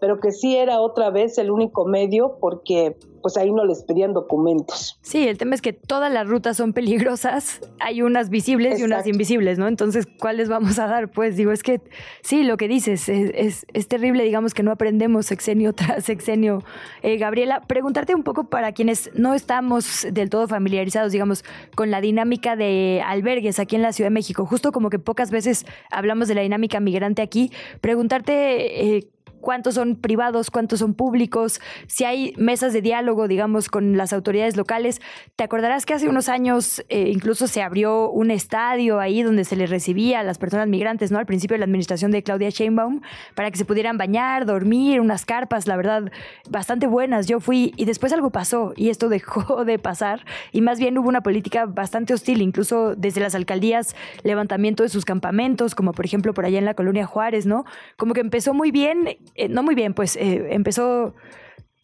pero 0.00 0.20
que 0.20 0.32
sí 0.32 0.56
era 0.56 0.80
otra 0.80 1.10
vez 1.10 1.38
el 1.38 1.50
único 1.50 1.84
medio 1.84 2.36
porque 2.40 2.96
pues 3.22 3.36
ahí 3.36 3.50
no 3.50 3.64
les 3.64 3.82
pedían 3.82 4.12
documentos. 4.12 4.98
Sí, 5.02 5.26
el 5.26 5.38
tema 5.38 5.54
es 5.54 5.62
que 5.62 5.72
todas 5.72 6.12
las 6.12 6.26
rutas 6.26 6.56
son 6.56 6.72
peligrosas, 6.72 7.60
hay 7.80 8.02
unas 8.02 8.30
visibles 8.30 8.80
y 8.80 8.84
unas 8.84 9.06
invisibles, 9.06 9.58
¿no? 9.58 9.68
Entonces, 9.68 10.06
¿cuáles 10.18 10.48
vamos 10.48 10.78
a 10.78 10.86
dar? 10.86 11.10
Pues 11.10 11.36
digo, 11.36 11.52
es 11.52 11.62
que 11.62 11.80
sí, 12.22 12.42
lo 12.42 12.56
que 12.56 12.68
dices, 12.68 13.08
es, 13.08 13.66
es, 13.72 13.88
terrible, 13.88 14.24
digamos, 14.24 14.54
que 14.54 14.62
no 14.62 14.70
aprendemos 14.70 15.26
sexenio 15.26 15.72
tras 15.74 16.04
sexenio. 16.04 16.62
Eh, 17.02 17.16
Gabriela, 17.18 17.62
preguntarte 17.66 18.14
un 18.14 18.22
poco 18.22 18.44
para 18.44 18.72
quienes 18.72 19.10
no 19.14 19.34
estamos 19.34 20.06
del 20.10 20.30
todo 20.30 20.46
familiarizados, 20.48 21.12
digamos, 21.12 21.44
con 21.74 21.90
la 21.90 22.00
dinámica 22.00 22.56
de 22.56 23.02
albergues 23.04 23.58
aquí 23.58 23.76
en 23.76 23.82
la 23.82 23.92
Ciudad 23.92 24.06
de 24.06 24.14
México, 24.14 24.46
justo 24.46 24.72
como 24.72 24.90
que 24.90 24.98
pocas 24.98 25.30
veces 25.30 25.66
hablamos 25.90 26.28
de 26.28 26.34
la 26.34 26.42
dinámica 26.42 26.80
migrante 26.80 27.22
aquí, 27.22 27.50
preguntarte... 27.80 28.96
Eh, 28.96 29.08
cuántos 29.40 29.74
son 29.74 29.96
privados, 29.96 30.50
cuántos 30.50 30.80
son 30.80 30.94
públicos, 30.94 31.60
si 31.86 32.04
hay 32.04 32.34
mesas 32.36 32.72
de 32.72 32.82
diálogo, 32.82 33.28
digamos, 33.28 33.68
con 33.68 33.96
las 33.96 34.12
autoridades 34.12 34.56
locales. 34.56 35.00
Te 35.36 35.44
acordarás 35.44 35.86
que 35.86 35.94
hace 35.94 36.08
unos 36.08 36.28
años 36.28 36.84
eh, 36.88 37.10
incluso 37.12 37.46
se 37.46 37.62
abrió 37.62 38.10
un 38.10 38.30
estadio 38.30 39.00
ahí 39.00 39.22
donde 39.22 39.44
se 39.44 39.56
les 39.56 39.70
recibía 39.70 40.20
a 40.20 40.22
las 40.22 40.38
personas 40.38 40.68
migrantes, 40.68 41.10
¿no? 41.10 41.18
Al 41.18 41.26
principio 41.26 41.54
de 41.54 41.58
la 41.58 41.64
administración 41.64 42.10
de 42.10 42.22
Claudia 42.22 42.50
Sheinbaum, 42.50 43.00
para 43.34 43.50
que 43.50 43.58
se 43.58 43.64
pudieran 43.64 43.98
bañar, 43.98 44.46
dormir, 44.46 45.00
unas 45.00 45.24
carpas, 45.24 45.66
la 45.66 45.76
verdad, 45.76 46.10
bastante 46.48 46.86
buenas. 46.86 47.26
Yo 47.26 47.40
fui 47.40 47.72
y 47.76 47.84
después 47.84 48.12
algo 48.12 48.30
pasó 48.30 48.72
y 48.76 48.90
esto 48.90 49.08
dejó 49.08 49.64
de 49.64 49.78
pasar 49.78 50.24
y 50.52 50.60
más 50.60 50.78
bien 50.78 50.96
hubo 50.98 51.08
una 51.08 51.22
política 51.22 51.66
bastante 51.66 52.14
hostil, 52.14 52.42
incluso 52.42 52.94
desde 52.96 53.20
las 53.20 53.34
alcaldías, 53.34 53.94
levantamiento 54.22 54.82
de 54.82 54.88
sus 54.88 55.04
campamentos, 55.04 55.74
como 55.74 55.92
por 55.92 56.04
ejemplo 56.04 56.34
por 56.34 56.44
allá 56.44 56.58
en 56.58 56.64
la 56.64 56.74
colonia 56.74 57.06
Juárez, 57.06 57.46
¿no? 57.46 57.64
Como 57.96 58.14
que 58.14 58.20
empezó 58.20 58.54
muy 58.54 58.70
bien 58.70 59.18
eh, 59.34 59.48
no 59.48 59.62
muy 59.62 59.74
bien, 59.74 59.94
pues 59.94 60.16
eh, 60.16 60.48
empezó 60.50 61.14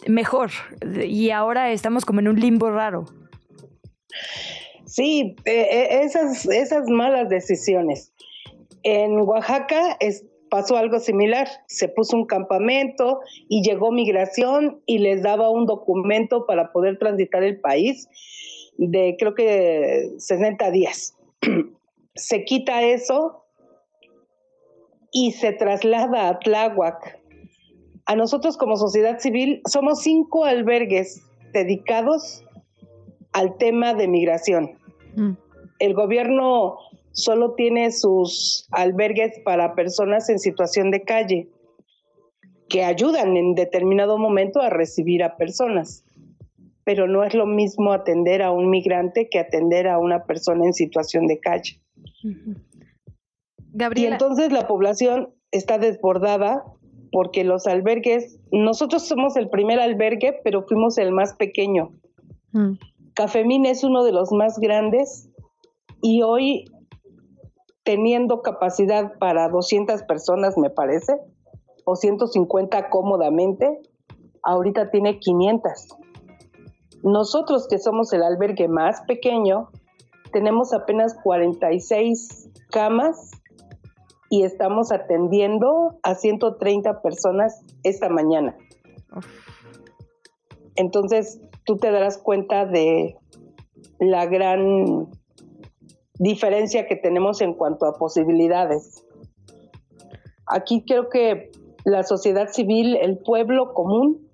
mejor 0.07 0.51
y 1.07 1.31
ahora 1.31 1.71
estamos 1.71 2.05
como 2.05 2.21
en 2.21 2.29
un 2.29 2.41
limbo 2.41 2.71
raro. 2.71 3.05
Sí, 4.87 5.37
eh, 5.45 6.01
esas, 6.03 6.47
esas 6.47 6.89
malas 6.89 7.29
decisiones. 7.29 8.13
En 8.83 9.19
Oaxaca 9.21 9.97
pasó 10.51 10.77
algo 10.77 11.01
similar. 11.01 11.49
Se 11.67 11.89
puso 11.89 12.17
un 12.17 12.27
campamento 12.27 13.21
y 13.49 13.63
llegó 13.63 13.91
migración 13.91 14.83
y 14.87 14.99
les 14.99 15.23
daba 15.23 15.51
un 15.51 15.67
documento 15.67 16.47
para 16.47 16.71
poder 16.71 16.99
transitar 16.99 17.43
el 17.43 17.61
país 17.61 18.09
de 18.77 19.17
creo 19.19 19.35
que 19.35 20.11
60 20.19 20.71
días. 20.71 21.17
se 22.15 22.45
quita 22.45 22.83
eso 22.83 23.45
y 25.13 25.33
se 25.33 25.53
traslada 25.53 26.29
a 26.29 26.39
Tláhuac 26.39 27.24
a 28.07 28.17
nosotros 28.17 28.57
como 28.57 28.77
sociedad 28.77 29.19
civil 29.19 29.63
somos 29.71 30.03
cinco 30.03 30.45
albergues 30.45 31.23
dedicados 31.53 32.45
al 33.33 33.57
tema 33.57 33.95
de 33.95 34.09
migración. 34.09 34.79
Mm. 35.17 35.33
El 35.79 35.95
gobierno 35.95 36.77
solo 37.13 37.55
tiene 37.55 37.91
sus 37.93 38.67
albergues 38.71 39.41
para 39.45 39.75
personas 39.75 40.29
en 40.29 40.39
situación 40.39 40.91
de 40.91 41.03
calle 41.03 41.49
que 42.69 42.85
ayudan 42.85 43.37
en 43.37 43.55
determinado 43.55 44.19
momento 44.19 44.61
a 44.61 44.71
recibir 44.71 45.23
a 45.23 45.37
personas. 45.37 46.05
Pero 46.85 47.09
no 47.09 47.25
es 47.25 47.35
lo 47.35 47.47
mismo 47.47 47.93
atender 47.93 48.43
a 48.43 48.51
un 48.51 48.69
migrante 48.69 49.29
que 49.31 49.39
atender 49.39 49.89
a 49.89 49.99
una 49.99 50.25
persona 50.25 50.67
en 50.67 50.75
situación 50.75 51.27
de 51.27 51.39
calle. 51.39 51.81
Y 53.95 54.07
entonces 54.07 54.53
la 54.53 54.67
población 54.67 55.31
está 55.51 55.79
desbordada 55.79 56.65
porque 57.15 57.45
los 57.45 57.69
albergues, 57.69 58.41
nosotros 58.51 59.07
somos 59.07 59.37
el 59.37 59.49
primer 59.49 59.79
albergue, 59.79 60.41
pero 60.43 60.65
fuimos 60.65 60.99
el 60.99 61.13
más 61.13 61.35
pequeño. 61.35 61.93
Mm. 62.51 62.73
Cafemín 63.15 63.67
es 63.67 63.85
uno 63.85 64.03
de 64.03 64.11
los 64.11 64.33
más 64.33 64.59
grandes 64.59 65.31
y 66.03 66.23
hoy 66.23 66.65
teniendo 67.85 68.43
capacidad 68.43 69.17
para 69.21 69.49
200 69.49 70.03
personas, 70.03 70.59
me 70.59 70.71
parece, 70.71 71.17
o 71.85 71.95
150 71.95 72.91
cómodamente, 72.91 73.81
ahorita 74.43 74.91
tiene 74.91 75.21
500. 75.21 75.71
Nosotros 77.05 77.69
que 77.69 77.79
somos 77.79 78.13
el 78.13 78.25
albergue 78.25 78.67
más 78.67 79.03
pequeño, 79.03 79.69
tenemos 80.33 80.73
apenas 80.73 81.15
46 81.23 82.51
camas 82.73 83.31
y 84.35 84.43
estamos 84.43 84.91
atendiendo 84.91 86.01
a 86.03 86.17
130 86.17 87.03
personas 87.03 87.63
esta 87.85 88.09
mañana. 88.09 88.57
Entonces, 90.75 91.41
tú 91.65 91.77
te 91.77 91.93
darás 91.93 92.19
cuenta 92.19 92.67
de 92.67 93.17
la 94.01 94.27
gran 94.27 95.07
diferencia 96.19 96.89
que 96.89 96.97
tenemos 96.97 97.43
en 97.43 97.55
cuanto 97.55 97.87
a 97.87 97.93
posibilidades. 97.93 99.07
Aquí 100.49 100.85
creo 100.85 101.09
que 101.11 101.53
la 101.85 102.03
sociedad 102.03 102.49
civil, 102.49 102.97
el 102.97 103.19
pueblo 103.19 103.73
común, 103.73 104.29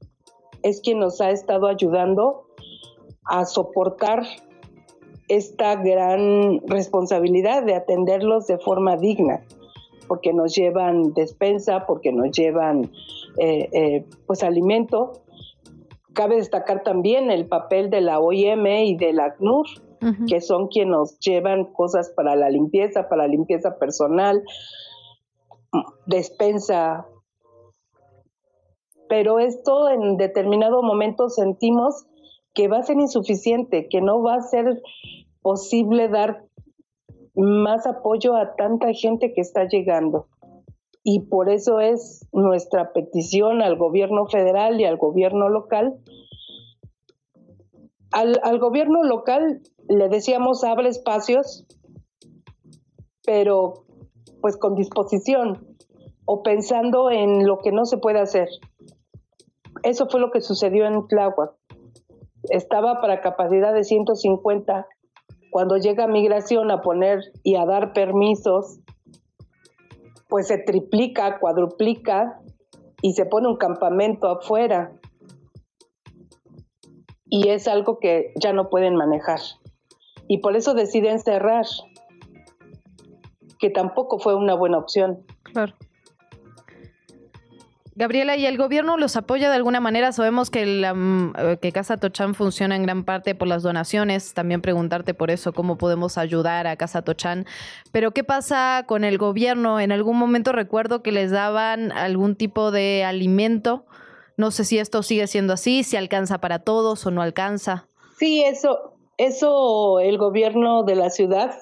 es 0.63 0.81
quien 0.81 0.99
nos 0.99 1.21
ha 1.21 1.29
estado 1.29 1.67
ayudando 1.67 2.47
a 3.25 3.45
soportar 3.45 4.23
esta 5.29 5.77
gran 5.77 6.67
responsabilidad 6.67 7.65
de 7.65 7.75
atenderlos 7.75 8.47
de 8.47 8.57
forma 8.57 8.97
digna, 8.97 9.45
porque 10.11 10.33
nos 10.33 10.57
llevan 10.57 11.15
despensa, 11.15 11.87
porque 11.87 12.11
nos 12.11 12.33
llevan 12.37 12.91
eh, 13.39 13.69
eh, 13.73 14.05
pues 14.27 14.43
alimento. 14.43 15.13
Cabe 16.15 16.35
destacar 16.35 16.83
también 16.83 17.31
el 17.31 17.47
papel 17.47 17.91
de 17.91 18.01
la 18.01 18.19
OIM 18.19 18.67
y 18.67 18.97
de 18.97 19.13
la 19.13 19.27
ACNUR, 19.27 19.69
que 20.27 20.41
son 20.41 20.67
quienes 20.67 20.91
nos 20.91 21.21
llevan 21.21 21.67
cosas 21.67 22.11
para 22.11 22.35
la 22.35 22.51
limpieza, 22.51 23.09
para 23.09 23.23
la 23.23 23.29
limpieza 23.29 23.79
personal, 23.79 24.43
despensa. 26.07 27.07
Pero 29.09 29.39
esto 29.39 29.91
en 29.91 30.17
determinado 30.17 30.83
momento 30.83 31.29
sentimos 31.29 32.05
que 32.53 32.67
va 32.67 32.79
a 32.79 32.83
ser 32.83 32.97
insuficiente, 32.99 33.87
que 33.89 34.01
no 34.01 34.21
va 34.25 34.35
a 34.35 34.43
ser 34.43 34.83
posible 35.41 36.09
dar 36.09 36.47
más 37.35 37.87
apoyo 37.87 38.37
a 38.37 38.55
tanta 38.57 38.93
gente 38.93 39.33
que 39.33 39.41
está 39.41 39.67
llegando. 39.67 40.27
Y 41.03 41.21
por 41.27 41.49
eso 41.49 41.81
es 41.81 42.27
nuestra 42.33 42.93
petición 42.93 43.63
al 43.63 43.77
gobierno 43.77 44.27
federal 44.27 44.81
y 44.81 44.85
al 44.85 44.99
gobierno 44.99 45.49
local. 45.49 45.99
Al, 48.13 48.59
gobierno 48.59 49.03
local 49.03 49.63
le 49.89 50.09
decíamos 50.09 50.65
abre 50.65 50.89
espacios, 50.89 51.67
pero 53.25 53.85
pues 54.41 54.57
con 54.57 54.75
disposición 54.75 55.77
o 56.27 56.43
pensando 56.43 57.11
en 57.11 57.47
lo 57.47 57.59
que 57.59 57.73
no 57.73 57.85
se 57.85 57.99
puede 57.99 58.21
hacer. 58.21 58.49
Eso 59.83 60.07
fue 60.09 60.21
lo 60.21 60.31
que 60.31 60.41
sucedió 60.41 60.87
en 60.87 61.07
Tláhuac 61.07 61.61
estaba 62.49 63.01
para 63.01 63.21
capacidad 63.21 63.75
de 63.75 63.85
150. 63.85 64.87
Cuando 65.51 65.77
llega 65.77 66.07
migración 66.07 66.71
a 66.71 66.81
poner 66.81 67.21
y 67.43 67.57
a 67.57 67.67
dar 67.67 67.93
permisos, 67.93 68.79
pues 70.29 70.47
se 70.47 70.59
triplica, 70.59 71.39
cuadruplica 71.41 72.41
y 73.03 73.15
se 73.15 73.27
pone 73.27 73.49
un 73.49 73.57
campamento 73.57 74.29
afuera. 74.29 74.93
Y 77.27 77.49
es 77.49 77.69
algo 77.69 77.99
que 77.99 78.33
ya 78.41 78.53
no 78.53 78.71
pueden 78.71 78.95
manejar. 78.95 79.41
Y 80.29 80.39
por 80.39 80.57
eso 80.57 80.75
deciden 80.75 81.19
cerrar, 81.19 81.67
que 83.59 83.71
tampoco 83.71 84.19
fue 84.19 84.35
una 84.35 84.55
buena 84.55 84.79
opción. 84.79 85.25
Claro. 85.43 85.75
Gabriela, 88.01 88.35
¿y 88.35 88.47
el 88.47 88.57
gobierno 88.57 88.97
los 88.97 89.15
apoya 89.17 89.51
de 89.51 89.57
alguna 89.57 89.79
manera? 89.79 90.11
Sabemos 90.13 90.49
que, 90.49 90.65
la, 90.65 90.97
eh, 91.37 91.71
Casa 91.71 91.99
Tochán 91.99 92.35
funciona 92.35 92.75
en 92.75 92.83
gran 92.83 93.05
parte 93.05 93.35
por 93.35 93.47
las 93.47 93.63
donaciones. 93.63 94.33
También 94.33 94.63
preguntarte 94.63 95.13
por 95.13 95.31
eso, 95.31 95.53
cómo 95.53 95.77
podemos 95.77 96.17
ayudar 96.17 96.67
a 96.67 96.77
Casa 96.77 97.03
Tochán. 97.03 97.45
Pero, 97.93 98.13
¿qué 98.13 98.25
pasa 98.25 98.85
con 98.87 99.05
el 99.05 99.19
gobierno? 99.19 99.81
En 99.81 99.93
algún 99.93 100.17
momento 100.17 100.53
recuerdo 100.53 101.03
que 101.03 101.13
les 101.13 101.31
daban 101.31 101.93
algún 101.93 102.37
tipo 102.37 102.71
de 102.71 103.05
alimento. 103.05 103.85
No 104.39 104.51
sé 104.51 104.65
si 104.65 104.79
esto 104.79 105.03
sigue 105.03 105.27
siendo 105.27 105.53
así, 105.53 105.83
si 105.83 105.99
alcanza 105.99 106.39
para 106.39 106.61
todos 106.61 107.05
o 107.05 107.11
no 107.11 107.21
alcanza. 107.21 107.87
Sí, 108.17 108.43
eso, 108.43 108.95
eso 109.19 110.01
el 110.01 110.17
gobierno 110.17 110.85
de 110.85 110.95
la 110.95 111.11
ciudad, 111.11 111.55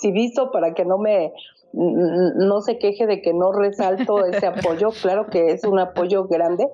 si 0.00 0.10
visto 0.10 0.50
para 0.50 0.74
que 0.74 0.84
no 0.84 0.98
me 0.98 1.32
no 1.76 2.62
se 2.62 2.78
queje 2.78 3.06
de 3.06 3.20
que 3.20 3.34
no 3.34 3.52
resalto 3.52 4.24
ese 4.26 4.46
apoyo, 4.46 4.90
claro 5.02 5.26
que 5.26 5.52
es 5.52 5.64
un 5.64 5.78
apoyo 5.78 6.26
grande. 6.26 6.68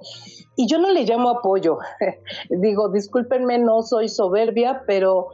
Y 0.57 0.69
yo 0.69 0.79
no 0.79 0.91
le 0.91 1.05
llamo 1.05 1.31
apoyo, 1.31 1.79
digo, 2.51 2.91
discúlpenme, 2.91 3.59
no 3.59 3.83
soy 3.83 4.09
soberbia, 4.09 4.85
pero 4.87 5.29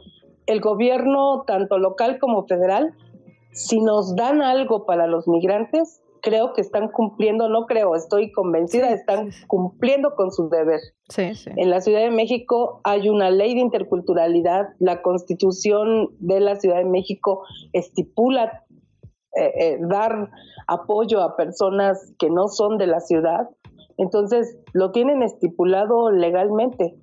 el 0.45 0.61
gobierno, 0.61 1.43
tanto 1.45 1.77
local 1.77 2.17
como 2.19 2.47
federal, 2.47 2.95
si 3.51 3.79
nos 3.81 4.15
dan 4.15 4.41
algo 4.41 4.85
para 4.85 5.07
los 5.07 5.27
migrantes, 5.27 6.01
creo 6.21 6.53
que 6.53 6.61
están 6.61 6.89
cumpliendo, 6.89 7.49
no 7.49 7.65
creo, 7.65 7.95
estoy 7.95 8.31
convencida, 8.31 8.91
están 8.91 9.29
cumpliendo 9.47 10.15
con 10.15 10.31
su 10.31 10.49
deber. 10.49 10.79
En 11.17 11.69
la 11.69 11.81
Ciudad 11.81 12.01
de 12.01 12.11
México 12.11 12.81
hay 12.83 13.09
una 13.09 13.29
ley 13.29 13.55
de 13.55 13.61
interculturalidad, 13.61 14.69
la 14.79 15.01
constitución 15.01 16.09
de 16.19 16.39
la 16.39 16.55
Ciudad 16.55 16.77
de 16.77 16.85
México 16.85 17.43
estipula 17.73 18.65
eh, 19.35 19.51
eh, 19.59 19.77
dar 19.81 20.31
apoyo 20.67 21.21
a 21.21 21.35
personas 21.35 22.13
que 22.17 22.29
no 22.29 22.47
son 22.47 22.77
de 22.77 22.87
la 22.87 22.99
ciudad. 22.99 23.49
Entonces, 23.97 24.57
lo 24.73 24.91
tienen 24.91 25.21
estipulado 25.21 26.09
legalmente. 26.09 26.95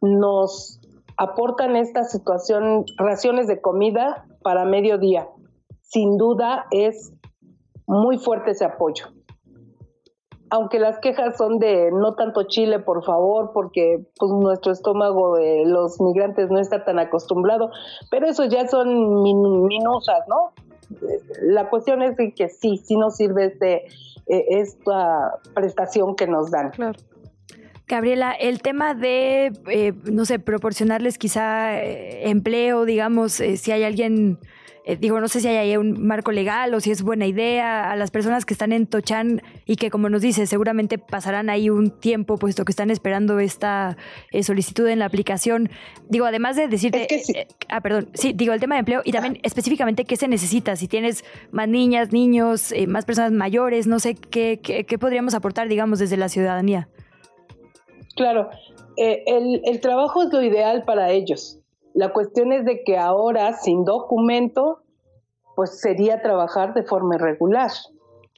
Nos 0.00 0.80
aportan 1.18 1.76
esta 1.76 2.04
situación, 2.04 2.86
raciones 2.96 3.46
de 3.46 3.60
comida 3.60 4.26
para 4.42 4.64
mediodía. 4.64 5.28
Sin 5.82 6.16
duda 6.16 6.66
es 6.70 7.12
muy 7.86 8.16
fuerte 8.16 8.52
ese 8.52 8.64
apoyo. 8.64 9.06
Aunque 10.48 10.78
las 10.78 10.98
quejas 10.98 11.36
son 11.36 11.58
de 11.58 11.90
no 11.92 12.14
tanto 12.14 12.44
chile, 12.44 12.78
por 12.78 13.04
favor, 13.04 13.50
porque 13.52 14.06
pues, 14.18 14.32
nuestro 14.32 14.72
estómago 14.72 15.36
de 15.36 15.64
los 15.66 16.00
migrantes 16.00 16.50
no 16.50 16.58
está 16.58 16.84
tan 16.84 16.98
acostumbrado, 16.98 17.70
pero 18.10 18.26
eso 18.26 18.44
ya 18.46 18.66
son 18.66 19.22
minusas, 19.22 20.20
¿no? 20.26 20.54
La 21.42 21.68
cuestión 21.68 22.02
es 22.02 22.16
que 22.16 22.48
sí, 22.48 22.80
sí 22.84 22.96
nos 22.96 23.16
sirve 23.16 23.46
este, 23.46 23.86
eh, 24.26 24.44
esta 24.50 25.38
prestación 25.54 26.16
que 26.16 26.26
nos 26.26 26.50
dan. 26.50 26.70
Claro. 26.70 26.98
Gabriela, 27.86 28.32
el 28.32 28.62
tema 28.62 28.94
de, 28.94 29.52
eh, 29.68 29.92
no 30.04 30.24
sé, 30.24 30.38
proporcionarles 30.38 31.18
quizá 31.18 31.82
eh, 31.82 32.28
empleo, 32.28 32.84
digamos, 32.84 33.32
si 33.32 33.72
hay 33.72 33.82
alguien 33.82 34.38
eh, 34.90 34.96
digo, 34.96 35.20
no 35.20 35.28
sé 35.28 35.40
si 35.40 35.46
hay 35.46 35.56
ahí 35.56 35.76
un 35.76 36.04
marco 36.04 36.32
legal 36.32 36.74
o 36.74 36.80
si 36.80 36.90
es 36.90 37.02
buena 37.02 37.24
idea 37.24 37.92
a 37.92 37.94
las 37.94 38.10
personas 38.10 38.44
que 38.44 38.54
están 38.54 38.72
en 38.72 38.88
Tochán 38.88 39.40
y 39.64 39.76
que, 39.76 39.88
como 39.88 40.08
nos 40.08 40.20
dice, 40.20 40.48
seguramente 40.48 40.98
pasarán 40.98 41.48
ahí 41.48 41.70
un 41.70 41.90
tiempo, 41.90 42.38
puesto 42.38 42.64
que 42.64 42.72
están 42.72 42.90
esperando 42.90 43.38
esta 43.38 43.96
eh, 44.32 44.42
solicitud 44.42 44.88
en 44.88 44.98
la 44.98 45.04
aplicación. 45.04 45.70
Digo, 46.08 46.26
además 46.26 46.56
de 46.56 46.66
decirte. 46.66 47.06
Eh, 47.14 47.46
ah, 47.68 47.80
perdón. 47.80 48.08
Sí, 48.14 48.32
digo, 48.32 48.52
el 48.52 48.58
tema 48.58 48.74
de 48.74 48.80
empleo 48.80 49.02
y 49.04 49.12
también 49.12 49.38
específicamente 49.44 50.04
qué 50.04 50.16
se 50.16 50.26
necesita. 50.26 50.74
Si 50.74 50.88
tienes 50.88 51.24
más 51.52 51.68
niñas, 51.68 52.12
niños, 52.12 52.74
más 52.88 53.04
personas 53.04 53.30
mayores, 53.30 53.86
no 53.86 54.00
sé, 54.00 54.16
¿qué, 54.16 54.58
qué, 54.60 54.98
podríamos 54.98 55.34
aportar, 55.34 55.68
digamos, 55.68 56.00
desde 56.00 56.16
la 56.16 56.28
ciudadanía? 56.28 56.88
Claro, 58.16 58.50
el, 58.96 59.60
el 59.64 59.80
trabajo 59.80 60.24
es 60.24 60.32
lo 60.32 60.42
ideal 60.42 60.82
para 60.82 61.12
ellos 61.12 61.59
la 61.94 62.12
cuestión 62.12 62.52
es 62.52 62.64
de 62.64 62.82
que 62.84 62.98
ahora, 62.98 63.54
sin 63.54 63.84
documento, 63.84 64.82
pues 65.56 65.80
sería 65.80 66.22
trabajar 66.22 66.74
de 66.74 66.84
forma 66.84 67.16
irregular. 67.16 67.70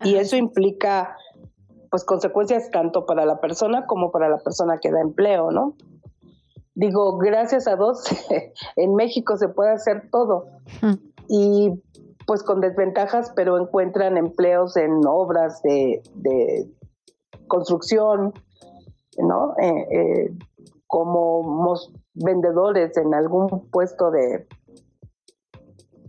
Y 0.05 0.17
eso 0.17 0.37
implica 0.37 1.17
pues 1.91 2.05
consecuencias 2.05 2.71
tanto 2.71 3.05
para 3.05 3.27
la 3.27 3.39
persona 3.39 3.87
como 3.87 4.11
para 4.11 4.29
la 4.29 4.39
persona 4.39 4.79
que 4.81 4.91
da 4.91 5.01
empleo, 5.01 5.51
¿no? 5.51 5.77
Digo, 6.75 7.19
gracias 7.19 7.69
a 7.69 7.77
Dios, 7.77 8.05
en 8.77 8.95
México 8.95 9.37
se 9.37 9.49
puede 9.49 9.73
hacer 9.73 10.09
todo. 10.11 10.47
Y 11.29 11.71
pues 12.27 12.43
con 12.43 12.61
desventajas, 12.61 13.33
pero 13.37 13.59
encuentran 13.59 14.17
empleos 14.17 14.77
en 14.77 15.07
obras 15.07 15.61
de, 15.63 16.03
construcción, 17.47 18.33
¿no? 19.19 19.55
Eh, 19.61 19.87
eh, 19.91 20.31
como 20.87 21.43
vendedores 22.15 22.97
en 22.97 23.15
algún 23.15 23.69
puesto 23.71 24.11
de 24.11 24.47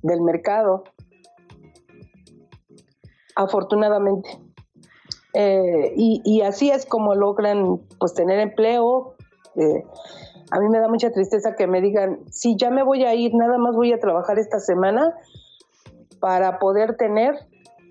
del 0.01 0.21
mercado. 0.21 0.83
Afortunadamente. 3.35 4.29
Eh, 5.33 5.93
y, 5.95 6.41
así 6.41 6.69
es 6.69 6.85
como 6.85 7.15
logran 7.15 7.81
pues 7.99 8.13
tener 8.13 8.39
empleo. 8.39 9.15
Eh, 9.55 9.83
a 10.51 10.59
mí 10.59 10.69
me 10.69 10.79
da 10.79 10.87
mucha 10.87 11.11
tristeza 11.11 11.55
que 11.55 11.65
me 11.65 11.81
digan, 11.81 12.19
si 12.29 12.55
ya 12.55 12.69
me 12.69 12.83
voy 12.83 13.05
a 13.05 13.15
ir, 13.15 13.33
nada 13.33 13.57
más 13.57 13.75
voy 13.75 13.91
a 13.91 13.99
trabajar 13.99 14.37
esta 14.37 14.59
semana 14.59 15.15
para 16.19 16.59
poder 16.59 16.95
tener 16.95 17.35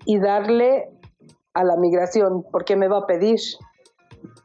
y 0.05 0.19
darle 0.19 0.89
a 1.53 1.63
la 1.63 1.75
migración, 1.75 2.45
porque 2.51 2.75
me 2.75 2.87
va 2.87 2.99
a 2.99 3.05
pedir, 3.05 3.39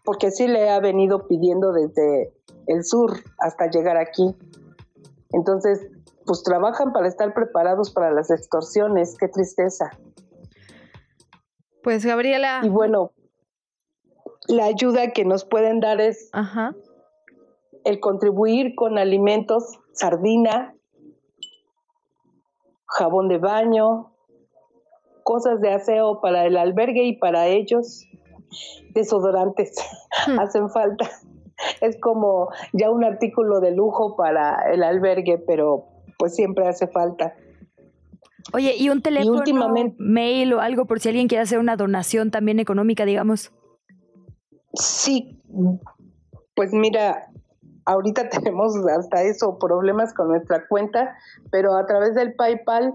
porque 0.04 0.30
sí 0.30 0.48
le 0.48 0.68
ha 0.68 0.80
venido 0.80 1.28
pidiendo 1.28 1.72
desde 1.72 2.32
el 2.68 2.84
sur 2.84 3.18
hasta 3.38 3.68
llegar 3.68 3.96
aquí. 3.96 4.34
Entonces, 5.32 5.88
pues 6.24 6.42
trabajan 6.42 6.92
para 6.92 7.08
estar 7.08 7.34
preparados 7.34 7.90
para 7.90 8.10
las 8.10 8.30
extorsiones, 8.30 9.16
qué 9.18 9.28
tristeza. 9.28 9.90
Pues 11.82 12.04
Gabriela. 12.04 12.60
Y 12.62 12.68
bueno, 12.68 13.12
la 14.46 14.66
ayuda 14.66 15.12
que 15.12 15.24
nos 15.24 15.44
pueden 15.44 15.80
dar 15.80 16.00
es 16.00 16.30
el 17.84 18.00
contribuir 18.00 18.74
con 18.74 18.98
alimentos, 18.98 19.78
sardina, 19.92 20.74
jabón 22.86 23.28
de 23.28 23.38
baño, 23.38 24.12
cosas 25.22 25.60
de 25.60 25.72
aseo 25.72 26.20
para 26.20 26.46
el 26.46 26.56
albergue 26.56 27.04
y 27.04 27.18
para 27.18 27.46
ellos, 27.46 28.04
desodorantes, 28.94 29.76
hmm. 30.26 30.38
hacen 30.38 30.70
falta. 30.70 31.10
Es 31.80 31.98
como 32.00 32.50
ya 32.72 32.90
un 32.90 33.04
artículo 33.04 33.60
de 33.60 33.72
lujo 33.72 34.16
para 34.16 34.72
el 34.72 34.82
albergue, 34.82 35.38
pero 35.38 35.86
pues 36.18 36.34
siempre 36.34 36.66
hace 36.66 36.86
falta. 36.86 37.34
Oye, 38.52 38.74
¿y 38.76 38.88
un 38.88 39.02
teléfono, 39.02 39.74
mail 39.98 40.52
o 40.54 40.60
algo 40.60 40.86
por 40.86 41.00
si 41.00 41.08
alguien 41.08 41.28
quiere 41.28 41.42
hacer 41.42 41.58
una 41.58 41.76
donación 41.76 42.30
también 42.30 42.60
económica, 42.60 43.04
digamos? 43.04 43.52
Sí, 44.74 45.42
pues 46.54 46.72
mira, 46.72 47.28
ahorita 47.84 48.28
tenemos 48.30 48.74
hasta 48.96 49.22
eso 49.22 49.58
problemas 49.58 50.14
con 50.14 50.28
nuestra 50.28 50.66
cuenta, 50.68 51.16
pero 51.50 51.76
a 51.76 51.86
través 51.86 52.14
del 52.14 52.34
PayPal 52.34 52.94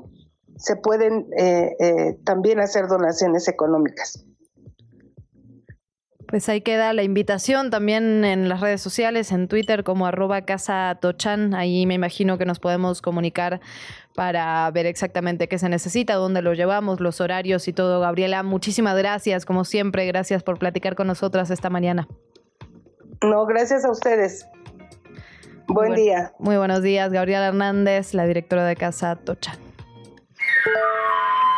se 0.55 0.75
pueden 0.75 1.27
eh, 1.37 1.75
eh, 1.79 2.17
también 2.23 2.59
hacer 2.59 2.87
donaciones 2.87 3.47
económicas. 3.47 4.25
Pues 6.33 6.49
ahí 6.49 6.61
queda 6.61 6.93
la 6.93 7.03
invitación 7.03 7.69
también 7.69 8.25
en 8.25 8.49
las 8.49 8.59
redes 8.59 8.81
sociales, 8.81 9.31
en 9.31 9.47
Twitter 9.47 9.83
como 9.83 10.07
arroba 10.07 10.41
casa 10.41 10.97
tochan. 10.99 11.53
Ahí 11.53 11.85
me 11.85 11.93
imagino 11.93 12.39
que 12.39 12.45
nos 12.45 12.59
podemos 12.59 13.03
comunicar 13.03 13.61
para 14.15 14.67
ver 14.71 14.87
exactamente 14.87 15.47
qué 15.47 15.59
se 15.59 15.69
necesita, 15.69 16.15
dónde 16.15 16.41
lo 16.41 16.55
llevamos, 16.55 17.01
los 17.01 17.21
horarios 17.21 17.67
y 17.67 17.73
todo. 17.73 17.99
Gabriela, 17.99 18.41
muchísimas 18.41 18.97
gracias, 18.97 19.45
como 19.45 19.63
siempre, 19.63 20.07
gracias 20.07 20.41
por 20.41 20.57
platicar 20.57 20.95
con 20.95 21.05
nosotras 21.05 21.51
esta 21.51 21.69
mañana. 21.69 22.07
No, 23.21 23.45
gracias 23.45 23.85
a 23.85 23.91
ustedes. 23.91 24.47
Buen 25.67 25.93
día. 25.93 26.33
Muy 26.39 26.57
buenos 26.57 26.81
días, 26.81 27.13
Gabriela 27.13 27.49
Hernández, 27.49 28.15
la 28.15 28.25
directora 28.25 28.65
de 28.65 28.75
Casa 28.75 29.17
Tochan. 29.17 29.59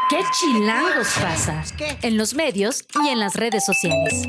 ¿Qué 0.07 0.17
chilangos 0.31 1.17
pasa? 1.19 1.63
En 2.03 2.15
los 2.15 2.35
medios 2.35 2.85
y 3.03 3.09
en 3.09 3.17
las 3.17 3.35
redes 3.35 3.65
sociales. 3.65 4.27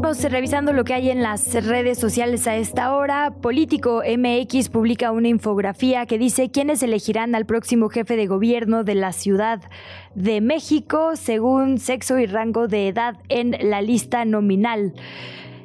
Vamos 0.00 0.22
revisando 0.22 0.72
lo 0.72 0.84
que 0.84 0.94
hay 0.94 1.10
en 1.10 1.22
las 1.22 1.52
redes 1.66 1.98
sociales 1.98 2.46
a 2.46 2.56
esta 2.56 2.94
hora. 2.96 3.34
Político 3.42 4.02
MX 4.06 4.70
publica 4.70 5.12
una 5.12 5.28
infografía 5.28 6.06
que 6.06 6.16
dice 6.16 6.50
quiénes 6.50 6.82
elegirán 6.82 7.34
al 7.34 7.44
próximo 7.44 7.90
jefe 7.90 8.16
de 8.16 8.26
gobierno 8.26 8.84
de 8.84 8.94
la 8.94 9.12
Ciudad 9.12 9.60
de 10.14 10.40
México 10.40 11.16
según 11.16 11.76
sexo 11.78 12.18
y 12.18 12.24
rango 12.24 12.68
de 12.68 12.88
edad 12.88 13.18
en 13.28 13.54
la 13.68 13.82
lista 13.82 14.24
nominal. 14.24 14.94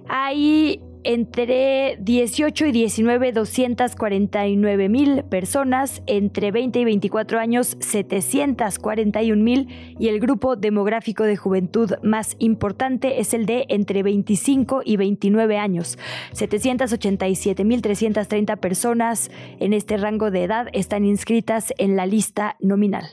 Hay 0.10 0.82
entre 1.04 1.98
18 2.00 2.66
y 2.68 2.72
19, 2.72 3.32
249 3.32 4.90
mil 4.90 5.24
personas, 5.24 6.02
entre 6.08 6.52
20 6.52 6.80
y 6.80 6.86
24 6.86 7.40
años, 7.40 7.78
741 7.80 9.44
mil, 9.44 9.96
y 10.00 10.08
el 10.08 10.20
grupo 10.20 10.56
demográfico 10.56 11.24
de 11.24 11.38
juventud 11.38 11.94
más 12.04 12.36
importante 12.40 13.20
es 13.20 13.34
el 13.34 13.46
de 13.46 13.66
entre 13.70 14.04
25 14.04 14.82
y 14.84 14.98
29 14.98 15.58
años. 15.58 15.98
787 16.34 17.64
mil 17.64 17.82
330 17.82 18.56
personas 18.58 19.32
en 19.60 19.74
este 19.74 19.98
rango 19.98 20.32
de 20.32 20.44
edad 20.44 20.68
están 20.74 21.06
inscritas 21.06 21.74
en 21.78 21.96
la 21.96 22.06
lista 22.06 22.56
nominal. 22.60 23.06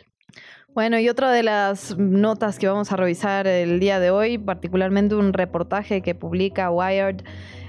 Bueno, 0.77 0.99
y 0.99 1.09
otra 1.09 1.33
de 1.33 1.43
las 1.43 1.97
notas 1.97 2.59
que 2.59 2.69
vamos 2.69 2.93
a 2.93 2.97
revisar 2.97 3.47
el 3.47 3.81
día 3.81 3.99
de 3.99 4.11
hoy, 4.11 4.37
particularmente 4.37 5.15
un 5.15 5.33
reportaje 5.33 6.03
que 6.03 6.15
publica 6.15 6.71
Wired 6.71 7.23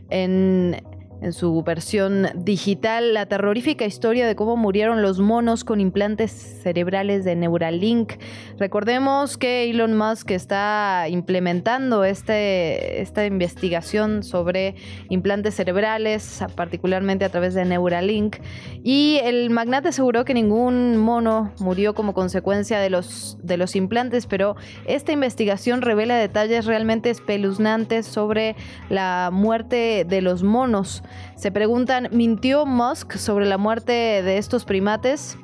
en 0.10 0.82
en 1.22 1.34
su 1.34 1.64
versión 1.64 2.28
digital 2.36 3.14
la 3.14 3.26
terrorífica 3.26 3.86
historia 3.86 4.28
de 4.28 4.36
cómo 4.36 4.56
murieron 4.56 5.02
los 5.02 5.20
monos 5.20 5.64
con 5.64 5.82
implantes 5.82 6.32
cerebrales 6.32 7.26
de 7.26 7.36
Neuralink. 7.36 8.14
Recordemos 8.58 9.38
que 9.38 9.70
Elon 9.70 9.98
Musk 9.98 10.32
está 10.32 11.06
implementando 11.10 12.04
este, 12.04 13.02
esta 13.02 13.26
investigación 13.26 14.24
sobre 14.24 14.76
implantes 15.10 15.56
cerebrales, 15.56 16.44
particularmente 16.56 17.26
a 17.26 17.30
través 17.30 17.54
de 17.54 17.66
Neuralink, 17.66 18.38
y 18.84 19.20
el 19.24 19.50
magnate 19.50 19.90
aseguró 19.90 20.26
que 20.26 20.34
ningún 20.34 20.98
mono 20.98 21.52
murió 21.60 21.94
como 21.94 22.14
consecuencia 22.14 22.80
de 22.80 22.90
los, 22.90 23.38
de 23.42 23.58
los 23.58 23.76
implantes, 23.76 24.28
pero 24.28 24.56
esta 24.86 25.12
investigación 25.12 25.82
revela 25.82 26.16
detalles 26.16 26.66
realmente 26.66 27.10
espeluznantes 27.10 28.06
sobre 28.06 28.56
la 28.90 29.30
muerte 29.32 30.06
de 30.08 30.22
los 30.22 30.44
monos. 30.44 31.04
Se 31.36 31.52
preguntan, 31.52 32.10
¿mintió 32.12 32.66
Musk 32.66 33.14
sobre 33.18 33.46
la 33.46 33.58
muerte 33.58 33.92
de 33.92 34.38
estos 34.38 34.66
primates? 34.66 35.38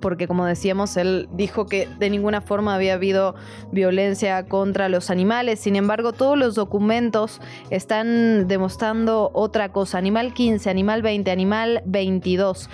porque 0.00 0.26
como 0.26 0.46
decíamos, 0.46 0.96
él 0.96 1.28
dijo 1.32 1.66
que 1.66 1.88
de 1.98 2.10
ninguna 2.10 2.40
forma 2.40 2.74
había 2.74 2.94
habido 2.94 3.34
violencia 3.70 4.46
contra 4.46 4.88
los 4.88 5.10
animales. 5.10 5.60
Sin 5.60 5.76
embargo, 5.76 6.12
todos 6.12 6.36
los 6.36 6.54
documentos 6.54 7.40
están 7.70 8.48
demostrando 8.48 9.30
otra 9.34 9.70
cosa. 9.70 9.98
Animal 9.98 10.34
15, 10.34 10.68
animal 10.68 11.02
20, 11.02 11.30
animal 11.30 11.82
22. 11.86 12.68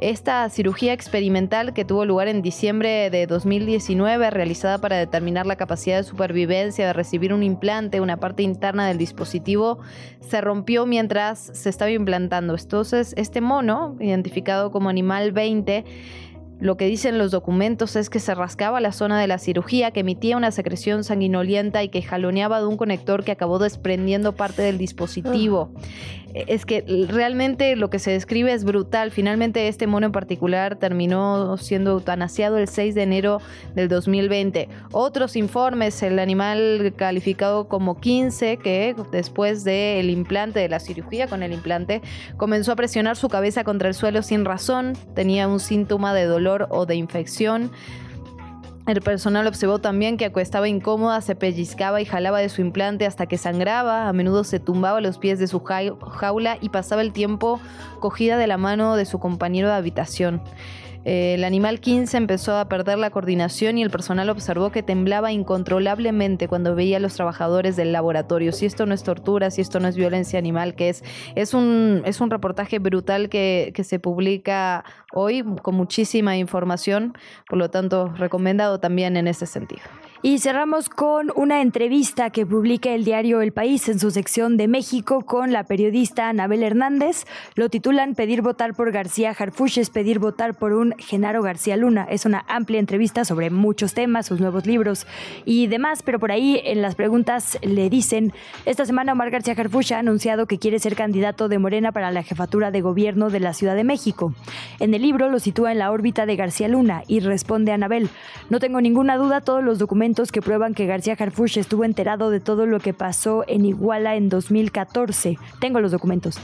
Esta 0.00 0.48
cirugía 0.48 0.94
experimental 0.94 1.74
que 1.74 1.84
tuvo 1.84 2.06
lugar 2.06 2.26
en 2.26 2.40
diciembre 2.40 3.10
de 3.10 3.26
2019, 3.26 4.30
realizada 4.30 4.78
para 4.78 4.96
determinar 4.96 5.44
la 5.44 5.56
capacidad 5.56 5.98
de 5.98 6.04
supervivencia 6.04 6.86
de 6.86 6.94
recibir 6.94 7.34
un 7.34 7.42
implante, 7.42 8.00
una 8.00 8.16
parte 8.16 8.42
interna 8.42 8.88
del 8.88 8.96
dispositivo, 8.96 9.78
se 10.20 10.40
rompió 10.40 10.86
mientras 10.86 11.50
se 11.52 11.68
estaba 11.68 11.90
implantando. 11.90 12.56
Entonces, 12.58 13.12
este 13.18 13.42
mono, 13.42 13.96
identificado 14.00 14.70
como 14.70 14.88
animal 14.88 15.32
20, 15.32 15.84
lo 16.60 16.76
que 16.76 16.86
dicen 16.86 17.16
los 17.16 17.30
documentos 17.30 17.96
es 17.96 18.10
que 18.10 18.20
se 18.20 18.34
rascaba 18.34 18.80
la 18.80 18.92
zona 18.92 19.18
de 19.18 19.26
la 19.26 19.38
cirugía, 19.38 19.92
que 19.92 20.00
emitía 20.00 20.36
una 20.36 20.50
secreción 20.50 21.04
sanguinolienta 21.04 21.82
y 21.82 21.88
que 21.88 22.02
jaloneaba 22.02 22.60
de 22.60 22.66
un 22.66 22.76
conector 22.76 23.24
que 23.24 23.32
acabó 23.32 23.58
desprendiendo 23.58 24.34
parte 24.34 24.60
del 24.60 24.76
dispositivo. 24.76 25.72
Eh, 26.34 26.44
es 26.48 26.66
que 26.66 26.84
realmente 27.08 27.76
lo 27.76 27.90
que 27.90 27.98
se 27.98 28.10
describe 28.10 28.52
es 28.52 28.64
brutal. 28.64 29.10
Finalmente 29.10 29.68
este 29.68 29.86
mono 29.86 30.06
en 30.06 30.12
particular 30.12 30.76
terminó 30.76 31.56
siendo 31.56 31.92
eutanasiado 31.92 32.58
el 32.58 32.68
6 32.68 32.94
de 32.94 33.02
enero 33.02 33.40
del 33.74 33.88
2020. 33.88 34.68
Otros 34.92 35.36
informes, 35.36 36.02
el 36.02 36.18
animal 36.18 36.92
calificado 36.96 37.68
como 37.68 38.00
15, 38.00 38.58
que 38.58 38.94
después 39.12 39.64
del 39.64 40.10
implante, 40.10 40.60
de 40.60 40.68
la 40.68 40.80
cirugía 40.80 41.26
con 41.26 41.42
el 41.42 41.52
implante, 41.52 42.02
comenzó 42.36 42.72
a 42.72 42.76
presionar 42.76 43.16
su 43.16 43.28
cabeza 43.28 43.64
contra 43.64 43.88
el 43.88 43.94
suelo 43.94 44.22
sin 44.22 44.44
razón, 44.44 44.94
tenía 45.14 45.48
un 45.48 45.60
síntoma 45.60 46.14
de 46.14 46.24
dolor 46.24 46.66
o 46.70 46.86
de 46.86 46.96
infección. 46.96 47.70
El 48.90 49.02
personal 49.02 49.46
observó 49.46 49.78
también 49.78 50.16
que 50.16 50.32
estaba 50.34 50.66
incómoda, 50.66 51.20
se 51.20 51.36
pellizcaba 51.36 52.00
y 52.00 52.04
jalaba 52.04 52.40
de 52.40 52.48
su 52.48 52.60
implante 52.60 53.06
hasta 53.06 53.26
que 53.26 53.38
sangraba, 53.38 54.08
a 54.08 54.12
menudo 54.12 54.42
se 54.42 54.58
tumbaba 54.58 55.00
los 55.00 55.16
pies 55.16 55.38
de 55.38 55.46
su 55.46 55.60
jaula 55.60 56.58
y 56.60 56.70
pasaba 56.70 57.00
el 57.00 57.12
tiempo 57.12 57.60
cogida 58.00 58.36
de 58.36 58.48
la 58.48 58.56
mano 58.56 58.96
de 58.96 59.04
su 59.04 59.20
compañero 59.20 59.68
de 59.68 59.74
habitación. 59.74 60.42
Eh, 61.04 61.34
el 61.34 61.44
animal 61.44 61.80
15 61.80 62.16
empezó 62.16 62.56
a 62.56 62.68
perder 62.68 62.98
la 62.98 63.10
coordinación 63.10 63.78
y 63.78 63.82
el 63.82 63.90
personal 63.90 64.28
observó 64.28 64.70
que 64.70 64.82
temblaba 64.82 65.32
incontrolablemente 65.32 66.46
cuando 66.46 66.74
veía 66.74 66.98
a 66.98 67.00
los 67.00 67.14
trabajadores 67.14 67.76
del 67.76 67.92
laboratorio. 67.92 68.52
Si 68.52 68.66
esto 68.66 68.86
no 68.86 68.94
es 68.94 69.02
tortura, 69.02 69.50
si 69.50 69.60
esto 69.60 69.80
no 69.80 69.88
es 69.88 69.96
violencia 69.96 70.38
animal, 70.38 70.74
que 70.74 70.90
es? 70.90 71.02
Es 71.34 71.54
un, 71.54 72.02
es 72.04 72.20
un 72.20 72.30
reportaje 72.30 72.78
brutal 72.78 73.28
que, 73.28 73.72
que 73.74 73.84
se 73.84 73.98
publica 73.98 74.84
hoy 75.12 75.44
con 75.62 75.74
muchísima 75.74 76.36
información, 76.36 77.14
por 77.48 77.58
lo 77.58 77.70
tanto, 77.70 78.08
recomendado 78.16 78.78
también 78.80 79.16
en 79.16 79.26
ese 79.26 79.46
sentido. 79.46 79.82
Y 80.22 80.38
cerramos 80.38 80.90
con 80.90 81.32
una 81.34 81.62
entrevista 81.62 82.28
que 82.28 82.44
publica 82.44 82.90
el 82.90 83.04
diario 83.04 83.40
El 83.40 83.52
País 83.52 83.88
en 83.88 83.98
su 83.98 84.10
sección 84.10 84.58
de 84.58 84.68
México 84.68 85.22
con 85.24 85.50
la 85.50 85.64
periodista 85.64 86.28
Anabel 86.28 86.62
Hernández. 86.62 87.24
Lo 87.54 87.70
titulan 87.70 88.14
Pedir 88.14 88.42
votar 88.42 88.74
por 88.74 88.92
García 88.92 89.30
Harfuches, 89.30 89.88
pedir 89.88 90.18
votar 90.18 90.52
por 90.52 90.74
un 90.74 90.94
Genaro 90.98 91.40
García 91.40 91.78
Luna. 91.78 92.06
Es 92.10 92.26
una 92.26 92.44
amplia 92.48 92.80
entrevista 92.80 93.24
sobre 93.24 93.48
muchos 93.48 93.94
temas, 93.94 94.26
sus 94.26 94.40
nuevos 94.40 94.66
libros 94.66 95.06
y 95.46 95.68
demás, 95.68 96.02
pero 96.02 96.18
por 96.18 96.32
ahí 96.32 96.60
en 96.64 96.82
las 96.82 96.96
preguntas 96.96 97.56
le 97.62 97.88
dicen, 97.88 98.34
esta 98.66 98.84
semana 98.84 99.12
Omar 99.12 99.30
García 99.30 99.54
Harfuch 99.56 99.92
ha 99.92 100.00
anunciado 100.00 100.44
que 100.44 100.58
quiere 100.58 100.80
ser 100.80 100.96
candidato 100.96 101.48
de 101.48 101.58
Morena 101.58 101.92
para 101.92 102.10
la 102.10 102.22
jefatura 102.22 102.70
de 102.70 102.82
gobierno 102.82 103.30
de 103.30 103.40
la 103.40 103.54
Ciudad 103.54 103.74
de 103.74 103.84
México. 103.84 104.34
En 104.80 104.92
el 104.92 105.00
libro 105.00 105.30
lo 105.30 105.38
sitúa 105.38 105.72
en 105.72 105.78
la 105.78 105.90
órbita 105.90 106.26
de 106.26 106.36
García 106.36 106.68
Luna 106.68 107.04
y 107.06 107.20
responde 107.20 107.72
Anabel, 107.72 108.10
no 108.50 108.58
tengo 108.58 108.82
ninguna 108.82 109.16
duda, 109.16 109.40
todos 109.40 109.64
los 109.64 109.78
documentos 109.78 110.09
que 110.10 110.42
prueban 110.42 110.74
que 110.74 110.86
García 110.86 111.16
Harfuch 111.18 111.56
estuvo 111.56 111.84
enterado 111.84 112.30
de 112.30 112.40
todo 112.40 112.66
lo 112.66 112.80
que 112.80 112.92
pasó 112.92 113.44
en 113.46 113.64
Iguala 113.64 114.16
en 114.16 114.28
2014. 114.28 115.38
Tengo 115.60 115.80
los 115.80 115.92
documentos. 115.92 116.38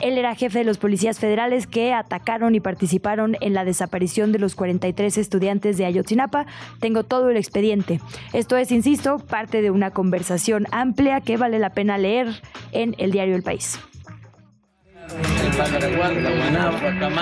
Él 0.00 0.18
era 0.18 0.34
jefe 0.34 0.58
de 0.58 0.64
los 0.64 0.78
policías 0.78 1.20
federales 1.20 1.68
que 1.68 1.94
atacaron 1.94 2.56
y 2.56 2.60
participaron 2.60 3.36
en 3.40 3.54
la 3.54 3.64
desaparición 3.64 4.32
de 4.32 4.40
los 4.40 4.56
43 4.56 5.18
estudiantes 5.18 5.78
de 5.78 5.84
Ayotzinapa. 5.84 6.46
Tengo 6.80 7.04
todo 7.04 7.30
el 7.30 7.36
expediente. 7.36 8.00
Esto 8.32 8.56
es, 8.56 8.72
insisto, 8.72 9.18
parte 9.18 9.62
de 9.62 9.70
una 9.70 9.92
conversación 9.92 10.66
amplia 10.72 11.20
que 11.20 11.36
vale 11.36 11.60
la 11.60 11.70
pena 11.70 11.98
leer 11.98 12.42
en 12.72 12.96
el 12.98 13.12
diario 13.12 13.36
El 13.36 13.44
País. 13.44 13.78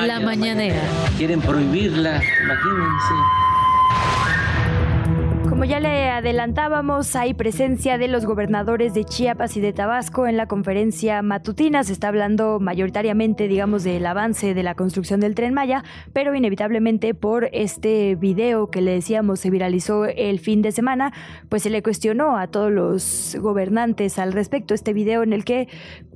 La 0.07 0.21
mañanera. 0.21 0.81
Quieren 1.19 1.41
prohibirla, 1.43 2.23
imagínense. 2.43 3.15
Como 5.61 5.69
ya 5.71 5.79
le 5.79 6.09
adelantábamos, 6.09 7.15
hay 7.17 7.35
presencia 7.35 7.99
de 7.99 8.09
los 8.09 8.25
gobernadores 8.25 8.95
de 8.95 9.05
Chiapas 9.05 9.59
y 9.59 9.61
de 9.61 9.75
Tabasco 9.75 10.27
en 10.27 10.39
la 10.39 10.47
conferencia 10.47 11.21
matutina. 11.21 11.85
Se 11.85 11.93
está 11.93 12.09
hablando 12.09 12.61
mayoritariamente, 12.61 13.47
digamos, 13.47 13.85
del 13.85 14.07
avance 14.07 14.55
de 14.55 14.63
la 14.63 14.75
construcción 14.75 15.21
del 15.21 15.35
tren 15.35 15.53
Maya, 15.53 15.85
pero 16.15 16.35
inevitablemente 16.35 17.13
por 17.13 17.51
este 17.53 18.15
video 18.15 18.69
que 18.69 18.81
le 18.81 18.93
decíamos 18.93 19.41
se 19.41 19.51
viralizó 19.51 20.07
el 20.07 20.39
fin 20.39 20.63
de 20.63 20.73
semana, 20.73 21.13
pues 21.51 21.63
se 21.65 21.69
le 21.69 21.83
cuestionó 21.83 22.39
a 22.39 22.47
todos 22.47 22.73
los 22.73 23.37
gobernantes 23.39 24.19
al 24.19 24.33
respecto. 24.33 24.73
Este 24.73 24.95
video 24.95 25.23
en 25.23 25.35
el 25.35 25.45
que 25.45 25.69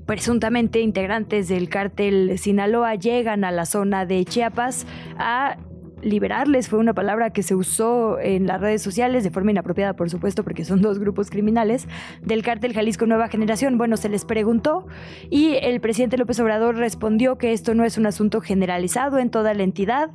presuntamente 0.06 0.80
integrantes 0.80 1.48
del 1.48 1.68
cártel 1.68 2.38
Sinaloa 2.38 2.94
llegan 2.94 3.44
a 3.44 3.50
la 3.50 3.66
zona 3.66 4.06
de 4.06 4.24
Chiapas 4.24 4.86
a 5.18 5.58
liberarles 6.04 6.68
fue 6.68 6.78
una 6.78 6.94
palabra 6.94 7.30
que 7.30 7.42
se 7.42 7.54
usó 7.54 8.18
en 8.20 8.46
las 8.46 8.60
redes 8.60 8.82
sociales 8.82 9.24
de 9.24 9.30
forma 9.30 9.50
inapropiada, 9.50 9.94
por 9.94 10.10
supuesto, 10.10 10.44
porque 10.44 10.64
son 10.64 10.82
dos 10.82 10.98
grupos 10.98 11.30
criminales 11.30 11.88
del 12.22 12.42
cártel 12.42 12.74
Jalisco 12.74 13.06
Nueva 13.06 13.28
Generación. 13.28 13.78
Bueno, 13.78 13.96
se 13.96 14.08
les 14.08 14.24
preguntó 14.24 14.86
y 15.30 15.54
el 15.62 15.80
presidente 15.80 16.18
López 16.18 16.38
Obrador 16.40 16.76
respondió 16.76 17.36
que 17.36 17.52
esto 17.52 17.74
no 17.74 17.84
es 17.84 17.98
un 17.98 18.06
asunto 18.06 18.40
generalizado 18.40 19.18
en 19.18 19.30
toda 19.30 19.54
la 19.54 19.62
entidad, 19.62 20.10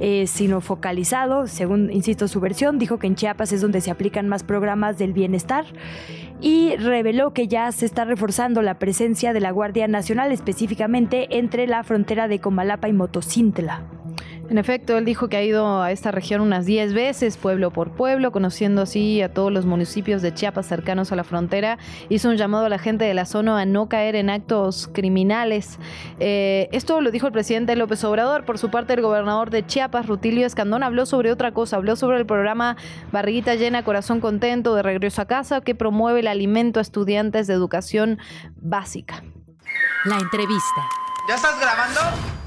eh, 0.00 0.26
sino 0.26 0.60
focalizado, 0.60 1.46
según, 1.46 1.90
insisto, 1.90 2.28
su 2.28 2.40
versión. 2.40 2.78
Dijo 2.78 2.98
que 2.98 3.06
en 3.06 3.16
Chiapas 3.16 3.52
es 3.52 3.60
donde 3.60 3.80
se 3.80 3.90
aplican 3.90 4.28
más 4.28 4.44
programas 4.44 4.98
del 4.98 5.12
bienestar 5.12 5.64
y 6.40 6.76
reveló 6.76 7.32
que 7.32 7.48
ya 7.48 7.70
se 7.72 7.86
está 7.86 8.04
reforzando 8.04 8.62
la 8.62 8.78
presencia 8.78 9.32
de 9.32 9.40
la 9.40 9.50
Guardia 9.52 9.86
Nacional, 9.88 10.32
específicamente 10.32 11.38
entre 11.38 11.66
la 11.66 11.84
frontera 11.84 12.28
de 12.28 12.40
Comalapa 12.40 12.88
y 12.88 12.92
Motocintla. 12.92 14.01
En 14.52 14.58
efecto, 14.58 14.98
él 14.98 15.06
dijo 15.06 15.28
que 15.28 15.38
ha 15.38 15.42
ido 15.42 15.80
a 15.80 15.92
esta 15.92 16.10
región 16.10 16.42
unas 16.42 16.66
10 16.66 16.92
veces, 16.92 17.38
pueblo 17.38 17.70
por 17.70 17.92
pueblo, 17.92 18.32
conociendo 18.32 18.82
así 18.82 19.22
a 19.22 19.32
todos 19.32 19.50
los 19.50 19.64
municipios 19.64 20.20
de 20.20 20.34
Chiapas 20.34 20.66
cercanos 20.66 21.10
a 21.10 21.16
la 21.16 21.24
frontera. 21.24 21.78
Hizo 22.10 22.28
un 22.28 22.36
llamado 22.36 22.66
a 22.66 22.68
la 22.68 22.78
gente 22.78 23.06
de 23.06 23.14
la 23.14 23.24
zona 23.24 23.58
a 23.58 23.64
no 23.64 23.88
caer 23.88 24.14
en 24.14 24.28
actos 24.28 24.90
criminales. 24.92 25.78
Eh, 26.20 26.68
esto 26.70 27.00
lo 27.00 27.10
dijo 27.10 27.26
el 27.26 27.32
presidente 27.32 27.74
López 27.76 28.04
Obrador. 28.04 28.44
Por 28.44 28.58
su 28.58 28.70
parte, 28.70 28.92
el 28.92 29.00
gobernador 29.00 29.48
de 29.48 29.64
Chiapas, 29.64 30.06
Rutilio 30.06 30.46
Escandón, 30.46 30.82
habló 30.82 31.06
sobre 31.06 31.32
otra 31.32 31.52
cosa. 31.52 31.76
Habló 31.76 31.96
sobre 31.96 32.18
el 32.18 32.26
programa 32.26 32.76
Barriguita 33.10 33.54
Llena, 33.54 33.84
Corazón 33.84 34.20
Contento 34.20 34.74
de 34.74 34.82
Regreso 34.82 35.22
a 35.22 35.24
Casa, 35.24 35.62
que 35.62 35.74
promueve 35.74 36.20
el 36.20 36.26
alimento 36.26 36.78
a 36.78 36.82
estudiantes 36.82 37.46
de 37.46 37.54
educación 37.54 38.18
básica. 38.56 39.24
La 40.04 40.18
entrevista. 40.18 40.82
¿Ya 41.26 41.36
estás 41.36 41.58
grabando? 41.58 42.41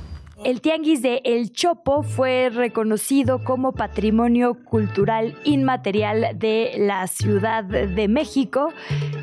El 0.45 0.61
Tianguis 0.61 1.01
de 1.01 1.21
El 1.25 1.51
Chopo 1.51 2.03
fue 2.03 2.51
reconocido 2.53 3.43
como 3.43 3.71
Patrimonio 3.71 4.53
Cultural 4.63 5.33
Inmaterial 5.43 6.37
de 6.37 6.75
la 6.77 7.07
Ciudad 7.07 7.63
de 7.63 8.07
México. 8.07 8.69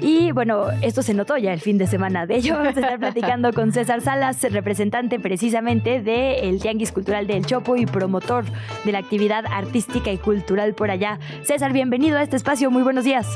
Y 0.00 0.32
bueno, 0.32 0.64
esto 0.82 1.00
se 1.00 1.14
notó 1.14 1.36
ya 1.36 1.52
el 1.52 1.60
fin 1.60 1.78
de 1.78 1.86
semana. 1.86 2.26
De 2.26 2.38
ello 2.38 2.54
vamos 2.54 2.76
a 2.76 2.80
estar 2.80 2.98
platicando 2.98 3.52
con 3.52 3.70
César 3.70 4.00
Salas, 4.00 4.42
representante 4.52 5.20
precisamente 5.20 6.02
del 6.02 6.60
Tianguis 6.60 6.90
Cultural 6.90 7.28
de 7.28 7.36
El 7.36 7.46
Chopo 7.46 7.76
y 7.76 7.86
promotor 7.86 8.44
de 8.84 8.90
la 8.90 8.98
actividad 8.98 9.44
artística 9.46 10.10
y 10.10 10.18
cultural 10.18 10.74
por 10.74 10.90
allá. 10.90 11.20
César, 11.44 11.72
bienvenido 11.72 12.18
a 12.18 12.24
este 12.24 12.34
espacio. 12.34 12.68
Muy 12.72 12.82
buenos 12.82 13.04
días. 13.04 13.28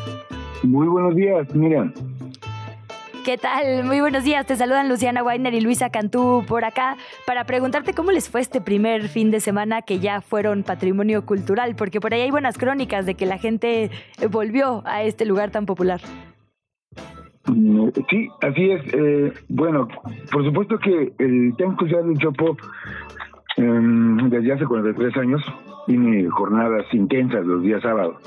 Muy 0.64 0.88
buenos 0.88 1.14
días, 1.14 1.54
Miriam. 1.54 1.92
¿Qué 3.26 3.38
tal? 3.38 3.82
Muy 3.82 4.00
buenos 4.00 4.22
días. 4.22 4.46
Te 4.46 4.54
saludan 4.54 4.88
Luciana 4.88 5.24
Weiner 5.24 5.52
y 5.52 5.60
Luisa 5.60 5.90
Cantú 5.90 6.44
por 6.46 6.64
acá 6.64 6.96
para 7.26 7.42
preguntarte 7.42 7.92
cómo 7.92 8.12
les 8.12 8.30
fue 8.30 8.40
este 8.40 8.60
primer 8.60 9.08
fin 9.08 9.32
de 9.32 9.40
semana 9.40 9.82
que 9.82 9.98
ya 9.98 10.20
fueron 10.20 10.62
patrimonio 10.62 11.26
cultural, 11.26 11.74
porque 11.76 11.98
por 11.98 12.14
ahí 12.14 12.20
hay 12.20 12.30
buenas 12.30 12.56
crónicas 12.56 13.04
de 13.04 13.16
que 13.16 13.26
la 13.26 13.36
gente 13.36 13.90
volvió 14.30 14.84
a 14.86 15.02
este 15.02 15.26
lugar 15.26 15.50
tan 15.50 15.66
popular. 15.66 16.00
Sí, 18.08 18.28
así 18.42 18.70
es. 18.70 18.94
Eh, 18.94 19.32
bueno, 19.48 19.88
por 20.30 20.44
supuesto 20.44 20.78
que 20.78 21.12
el 21.18 21.52
Tianguis 21.56 21.78
Cultural 21.78 22.06
del 22.06 22.18
Chopo, 22.18 22.56
em, 23.56 24.30
desde 24.30 24.52
hace 24.52 24.64
43 24.66 25.16
años, 25.16 25.42
tiene 25.88 26.30
jornadas 26.30 26.86
intensas 26.92 27.44
los 27.44 27.60
días 27.60 27.82
sábados. 27.82 28.22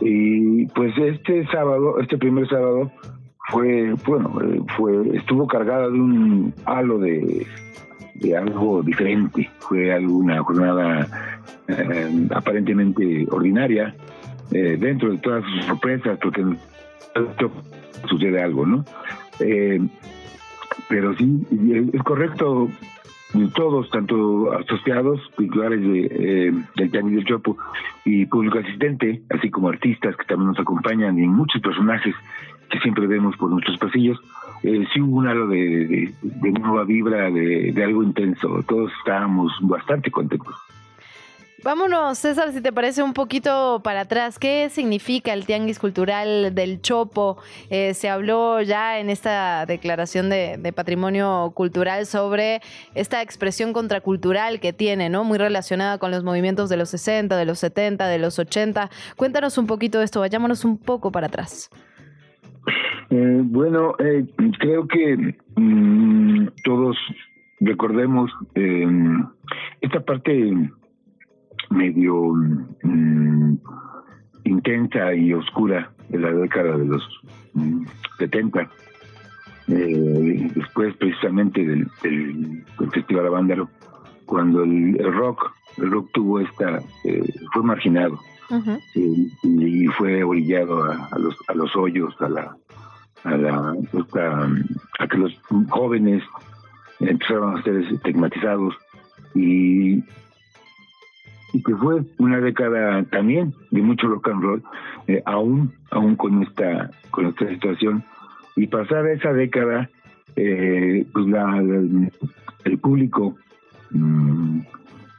Y 0.00 0.66
pues 0.66 0.96
este 0.96 1.44
sábado, 1.48 1.98
este 1.98 2.16
primer 2.16 2.48
sábado, 2.48 2.92
fue, 3.50 3.94
bueno, 4.06 4.40
eh, 4.42 4.60
fue, 4.76 5.16
estuvo 5.16 5.46
cargada 5.46 5.88
de 5.88 6.00
un 6.00 6.54
halo 6.64 6.98
de, 6.98 7.46
algo 8.36 8.82
diferente. 8.82 9.50
Fue 9.58 9.92
alguna 9.92 10.42
jornada 10.42 11.40
eh, 11.68 12.28
aparentemente 12.34 13.26
ordinaria, 13.30 13.94
eh, 14.52 14.76
dentro 14.78 15.10
de 15.10 15.18
todas 15.18 15.44
sus 15.44 15.64
sorpresas, 15.64 16.18
porque 16.20 16.44
sucede 18.08 18.42
algo, 18.42 18.66
¿no? 18.66 18.84
Eh, 19.40 19.80
pero 20.88 21.16
sí, 21.16 21.46
es 21.92 22.02
correcto, 22.02 22.68
todos, 23.54 23.90
tanto 23.90 24.52
asociados, 24.52 25.20
titulares 25.36 25.80
de, 25.80 26.64
del 26.76 26.90
Tianguis 26.90 27.16
del 27.16 27.24
Chopo 27.26 27.56
y 28.04 28.26
público 28.26 28.58
asistente, 28.58 29.22
así 29.30 29.50
como 29.50 29.68
artistas 29.68 30.16
que 30.16 30.24
también 30.24 30.48
nos 30.48 30.58
acompañan 30.58 31.18
y 31.18 31.26
muchos 31.26 31.60
personajes 31.62 32.14
que 32.70 32.78
siempre 32.80 33.06
vemos 33.06 33.36
por 33.36 33.50
nuestros 33.50 33.76
pasillos, 33.78 34.18
eh, 34.62 34.84
sí 34.92 35.00
hubo 35.00 35.18
un 35.18 35.28
halo 35.28 35.46
de, 35.48 35.58
de, 35.58 36.14
de 36.22 36.52
nueva 36.52 36.84
vibra, 36.84 37.30
de, 37.30 37.84
algo 37.84 38.02
intenso. 38.02 38.62
Todos 38.66 38.92
estábamos 38.98 39.52
bastante 39.62 40.10
contentos. 40.10 40.54
Vámonos, 41.62 42.16
César, 42.16 42.52
si 42.52 42.62
te 42.62 42.72
parece 42.72 43.02
un 43.02 43.12
poquito 43.12 43.82
para 43.84 44.02
atrás. 44.02 44.38
¿Qué 44.38 44.70
significa 44.70 45.34
el 45.34 45.44
Tianguis 45.44 45.78
Cultural 45.78 46.54
del 46.54 46.80
Chopo? 46.80 47.36
Eh, 47.68 47.92
se 47.92 48.08
habló 48.08 48.62
ya 48.62 48.98
en 48.98 49.10
esta 49.10 49.66
declaración 49.66 50.30
de, 50.30 50.56
de, 50.58 50.72
patrimonio 50.72 51.52
cultural 51.54 52.06
sobre 52.06 52.62
esta 52.94 53.20
expresión 53.20 53.74
contracultural 53.74 54.58
que 54.58 54.72
tiene, 54.72 55.10
¿no? 55.10 55.22
Muy 55.22 55.36
relacionada 55.36 55.98
con 55.98 56.10
los 56.10 56.24
movimientos 56.24 56.70
de 56.70 56.78
los 56.78 56.88
60, 56.88 57.36
de 57.36 57.44
los 57.44 57.58
70, 57.58 58.06
de 58.06 58.18
los 58.18 58.38
80. 58.38 58.90
Cuéntanos 59.16 59.58
un 59.58 59.66
poquito 59.66 59.98
de 59.98 60.06
esto, 60.06 60.20
vayámonos 60.20 60.64
un 60.64 60.78
poco 60.78 61.12
para 61.12 61.26
atrás. 61.26 61.68
Eh, 63.10 63.40
bueno, 63.44 63.94
eh, 63.98 64.24
creo 64.60 64.86
que 64.86 65.36
mmm, 65.56 66.46
todos 66.64 66.96
recordemos 67.58 68.30
eh, 68.54 68.86
esta 69.80 70.00
parte 70.00 70.70
medio 71.70 72.32
mmm, 72.84 73.56
intensa 74.44 75.12
y 75.14 75.32
oscura 75.32 75.92
de 76.08 76.18
la 76.18 76.32
década 76.32 76.76
de 76.76 76.84
los 76.86 77.02
mmm, 77.54 77.84
70. 78.18 78.70
Eh, 79.68 80.50
después 80.54 80.96
precisamente 80.96 81.64
del, 81.64 81.88
del, 82.02 82.64
del 82.78 82.90
Festival 82.92 83.26
Avándaro, 83.26 83.68
cuando 84.26 84.62
el, 84.62 84.96
el, 85.00 85.12
rock, 85.12 85.52
el 85.78 85.90
rock 85.90 86.10
tuvo 86.12 86.40
esta, 86.40 86.80
eh, 87.04 87.24
fue 87.52 87.62
marginado 87.62 88.18
uh 88.50 88.54
-huh. 88.54 88.80
y, 88.94 89.84
y, 89.84 89.86
fue 89.88 90.24
orillado 90.24 90.84
a, 90.84 91.08
a, 91.12 91.18
los, 91.18 91.36
a 91.48 91.54
los 91.54 91.74
hoyos, 91.76 92.14
a 92.20 92.28
la, 92.28 92.56
a, 93.24 93.36
la, 93.36 93.74
a, 93.74 94.48
a 94.98 95.08
que 95.08 95.18
los 95.18 95.40
jóvenes 95.68 96.22
empezaron 97.00 97.58
a 97.58 97.62
ser 97.62 97.76
estigmatizados 97.76 98.74
y 99.34 100.02
y 101.52 101.62
que 101.62 101.74
fue 101.76 102.02
una 102.18 102.40
década 102.40 103.02
también 103.04 103.54
de 103.70 103.82
mucho 103.82 104.08
rock 104.08 104.28
and 104.28 104.42
roll, 104.42 104.62
eh, 105.06 105.22
aún, 105.26 105.72
aún 105.90 106.16
con 106.16 106.42
esta, 106.42 106.90
con 107.10 107.26
esta 107.26 107.48
situación. 107.48 108.04
Y 108.56 108.66
pasada 108.66 109.12
esa 109.12 109.32
década, 109.32 109.90
eh, 110.36 111.06
pues 111.12 111.26
la, 111.26 111.58
el 112.64 112.78
público 112.78 113.36
mm, 113.90 114.60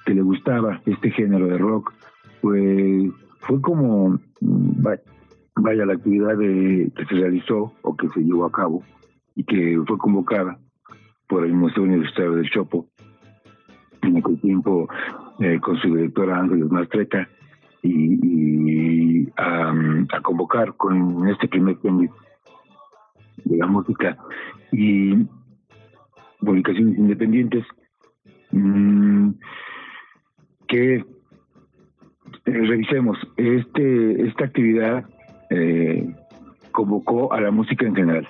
que 0.05 0.13
le 0.13 0.21
gustaba 0.21 0.81
este 0.85 1.11
género 1.11 1.47
de 1.47 1.57
rock, 1.57 1.93
pues 2.41 3.11
fue 3.39 3.61
como, 3.61 4.19
mm, 4.39 4.83
vaya, 5.55 5.85
la 5.85 5.93
actividad 5.93 6.37
de, 6.37 6.91
que 6.95 7.05
se 7.05 7.15
realizó 7.15 7.73
o 7.81 7.95
que 7.95 8.07
se 8.09 8.21
llevó 8.21 8.45
a 8.45 8.51
cabo 8.51 8.83
y 9.35 9.43
que 9.43 9.81
fue 9.87 9.97
convocada 9.97 10.57
por 11.27 11.45
el 11.45 11.53
Museo 11.53 11.83
Universitario 11.83 12.33
del 12.33 12.49
Chopo 12.49 12.87
en 14.01 14.17
aquel 14.17 14.39
tiempo 14.41 14.87
eh, 15.39 15.59
con 15.61 15.77
su 15.77 15.95
directora 15.95 16.39
Ángeles 16.39 16.69
Mastreta 16.69 17.27
y, 17.83 19.27
a, 19.37 19.73
convocar 20.21 20.75
con 20.75 21.27
este 21.27 21.47
primer 21.47 21.77
premio 21.77 22.13
de 23.45 23.57
la 23.57 23.65
música 23.65 24.17
y 24.71 25.15
publicaciones 26.39 26.97
independientes 26.97 27.65
mm, 28.51 29.31
que 30.67 30.95
eh, 30.95 31.05
revisemos 32.45 33.17
este 33.37 34.27
esta 34.27 34.45
actividad 34.45 35.05
eh, 35.51 36.15
convocó 36.71 37.33
a 37.33 37.41
la 37.41 37.51
música 37.51 37.85
en 37.85 37.95
general. 37.95 38.27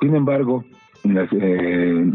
Sin 0.00 0.14
embargo 0.14 0.64
las 1.04 1.30
que 1.30 2.12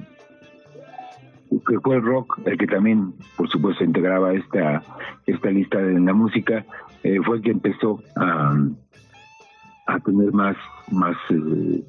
fue 1.80 1.95
el 1.95 2.03
rock 2.03 2.39
el 2.45 2.57
que 2.57 2.68
también, 2.68 3.14
por 3.38 3.49
supuesto, 3.49 3.84
integraba 3.84 4.34
esta 4.34 4.84
esta 5.26 5.49
lista 5.49 5.80
de 5.80 5.99
la 5.99 6.14
música, 6.14 6.65
eh, 7.03 7.19
fue 7.23 7.38
el 7.38 7.41
que 7.41 7.51
empezó 7.51 7.99
a, 8.18 8.53
a 9.88 9.99
tener 9.99 10.31
más 10.34 10.57
más 10.91 11.15
eh, 11.30 11.84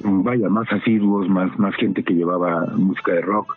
vaya 0.00 0.48
más 0.48 0.70
asiduos, 0.72 1.28
más 1.28 1.56
más 1.58 1.74
gente 1.76 2.02
que 2.02 2.14
llevaba 2.14 2.66
música 2.76 3.12
de 3.12 3.20
rock. 3.20 3.56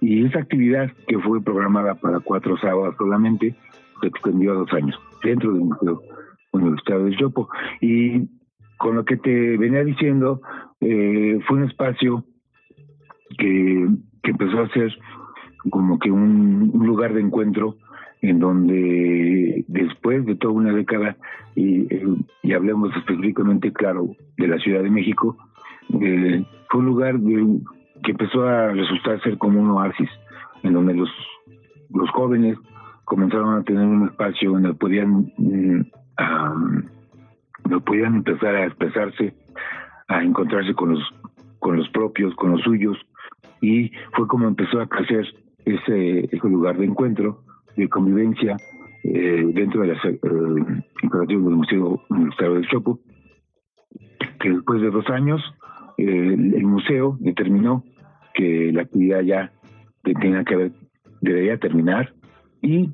Y 0.00 0.26
esa 0.26 0.40
actividad 0.40 0.90
que 1.06 1.18
fue 1.18 1.42
programada 1.42 1.94
para 1.94 2.20
cuatro 2.20 2.56
sábados 2.58 2.96
solamente 2.96 3.54
se 4.00 4.06
extendió 4.06 4.52
a 4.52 4.54
dos 4.54 4.72
años 4.72 4.98
dentro 5.22 5.52
del 5.52 5.62
Museo 5.62 6.02
Universitario 6.52 7.04
del 7.04 7.16
Chopo 7.16 7.48
y 7.80 8.28
con 8.78 8.96
lo 8.96 9.04
que 9.04 9.16
te 9.16 9.56
venía 9.56 9.84
diciendo 9.84 10.40
eh, 10.80 11.38
fue 11.46 11.58
un 11.58 11.64
espacio 11.64 12.24
que 13.38 13.86
que 14.22 14.30
empezó 14.30 14.60
a 14.60 14.68
ser 14.68 14.96
como 15.70 15.98
que 15.98 16.10
un, 16.10 16.72
lugar 16.74 17.14
de 17.14 17.20
encuentro 17.20 17.76
en 18.22 18.38
donde 18.38 19.64
después 19.68 20.26
de 20.26 20.36
toda 20.36 20.52
una 20.52 20.72
década, 20.72 21.16
y, 21.56 21.86
y 22.42 22.52
hablemos 22.52 22.94
específicamente, 22.94 23.72
claro, 23.72 24.14
de 24.36 24.46
la 24.46 24.58
Ciudad 24.58 24.82
de 24.82 24.90
México, 24.90 25.38
eh, 26.00 26.44
fue 26.68 26.80
un 26.80 26.86
lugar 26.86 27.18
que 28.02 28.10
empezó 28.10 28.46
a 28.46 28.68
resultar 28.72 29.22
ser 29.22 29.38
como 29.38 29.60
un 29.60 29.70
oasis, 29.70 30.10
en 30.62 30.74
donde 30.74 30.94
los, 30.94 31.08
los 31.94 32.10
jóvenes 32.10 32.58
comenzaron 33.10 33.58
a 33.58 33.64
tener 33.64 33.84
un 33.84 34.06
espacio 34.06 34.52
donde 34.52 34.72
podían, 34.72 35.32
mm, 35.36 35.80
podían 37.84 38.14
empezar 38.14 38.54
a 38.54 38.66
expresarse, 38.66 39.34
a 40.06 40.22
encontrarse 40.22 40.74
con 40.74 40.90
los, 40.90 41.02
con 41.58 41.76
los 41.76 41.88
propios, 41.88 42.32
con 42.36 42.52
los 42.52 42.60
suyos, 42.60 42.96
y 43.60 43.90
fue 44.12 44.28
como 44.28 44.46
empezó 44.46 44.80
a 44.80 44.86
crecer 44.86 45.26
ese, 45.64 46.28
lugar 46.44 46.78
de 46.78 46.84
encuentro, 46.84 47.42
de 47.76 47.88
convivencia 47.88 48.56
eh, 49.02 49.44
dentro 49.54 49.80
de 49.82 49.88
las 49.88 50.04
eh, 50.04 50.20
del 51.26 51.38
Museo 51.38 52.00
Universitario 52.10 52.54
del 52.54 52.68
Chopo, 52.68 53.00
que 54.38 54.50
después 54.50 54.80
de 54.82 54.90
dos 54.90 55.10
años 55.10 55.42
eh, 55.98 56.04
el, 56.04 56.64
museo 56.64 57.16
determinó 57.18 57.82
que 58.34 58.70
la 58.72 58.82
actividad 58.82 59.22
ya 59.22 59.52
tenía 60.04 60.44
que 60.44 60.54
haber, 60.54 60.72
debería 61.20 61.58
terminar 61.58 62.14
y 62.62 62.90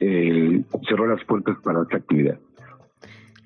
eh, 0.00 0.62
cerró 0.88 1.06
las 1.06 1.22
puertas 1.24 1.56
para 1.62 1.82
esta 1.82 1.98
actividad. 1.98 2.38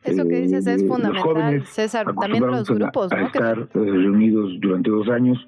Eso 0.05 0.29
que 0.29 0.43
dices 0.43 0.67
es 0.67 0.87
fundamental, 0.87 1.65
César. 1.67 2.15
También 2.15 2.47
los 2.47 2.69
grupos, 2.69 3.11
a, 3.13 3.23
estar 3.23 3.69
reunidos 3.75 4.61
durante 4.61 4.91
dos 4.91 5.09
años 5.09 5.39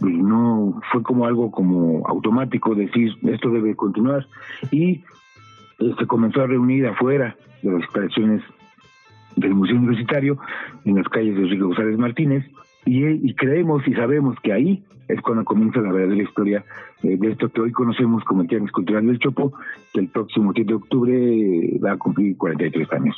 no 0.00 0.80
fue 0.90 1.02
como 1.02 1.24
algo 1.26 1.50
como 1.50 2.06
automático 2.08 2.74
decir 2.74 3.12
esto 3.22 3.50
debe 3.50 3.76
continuar 3.76 4.26
y 4.72 5.04
eh, 5.78 5.94
se 5.98 6.06
comenzó 6.06 6.42
a 6.42 6.46
reunir 6.48 6.86
afuera 6.86 7.36
de 7.62 7.70
las 7.70 7.82
instalaciones 7.82 8.42
del 9.36 9.54
Museo 9.54 9.76
Universitario 9.76 10.38
en 10.84 10.96
las 10.96 11.08
calles 11.08 11.36
de 11.36 11.42
Enrique 11.42 11.62
González 11.62 11.96
Martínez 11.96 12.44
y, 12.86 13.34
creemos 13.34 13.86
y 13.86 13.94
sabemos 13.94 14.36
que 14.42 14.52
ahí 14.52 14.84
es 15.08 15.20
cuando 15.20 15.44
comienza 15.44 15.80
la 15.80 15.92
verdadera 15.92 16.22
historia 16.22 16.64
eh, 17.02 17.16
de 17.16 17.32
esto 17.32 17.48
que 17.50 17.60
hoy 17.60 17.72
conocemos 17.72 18.24
como 18.24 18.42
el 18.42 18.48
Tiernes 18.48 18.72
Cultural 18.72 19.06
del 19.06 19.18
Chopo, 19.18 19.52
que 19.92 20.00
el 20.00 20.08
próximo 20.08 20.52
7 20.54 20.68
de 20.68 20.74
octubre 20.74 21.78
va 21.84 21.92
a 21.92 21.98
cumplir 21.98 22.36
43 22.36 22.92
años. 22.92 23.16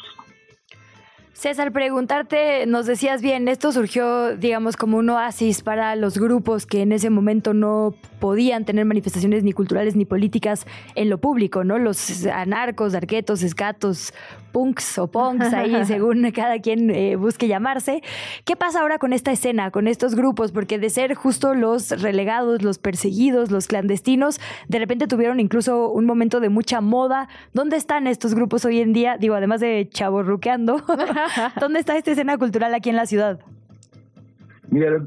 César, 1.37 1.71
preguntarte, 1.71 2.65
nos 2.65 2.87
decías 2.87 3.21
bien, 3.21 3.47
esto 3.49 3.71
surgió, 3.71 4.35
digamos, 4.39 4.79
como 4.79 4.97
un 4.97 5.11
oasis 5.11 5.61
para 5.61 5.95
los 5.95 6.17
grupos 6.17 6.65
que 6.65 6.81
en 6.81 6.93
ese 6.93 7.11
momento 7.11 7.53
no 7.53 7.95
podían 8.21 8.65
tener 8.65 8.87
manifestaciones 8.87 9.45
ni 9.45 9.53
culturales 9.53 9.97
ni 9.97 10.07
políticas 10.07 10.67
en 10.95 11.11
lo 11.11 11.19
público, 11.19 11.63
¿no? 11.63 11.79
Los 11.79 12.25
anarcos, 12.25 12.95
arquetos, 12.95 13.43
escatos, 13.43 14.15
punks 14.57 14.99
o 14.99 15.09
punks, 15.09 15.53
ahí 15.53 15.75
según 15.85 16.31
cada 16.31 16.59
quien 16.61 16.89
eh, 16.89 17.17
busque 17.17 17.47
llamarse. 17.47 18.03
¿Qué 18.47 18.57
pasa 18.57 18.81
ahora 18.81 18.97
con 18.97 19.13
esta 19.13 19.31
escena, 19.31 19.71
con 19.71 19.87
estos 19.87 20.15
grupos? 20.15 20.51
Porque 20.51 20.79
de 20.79 20.89
ser 20.89 21.15
justo 21.15 21.55
los 21.55 21.91
relegados, 22.01 22.63
los 22.63 22.79
perseguidos, 22.79 23.51
los 23.51 23.67
clandestinos, 23.67 24.41
de 24.69 24.79
repente 24.79 25.07
tuvieron 25.09 25.41
incluso 25.41 25.91
un 25.91 26.07
momento 26.07 26.41
de 26.41 26.49
mucha 26.49 26.81
moda. 26.81 27.29
¿Dónde 27.53 27.77
están 27.77 28.07
estos 28.07 28.35
grupos 28.35 28.65
hoy 28.65 28.81
en 28.81 28.95
día? 28.95 29.19
Digo, 29.19 29.35
además 29.35 29.61
de 29.61 29.91
chaborruqueando, 29.93 30.83
¿dónde 31.61 31.81
está 31.81 31.97
esta 31.97 32.13
escena 32.13 32.39
cultural 32.39 32.75
aquí 32.75 32.91
en 32.91 32.97
la 32.97 33.07
ciudad? 33.07 33.41
Mira, 34.71 34.99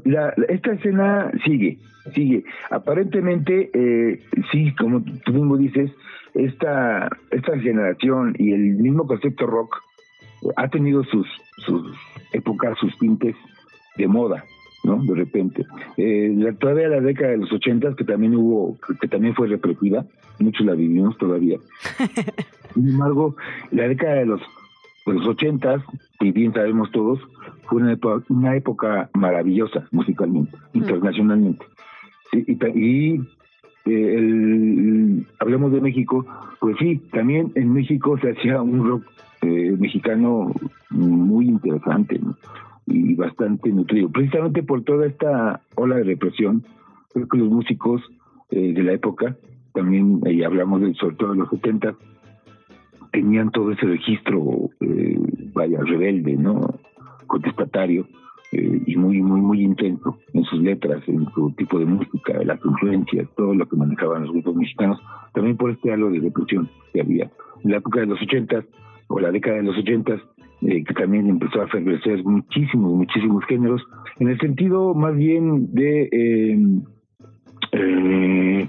esta 0.48 0.72
escena 0.72 1.30
sigue, 1.44 1.78
sigue. 2.14 2.44
Aparentemente, 2.70 3.70
eh, 3.72 4.20
sí, 4.50 4.74
como 4.74 5.02
tú 5.24 5.32
mismo 5.32 5.56
dices, 5.56 5.90
esta, 6.34 7.10
esta 7.30 7.58
generación 7.58 8.34
y 8.38 8.52
el 8.52 8.76
mismo 8.76 9.06
concepto 9.06 9.46
rock 9.46 9.76
ha 10.56 10.68
tenido 10.68 11.04
sus, 11.04 11.26
sus 11.58 11.94
épocas, 12.32 12.78
sus 12.78 12.96
tintes 12.98 13.36
de 13.96 14.06
moda, 14.06 14.44
¿no? 14.84 15.02
De 15.04 15.14
repente. 15.14 15.66
Eh, 15.96 16.32
la, 16.36 16.52
todavía 16.54 16.88
la 16.88 17.00
década 17.00 17.32
de 17.32 17.38
los 17.38 17.52
ochentas, 17.52 17.94
que 17.96 18.04
también 18.04 18.34
hubo, 18.34 18.78
que 19.00 19.08
también 19.08 19.34
fue 19.34 19.48
repetida, 19.48 20.06
muchos 20.38 20.64
la 20.64 20.74
vivimos 20.74 21.16
todavía. 21.18 21.58
Sin 22.74 22.88
embargo, 22.88 23.36
la 23.72 23.88
década 23.88 24.14
de 24.14 24.26
los, 24.26 24.40
de 25.06 25.12
los 25.14 25.26
ochentas, 25.26 25.82
y 26.20 26.32
bien 26.32 26.52
sabemos 26.52 26.90
todos, 26.92 27.18
fue 27.68 27.80
una 27.80 27.92
época, 27.92 28.24
una 28.28 28.56
época 28.56 29.10
maravillosa 29.14 29.86
musicalmente, 29.90 30.56
internacionalmente. 30.74 31.64
y, 32.32 32.52
y 32.52 33.20
eh, 33.86 34.14
el, 34.14 35.26
hablemos 35.38 35.72
de 35.72 35.80
México, 35.80 36.26
pues 36.60 36.76
sí, 36.78 37.00
también 37.12 37.52
en 37.54 37.72
México 37.72 38.18
se 38.18 38.30
hacía 38.30 38.60
un 38.60 38.86
rock 38.86 39.04
eh, 39.42 39.74
mexicano 39.78 40.52
muy 40.90 41.48
interesante 41.48 42.20
y 42.86 43.14
bastante 43.14 43.70
nutrido, 43.70 44.10
precisamente 44.10 44.62
por 44.62 44.82
toda 44.82 45.06
esta 45.06 45.60
ola 45.76 45.96
de 45.96 46.04
represión. 46.04 46.64
Creo 47.14 47.28
que 47.28 47.38
los 47.38 47.48
músicos 47.48 48.02
eh, 48.50 48.72
de 48.74 48.82
la 48.82 48.92
época, 48.92 49.36
también 49.72 50.20
ahí 50.26 50.42
hablamos 50.42 50.82
de, 50.82 50.92
sobre 50.94 51.16
todo 51.16 51.32
de 51.32 51.38
los 51.38 51.50
70, 51.50 51.94
tenían 53.12 53.50
todo 53.50 53.72
ese 53.72 53.86
registro, 53.86 54.70
vaya, 55.54 55.80
rebelde, 55.82 56.36
¿no? 56.36 56.60
Contestatario 57.26 58.06
eh, 58.52 58.82
y 58.84 58.96
muy, 58.96 59.22
muy, 59.22 59.40
muy 59.40 59.62
intenso 59.62 60.18
en 60.32 60.42
sus 60.44 60.60
letras, 60.60 61.02
en 61.06 61.24
su 61.32 61.52
tipo 61.52 61.78
de 61.78 61.84
música, 61.84 62.42
las 62.44 62.58
influencias, 62.64 63.28
todo 63.36 63.54
lo 63.54 63.68
que 63.68 63.76
manejaban 63.76 64.22
los 64.22 64.32
grupos 64.32 64.56
mexicanos, 64.56 65.00
también 65.34 65.56
por 65.56 65.70
este 65.70 65.92
halo 65.92 66.10
de 66.10 66.18
depresión 66.18 66.68
que 66.92 67.00
había. 67.00 67.30
En 67.62 67.70
la 67.70 67.76
época 67.76 68.00
de 68.00 68.06
los 68.06 68.20
ochentas, 68.20 68.64
o 69.06 69.20
la 69.20 69.30
década 69.30 69.58
de 69.58 69.62
los 69.62 69.78
ochentas, 69.78 70.20
eh, 70.62 70.82
que 70.82 70.94
también 70.94 71.28
empezó 71.28 71.62
a 71.62 71.68
crecer 71.68 72.24
muchísimos, 72.24 72.92
muchísimos 72.92 73.44
géneros, 73.44 73.82
en 74.18 74.28
el 74.28 74.38
sentido 74.40 74.94
más 74.94 75.14
bien 75.14 75.72
de 75.72 76.08
eh, 76.10 76.58
eh 77.72 78.68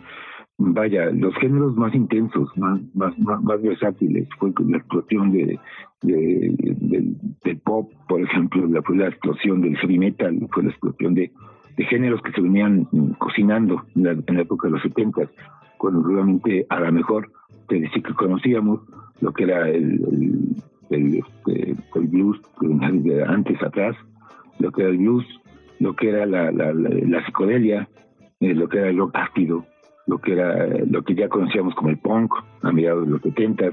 vaya, 0.62 1.10
los 1.12 1.36
géneros 1.36 1.76
más 1.76 1.94
intensos, 1.96 2.50
más, 2.58 2.80
más, 2.94 3.62
versátiles, 3.62 4.28
fue 4.38 4.52
la 4.68 4.78
explosión 4.78 5.32
de, 5.32 5.60
pop, 7.64 7.92
por 8.08 8.22
ejemplo, 8.22 8.68
la, 8.68 8.82
fue 8.82 8.98
la 8.98 9.08
explosión 9.08 9.62
del 9.62 9.78
heavy 9.78 9.98
metal, 9.98 10.48
fue 10.52 10.64
la 10.64 10.70
explosión 10.70 11.14
de, 11.14 11.32
géneros 11.90 12.22
que 12.22 12.32
se 12.34 12.42
venían 12.42 12.86
cocinando 13.18 13.84
en 13.96 14.04
la, 14.04 14.42
época 14.42 14.68
de 14.68 14.74
los 14.74 14.84
70, 14.84 15.30
cuando 15.78 16.04
realmente 16.04 16.66
a 16.70 16.80
lo 16.80 16.92
mejor 16.92 17.32
te 17.68 17.80
decía 17.80 18.04
que 18.04 18.14
conocíamos 18.14 18.82
lo 19.20 19.34
que 19.34 19.46
era 19.46 19.68
el, 19.68 20.56
este, 20.92 21.76
blues 21.96 22.40
de 22.60 23.24
antes 23.24 23.62
atrás, 23.64 23.96
lo 24.60 24.72
que 24.72 24.84
era 24.84 24.92
el 24.92 24.98
blues, 25.00 25.26
lo 25.80 25.96
que 25.96 26.10
era 26.10 26.28
la, 26.28 26.52
la, 26.52 26.72
la, 26.72 27.26
psicodelia, 27.26 27.90
eh, 28.42 28.54
lo 28.54 28.70
que 28.70 28.78
era 28.78 28.90
el 28.90 28.98
rock 28.98 29.16
ácido, 29.16 29.66
lo 30.12 30.18
que 30.18 30.34
era 30.34 30.68
lo 30.90 31.04
que 31.04 31.16
ya 31.16 31.30
conocíamos 31.30 31.74
como 31.74 31.90
el 31.90 31.98
punk 31.98 32.34
a 32.64 32.72
mediados 32.74 33.06
de 33.06 33.12
los 33.14 33.22
70, 33.22 33.72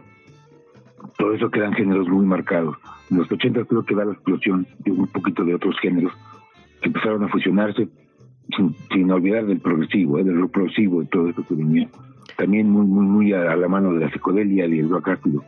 todo 1.16 1.34
eso 1.34 1.50
que 1.50 1.58
eran 1.58 1.72
géneros 1.72 2.08
muy 2.08 2.24
marcados. 2.24 2.76
En 3.10 3.18
los 3.18 3.30
80 3.30 3.64
creo 3.64 3.84
que 3.84 3.96
da 3.96 4.04
la 4.04 4.12
explosión 4.12 4.64
de 4.78 4.92
un 4.92 5.08
poquito 5.08 5.44
de 5.44 5.56
otros 5.56 5.74
géneros 5.82 6.12
que 6.80 6.88
empezaron 6.88 7.24
a 7.24 7.28
fusionarse 7.28 7.88
sin, 8.56 9.10
olvidar 9.10 9.46
del 9.46 9.58
progresivo, 9.58 10.20
¿eh? 10.20 10.24
del 10.24 10.40
rock 10.40 10.52
progresivo 10.52 11.02
y 11.02 11.06
todo 11.06 11.28
eso 11.28 11.44
que 11.44 11.54
venía. 11.56 11.88
También 12.36 12.70
muy, 12.70 12.86
muy, 12.86 13.04
muy 13.04 13.32
a, 13.32 13.56
la 13.56 13.68
mano 13.68 13.92
de 13.92 14.00
la 14.00 14.10
psicodelia 14.12 14.64
y 14.66 14.78
el 14.78 14.88
rock 14.88 15.08
ácido. 15.08 15.42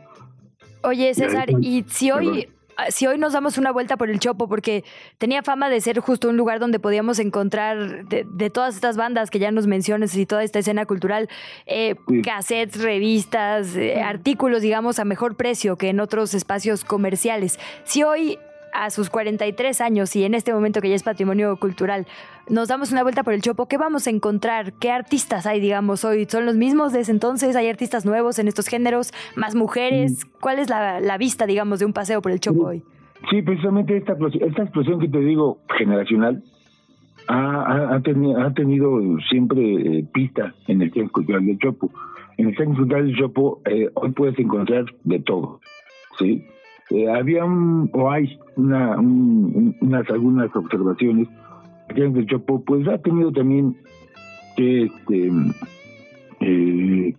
Oye, 0.83 1.13
César, 1.13 1.47
y 1.61 1.83
si 1.87 2.11
hoy 2.11 2.49
si 2.89 3.07
hoy 3.07 3.17
nos 3.17 3.33
damos 3.33 3.57
una 3.57 3.71
vuelta 3.71 3.97
por 3.97 4.09
el 4.09 4.19
Chopo, 4.19 4.47
porque 4.47 4.83
tenía 5.17 5.43
fama 5.43 5.69
de 5.69 5.81
ser 5.81 5.99
justo 5.99 6.29
un 6.29 6.37
lugar 6.37 6.59
donde 6.59 6.79
podíamos 6.79 7.19
encontrar 7.19 8.05
de, 8.05 8.49
todas 8.49 8.75
estas 8.75 8.97
bandas 8.97 9.29
que 9.29 9.39
ya 9.39 9.51
nos 9.51 9.67
mencionas 9.67 10.15
y 10.15 10.25
toda 10.25 10.43
esta 10.43 10.59
escena 10.59 10.85
cultural, 10.85 11.29
eh, 11.65 11.95
cassettes, 12.23 12.81
revistas, 12.81 13.75
eh, 13.75 14.01
artículos, 14.01 14.61
digamos, 14.61 14.99
a 14.99 15.05
mejor 15.05 15.35
precio 15.35 15.77
que 15.77 15.89
en 15.89 15.99
otros 15.99 16.33
espacios 16.33 16.83
comerciales. 16.83 17.59
Si 17.83 18.03
hoy 18.03 18.39
a 18.73 18.89
sus 18.89 19.09
43 19.09 19.81
años 19.81 20.15
y 20.15 20.23
en 20.23 20.33
este 20.33 20.53
momento 20.53 20.81
que 20.81 20.89
ya 20.89 20.95
es 20.95 21.03
patrimonio 21.03 21.55
cultural, 21.57 22.07
nos 22.49 22.67
damos 22.67 22.91
una 22.91 23.03
vuelta 23.03 23.23
por 23.23 23.33
el 23.33 23.41
Chopo, 23.41 23.67
¿qué 23.67 23.77
vamos 23.77 24.07
a 24.07 24.09
encontrar? 24.09 24.73
¿Qué 24.73 24.91
artistas 24.91 25.45
hay, 25.45 25.59
digamos, 25.59 26.03
hoy? 26.03 26.25
¿Son 26.25 26.45
los 26.45 26.55
mismos 26.55 26.93
desde 26.93 27.11
entonces? 27.11 27.55
¿Hay 27.55 27.67
artistas 27.67 28.05
nuevos 28.05 28.39
en 28.39 28.47
estos 28.47 28.67
géneros? 28.67 29.13
¿Más 29.35 29.55
mujeres? 29.55 30.25
Mm. 30.25 30.29
¿Cuál 30.39 30.59
es 30.59 30.69
la, 30.69 31.17
vista, 31.17 31.45
digamos, 31.45 31.79
de 31.79 31.85
un 31.85 31.93
paseo 31.93 32.21
por 32.21 32.31
el 32.31 32.39
Chopo 32.39 32.67
hoy? 32.67 32.83
Sí, 33.29 33.41
precisamente 33.41 33.97
esta, 33.97 34.13
esta 34.13 34.63
explosión 34.63 34.99
que 34.99 35.07
te 35.07 35.19
digo, 35.19 35.59
generacional, 35.77 36.43
ha, 37.27 38.01
tenido, 38.03 38.99
siempre 39.29 39.59
eh, 39.99 40.05
pista 40.11 40.53
en 40.67 40.81
el 40.81 40.91
Centro 40.91 41.11
Cultural 41.11 41.45
del 41.45 41.59
Chopo. 41.59 41.91
En 42.37 42.47
el 42.49 42.57
Centro 42.57 42.77
Cultural 42.77 43.05
del 43.05 43.17
Chopo 43.17 43.61
eh, 43.65 43.89
hoy 43.93 44.11
puedes 44.11 44.37
encontrar 44.39 44.85
de 45.03 45.19
todo, 45.19 45.59
¿sí? 46.19 46.45
Eh, 46.91 47.09
había 47.09 47.45
un, 47.45 47.89
o 47.93 48.11
hay 48.11 48.37
una, 48.57 48.99
unas 48.99 50.09
algunas 50.09 50.53
observaciones 50.55 51.27
que 51.95 52.03
el 52.03 52.25
Chopo 52.25 52.63
pues 52.63 52.87
ha 52.87 52.97
tenido 52.97 53.31
también 53.31 53.75
que 54.55 54.83
este 54.83 55.31
eh, 56.41 57.15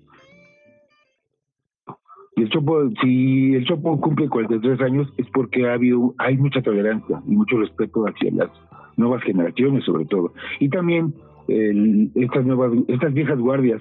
el 2.36 2.49
Chopo, 2.51 2.90
si 3.03 3.55
el 3.55 3.65
Chopo 3.65 4.01
cumple 4.01 4.28
43 4.28 4.81
años 4.81 5.12
es 5.16 5.27
porque 5.32 5.69
ha 5.69 5.74
habido, 5.74 6.15
hay 6.19 6.36
mucha 6.36 6.61
tolerancia 6.62 7.23
y 7.27 7.36
mucho 7.36 7.59
respeto 7.59 8.05
hacia 8.05 8.31
las 8.32 8.51
nuevas 8.97 9.23
generaciones 9.23 9.85
sobre 9.85 10.07
todo. 10.07 10.32
Y 10.59 10.69
también 10.69 11.15
estas 11.49 12.44
nuevas, 12.47 12.73
estas 12.89 13.12
viejas 13.12 13.39
guardias 13.39 13.81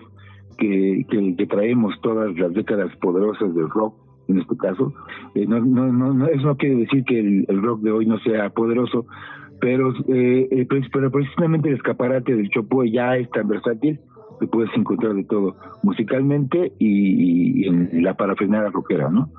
que, 0.57 1.05
que, 1.09 1.47
traemos 1.47 1.93
todas 2.01 2.35
las 2.37 2.53
décadas 2.53 2.95
poderosas 2.97 3.53
del 3.55 3.69
rock, 3.69 3.95
en 4.31 4.39
este 4.39 4.57
caso. 4.57 4.93
Eh, 5.35 5.45
no, 5.47 5.59
no, 5.59 5.91
no, 5.91 6.27
eso 6.27 6.47
no 6.47 6.57
quiere 6.57 6.75
decir 6.75 7.03
que 7.03 7.19
el, 7.19 7.61
rock 7.61 7.81
de 7.81 7.91
hoy 7.91 8.05
no 8.05 8.19
sea 8.19 8.49
poderoso, 8.49 9.05
pero, 9.59 9.93
eh, 10.07 10.47
eh 10.51 10.67
pero 10.91 11.11
precisamente 11.11 11.69
el 11.69 11.75
escaparate 11.75 12.35
del 12.35 12.49
Chopo 12.49 12.83
ya 12.83 13.17
es 13.17 13.29
tan 13.31 13.47
versátil 13.47 13.99
que 14.39 14.47
puedes 14.47 14.75
encontrar 14.75 15.13
de 15.13 15.23
todo, 15.23 15.55
musicalmente 15.83 16.73
y, 16.79 17.67
en 17.67 18.03
la 18.03 18.15
parafernalia 18.15 18.71
rockera, 18.71 19.09
¿no? 19.09 19.29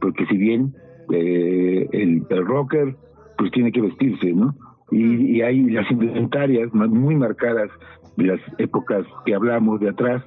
Porque 0.00 0.24
si 0.26 0.36
bien 0.36 0.72
eh, 1.12 1.88
el, 1.90 2.24
rocker 2.28 2.94
pues 3.36 3.50
tiene 3.50 3.72
que 3.72 3.80
vestirse, 3.80 4.32
¿no? 4.32 4.54
Y, 4.90 5.36
y 5.36 5.42
hay 5.42 5.64
las 5.70 5.90
inventarias 5.90 6.72
muy 6.72 7.16
marcadas 7.16 7.70
de 8.16 8.24
las 8.24 8.40
épocas 8.58 9.04
que 9.24 9.34
hablamos 9.34 9.80
de 9.80 9.88
atrás, 9.88 10.22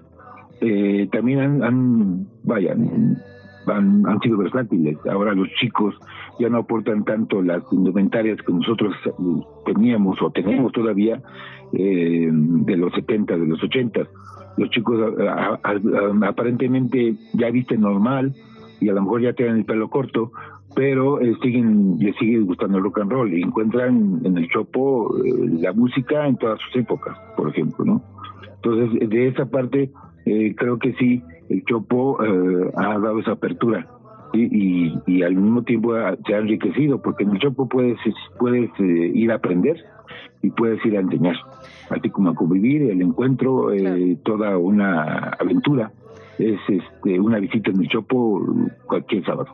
eh, 0.61 1.07
también 1.11 1.39
han, 1.39 1.63
han 1.63 2.27
vaya, 2.43 2.75
han, 3.67 4.19
sido 4.21 4.37
versátiles. 4.37 4.97
Ahora 5.09 5.33
los 5.33 5.49
chicos 5.59 5.95
ya 6.39 6.49
no 6.49 6.59
aportan 6.59 7.03
tanto 7.03 7.41
las 7.41 7.63
indumentarias 7.71 8.41
que 8.41 8.53
nosotros 8.53 8.93
eh, 9.05 9.11
teníamos 9.65 10.21
o 10.21 10.31
tenemos 10.31 10.71
todavía 10.71 11.21
eh, 11.73 12.29
de 12.31 12.77
los 12.77 12.93
70, 12.93 13.37
de 13.37 13.47
los 13.47 13.63
80. 13.63 14.01
Los 14.57 14.69
chicos 14.69 15.13
aparentemente 16.23 17.15
ya 17.33 17.51
visten 17.51 17.81
normal 17.81 18.33
y 18.79 18.89
a 18.89 18.93
lo 18.93 19.01
mejor 19.01 19.21
ya 19.21 19.33
tienen 19.33 19.57
el 19.57 19.65
pelo 19.65 19.89
corto, 19.89 20.31
pero 20.75 21.19
eh, 21.21 21.35
siguen 21.41 21.97
les 21.99 22.15
sigue 22.17 22.39
gustando 22.39 22.77
el 22.77 22.83
rock 22.83 22.99
and 22.99 23.11
roll 23.11 23.33
y 23.33 23.41
encuentran 23.41 24.21
en 24.23 24.37
el 24.37 24.47
chopo 24.49 25.13
la 25.23 25.73
música 25.73 26.27
en 26.27 26.37
todas 26.37 26.59
sus 26.61 26.75
épocas, 26.77 27.17
por 27.35 27.49
ejemplo, 27.49 27.83
¿no? 27.85 28.01
Entonces, 28.55 29.09
de 29.09 29.27
esa 29.27 29.45
parte, 29.45 29.91
creo 30.23 30.79
que 30.79 30.93
sí, 30.93 31.21
el 31.49 31.63
Chopo 31.65 32.23
eh, 32.23 32.71
ha 32.75 32.99
dado 32.99 33.19
esa 33.19 33.31
apertura 33.31 33.87
y, 34.33 34.93
y, 35.05 35.23
al 35.23 35.35
mismo 35.35 35.63
tiempo 35.63 35.93
se 36.25 36.33
ha 36.33 36.39
enriquecido, 36.39 37.01
porque 37.01 37.23
en 37.23 37.31
el 37.31 37.39
Chopo 37.39 37.69
puedes, 37.69 37.97
puedes 38.37 38.69
eh, 38.79 39.11
ir 39.13 39.31
a 39.31 39.35
aprender 39.35 39.77
y 40.41 40.49
puedes 40.49 40.83
ir 40.85 40.97
a 40.97 41.01
enseñar, 41.01 41.35
así 41.89 42.09
como 42.09 42.31
a 42.31 42.35
convivir, 42.35 42.83
el 42.83 43.01
encuentro, 43.01 43.73
eh, 43.73 44.17
toda 44.23 44.57
una 44.57 45.29
aventura. 45.39 45.91
Es 46.37 46.59
este, 46.67 47.17
una 47.17 47.39
visita 47.39 47.71
en 47.71 47.81
el 47.81 47.87
Chopo 47.87 48.45
cualquier 48.87 49.23
sábado. 49.23 49.47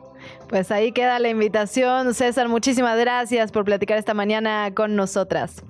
Pues 0.48 0.72
ahí 0.72 0.90
queda 0.90 1.20
la 1.20 1.28
invitación. 1.28 2.12
César, 2.12 2.48
muchísimas 2.48 2.98
gracias 2.98 3.52
por 3.52 3.64
platicar 3.64 3.98
esta 3.98 4.14
mañana 4.14 4.72
con 4.74 4.96
nosotras. 4.96 5.64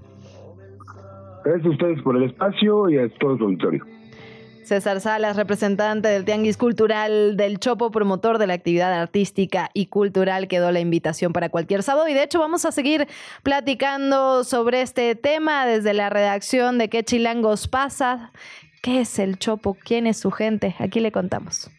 Gracias 1.44 1.66
a 1.66 1.70
ustedes 1.70 2.02
por 2.02 2.16
el 2.16 2.22
espacio 2.22 2.88
y 2.88 2.96
a 2.96 3.10
todo 3.18 3.36
su 3.36 3.44
auditorio. 3.44 3.84
César 4.64 5.00
Salas, 5.00 5.36
representante 5.36 6.08
del 6.08 6.24
Tianguis 6.24 6.56
Cultural 6.56 7.36
del 7.36 7.58
Chopo, 7.58 7.90
promotor 7.90 8.38
de 8.38 8.46
la 8.46 8.54
actividad 8.54 8.92
artística 8.92 9.70
y 9.74 9.86
cultural, 9.86 10.48
quedó 10.48 10.70
la 10.72 10.80
invitación 10.80 11.32
para 11.32 11.48
cualquier 11.48 11.82
sábado. 11.82 12.08
Y 12.08 12.14
de 12.14 12.22
hecho 12.22 12.38
vamos 12.38 12.64
a 12.64 12.72
seguir 12.72 13.08
platicando 13.42 14.44
sobre 14.44 14.82
este 14.82 15.14
tema 15.14 15.66
desde 15.66 15.94
la 15.94 16.10
redacción 16.10 16.78
de 16.78 16.88
¿Qué 16.88 17.04
Chilangos 17.04 17.68
pasa? 17.68 18.32
¿Qué 18.82 19.00
es 19.00 19.18
el 19.18 19.38
Chopo? 19.38 19.76
¿Quién 19.82 20.06
es 20.06 20.18
su 20.18 20.30
gente? 20.30 20.74
Aquí 20.78 21.00
le 21.00 21.12
contamos. 21.12 21.70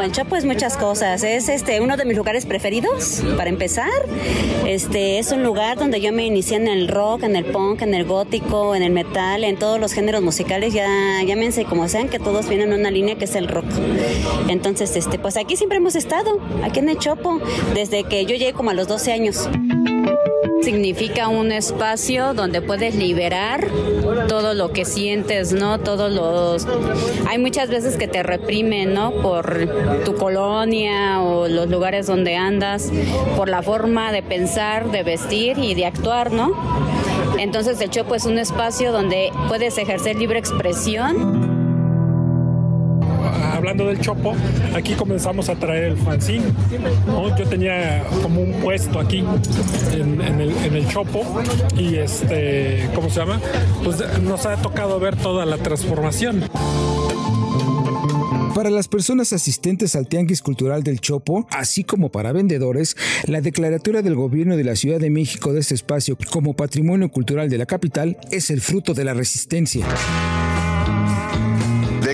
El 0.00 0.10
Chopo 0.10 0.36
es 0.36 0.44
muchas 0.44 0.76
cosas. 0.76 1.22
Es 1.22 1.48
este 1.48 1.80
uno 1.80 1.96
de 1.96 2.04
mis 2.04 2.16
lugares 2.16 2.46
preferidos, 2.46 3.22
para 3.36 3.50
empezar. 3.50 3.90
Este 4.66 5.18
es 5.18 5.32
un 5.32 5.42
lugar 5.42 5.78
donde 5.78 6.00
yo 6.00 6.12
me 6.12 6.26
inicié 6.26 6.56
en 6.56 6.66
el 6.66 6.88
rock, 6.88 7.22
en 7.24 7.36
el 7.36 7.44
punk, 7.44 7.82
en 7.82 7.94
el 7.94 8.04
gótico, 8.04 8.74
en 8.74 8.82
el 8.82 8.92
metal, 8.92 9.44
en 9.44 9.56
todos 9.56 9.78
los 9.78 9.92
géneros 9.92 10.22
musicales. 10.22 10.72
Ya 10.72 10.88
llámense 11.24 11.64
como 11.64 11.88
sean, 11.88 12.08
que 12.08 12.18
todos 12.18 12.48
vienen 12.48 12.72
en 12.72 12.80
una 12.80 12.90
línea 12.90 13.16
que 13.16 13.26
es 13.26 13.34
el 13.34 13.48
rock. 13.48 13.66
Entonces, 14.48 14.96
este, 14.96 15.18
pues 15.18 15.36
aquí 15.36 15.56
siempre 15.56 15.78
hemos 15.78 15.94
estado, 15.94 16.40
aquí 16.64 16.80
en 16.80 16.88
el 16.88 16.98
Chopo, 16.98 17.40
desde 17.74 18.04
que 18.04 18.24
yo 18.24 18.34
llegué 18.34 18.52
como 18.52 18.70
a 18.70 18.74
los 18.74 18.88
12 18.88 19.12
años. 19.12 19.48
Significa 20.62 21.28
un 21.28 21.50
espacio 21.50 22.34
donde 22.34 22.62
puedes 22.62 22.94
liberar 22.94 23.66
todo 24.28 24.54
lo 24.54 24.72
que 24.72 24.84
sientes, 24.84 25.52
¿no? 25.52 25.80
Todos 25.80 26.12
los... 26.12 26.66
Hay 27.28 27.38
muchas 27.38 27.68
veces 27.68 27.96
que 27.96 28.06
te 28.06 28.22
reprimen, 28.22 28.94
¿no? 28.94 29.10
Por 29.10 29.68
tu 30.04 30.14
colonia 30.14 31.20
o 31.20 31.48
los 31.48 31.68
lugares 31.68 32.06
donde 32.06 32.36
andas, 32.36 32.90
por 33.36 33.48
la 33.48 33.62
forma 33.62 34.12
de 34.12 34.22
pensar, 34.22 34.90
de 34.90 35.02
vestir 35.02 35.58
y 35.58 35.74
de 35.74 35.86
actuar, 35.86 36.32
¿no? 36.32 36.52
Entonces 37.38 37.80
el 37.80 37.90
Chopo 37.90 38.14
es 38.14 38.24
un 38.24 38.38
espacio 38.38 38.92
donde 38.92 39.32
puedes 39.48 39.76
ejercer 39.78 40.16
libre 40.16 40.38
expresión 40.38 41.51
hablando 43.54 43.86
del 43.86 44.00
Chopo, 44.00 44.34
aquí 44.74 44.94
comenzamos 44.94 45.48
a 45.48 45.54
traer 45.54 45.84
el 45.84 45.96
fanzine. 45.96 46.44
Yo 47.38 47.46
tenía 47.48 48.04
como 48.22 48.40
un 48.40 48.52
puesto 48.54 48.98
aquí 48.98 49.24
en, 49.92 50.20
el, 50.40 50.88
Chopo 50.88 51.24
y 51.76 51.96
este, 51.96 52.88
¿cómo 52.94 53.08
se 53.08 53.20
llama? 53.20 53.40
Pues 53.84 54.02
nos 54.20 54.46
ha 54.46 54.56
tocado 54.56 54.98
ver 55.00 55.16
toda 55.16 55.46
la 55.46 55.58
transformación. 55.58 56.44
Para 58.54 58.68
las 58.68 58.86
personas 58.86 59.32
asistentes 59.32 59.96
al 59.96 60.08
Tianguis 60.08 60.42
Cultural 60.42 60.82
del 60.82 61.00
Chopo, 61.00 61.46
así 61.50 61.84
como 61.84 62.10
para 62.10 62.32
vendedores, 62.32 62.96
la 63.26 63.40
declaratoria 63.40 64.02
del 64.02 64.14
gobierno 64.14 64.58
de 64.58 64.64
la 64.64 64.76
Ciudad 64.76 65.00
de 65.00 65.08
México 65.08 65.54
de 65.54 65.60
este 65.60 65.74
espacio 65.74 66.18
como 66.30 66.54
patrimonio 66.54 67.08
cultural 67.08 67.48
de 67.48 67.58
la 67.58 67.66
capital 67.66 68.18
es 68.30 68.50
el 68.50 68.60
fruto 68.60 68.92
de 68.92 69.04
la 69.04 69.14
resistencia 69.14 69.86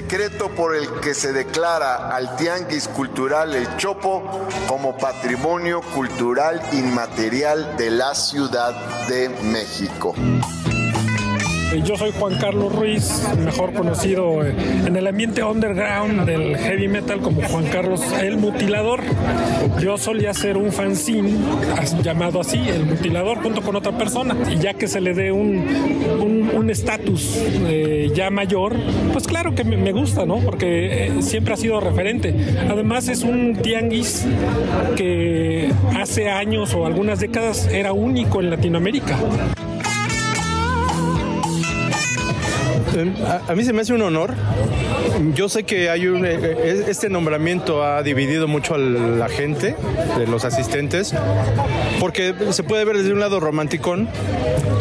decreto 0.09 0.49
por 0.49 0.75
el 0.75 0.89
que 1.03 1.13
se 1.13 1.35
declara 1.35 2.09
al 2.17 2.35
Tianguis 2.37 2.89
Cultural 2.89 3.55
El 3.55 3.77
Chopo 3.77 4.49
como 4.67 4.97
Patrimonio 4.97 5.83
Cultural 5.95 6.63
Inmaterial 6.73 7.77
de 7.77 7.91
la 7.91 8.15
Ciudad 8.15 9.07
de 9.07 9.29
México. 9.29 10.15
Eh, 11.73 11.83
yo 11.85 11.97
soy 11.97 12.13
Juan 12.19 12.39
Carlos 12.39 12.75
Ruiz, 12.75 13.23
mejor 13.45 13.75
conocido 13.75 14.43
eh, 14.43 14.55
en 14.87 14.97
el 14.97 15.07
ambiente 15.07 15.43
underground 15.43 16.25
del 16.25 16.57
heavy 16.57 16.89
metal 16.89 17.21
como 17.21 17.43
Juan 17.43 17.67
Carlos 17.67 18.03
el 18.23 18.39
Mutilador. 18.39 19.03
Yo 19.79 19.99
solía 19.99 20.31
hacer 20.31 20.57
un 20.57 20.73
fanzine 20.73 21.31
llamado 22.03 22.41
así, 22.41 22.59
el 22.69 22.87
Mutilador, 22.87 23.43
junto 23.43 23.61
con 23.61 23.77
otra 23.77 23.93
persona. 23.93 24.35
Y 24.51 24.59
ya 24.59 24.75
que 24.75 24.89
se 24.89 25.01
le 25.01 25.13
dé 25.13 25.31
un 25.31 26.71
estatus 26.71 27.39
eh, 27.67 28.11
ya 28.15 28.31
mayor, 28.31 28.77
pues 29.13 29.27
claro 29.27 29.55
que 29.55 29.65
me 29.65 29.93
gusta, 29.93 30.27
¿no? 30.27 30.39
Porque 30.39 31.13
siempre 31.21 31.55
ha 31.55 31.57
sido 31.57 31.81
referente. 31.81 32.35
Además 32.69 33.09
es 33.09 33.23
un 33.23 33.57
tianguis 33.57 34.27
que 34.97 35.73
hace 35.97 36.29
años 36.29 36.75
o 36.75 36.87
algunas 36.87 37.21
décadas 37.21 37.69
era 37.69 37.93
único 37.93 38.41
en 38.41 38.51
Latinoamérica. 38.51 39.17
A, 43.49 43.55
mí 43.55 43.65
se 43.65 43.73
me 43.73 43.83
hace 43.83 43.93
un 43.93 44.03
honor. 44.03 44.35
Yo 45.35 45.49
sé 45.49 45.65
que 45.65 45.91
hay 45.91 46.07
un, 46.07 46.25
eh, 46.25 46.39
eh, 46.41 46.85
este 46.89 47.09
nombramiento 47.09 47.83
ha 47.85 48.03
dividido 48.03 48.49
mucho 48.49 48.75
a 48.75 48.79
la 48.79 49.29
gente, 49.29 49.75
de 50.17 50.27
los 50.27 50.45
asistentes, 50.45 51.15
porque 52.01 52.35
se 52.51 52.63
puede 52.63 52.85
ver 52.85 52.99
desde 52.99 53.13
un 53.13 53.21
lado 53.21 53.41
romanticón, 53.41 54.09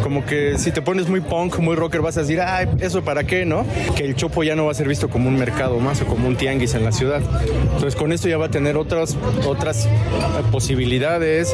como 0.04 0.26
que 0.26 0.58
si 0.58 0.72
te 0.72 0.82
pones 0.82 1.10
muy 1.10 1.22
punk, 1.22 1.58
muy 1.60 1.76
rocker, 1.76 2.02
vas 2.02 2.18
a 2.18 2.22
decir, 2.22 2.40
ay, 2.40 2.68
eso 2.80 3.04
para 3.04 3.26
qué, 3.26 3.46
¿no? 3.46 3.66
Que 3.96 4.06
el 4.06 4.16
chopo 4.16 4.44
ya 4.44 4.56
no 4.56 4.66
va 4.66 4.72
a 4.72 4.76
ser 4.76 4.88
visto 4.88 5.10
como 5.10 5.28
un 5.28 5.38
mercado 5.38 5.80
más 5.80 6.02
o 6.02 6.06
como 6.06 6.28
un 6.28 6.36
tianguis 6.36 6.76
en 6.76 6.84
la 6.84 6.92
ciudad. 6.92 7.22
Entonces 7.74 7.96
con 7.96 8.12
esto 8.12 8.28
ya 8.28 8.38
va 8.38 8.46
a 8.46 8.52
tener 8.52 8.78
otras, 8.78 9.18
otras 9.46 9.88
posibilidades. 10.52 11.54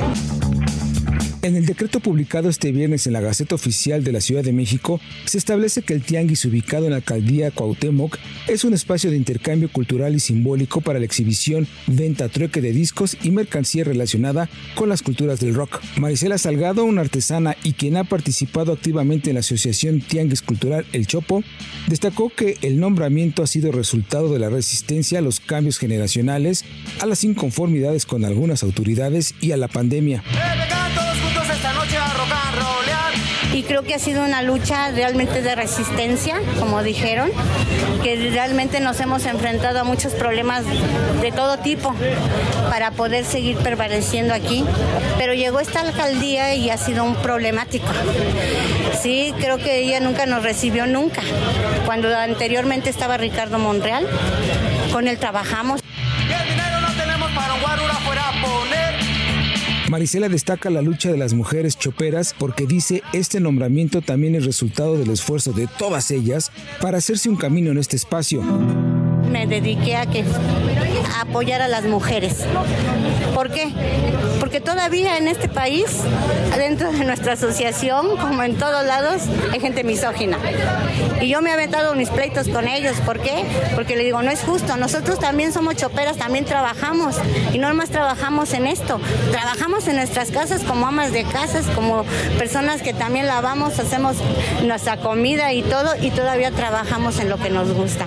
En 1.44 1.58
el 1.58 1.66
decreto 1.66 2.00
publicado 2.00 2.48
este 2.48 2.72
viernes 2.72 3.06
en 3.06 3.12
la 3.12 3.20
Gaceta 3.20 3.56
Oficial 3.56 4.02
de 4.02 4.14
la 4.14 4.22
Ciudad 4.22 4.46
de 4.46 4.54
México, 4.54 5.02
se 5.26 5.38
establece 5.38 5.82
que 5.82 5.94
el 5.94 6.02
tianguis 6.02 6.46
ubicado 6.46 6.86
en 6.86 6.92
la 6.92 6.96
alcaldía 6.96 7.52
Cuauhtémoc 7.52 8.18
es 8.48 8.64
un 8.64 8.74
espacio 8.74 9.12
de 9.12 9.18
intercambio 9.18 9.70
cultural 9.70 10.16
y 10.16 10.22
simbólico 10.22 10.80
para 10.80 11.00
la 11.00 11.06
exhibición, 11.06 11.68
venta, 11.86 12.30
trueque 12.30 12.62
de 12.62 12.72
discos 12.72 13.18
y 13.24 13.32
mercancía 13.32 13.84
relacionada 13.84 14.50
con 14.76 14.88
las 14.88 15.02
culturas 15.02 15.42
del 15.42 15.54
rock. 15.54 15.82
Marisela 15.98 16.38
Salgado, 16.38 16.86
una 16.86 17.02
artesana 17.02 17.58
y 17.62 17.74
quien 17.74 17.98
ha 17.98 18.06
participado 18.06 18.72
activamente 18.72 19.30
en 19.30 19.34
la 19.34 19.42
asociación 19.42 20.00
Tianguis 20.00 20.44
Cultural 20.44 20.86
El 20.94 21.08
Chopo, 21.08 21.44
destacó 21.90 22.30
que 22.30 22.58
el 22.62 22.80
nombramiento 22.80 23.44
ha 23.44 23.48
sido 23.48 23.74
resultado 23.74 24.32
de 24.32 24.40
la 24.40 24.50
resistencia 24.50 25.20
a 25.20 25.22
los 25.22 25.42
cambios 25.42 25.78
generacionales, 25.78 26.64
a 27.02 27.06
las 27.06 27.26
inconformidades 27.26 28.06
con 28.06 28.24
algunas 28.24 28.64
autoridades 28.64 29.36
y 29.42 29.52
a 29.52 29.58
la 29.58 29.68
pandemia 29.68 30.24
y 33.54 33.64
creo 33.64 33.84
que 33.84 33.94
ha 33.94 34.00
sido 34.00 34.24
una 34.24 34.42
lucha 34.42 34.90
realmente 34.92 35.42
de 35.44 35.56
resistencia, 35.56 36.42
como 36.60 36.82
dijeron, 36.82 37.30
que 38.02 38.16
realmente 38.32 38.80
nos 38.80 39.00
hemos 39.00 39.26
enfrentado 39.26 39.80
a 39.80 39.84
muchos 39.84 40.14
problemas 40.14 40.64
de 41.22 41.32
todo 41.32 41.58
tipo 41.60 41.94
para 42.70 42.92
poder 42.92 43.26
seguir 43.26 43.58
prevaleciendo 43.58 44.34
aquí, 44.34 44.66
pero 45.20 45.36
llegó 45.36 45.60
esta 45.60 45.82
alcaldía 45.82 46.56
y 46.56 46.72
ha 46.72 46.78
sido 46.78 47.04
un 47.04 47.16
problemático. 47.16 47.88
Sí, 49.00 49.34
creo 49.40 49.58
que 49.58 49.80
ella 49.80 50.00
nunca 50.00 50.26
nos 50.26 50.42
recibió 50.42 50.88
nunca, 50.88 51.22
cuando 51.86 52.16
anteriormente 52.16 52.90
estaba 52.90 53.18
Ricardo 53.18 53.60
Monreal, 53.60 54.08
con 54.92 55.08
él 55.08 55.20
trabajamos. 55.20 55.83
Marisela 59.90 60.30
destaca 60.30 60.70
la 60.70 60.82
lucha 60.82 61.12
de 61.12 61.18
las 61.18 61.34
mujeres 61.34 61.78
choperas 61.78 62.34
porque 62.38 62.66
dice 62.66 63.04
este 63.14 63.40
nombramiento 63.40 64.02
también 64.02 64.36
es 64.36 64.46
resultado 64.46 64.98
del 64.98 65.10
esfuerzo 65.12 65.52
de 65.52 65.68
todas 65.68 66.12
ellas 66.12 66.52
para 66.82 66.98
hacerse 66.98 67.30
un 67.30 67.36
camino 67.36 67.72
en 67.72 67.78
este 67.78 67.96
espacio 67.96 68.42
me 69.34 69.48
dediqué 69.48 69.96
a 69.96 70.06
que 70.06 70.24
apoyar 71.20 71.62
a 71.62 71.68
las 71.68 71.86
mujeres. 71.86 72.46
¿Por 73.34 73.52
qué? 73.52 73.70
Porque 74.40 74.62
todavía 74.62 75.18
en 75.18 75.28
este 75.28 75.50
país, 75.50 75.86
dentro 76.58 76.92
de 76.92 77.04
nuestra 77.04 77.34
asociación, 77.34 78.18
como 78.18 78.44
en 78.44 78.58
todos 78.58 78.86
lados, 78.86 79.24
hay 79.52 79.60
gente 79.60 79.84
misógina. 79.84 80.38
Y 81.22 81.30
yo 81.30 81.42
me 81.42 81.50
he 81.50 81.54
aventado 81.54 81.96
mis 81.96 82.10
pleitos 82.10 82.48
con 82.50 82.68
ellos. 82.68 82.98
¿Por 83.06 83.20
qué? 83.20 83.46
Porque 83.76 83.96
le 83.96 84.04
digo, 84.04 84.22
no 84.22 84.32
es 84.32 84.42
justo. 84.42 84.78
Nosotros 84.78 85.20
también 85.20 85.54
somos 85.54 85.76
choperas, 85.76 86.18
también 86.18 86.46
trabajamos. 86.46 87.16
Y 87.54 87.58
no 87.58 87.74
más 87.74 87.90
trabajamos 87.90 88.54
en 88.54 88.68
esto. 88.68 89.00
Trabajamos 89.32 89.88
en 89.88 89.96
nuestras 89.96 90.32
casas 90.32 90.62
como 90.64 90.88
amas 90.88 91.12
de 91.12 91.24
casas, 91.24 91.66
como 91.76 92.04
personas 92.38 92.82
que 92.82 92.94
también 92.94 93.28
lavamos, 93.28 93.80
hacemos 93.80 94.18
nuestra 94.64 94.98
comida 94.98 95.54
y 95.54 95.64
todo, 95.64 95.96
y 96.02 96.12
todavía 96.12 96.52
trabajamos 96.52 97.20
en 97.20 97.30
lo 97.30 97.38
que 97.38 97.50
nos 97.50 97.72
gusta. 97.74 98.06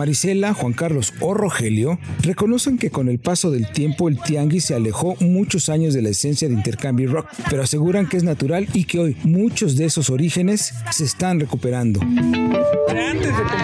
Marisela, 0.00 0.54
Juan 0.54 0.72
Carlos 0.72 1.12
o 1.20 1.34
Rogelio 1.34 1.98
reconocen 2.22 2.78
que 2.78 2.88
con 2.88 3.10
el 3.10 3.18
paso 3.18 3.50
del 3.50 3.70
tiempo 3.70 4.08
el 4.08 4.18
tianguis 4.18 4.64
se 4.64 4.74
alejó 4.74 5.14
muchos 5.20 5.68
años 5.68 5.92
de 5.92 6.00
la 6.00 6.08
esencia 6.08 6.48
de 6.48 6.54
intercambio 6.54 7.12
rock, 7.12 7.26
pero 7.50 7.62
aseguran 7.62 8.08
que 8.08 8.16
es 8.16 8.24
natural 8.24 8.66
y 8.72 8.84
que 8.84 8.98
hoy 8.98 9.16
muchos 9.24 9.76
de 9.76 9.84
esos 9.84 10.08
orígenes 10.08 10.72
se 10.90 11.04
están 11.04 11.38
recuperando. 11.38 12.00
Antes 12.00 13.26
de 13.26 13.42
que 13.44 13.56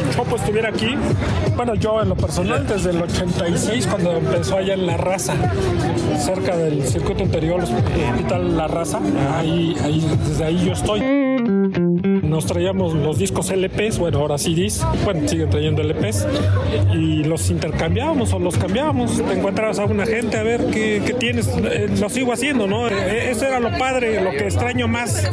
el 0.00 0.14
Chopo, 0.14 0.36
estuviera 0.36 0.70
aquí, 0.70 0.94
bueno, 1.54 1.74
yo 1.74 2.00
en 2.00 2.08
lo 2.08 2.16
personal, 2.16 2.66
desde 2.66 2.88
el 2.88 3.02
86, 3.02 3.86
cuando 3.86 4.16
empezó 4.16 4.56
allá 4.56 4.72
en 4.72 4.86
La 4.86 4.96
Raza, 4.96 5.34
cerca 6.18 6.56
del 6.56 6.82
circuito 6.86 7.24
interior, 7.24 7.62
hospital 7.62 8.56
La 8.56 8.68
Raza, 8.68 9.00
ahí, 9.36 9.76
ahí, 9.82 10.18
desde 10.26 10.44
ahí 10.44 10.64
yo 10.64 10.72
estoy. 10.72 11.33
Nos 11.44 12.46
traíamos 12.46 12.94
los 12.94 13.18
discos 13.18 13.50
LPs, 13.50 13.98
bueno, 13.98 14.18
ahora 14.18 14.38
CDs, 14.38 14.84
bueno, 15.04 15.28
siguen 15.28 15.50
trayendo 15.50 15.82
LPs, 15.82 16.26
y 16.94 17.24
los 17.24 17.50
intercambiábamos 17.50 18.32
o 18.32 18.38
los 18.38 18.56
cambiábamos. 18.56 19.22
Te 19.22 19.32
encontrabas 19.32 19.78
a 19.78 19.84
una 19.84 20.06
gente 20.06 20.36
a 20.36 20.42
ver 20.42 20.66
qué, 20.66 21.14
tienes. 21.18 21.48
Eh, 21.48 21.88
lo 22.00 22.08
sigo 22.08 22.32
haciendo, 22.32 22.66
¿no? 22.66 22.88
Eh, 22.88 23.30
eso 23.30 23.46
era 23.46 23.60
lo 23.60 23.76
padre, 23.78 24.20
lo 24.22 24.30
que 24.30 24.44
extraño 24.44 24.88
más, 24.88 25.30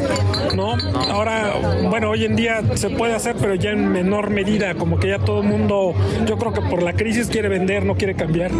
¿no? 0.56 0.76
Ahora, 1.10 1.54
bueno, 1.90 2.12
hoy 2.12 2.26
en 2.26 2.36
día 2.36 2.62
se 2.76 2.90
puede 2.90 3.14
hacer, 3.14 3.36
pero 3.40 3.56
ya 3.56 3.72
en 3.72 3.92
menor 3.92 4.30
medida, 4.30 4.76
como 4.76 5.00
que 5.00 5.10
ya 5.10 5.20
todo 5.20 5.42
el 5.42 5.48
mundo, 5.48 5.94
yo 6.28 6.38
creo 6.38 6.54
que 6.54 6.62
por 6.62 6.84
la 6.84 6.94
crisis 6.94 7.28
quiere 7.28 7.50
vender, 7.50 7.86
no 7.86 7.96
quiere 7.96 8.16
cambiar. 8.16 8.52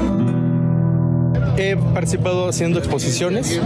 He 1.58 1.76
participado 1.76 2.48
haciendo 2.48 2.80
exposiciones. 2.80 3.60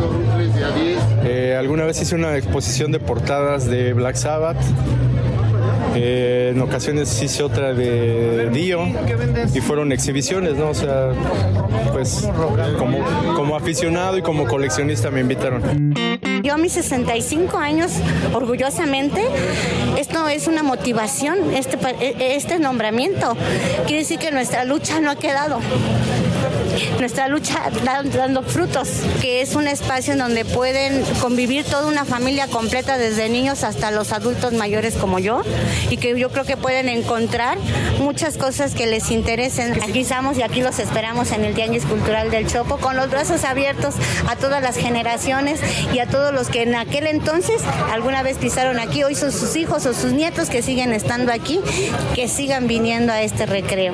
Eh, 1.24 1.56
alguna 1.58 1.86
vez 1.86 2.02
hice 2.02 2.16
una 2.16 2.36
exposición 2.38 2.92
de 2.92 3.00
portadas 3.00 3.66
de 3.66 3.94
Black 3.94 4.16
Sabbath. 4.16 4.58
Eh, 5.96 6.52
en 6.54 6.62
ocasiones 6.62 7.22
hice 7.22 7.42
otra 7.44 7.74
de 7.74 8.50
Dio 8.52 8.86
y 9.54 9.62
fueron 9.62 9.92
exhibiciones, 9.92 10.56
¿no? 10.56 10.70
O 10.70 10.74
sea, 10.74 11.12
pues 11.94 12.28
como, 12.78 13.56
aficionado 13.56 14.18
y 14.18 14.22
como 14.22 14.46
coleccionista 14.46 15.10
me 15.10 15.22
invitaron. 15.22 15.94
Yo 16.44 16.54
a 16.54 16.58
mis 16.58 16.74
65 16.74 17.58
años, 17.58 17.94
orgullosamente, 18.34 19.26
esto 19.98 20.28
es 20.28 20.48
una 20.48 20.64
motivación, 20.64 21.54
este, 21.54 21.78
este 22.36 22.60
nombramiento. 22.60 23.38
Quiere 23.86 24.00
decir 24.00 24.20
que 24.20 24.32
nuestra 24.32 24.66
lucha 24.66 25.00
no 25.00 25.12
ha 25.12 25.16
quedado 25.16 25.60
nuestra 27.00 27.28
lucha 27.28 27.70
dando 27.84 28.44
frutos, 28.44 28.90
que 29.22 29.42
es 29.42 29.56
un 29.56 29.68
espacio 29.68 30.14
en 30.14 30.20
donde 30.20 30.46
pueden 30.46 31.04
convivir 31.22 31.66
toda 31.66 31.88
una 31.88 32.06
familia 32.06 32.48
completa, 32.48 32.98
desde 32.98 33.30
niños 33.30 33.64
hasta 33.64 33.92
los 33.92 34.12
adultos 34.12 34.54
mayores 34.54 34.96
como 34.96 35.20
yo, 35.20 35.42
y 35.90 35.98
que 35.98 36.18
yo 36.18 36.30
creo 36.30 36.46
que 36.46 36.58
pueden 36.58 36.90
encontrar 36.90 37.58
muchas 38.00 38.38
cosas 38.38 38.74
que 38.74 38.86
les 38.88 39.12
interesen. 39.12 39.82
Aquí 39.84 40.02
estamos 40.02 40.38
y 40.38 40.44
aquí 40.44 40.62
los 40.62 40.80
esperamos 40.80 41.32
en 41.32 41.44
el 41.46 41.54
Tianguis 41.54 41.86
Cultural 41.86 42.32
del 42.32 42.48
Chopo, 42.48 42.78
con 42.78 42.96
los 42.96 43.10
brazos 43.10 43.44
abiertos 43.44 43.96
a 44.28 44.36
todas 44.36 44.62
las 44.62 44.78
generaciones 44.78 45.60
y 45.94 46.00
a 46.00 46.08
todos 46.08 46.34
los 46.34 46.50
que 46.50 46.64
en 46.64 46.76
aquel 46.76 47.08
entonces 47.08 47.62
alguna 47.92 48.24
vez 48.24 48.38
pisaron 48.38 48.80
aquí, 48.80 49.04
hoy 49.04 49.16
son 49.16 49.32
sus 49.32 49.56
hijos 49.56 49.86
o 49.86 49.94
sus 49.94 50.12
nietos 50.12 50.50
que 50.50 50.62
siguen 50.62 50.94
estando 50.94 51.32
aquí, 51.32 51.60
que 52.14 52.28
sigan 52.28 52.68
viniendo 52.68 53.12
a 53.12 53.22
este 53.22 53.46
recreo. 53.46 53.94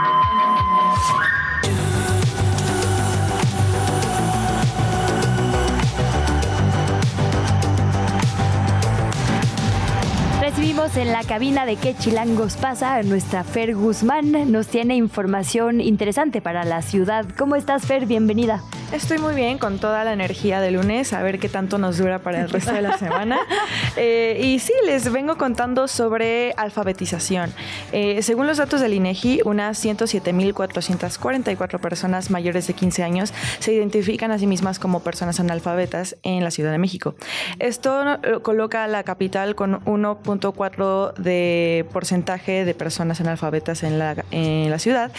en 10.81 11.11
la 11.11 11.23
cabina 11.23 11.67
de 11.67 11.75
qué 11.75 11.95
chilangos 11.95 12.57
pasa 12.57 13.03
nuestra 13.03 13.43
Fer 13.43 13.75
Guzmán. 13.75 14.51
Nos 14.51 14.67
tiene 14.67 14.95
información 14.95 15.79
interesante 15.79 16.41
para 16.41 16.65
la 16.65 16.81
ciudad. 16.81 17.23
¿Cómo 17.37 17.55
estás, 17.55 17.85
Fer? 17.85 18.07
Bienvenida. 18.07 18.63
Estoy 18.91 19.19
muy 19.19 19.33
bien 19.35 19.57
con 19.57 19.79
toda 19.79 20.03
la 20.03 20.11
energía 20.11 20.59
de 20.59 20.69
lunes, 20.71 21.13
a 21.13 21.23
ver 21.23 21.39
qué 21.39 21.47
tanto 21.47 21.77
nos 21.77 21.97
dura 21.97 22.19
para 22.19 22.41
el 22.41 22.49
resto 22.49 22.73
de 22.73 22.81
la 22.81 22.97
semana. 22.97 23.39
Eh, 23.97 24.39
y 24.41 24.59
sí, 24.59 24.71
les 24.85 25.11
vengo 25.11 25.37
contando 25.37 25.85
sobre 25.87 26.53
alfabetización. 26.55 27.51
Eh, 27.91 28.21
según 28.21 28.47
los 28.47 28.57
datos 28.57 28.79
del 28.79 28.93
INEGI, 28.93 29.41
unas 29.43 29.83
107.444 29.83 31.79
personas 31.79 32.31
mayores 32.31 32.67
de 32.67 32.73
15 32.73 33.03
años 33.03 33.33
se 33.59 33.73
identifican 33.73 34.31
a 34.31 34.39
sí 34.39 34.47
mismas 34.47 34.79
como 34.79 35.01
personas 35.01 35.41
analfabetas 35.41 36.15
en 36.23 36.43
la 36.43 36.51
Ciudad 36.51 36.71
de 36.71 36.77
México. 36.77 37.15
Esto 37.59 38.19
coloca 38.43 38.85
a 38.85 38.87
la 38.87 39.03
capital 39.03 39.55
con 39.55 39.83
1.4 39.83 41.13
de 41.15 41.85
porcentaje 41.91 42.63
de 42.63 42.73
personas 42.73 43.19
analfabetas 43.19 43.83
en 43.83 43.99
la, 43.99 44.23
en 44.31 44.71
la 44.71 44.79
ciudad 44.79 45.11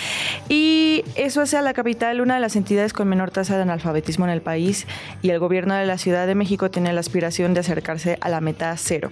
y 0.49 1.05
eso 1.15 1.43
hace 1.43 1.59
a 1.59 1.63
la 1.63 1.75
capital 1.75 2.23
una 2.23 2.37
de 2.37 2.41
las 2.41 2.57
entidades 2.57 2.95
con 2.95 3.07
menor 3.09 3.31
tasa 3.31 3.59
de 3.59 3.62
analfabetismo 3.63 4.25
en 4.25 4.33
el 4.33 4.43
país 4.43 4.87
y 5.23 5.31
el 5.31 5.39
gobierno 5.39 5.75
de 5.75 5.87
la 5.87 5.99
Ciudad 5.99 6.27
de 6.27 6.35
México 6.35 6.71
tiene 6.71 6.93
la 6.93 7.01
aspiración 7.01 7.55
de 7.55 7.61
acercarse 7.61 8.19
a 8.21 8.29
la 8.29 8.41
meta 8.41 8.77
cero. 8.77 9.11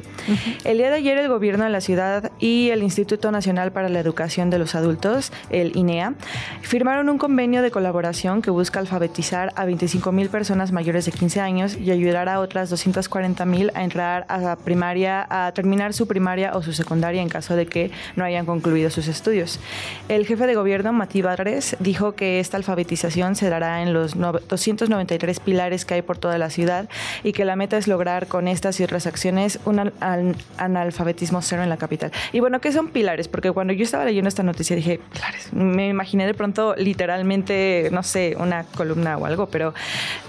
El 0.65 0.79
día 0.79 0.91
de 0.91 0.97
ayer 0.97 1.19
el 1.19 1.29
gobierno 1.29 1.65
de 1.65 1.71
la 1.71 1.81
ciudad 1.81 2.33
y 2.39 2.71
el 2.71 2.83
Instituto 2.83 3.31
Nacional 3.31 3.73
para 3.73 3.89
la 3.89 4.01
Educación 4.01 4.51
de 4.51 4.59
los 4.59 4.75
Adultos, 4.75 5.33
el 5.51 5.77
INEA, 5.77 6.15
firmaron 6.63 7.09
un 7.09 7.19
convenio 7.19 7.63
de 7.63 7.71
colaboración 7.71 8.43
que 8.43 8.51
busca 8.51 8.81
alfabetizar 8.81 9.53
a 9.57 9.65
25 9.65 10.13
mil 10.13 10.29
personas 10.29 10.73
mayores 10.73 11.07
de 11.07 11.13
15 11.13 11.41
años 11.41 11.77
y 11.77 11.91
ayudar 11.91 12.29
a 12.29 12.41
otras 12.41 12.71
240 12.71 13.45
mil 13.47 13.71
a 13.75 13.85
entrar 13.85 14.25
a 14.29 14.39
la 14.39 14.57
primaria, 14.57 15.27
a 15.31 15.53
terminar 15.53 15.93
su 15.93 16.07
primaria 16.07 16.53
o 16.55 16.63
su 16.63 16.73
secundaria 16.73 17.23
en 17.23 17.29
caso 17.29 17.57
de 17.57 17.67
que 17.67 17.91
no 18.17 18.25
hayan 18.25 18.47
concluido 18.47 18.91
sus 18.91 19.09
estudios. 19.09 19.61
El 20.09 20.27
jefe 20.27 20.47
de 20.47 20.55
gobierno, 20.55 20.93
Matí 20.93 21.23
Barres, 21.23 21.77
dijo 21.81 22.13
que 22.13 22.41
esta 22.41 22.57
alfabetización 22.57 23.37
se 23.37 23.49
dará 23.49 23.83
en 23.83 23.93
los 23.93 24.17
293 24.49 25.41
pilares 25.41 25.85
que 25.85 25.95
hay 25.95 26.03
por 26.03 26.19
toda 26.19 26.39
la 26.39 26.51
ciudad 26.51 26.89
y 27.25 27.33
que 27.33 27.45
la 27.45 27.57
meta 27.57 27.77
es 27.77 27.89
lograr 27.89 28.27
con 28.27 28.49
estas 28.49 28.81
y 28.81 28.85
otras 28.85 29.07
acciones 29.07 29.61
un 29.65 29.93
analfabetismo 30.57 31.43
cero 31.43 31.63
en 31.63 31.69
la 31.69 31.77
capital. 31.77 32.13
Y 32.33 32.41
bueno, 32.41 32.61
¿qué 32.61 32.73
son 32.73 32.89
pilares? 32.89 33.29
Porque 33.29 33.53
cuando 33.53 33.73
yo 33.73 33.85
estaba 33.85 34.05
leyendo 34.05 34.29
esta 34.29 34.43
noticia 34.43 34.77
dije, 34.77 35.01
pilares, 35.13 35.53
me 35.53 35.89
imaginé 35.89 36.27
de 36.27 36.35
pronto 36.35 36.75
literalmente, 36.77 37.89
no 37.93 38.03
sé, 38.03 38.37
una 38.39 38.65
columna 38.65 39.17
o 39.17 39.27
algo, 39.27 39.47
pero 39.47 39.75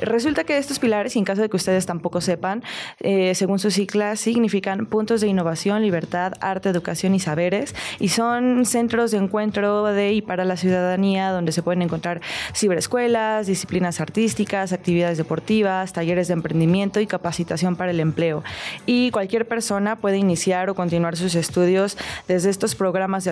resulta 0.02 0.44
que 0.44 0.58
estos 0.58 0.80
pilares, 0.80 1.16
y 1.16 1.20
en 1.20 1.26
caso 1.26 1.42
de 1.42 1.50
que 1.50 1.58
ustedes 1.58 1.86
tampoco 1.86 2.22
sepan, 2.22 2.64
eh, 3.00 3.34
según 3.36 3.60
sus 3.60 3.74
siglas, 3.74 4.20
significan 4.20 4.86
puntos 4.86 5.22
de 5.22 5.28
innovación, 5.28 5.82
libertad, 5.82 6.34
arte, 6.42 6.70
educación 6.70 7.16
y 7.16 7.20
saberes, 7.20 7.76
y 8.00 8.10
son 8.10 8.66
centros 8.66 9.12
de 9.12 9.18
encuentro 9.18 9.86
de 9.86 10.14
y 10.14 10.22
para 10.22 10.46
la 10.46 10.58
ciudadanía 10.58 11.32
donde 11.32 11.52
se 11.52 11.64
pueden 11.64 11.82
encontrar 11.82 12.22
ciberescuelas, 12.54 13.48
disciplinas 13.48 14.01
artísticas, 14.02 14.74
actividades 14.74 15.18
deportivas, 15.18 15.94
talleres 15.94 16.28
de 16.28 16.34
emprendimiento 16.34 17.00
y 17.00 17.08
capacitación 17.08 17.76
para 17.76 17.92
el 17.92 18.00
empleo. 18.00 18.44
Y 18.86 19.12
cualquier 19.12 19.48
persona 19.48 19.96
puede 19.96 20.18
iniciar 20.18 20.70
o 20.70 20.76
continuar 20.76 21.16
sus 21.16 21.36
estudios 21.36 21.98
desde 22.28 22.50
estos 22.50 22.76
programas 22.76 23.24
de 23.24 23.32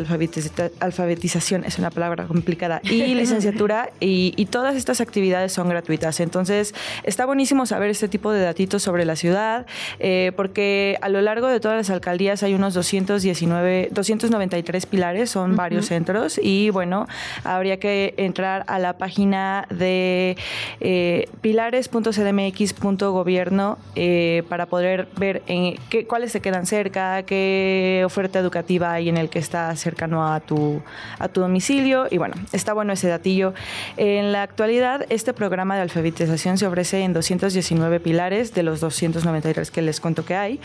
alfabetización, 0.79 1.63
es 1.65 1.79
una 1.79 1.89
palabra 1.89 2.25
complicada, 2.25 2.81
y 2.83 3.15
licenciatura, 3.15 3.89
y, 3.99 4.45
todas 4.49 4.75
estas 4.75 4.99
actividades 4.99 5.53
son 5.53 5.69
gratuitas. 5.69 6.19
Entonces, 6.19 6.73
está 7.03 7.25
buenísimo 7.25 7.67
saber 7.67 7.91
este 7.91 8.07
tipo 8.07 8.31
de 8.31 8.41
datitos 8.41 8.81
sobre 8.81 9.05
la 9.05 9.15
ciudad, 9.15 9.67
eh, 9.99 10.31
porque 10.35 10.97
a 11.01 11.09
lo 11.09 11.21
largo 11.21 11.47
de 11.47 11.59
todas 11.59 11.77
las 11.77 11.89
alcaldías 11.91 12.41
hay 12.41 12.55
unos 12.55 12.73
219, 12.73 13.89
293 13.91 14.85
pilares, 14.87 15.29
son 15.29 15.55
varios 15.55 15.85
centros, 15.85 16.39
y 16.41 16.71
bueno, 16.71 17.07
habría 17.43 17.77
que 17.77 18.15
entrar 18.17 18.63
a 18.67 18.79
la 18.79 18.97
página 18.97 19.67
de 19.69 20.37
eh, 20.80 21.27
pilares.cdmx.gobierno 21.41 23.77
eh, 23.95 24.43
para 24.49 24.65
poder 24.65 25.07
ver 25.17 25.43
en 25.47 25.76
qué, 25.89 26.05
cuáles 26.05 26.31
se 26.31 26.41
quedan 26.41 26.65
cerca, 26.65 27.23
qué 27.23 28.03
oferta 28.05 28.39
educativa 28.39 28.93
hay 28.93 29.09
en 29.09 29.17
el 29.17 29.30
que 29.30 29.39
está 29.39 29.76
cercano 29.76 30.31
a 30.31 30.39
tu, 30.39 30.81
a 31.17 31.27
tu 31.27 31.41
domicilio. 31.41 32.07
Y 32.09 32.17
bueno, 32.17 32.35
está 32.51 32.73
bueno 32.73 32.93
ese 32.93 33.07
datillo. 33.07 33.53
En 33.97 34.31
la 34.31 34.43
actualidad, 34.43 35.05
este 35.09 35.34
programa 35.34 35.76
de 35.76 35.81
alfabetización 35.81 36.57
se 36.57 36.65
ofrece 36.65 37.01
en 37.01 37.13
219 37.13 37.99
pilares 37.99 38.53
de 38.53 38.63
los 38.63 38.80
293 38.80 39.71
que 39.71 39.81
les 39.81 39.99
cuento 39.99 40.26
que 40.26 40.35
hay. 40.35 40.59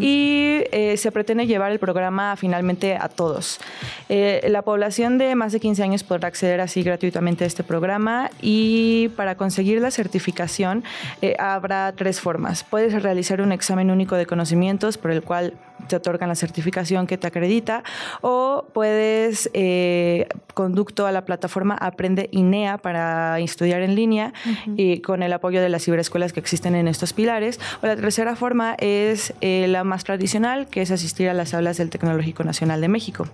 Y 0.00 0.64
eh, 0.72 0.96
se 0.96 1.12
pretende 1.12 1.46
llevar 1.46 1.72
el 1.72 1.78
programa 1.78 2.36
finalmente 2.36 2.96
a 2.96 3.08
todos. 3.08 3.60
Eh, 4.08 4.46
la 4.48 4.62
población 4.62 5.18
de 5.18 5.34
más 5.34 5.52
de 5.52 5.60
15 5.60 5.82
años 5.82 6.04
podrá 6.04 6.28
acceder 6.28 6.60
así 6.60 6.82
gratuitamente 6.82 7.44
a 7.44 7.46
este 7.46 7.64
programa 7.64 8.30
y 8.42 9.08
para 9.16 9.23
conseguir 9.36 9.80
la 9.80 9.90
certificación 9.90 10.84
eh, 11.22 11.34
habrá 11.38 11.90
tres 11.92 12.20
formas. 12.20 12.64
Puedes 12.64 13.02
realizar 13.02 13.40
un 13.40 13.52
examen 13.52 13.90
único 13.90 14.16
de 14.16 14.26
conocimientos 14.26 14.98
por 14.98 15.10
el 15.10 15.22
cual 15.22 15.54
te 15.88 15.96
otorgan 15.96 16.28
la 16.28 16.34
certificación 16.34 17.06
que 17.06 17.18
te 17.18 17.26
acredita 17.26 17.82
o 18.20 18.66
puedes 18.72 19.50
eh, 19.54 20.28
conducto 20.54 21.06
a 21.06 21.12
la 21.12 21.24
plataforma 21.24 21.74
Aprende 21.74 22.28
INEA 22.32 22.78
para 22.78 23.38
estudiar 23.40 23.82
en 23.82 23.94
línea 23.94 24.32
y 24.76 25.00
con 25.00 25.22
el 25.22 25.32
apoyo 25.32 25.60
de 25.60 25.68
las 25.68 25.84
ciberescuelas 25.84 26.32
que 26.32 26.40
existen 26.40 26.74
en 26.74 26.88
estos 26.88 27.12
pilares. 27.12 27.60
O 27.82 27.86
la 27.86 27.94
tercera 27.96 28.34
forma 28.36 28.74
es 28.78 29.34
eh, 29.40 29.66
la 29.68 29.84
más 29.84 30.04
tradicional 30.04 30.66
que 30.68 30.80
es 30.82 30.90
asistir 30.90 31.28
a 31.28 31.34
las 31.34 31.54
aulas 31.54 31.76
del 31.76 31.90
Tecnológico 31.90 32.42
Nacional 32.44 32.80
de 32.80 32.88
México. 32.88 33.26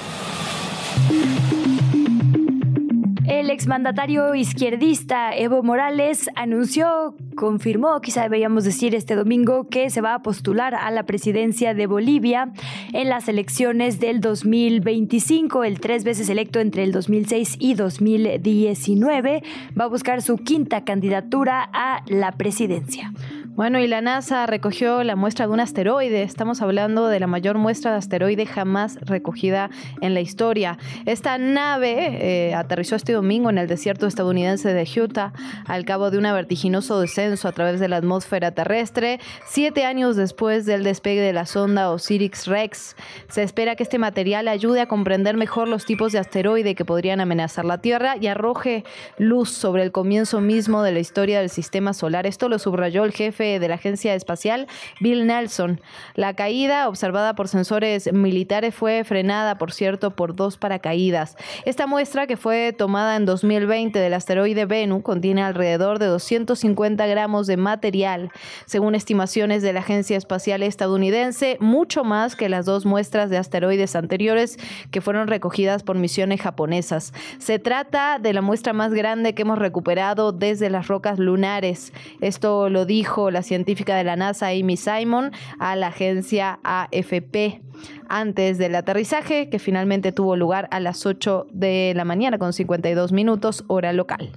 El 3.29 3.51
exmandatario 3.51 4.35
izquierdista 4.35 5.37
Evo 5.37 5.63
Morales 5.63 6.29
anunció, 6.35 7.15
confirmó, 7.37 8.01
quizá 8.01 8.23
deberíamos 8.23 8.65
decir 8.65 8.97
este 8.97 9.15
domingo, 9.15 9.69
que 9.69 9.91
se 9.91 10.01
va 10.01 10.15
a 10.15 10.23
postular 10.23 10.75
a 10.75 10.91
la 10.91 11.05
presidencia 11.05 11.73
de 11.73 11.87
Bolivia 11.87 12.53
en 12.93 13.09
las 13.09 13.29
elecciones 13.29 14.01
del 14.01 14.21
2025, 14.21 15.63
el 15.63 15.79
tres 15.79 16.03
veces 16.03 16.29
electo 16.31 16.59
entre 16.59 16.83
el 16.83 16.91
2006 16.91 17.59
y 17.61 17.75
2019. 17.75 19.45
Va 19.79 19.85
a 19.85 19.89
buscar 19.89 20.21
su 20.21 20.39
quinta 20.39 20.83
candidatura 20.83 21.71
a 21.73 22.03
la 22.09 22.33
presidencia. 22.33 23.13
Bueno, 23.59 23.81
y 23.81 23.89
la 23.89 24.01
NASA 24.01 24.47
recogió 24.47 25.03
la 25.03 25.17
muestra 25.17 25.49
de 25.49 25.53
un 25.53 25.59
asteroide. 25.59 26.23
Estamos 26.23 26.63
hablando 26.63 27.09
de 27.09 27.19
la 27.19 27.27
mayor 27.27 27.59
muestra 27.59 27.91
de 27.91 27.97
asteroide 27.97 28.47
jamás 28.47 29.01
recogida 29.01 29.69
en 30.01 30.15
la 30.15 30.21
historia. 30.21 30.79
Esta 31.07 31.39
nave 31.39 32.19
eh, 32.21 32.55
aterrizó 32.55 32.95
este 32.95 33.15
domingo 33.15 33.51
en 33.51 33.59
el 33.59 33.67
desierto 33.67 34.07
estadounidense 34.07 34.73
de 34.73 34.89
Utah 35.03 35.33
al 35.67 35.85
cabo 35.85 36.13
de 36.13 36.19
un 36.19 36.23
vertiginoso 36.23 37.01
descenso 37.01 37.49
a 37.49 37.53
través 37.53 37.81
de 37.81 37.89
la 37.89 37.97
atmósfera 37.97 38.53
terrestre, 38.53 39.19
siete 39.49 39.85
años 39.85 40.15
después 40.15 40.65
del 40.65 40.85
despegue 40.85 41.21
de 41.21 41.33
la 41.33 41.45
sonda 41.45 41.91
Osiris-Rex. 41.91 42.95
Se 43.29 43.43
espera 43.43 43.75
que 43.75 43.83
este 43.83 43.99
material 43.99 44.47
ayude 44.47 44.83
a 44.83 44.87
comprender 44.87 45.37
mejor 45.37 45.67
los 45.67 45.85
tipos 45.85 46.13
de 46.13 46.21
asteroide 46.21 46.77
que 46.77 46.85
podrían 46.85 47.19
amenazar 47.19 47.65
la 47.65 47.79
Tierra 47.79 48.15
y 48.21 48.29
arroje 48.29 48.85
luz 49.19 49.51
sobre 49.51 49.83
el 49.83 49.91
comienzo 49.91 50.41
mismo 50.41 50.85
de 50.85 50.93
la 50.93 51.01
historia 51.01 51.41
del 51.41 51.51
sistema 51.51 51.93
solar. 51.93 52.25
Esto 52.25 52.49
lo 52.49 52.61
subrayó 52.61 53.03
el 53.03 53.11
jefe 53.11 53.48
de 53.59 53.69
la 53.69 53.77
agencia 53.77 54.15
espacial, 54.15 54.67
Bill 55.01 55.27
Nelson. 55.27 55.81
La 56.15 56.35
caída, 56.35 56.89
observada 56.89 57.35
por 57.35 57.49
sensores 57.49 58.13
militares, 58.13 58.75
fue 58.75 59.05
frenada, 59.05 59.57
por 59.57 59.73
cierto, 59.73 60.11
por 60.15 60.37
dos 60.37 60.59
paracaídas. 60.59 61.37
Esta 61.65 61.87
muestra, 61.87 62.27
que 62.27 62.37
fue 62.37 62.75
tomada 62.77 63.17
en 63.17 63.25
2020 63.25 63.99
del 63.99 64.15
asteroide 64.15 64.67
Bennu, 64.67 65.03
contiene 65.03 65.43
alrededor 65.43 65.99
de 65.99 66.07
250 66.07 67.07
gramos 67.07 67.47
de 67.47 67.57
material, 67.57 68.31
según 68.67 68.95
estimaciones 68.95 69.63
de 69.63 69.73
la 69.73 69.81
agencia 69.81 70.17
espacial 70.17 70.63
estadounidense, 70.63 71.57
mucho 71.61 72.05
más 72.05 72.37
que 72.37 72.49
las 72.49 72.67
dos 72.67 72.85
muestras 72.85 73.31
de 73.31 73.39
asteroides 73.39 73.97
anteriores 73.97 74.59
que 74.91 75.01
fueron 75.01 75.29
recogidas 75.29 75.83
por 75.83 75.97
misiones 75.97 76.41
japonesas. 76.41 77.13
Se 77.39 77.59
trata 77.59 78.19
de 78.19 78.33
la 78.33 78.43
muestra 78.43 78.73
más 78.73 78.93
grande 78.93 79.35
que 79.35 79.43
hemos 79.43 79.59
recuperado 79.59 80.33
desde 80.33 80.71
las 80.71 80.89
rocas 80.89 81.19
lunares. 81.19 81.93
Esto 82.21 82.69
lo 82.69 82.85
dijo 82.85 83.31
la 83.31 83.38
científica 83.43 83.97
de 83.97 84.05
la 84.05 84.17
NASA, 84.17 84.49
Amy 84.49 84.77
Simon, 84.77 85.33
a 85.59 85.77
la 85.77 85.89
agencia 85.89 86.59
AFP 86.63 87.63
antes 88.09 88.59
del 88.59 88.75
aterrizaje, 88.75 89.49
que 89.49 89.59
finalmente 89.59 90.13
tuvo 90.13 90.37
lugar 90.37 90.69
a 90.71 90.81
las 90.81 91.07
8 91.07 91.47
de 91.53 91.93
la 91.95 92.05
mañana 92.05 92.39
con 92.39 92.53
52 92.53 93.13
minutos, 93.13 93.65
hora 93.69 93.93
local. 93.93 94.31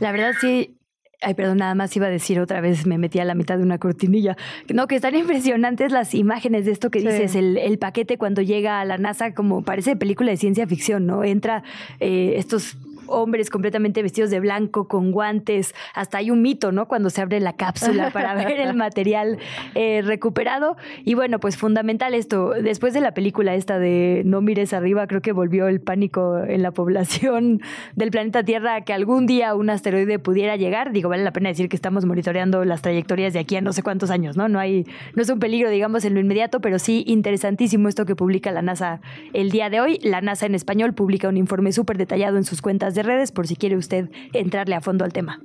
La 0.00 0.12
verdad 0.12 0.32
sí, 0.40 0.78
Ay, 1.20 1.34
perdón, 1.34 1.58
nada 1.58 1.74
más 1.74 1.96
iba 1.96 2.06
a 2.06 2.10
decir 2.10 2.38
otra 2.38 2.60
vez, 2.60 2.86
me 2.86 2.96
metí 2.96 3.18
a 3.18 3.24
la 3.24 3.34
mitad 3.34 3.56
de 3.56 3.64
una 3.64 3.78
cortinilla. 3.78 4.36
No, 4.72 4.86
que 4.86 4.94
están 4.94 5.16
impresionantes 5.16 5.90
las 5.90 6.14
imágenes 6.14 6.64
de 6.64 6.70
esto 6.70 6.90
que 6.90 7.00
dices, 7.00 7.34
el, 7.34 7.56
el, 7.58 7.76
paquete 7.78 8.18
cuando 8.18 8.40
llega 8.40 8.80
a 8.80 8.84
la 8.84 8.98
NASA, 8.98 9.34
como 9.34 9.62
parece 9.62 9.96
película 9.96 10.30
de 10.30 10.36
ciencia 10.36 10.68
ficción, 10.68 11.06
¿no? 11.06 11.24
Entra 11.24 11.64
eh, 11.98 12.34
estos 12.36 12.76
hombres 13.08 13.50
completamente 13.50 14.02
vestidos 14.02 14.30
de 14.30 14.40
blanco, 14.40 14.88
con 14.88 15.12
guantes. 15.12 15.74
Hasta 15.94 16.18
hay 16.18 16.30
un 16.30 16.42
mito, 16.42 16.72
¿no? 16.72 16.88
Cuando 16.88 17.10
se 17.10 17.20
abre 17.20 17.40
la 17.40 17.54
cápsula 17.54 18.10
para 18.12 18.34
ver 18.34 18.60
el 18.60 18.74
material 18.74 19.38
eh, 19.74 20.02
recuperado. 20.04 20.76
Y 21.04 21.14
bueno, 21.14 21.40
pues 21.40 21.56
fundamental 21.56 22.14
esto. 22.14 22.50
Después 22.50 22.94
de 22.94 23.00
la 23.00 23.12
película 23.12 23.54
esta 23.54 23.78
de 23.78 24.22
No 24.24 24.40
mires 24.40 24.72
arriba, 24.72 25.06
creo 25.06 25.20
que 25.20 25.32
volvió 25.32 25.68
el 25.68 25.80
pánico 25.80 26.38
en 26.38 26.62
la 26.62 26.70
población 26.70 27.60
del 27.96 28.10
planeta 28.10 28.42
Tierra 28.42 28.82
que 28.82 28.92
algún 28.92 29.26
día 29.26 29.54
un 29.54 29.70
asteroide 29.70 30.18
pudiera 30.18 30.56
llegar. 30.56 30.92
Digo, 30.92 31.08
vale 31.08 31.24
la 31.24 31.32
pena 31.32 31.48
decir 31.48 31.68
que 31.68 31.76
estamos 31.76 32.04
monitoreando 32.04 32.64
las 32.64 32.82
trayectorias 32.82 33.32
de 33.32 33.38
aquí 33.38 33.56
a 33.56 33.60
no 33.60 33.72
sé 33.72 33.82
cuántos 33.82 34.10
años, 34.10 34.36
¿no? 34.36 34.48
No 34.48 34.58
hay, 34.58 34.86
no 35.14 35.22
es 35.22 35.30
un 35.30 35.38
peligro, 35.38 35.70
digamos, 35.70 36.04
en 36.04 36.14
lo 36.14 36.20
inmediato, 36.20 36.60
pero 36.60 36.78
sí 36.78 37.04
interesantísimo 37.06 37.88
esto 37.88 38.06
que 38.06 38.16
publica 38.16 38.50
la 38.52 38.62
NASA 38.62 39.00
el 39.32 39.50
día 39.50 39.70
de 39.70 39.80
hoy. 39.80 39.98
La 40.02 40.20
NASA 40.20 40.46
en 40.46 40.54
español 40.54 40.94
publica 40.94 41.28
un 41.28 41.36
informe 41.36 41.72
súper 41.72 41.98
detallado 41.98 42.36
en 42.36 42.44
sus 42.44 42.62
cuentas 42.62 42.94
de 42.94 42.97
redes 43.02 43.32
por 43.32 43.46
si 43.46 43.56
quiere 43.56 43.76
usted 43.76 44.10
entrarle 44.32 44.74
a 44.74 44.80
fondo 44.80 45.04
al 45.04 45.12
tema. 45.12 45.40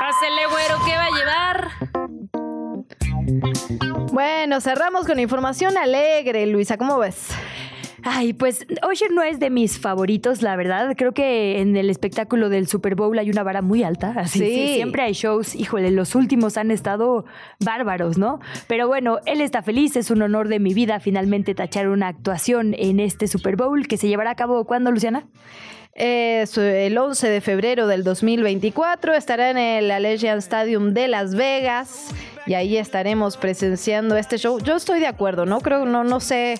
Pásele, 0.00 0.46
güero, 0.50 0.76
¿qué 0.84 0.96
va 0.96 1.04
a 1.04 1.10
llevar? 1.10 1.70
Bueno, 4.12 4.60
cerramos 4.60 5.06
con 5.06 5.18
información 5.20 5.76
alegre, 5.78 6.46
Luisa, 6.46 6.76
¿cómo 6.76 6.98
ves? 6.98 7.28
Ay, 8.02 8.32
pues 8.32 8.66
Usher 8.90 9.10
no 9.12 9.22
es 9.22 9.38
de 9.40 9.50
mis 9.50 9.78
favoritos, 9.78 10.42
la 10.42 10.56
verdad. 10.56 10.94
Creo 10.96 11.12
que 11.12 11.60
en 11.60 11.76
el 11.76 11.90
espectáculo 11.90 12.48
del 12.48 12.66
Super 12.66 12.94
Bowl 12.94 13.18
hay 13.18 13.30
una 13.30 13.42
vara 13.42 13.62
muy 13.62 13.82
alta. 13.82 14.14
Así 14.16 14.38
sí. 14.38 14.74
siempre 14.74 15.02
hay 15.02 15.12
shows. 15.12 15.54
Híjole, 15.54 15.90
los 15.90 16.14
últimos 16.14 16.56
han 16.56 16.70
estado 16.70 17.24
bárbaros, 17.64 18.18
¿no? 18.18 18.40
Pero 18.66 18.88
bueno, 18.88 19.18
él 19.26 19.40
está 19.40 19.62
feliz. 19.62 19.96
Es 19.96 20.10
un 20.10 20.22
honor 20.22 20.48
de 20.48 20.58
mi 20.58 20.74
vida 20.74 21.00
finalmente 21.00 21.54
tachar 21.54 21.88
una 21.88 22.08
actuación 22.08 22.74
en 22.78 23.00
este 23.00 23.26
Super 23.26 23.56
Bowl 23.56 23.86
que 23.86 23.96
se 23.96 24.08
llevará 24.08 24.30
a 24.30 24.36
cabo 24.36 24.64
cuándo, 24.64 24.90
Luciana? 24.90 25.24
Es 26.02 26.56
el 26.56 26.96
11 26.96 27.28
de 27.28 27.40
febrero 27.42 27.86
del 27.86 28.04
2024 28.04 29.12
estará 29.12 29.50
en 29.50 29.58
el 29.58 29.90
Allegiant 29.90 30.38
Stadium 30.38 30.94
de 30.94 31.08
Las 31.08 31.34
Vegas 31.34 32.06
y 32.46 32.54
ahí 32.54 32.78
estaremos 32.78 33.36
presenciando 33.36 34.16
este 34.16 34.38
show. 34.38 34.58
Yo 34.60 34.76
estoy 34.76 34.98
de 34.98 35.06
acuerdo, 35.06 35.44
¿no? 35.44 35.60
Creo, 35.60 35.84
no, 35.84 36.02
no 36.02 36.18
sé, 36.20 36.54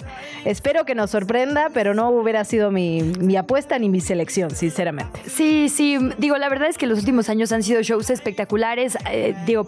espero 0.44 0.84
que 0.84 0.94
nos 0.94 1.10
sorprenda, 1.10 1.70
pero 1.72 1.94
no 1.94 2.10
hubiera 2.10 2.44
sido 2.44 2.70
mi, 2.70 3.00
mi 3.02 3.36
apuesta 3.38 3.78
ni 3.78 3.88
mi 3.88 4.02
selección, 4.02 4.50
sinceramente. 4.50 5.20
Sí, 5.26 5.70
sí, 5.70 5.96
digo, 6.18 6.36
la 6.36 6.50
verdad 6.50 6.68
es 6.68 6.76
que 6.76 6.86
los 6.86 6.98
últimos 6.98 7.30
años 7.30 7.50
han 7.52 7.62
sido 7.62 7.80
shows 7.80 8.10
espectaculares, 8.10 8.98
eh, 9.10 9.34
digo, 9.46 9.66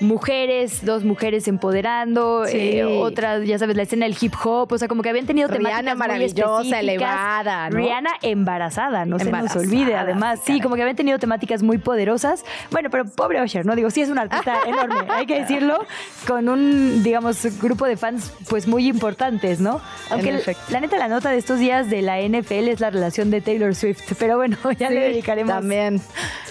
mujeres, 0.00 0.84
dos 0.84 1.04
mujeres 1.04 1.46
empoderando, 1.46 2.44
Sí. 2.46 2.78
eh, 2.78 2.84
otras, 2.84 3.44
ya 3.46 3.58
sabes, 3.58 3.76
la 3.76 3.82
escena 3.84 4.06
del 4.06 4.16
hip 4.20 4.32
hop, 4.42 4.72
o 4.72 4.78
sea, 4.78 4.88
como 4.88 5.02
que 5.02 5.10
habían 5.10 5.26
tenido 5.26 5.48
Rihanna 5.48 5.68
temáticas 5.68 5.84
muy 5.96 5.98
maravillosa, 5.98 6.62
específicas. 6.62 6.80
elevada, 6.82 7.70
¿no? 7.70 7.76
Rihanna 7.76 8.10
embarazada, 8.22 9.01
no 9.04 9.18
se 9.18 9.30
nos 9.30 9.56
olvide, 9.56 9.96
además. 9.96 10.40
Sí, 10.44 10.60
como 10.60 10.74
que 10.76 10.82
habían 10.82 10.96
tenido 10.96 11.18
temáticas 11.18 11.62
muy 11.62 11.78
poderosas. 11.78 12.44
Bueno, 12.70 12.90
pero 12.90 13.04
pobre 13.04 13.42
Usher, 13.42 13.66
¿no? 13.66 13.74
Digo, 13.76 13.90
sí 13.90 14.02
es 14.02 14.08
un 14.08 14.18
artista 14.18 14.56
enorme, 14.66 15.06
hay 15.10 15.26
que 15.26 15.40
decirlo, 15.40 15.84
con 16.26 16.48
un, 16.48 17.02
digamos, 17.02 17.60
grupo 17.60 17.86
de 17.86 17.96
fans 17.96 18.32
pues 18.48 18.66
muy 18.66 18.86
importantes, 18.86 19.60
¿no? 19.60 19.80
Aunque 20.10 20.30
el- 20.30 20.42
la 20.70 20.80
neta, 20.80 20.96
la 20.98 21.08
nota 21.08 21.30
de 21.30 21.38
estos 21.38 21.58
días 21.58 21.88
de 21.90 22.02
la 22.02 22.20
NFL 22.20 22.68
es 22.68 22.80
la 22.80 22.90
relación 22.90 23.30
de 23.30 23.40
Taylor 23.40 23.74
Swift, 23.74 24.00
pero 24.18 24.36
bueno, 24.36 24.56
ya 24.78 24.88
Sí, 24.88 24.94
le 24.94 25.00
dedicaremos 25.00 25.52
También. 25.54 26.00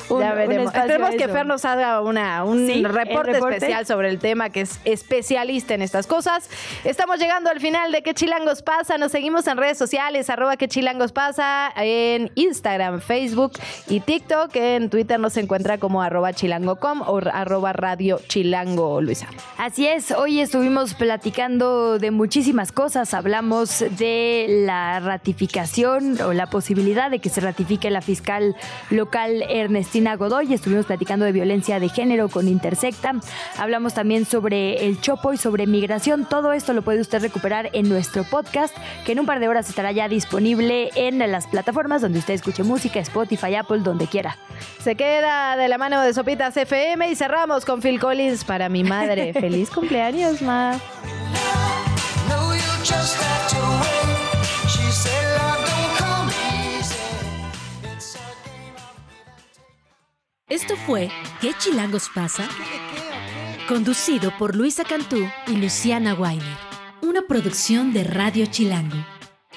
un- 0.10 0.20
ya 0.22 0.34
veremos. 0.34 0.74
Esperemos 0.74 1.12
que. 1.12 1.28
Fer 1.30 1.46
nos 1.46 1.64
haga 1.64 2.02
una, 2.02 2.44
un 2.44 2.68
Sí, 2.68 2.74
el 2.74 2.84
reporte, 2.86 3.34
reporte. 3.34 3.56
especial 3.58 3.86
sobre 3.86 4.10
el 4.10 4.20
tema, 4.20 4.50
que 4.50 4.62
es 4.62 4.80
especialista 4.84 5.74
en 5.74 5.82
estas 5.82 6.08
cosas. 6.08 6.50
Estamos 6.84 7.20
llegando 7.20 7.50
al 7.50 7.60
final 7.60 7.92
de 7.92 8.02
¿Qué 8.04 8.14
chilangos 8.14 8.62
pasa? 8.62 8.98
Nos 8.98 9.12
seguimos 9.12 9.48
en 9.48 9.58
redes 9.58 9.78
sociales, 9.78 10.30
arroba 10.30 10.58
¿Qué 10.58 10.68
chilangos 10.68 11.12
pasa? 11.12 11.72
En 11.78 12.31
Instagram, 12.36 13.02
Facebook 13.02 13.54
y 13.88 14.00
TikTok. 14.00 14.56
En 14.56 14.90
Twitter 14.90 15.20
nos 15.20 15.38
encuentra 15.38 15.78
como 15.78 16.02
arroba 16.02 16.34
chilango.com 16.34 17.02
o 17.02 17.20
arroba 17.32 17.74
radio 17.74 18.20
chilango, 18.28 19.02
Luisa. 19.02 19.28
Así 19.58 19.88
es, 19.88 20.12
hoy 20.12 20.40
estuvimos 20.40 20.94
platicando 20.94 22.00
de 22.00 22.12
muchísimas 22.12 22.72
cosas. 22.72 23.14
Hablamos 23.14 23.84
de 23.98 24.64
la 24.66 25.00
ratificación 25.00 26.20
o 26.22 26.34
la 26.34 26.48
posibilidad 26.48 27.12
de 27.12 27.20
que 27.20 27.30
se 27.30 27.42
ratifique 27.42 27.90
la 27.90 28.02
fiscal 28.02 28.56
local 28.90 29.44
Ernestina 29.50 30.16
Godoy. 30.16 30.54
Estuvimos 30.54 30.86
platicando 30.86 31.26
de 31.26 31.32
violencia 31.32 31.80
de 31.80 31.90
género 31.90 32.30
con 32.30 32.48
Intersecta. 32.48 33.14
Hablamos 33.58 33.94
también 33.94 34.26
sobre 34.26 34.86
el 34.86 35.00
Chopo 35.02 35.34
y 35.34 35.38
sobre 35.38 35.68
migración. 35.68 36.26
Todo 36.26 36.54
esto 36.54 36.74
lo 36.74 36.82
puede 36.82 37.02
usted 37.02 37.22
recuperar 37.22 37.70
en 37.74 37.90
nuestro 37.90 38.24
podcast, 38.24 38.76
que 39.06 39.12
en 39.12 39.20
un 39.20 39.26
par 39.26 39.40
de 39.40 39.48
horas 39.48 39.70
estará 39.70 39.92
ya 39.92 40.08
disponible 40.08 40.90
en 40.96 41.20
las 41.20 41.48
plataformas 41.48 42.02
donde 42.02 42.20
usted 42.22 42.36
escuche 42.36 42.64
música, 42.64 43.00
Spotify, 43.00 43.56
Apple, 43.56 43.80
donde 43.80 44.08
quiera. 44.08 44.38
Se 44.82 44.96
queda 44.96 45.58
de 45.58 45.68
la 45.68 45.78
mano 45.78 46.02
de 46.02 46.14
Sopitas 46.14 46.56
FM 46.56 47.10
y 47.10 47.16
cerramos 47.16 47.66
con 47.66 47.82
Phil 47.82 48.00
Collins 48.00 48.44
para 48.44 48.70
mi 48.70 48.84
madre. 48.84 49.34
Feliz 49.40 49.70
cumpleaños, 49.70 50.42
ma. 50.42 50.80
Esto 60.48 60.76
fue 60.86 61.10
¿Qué 61.40 61.54
chilangos 61.58 62.10
pasa? 62.14 62.48
Conducido 63.68 64.32
por 64.38 64.56
Luisa 64.56 64.84
Cantú 64.84 65.28
y 65.48 65.56
Luciana 65.56 66.14
Weiner. 66.14 66.58
Una 67.02 67.22
producción 67.28 67.94
de 67.94 68.04
Radio 68.04 68.46
Chilango. 68.46 68.98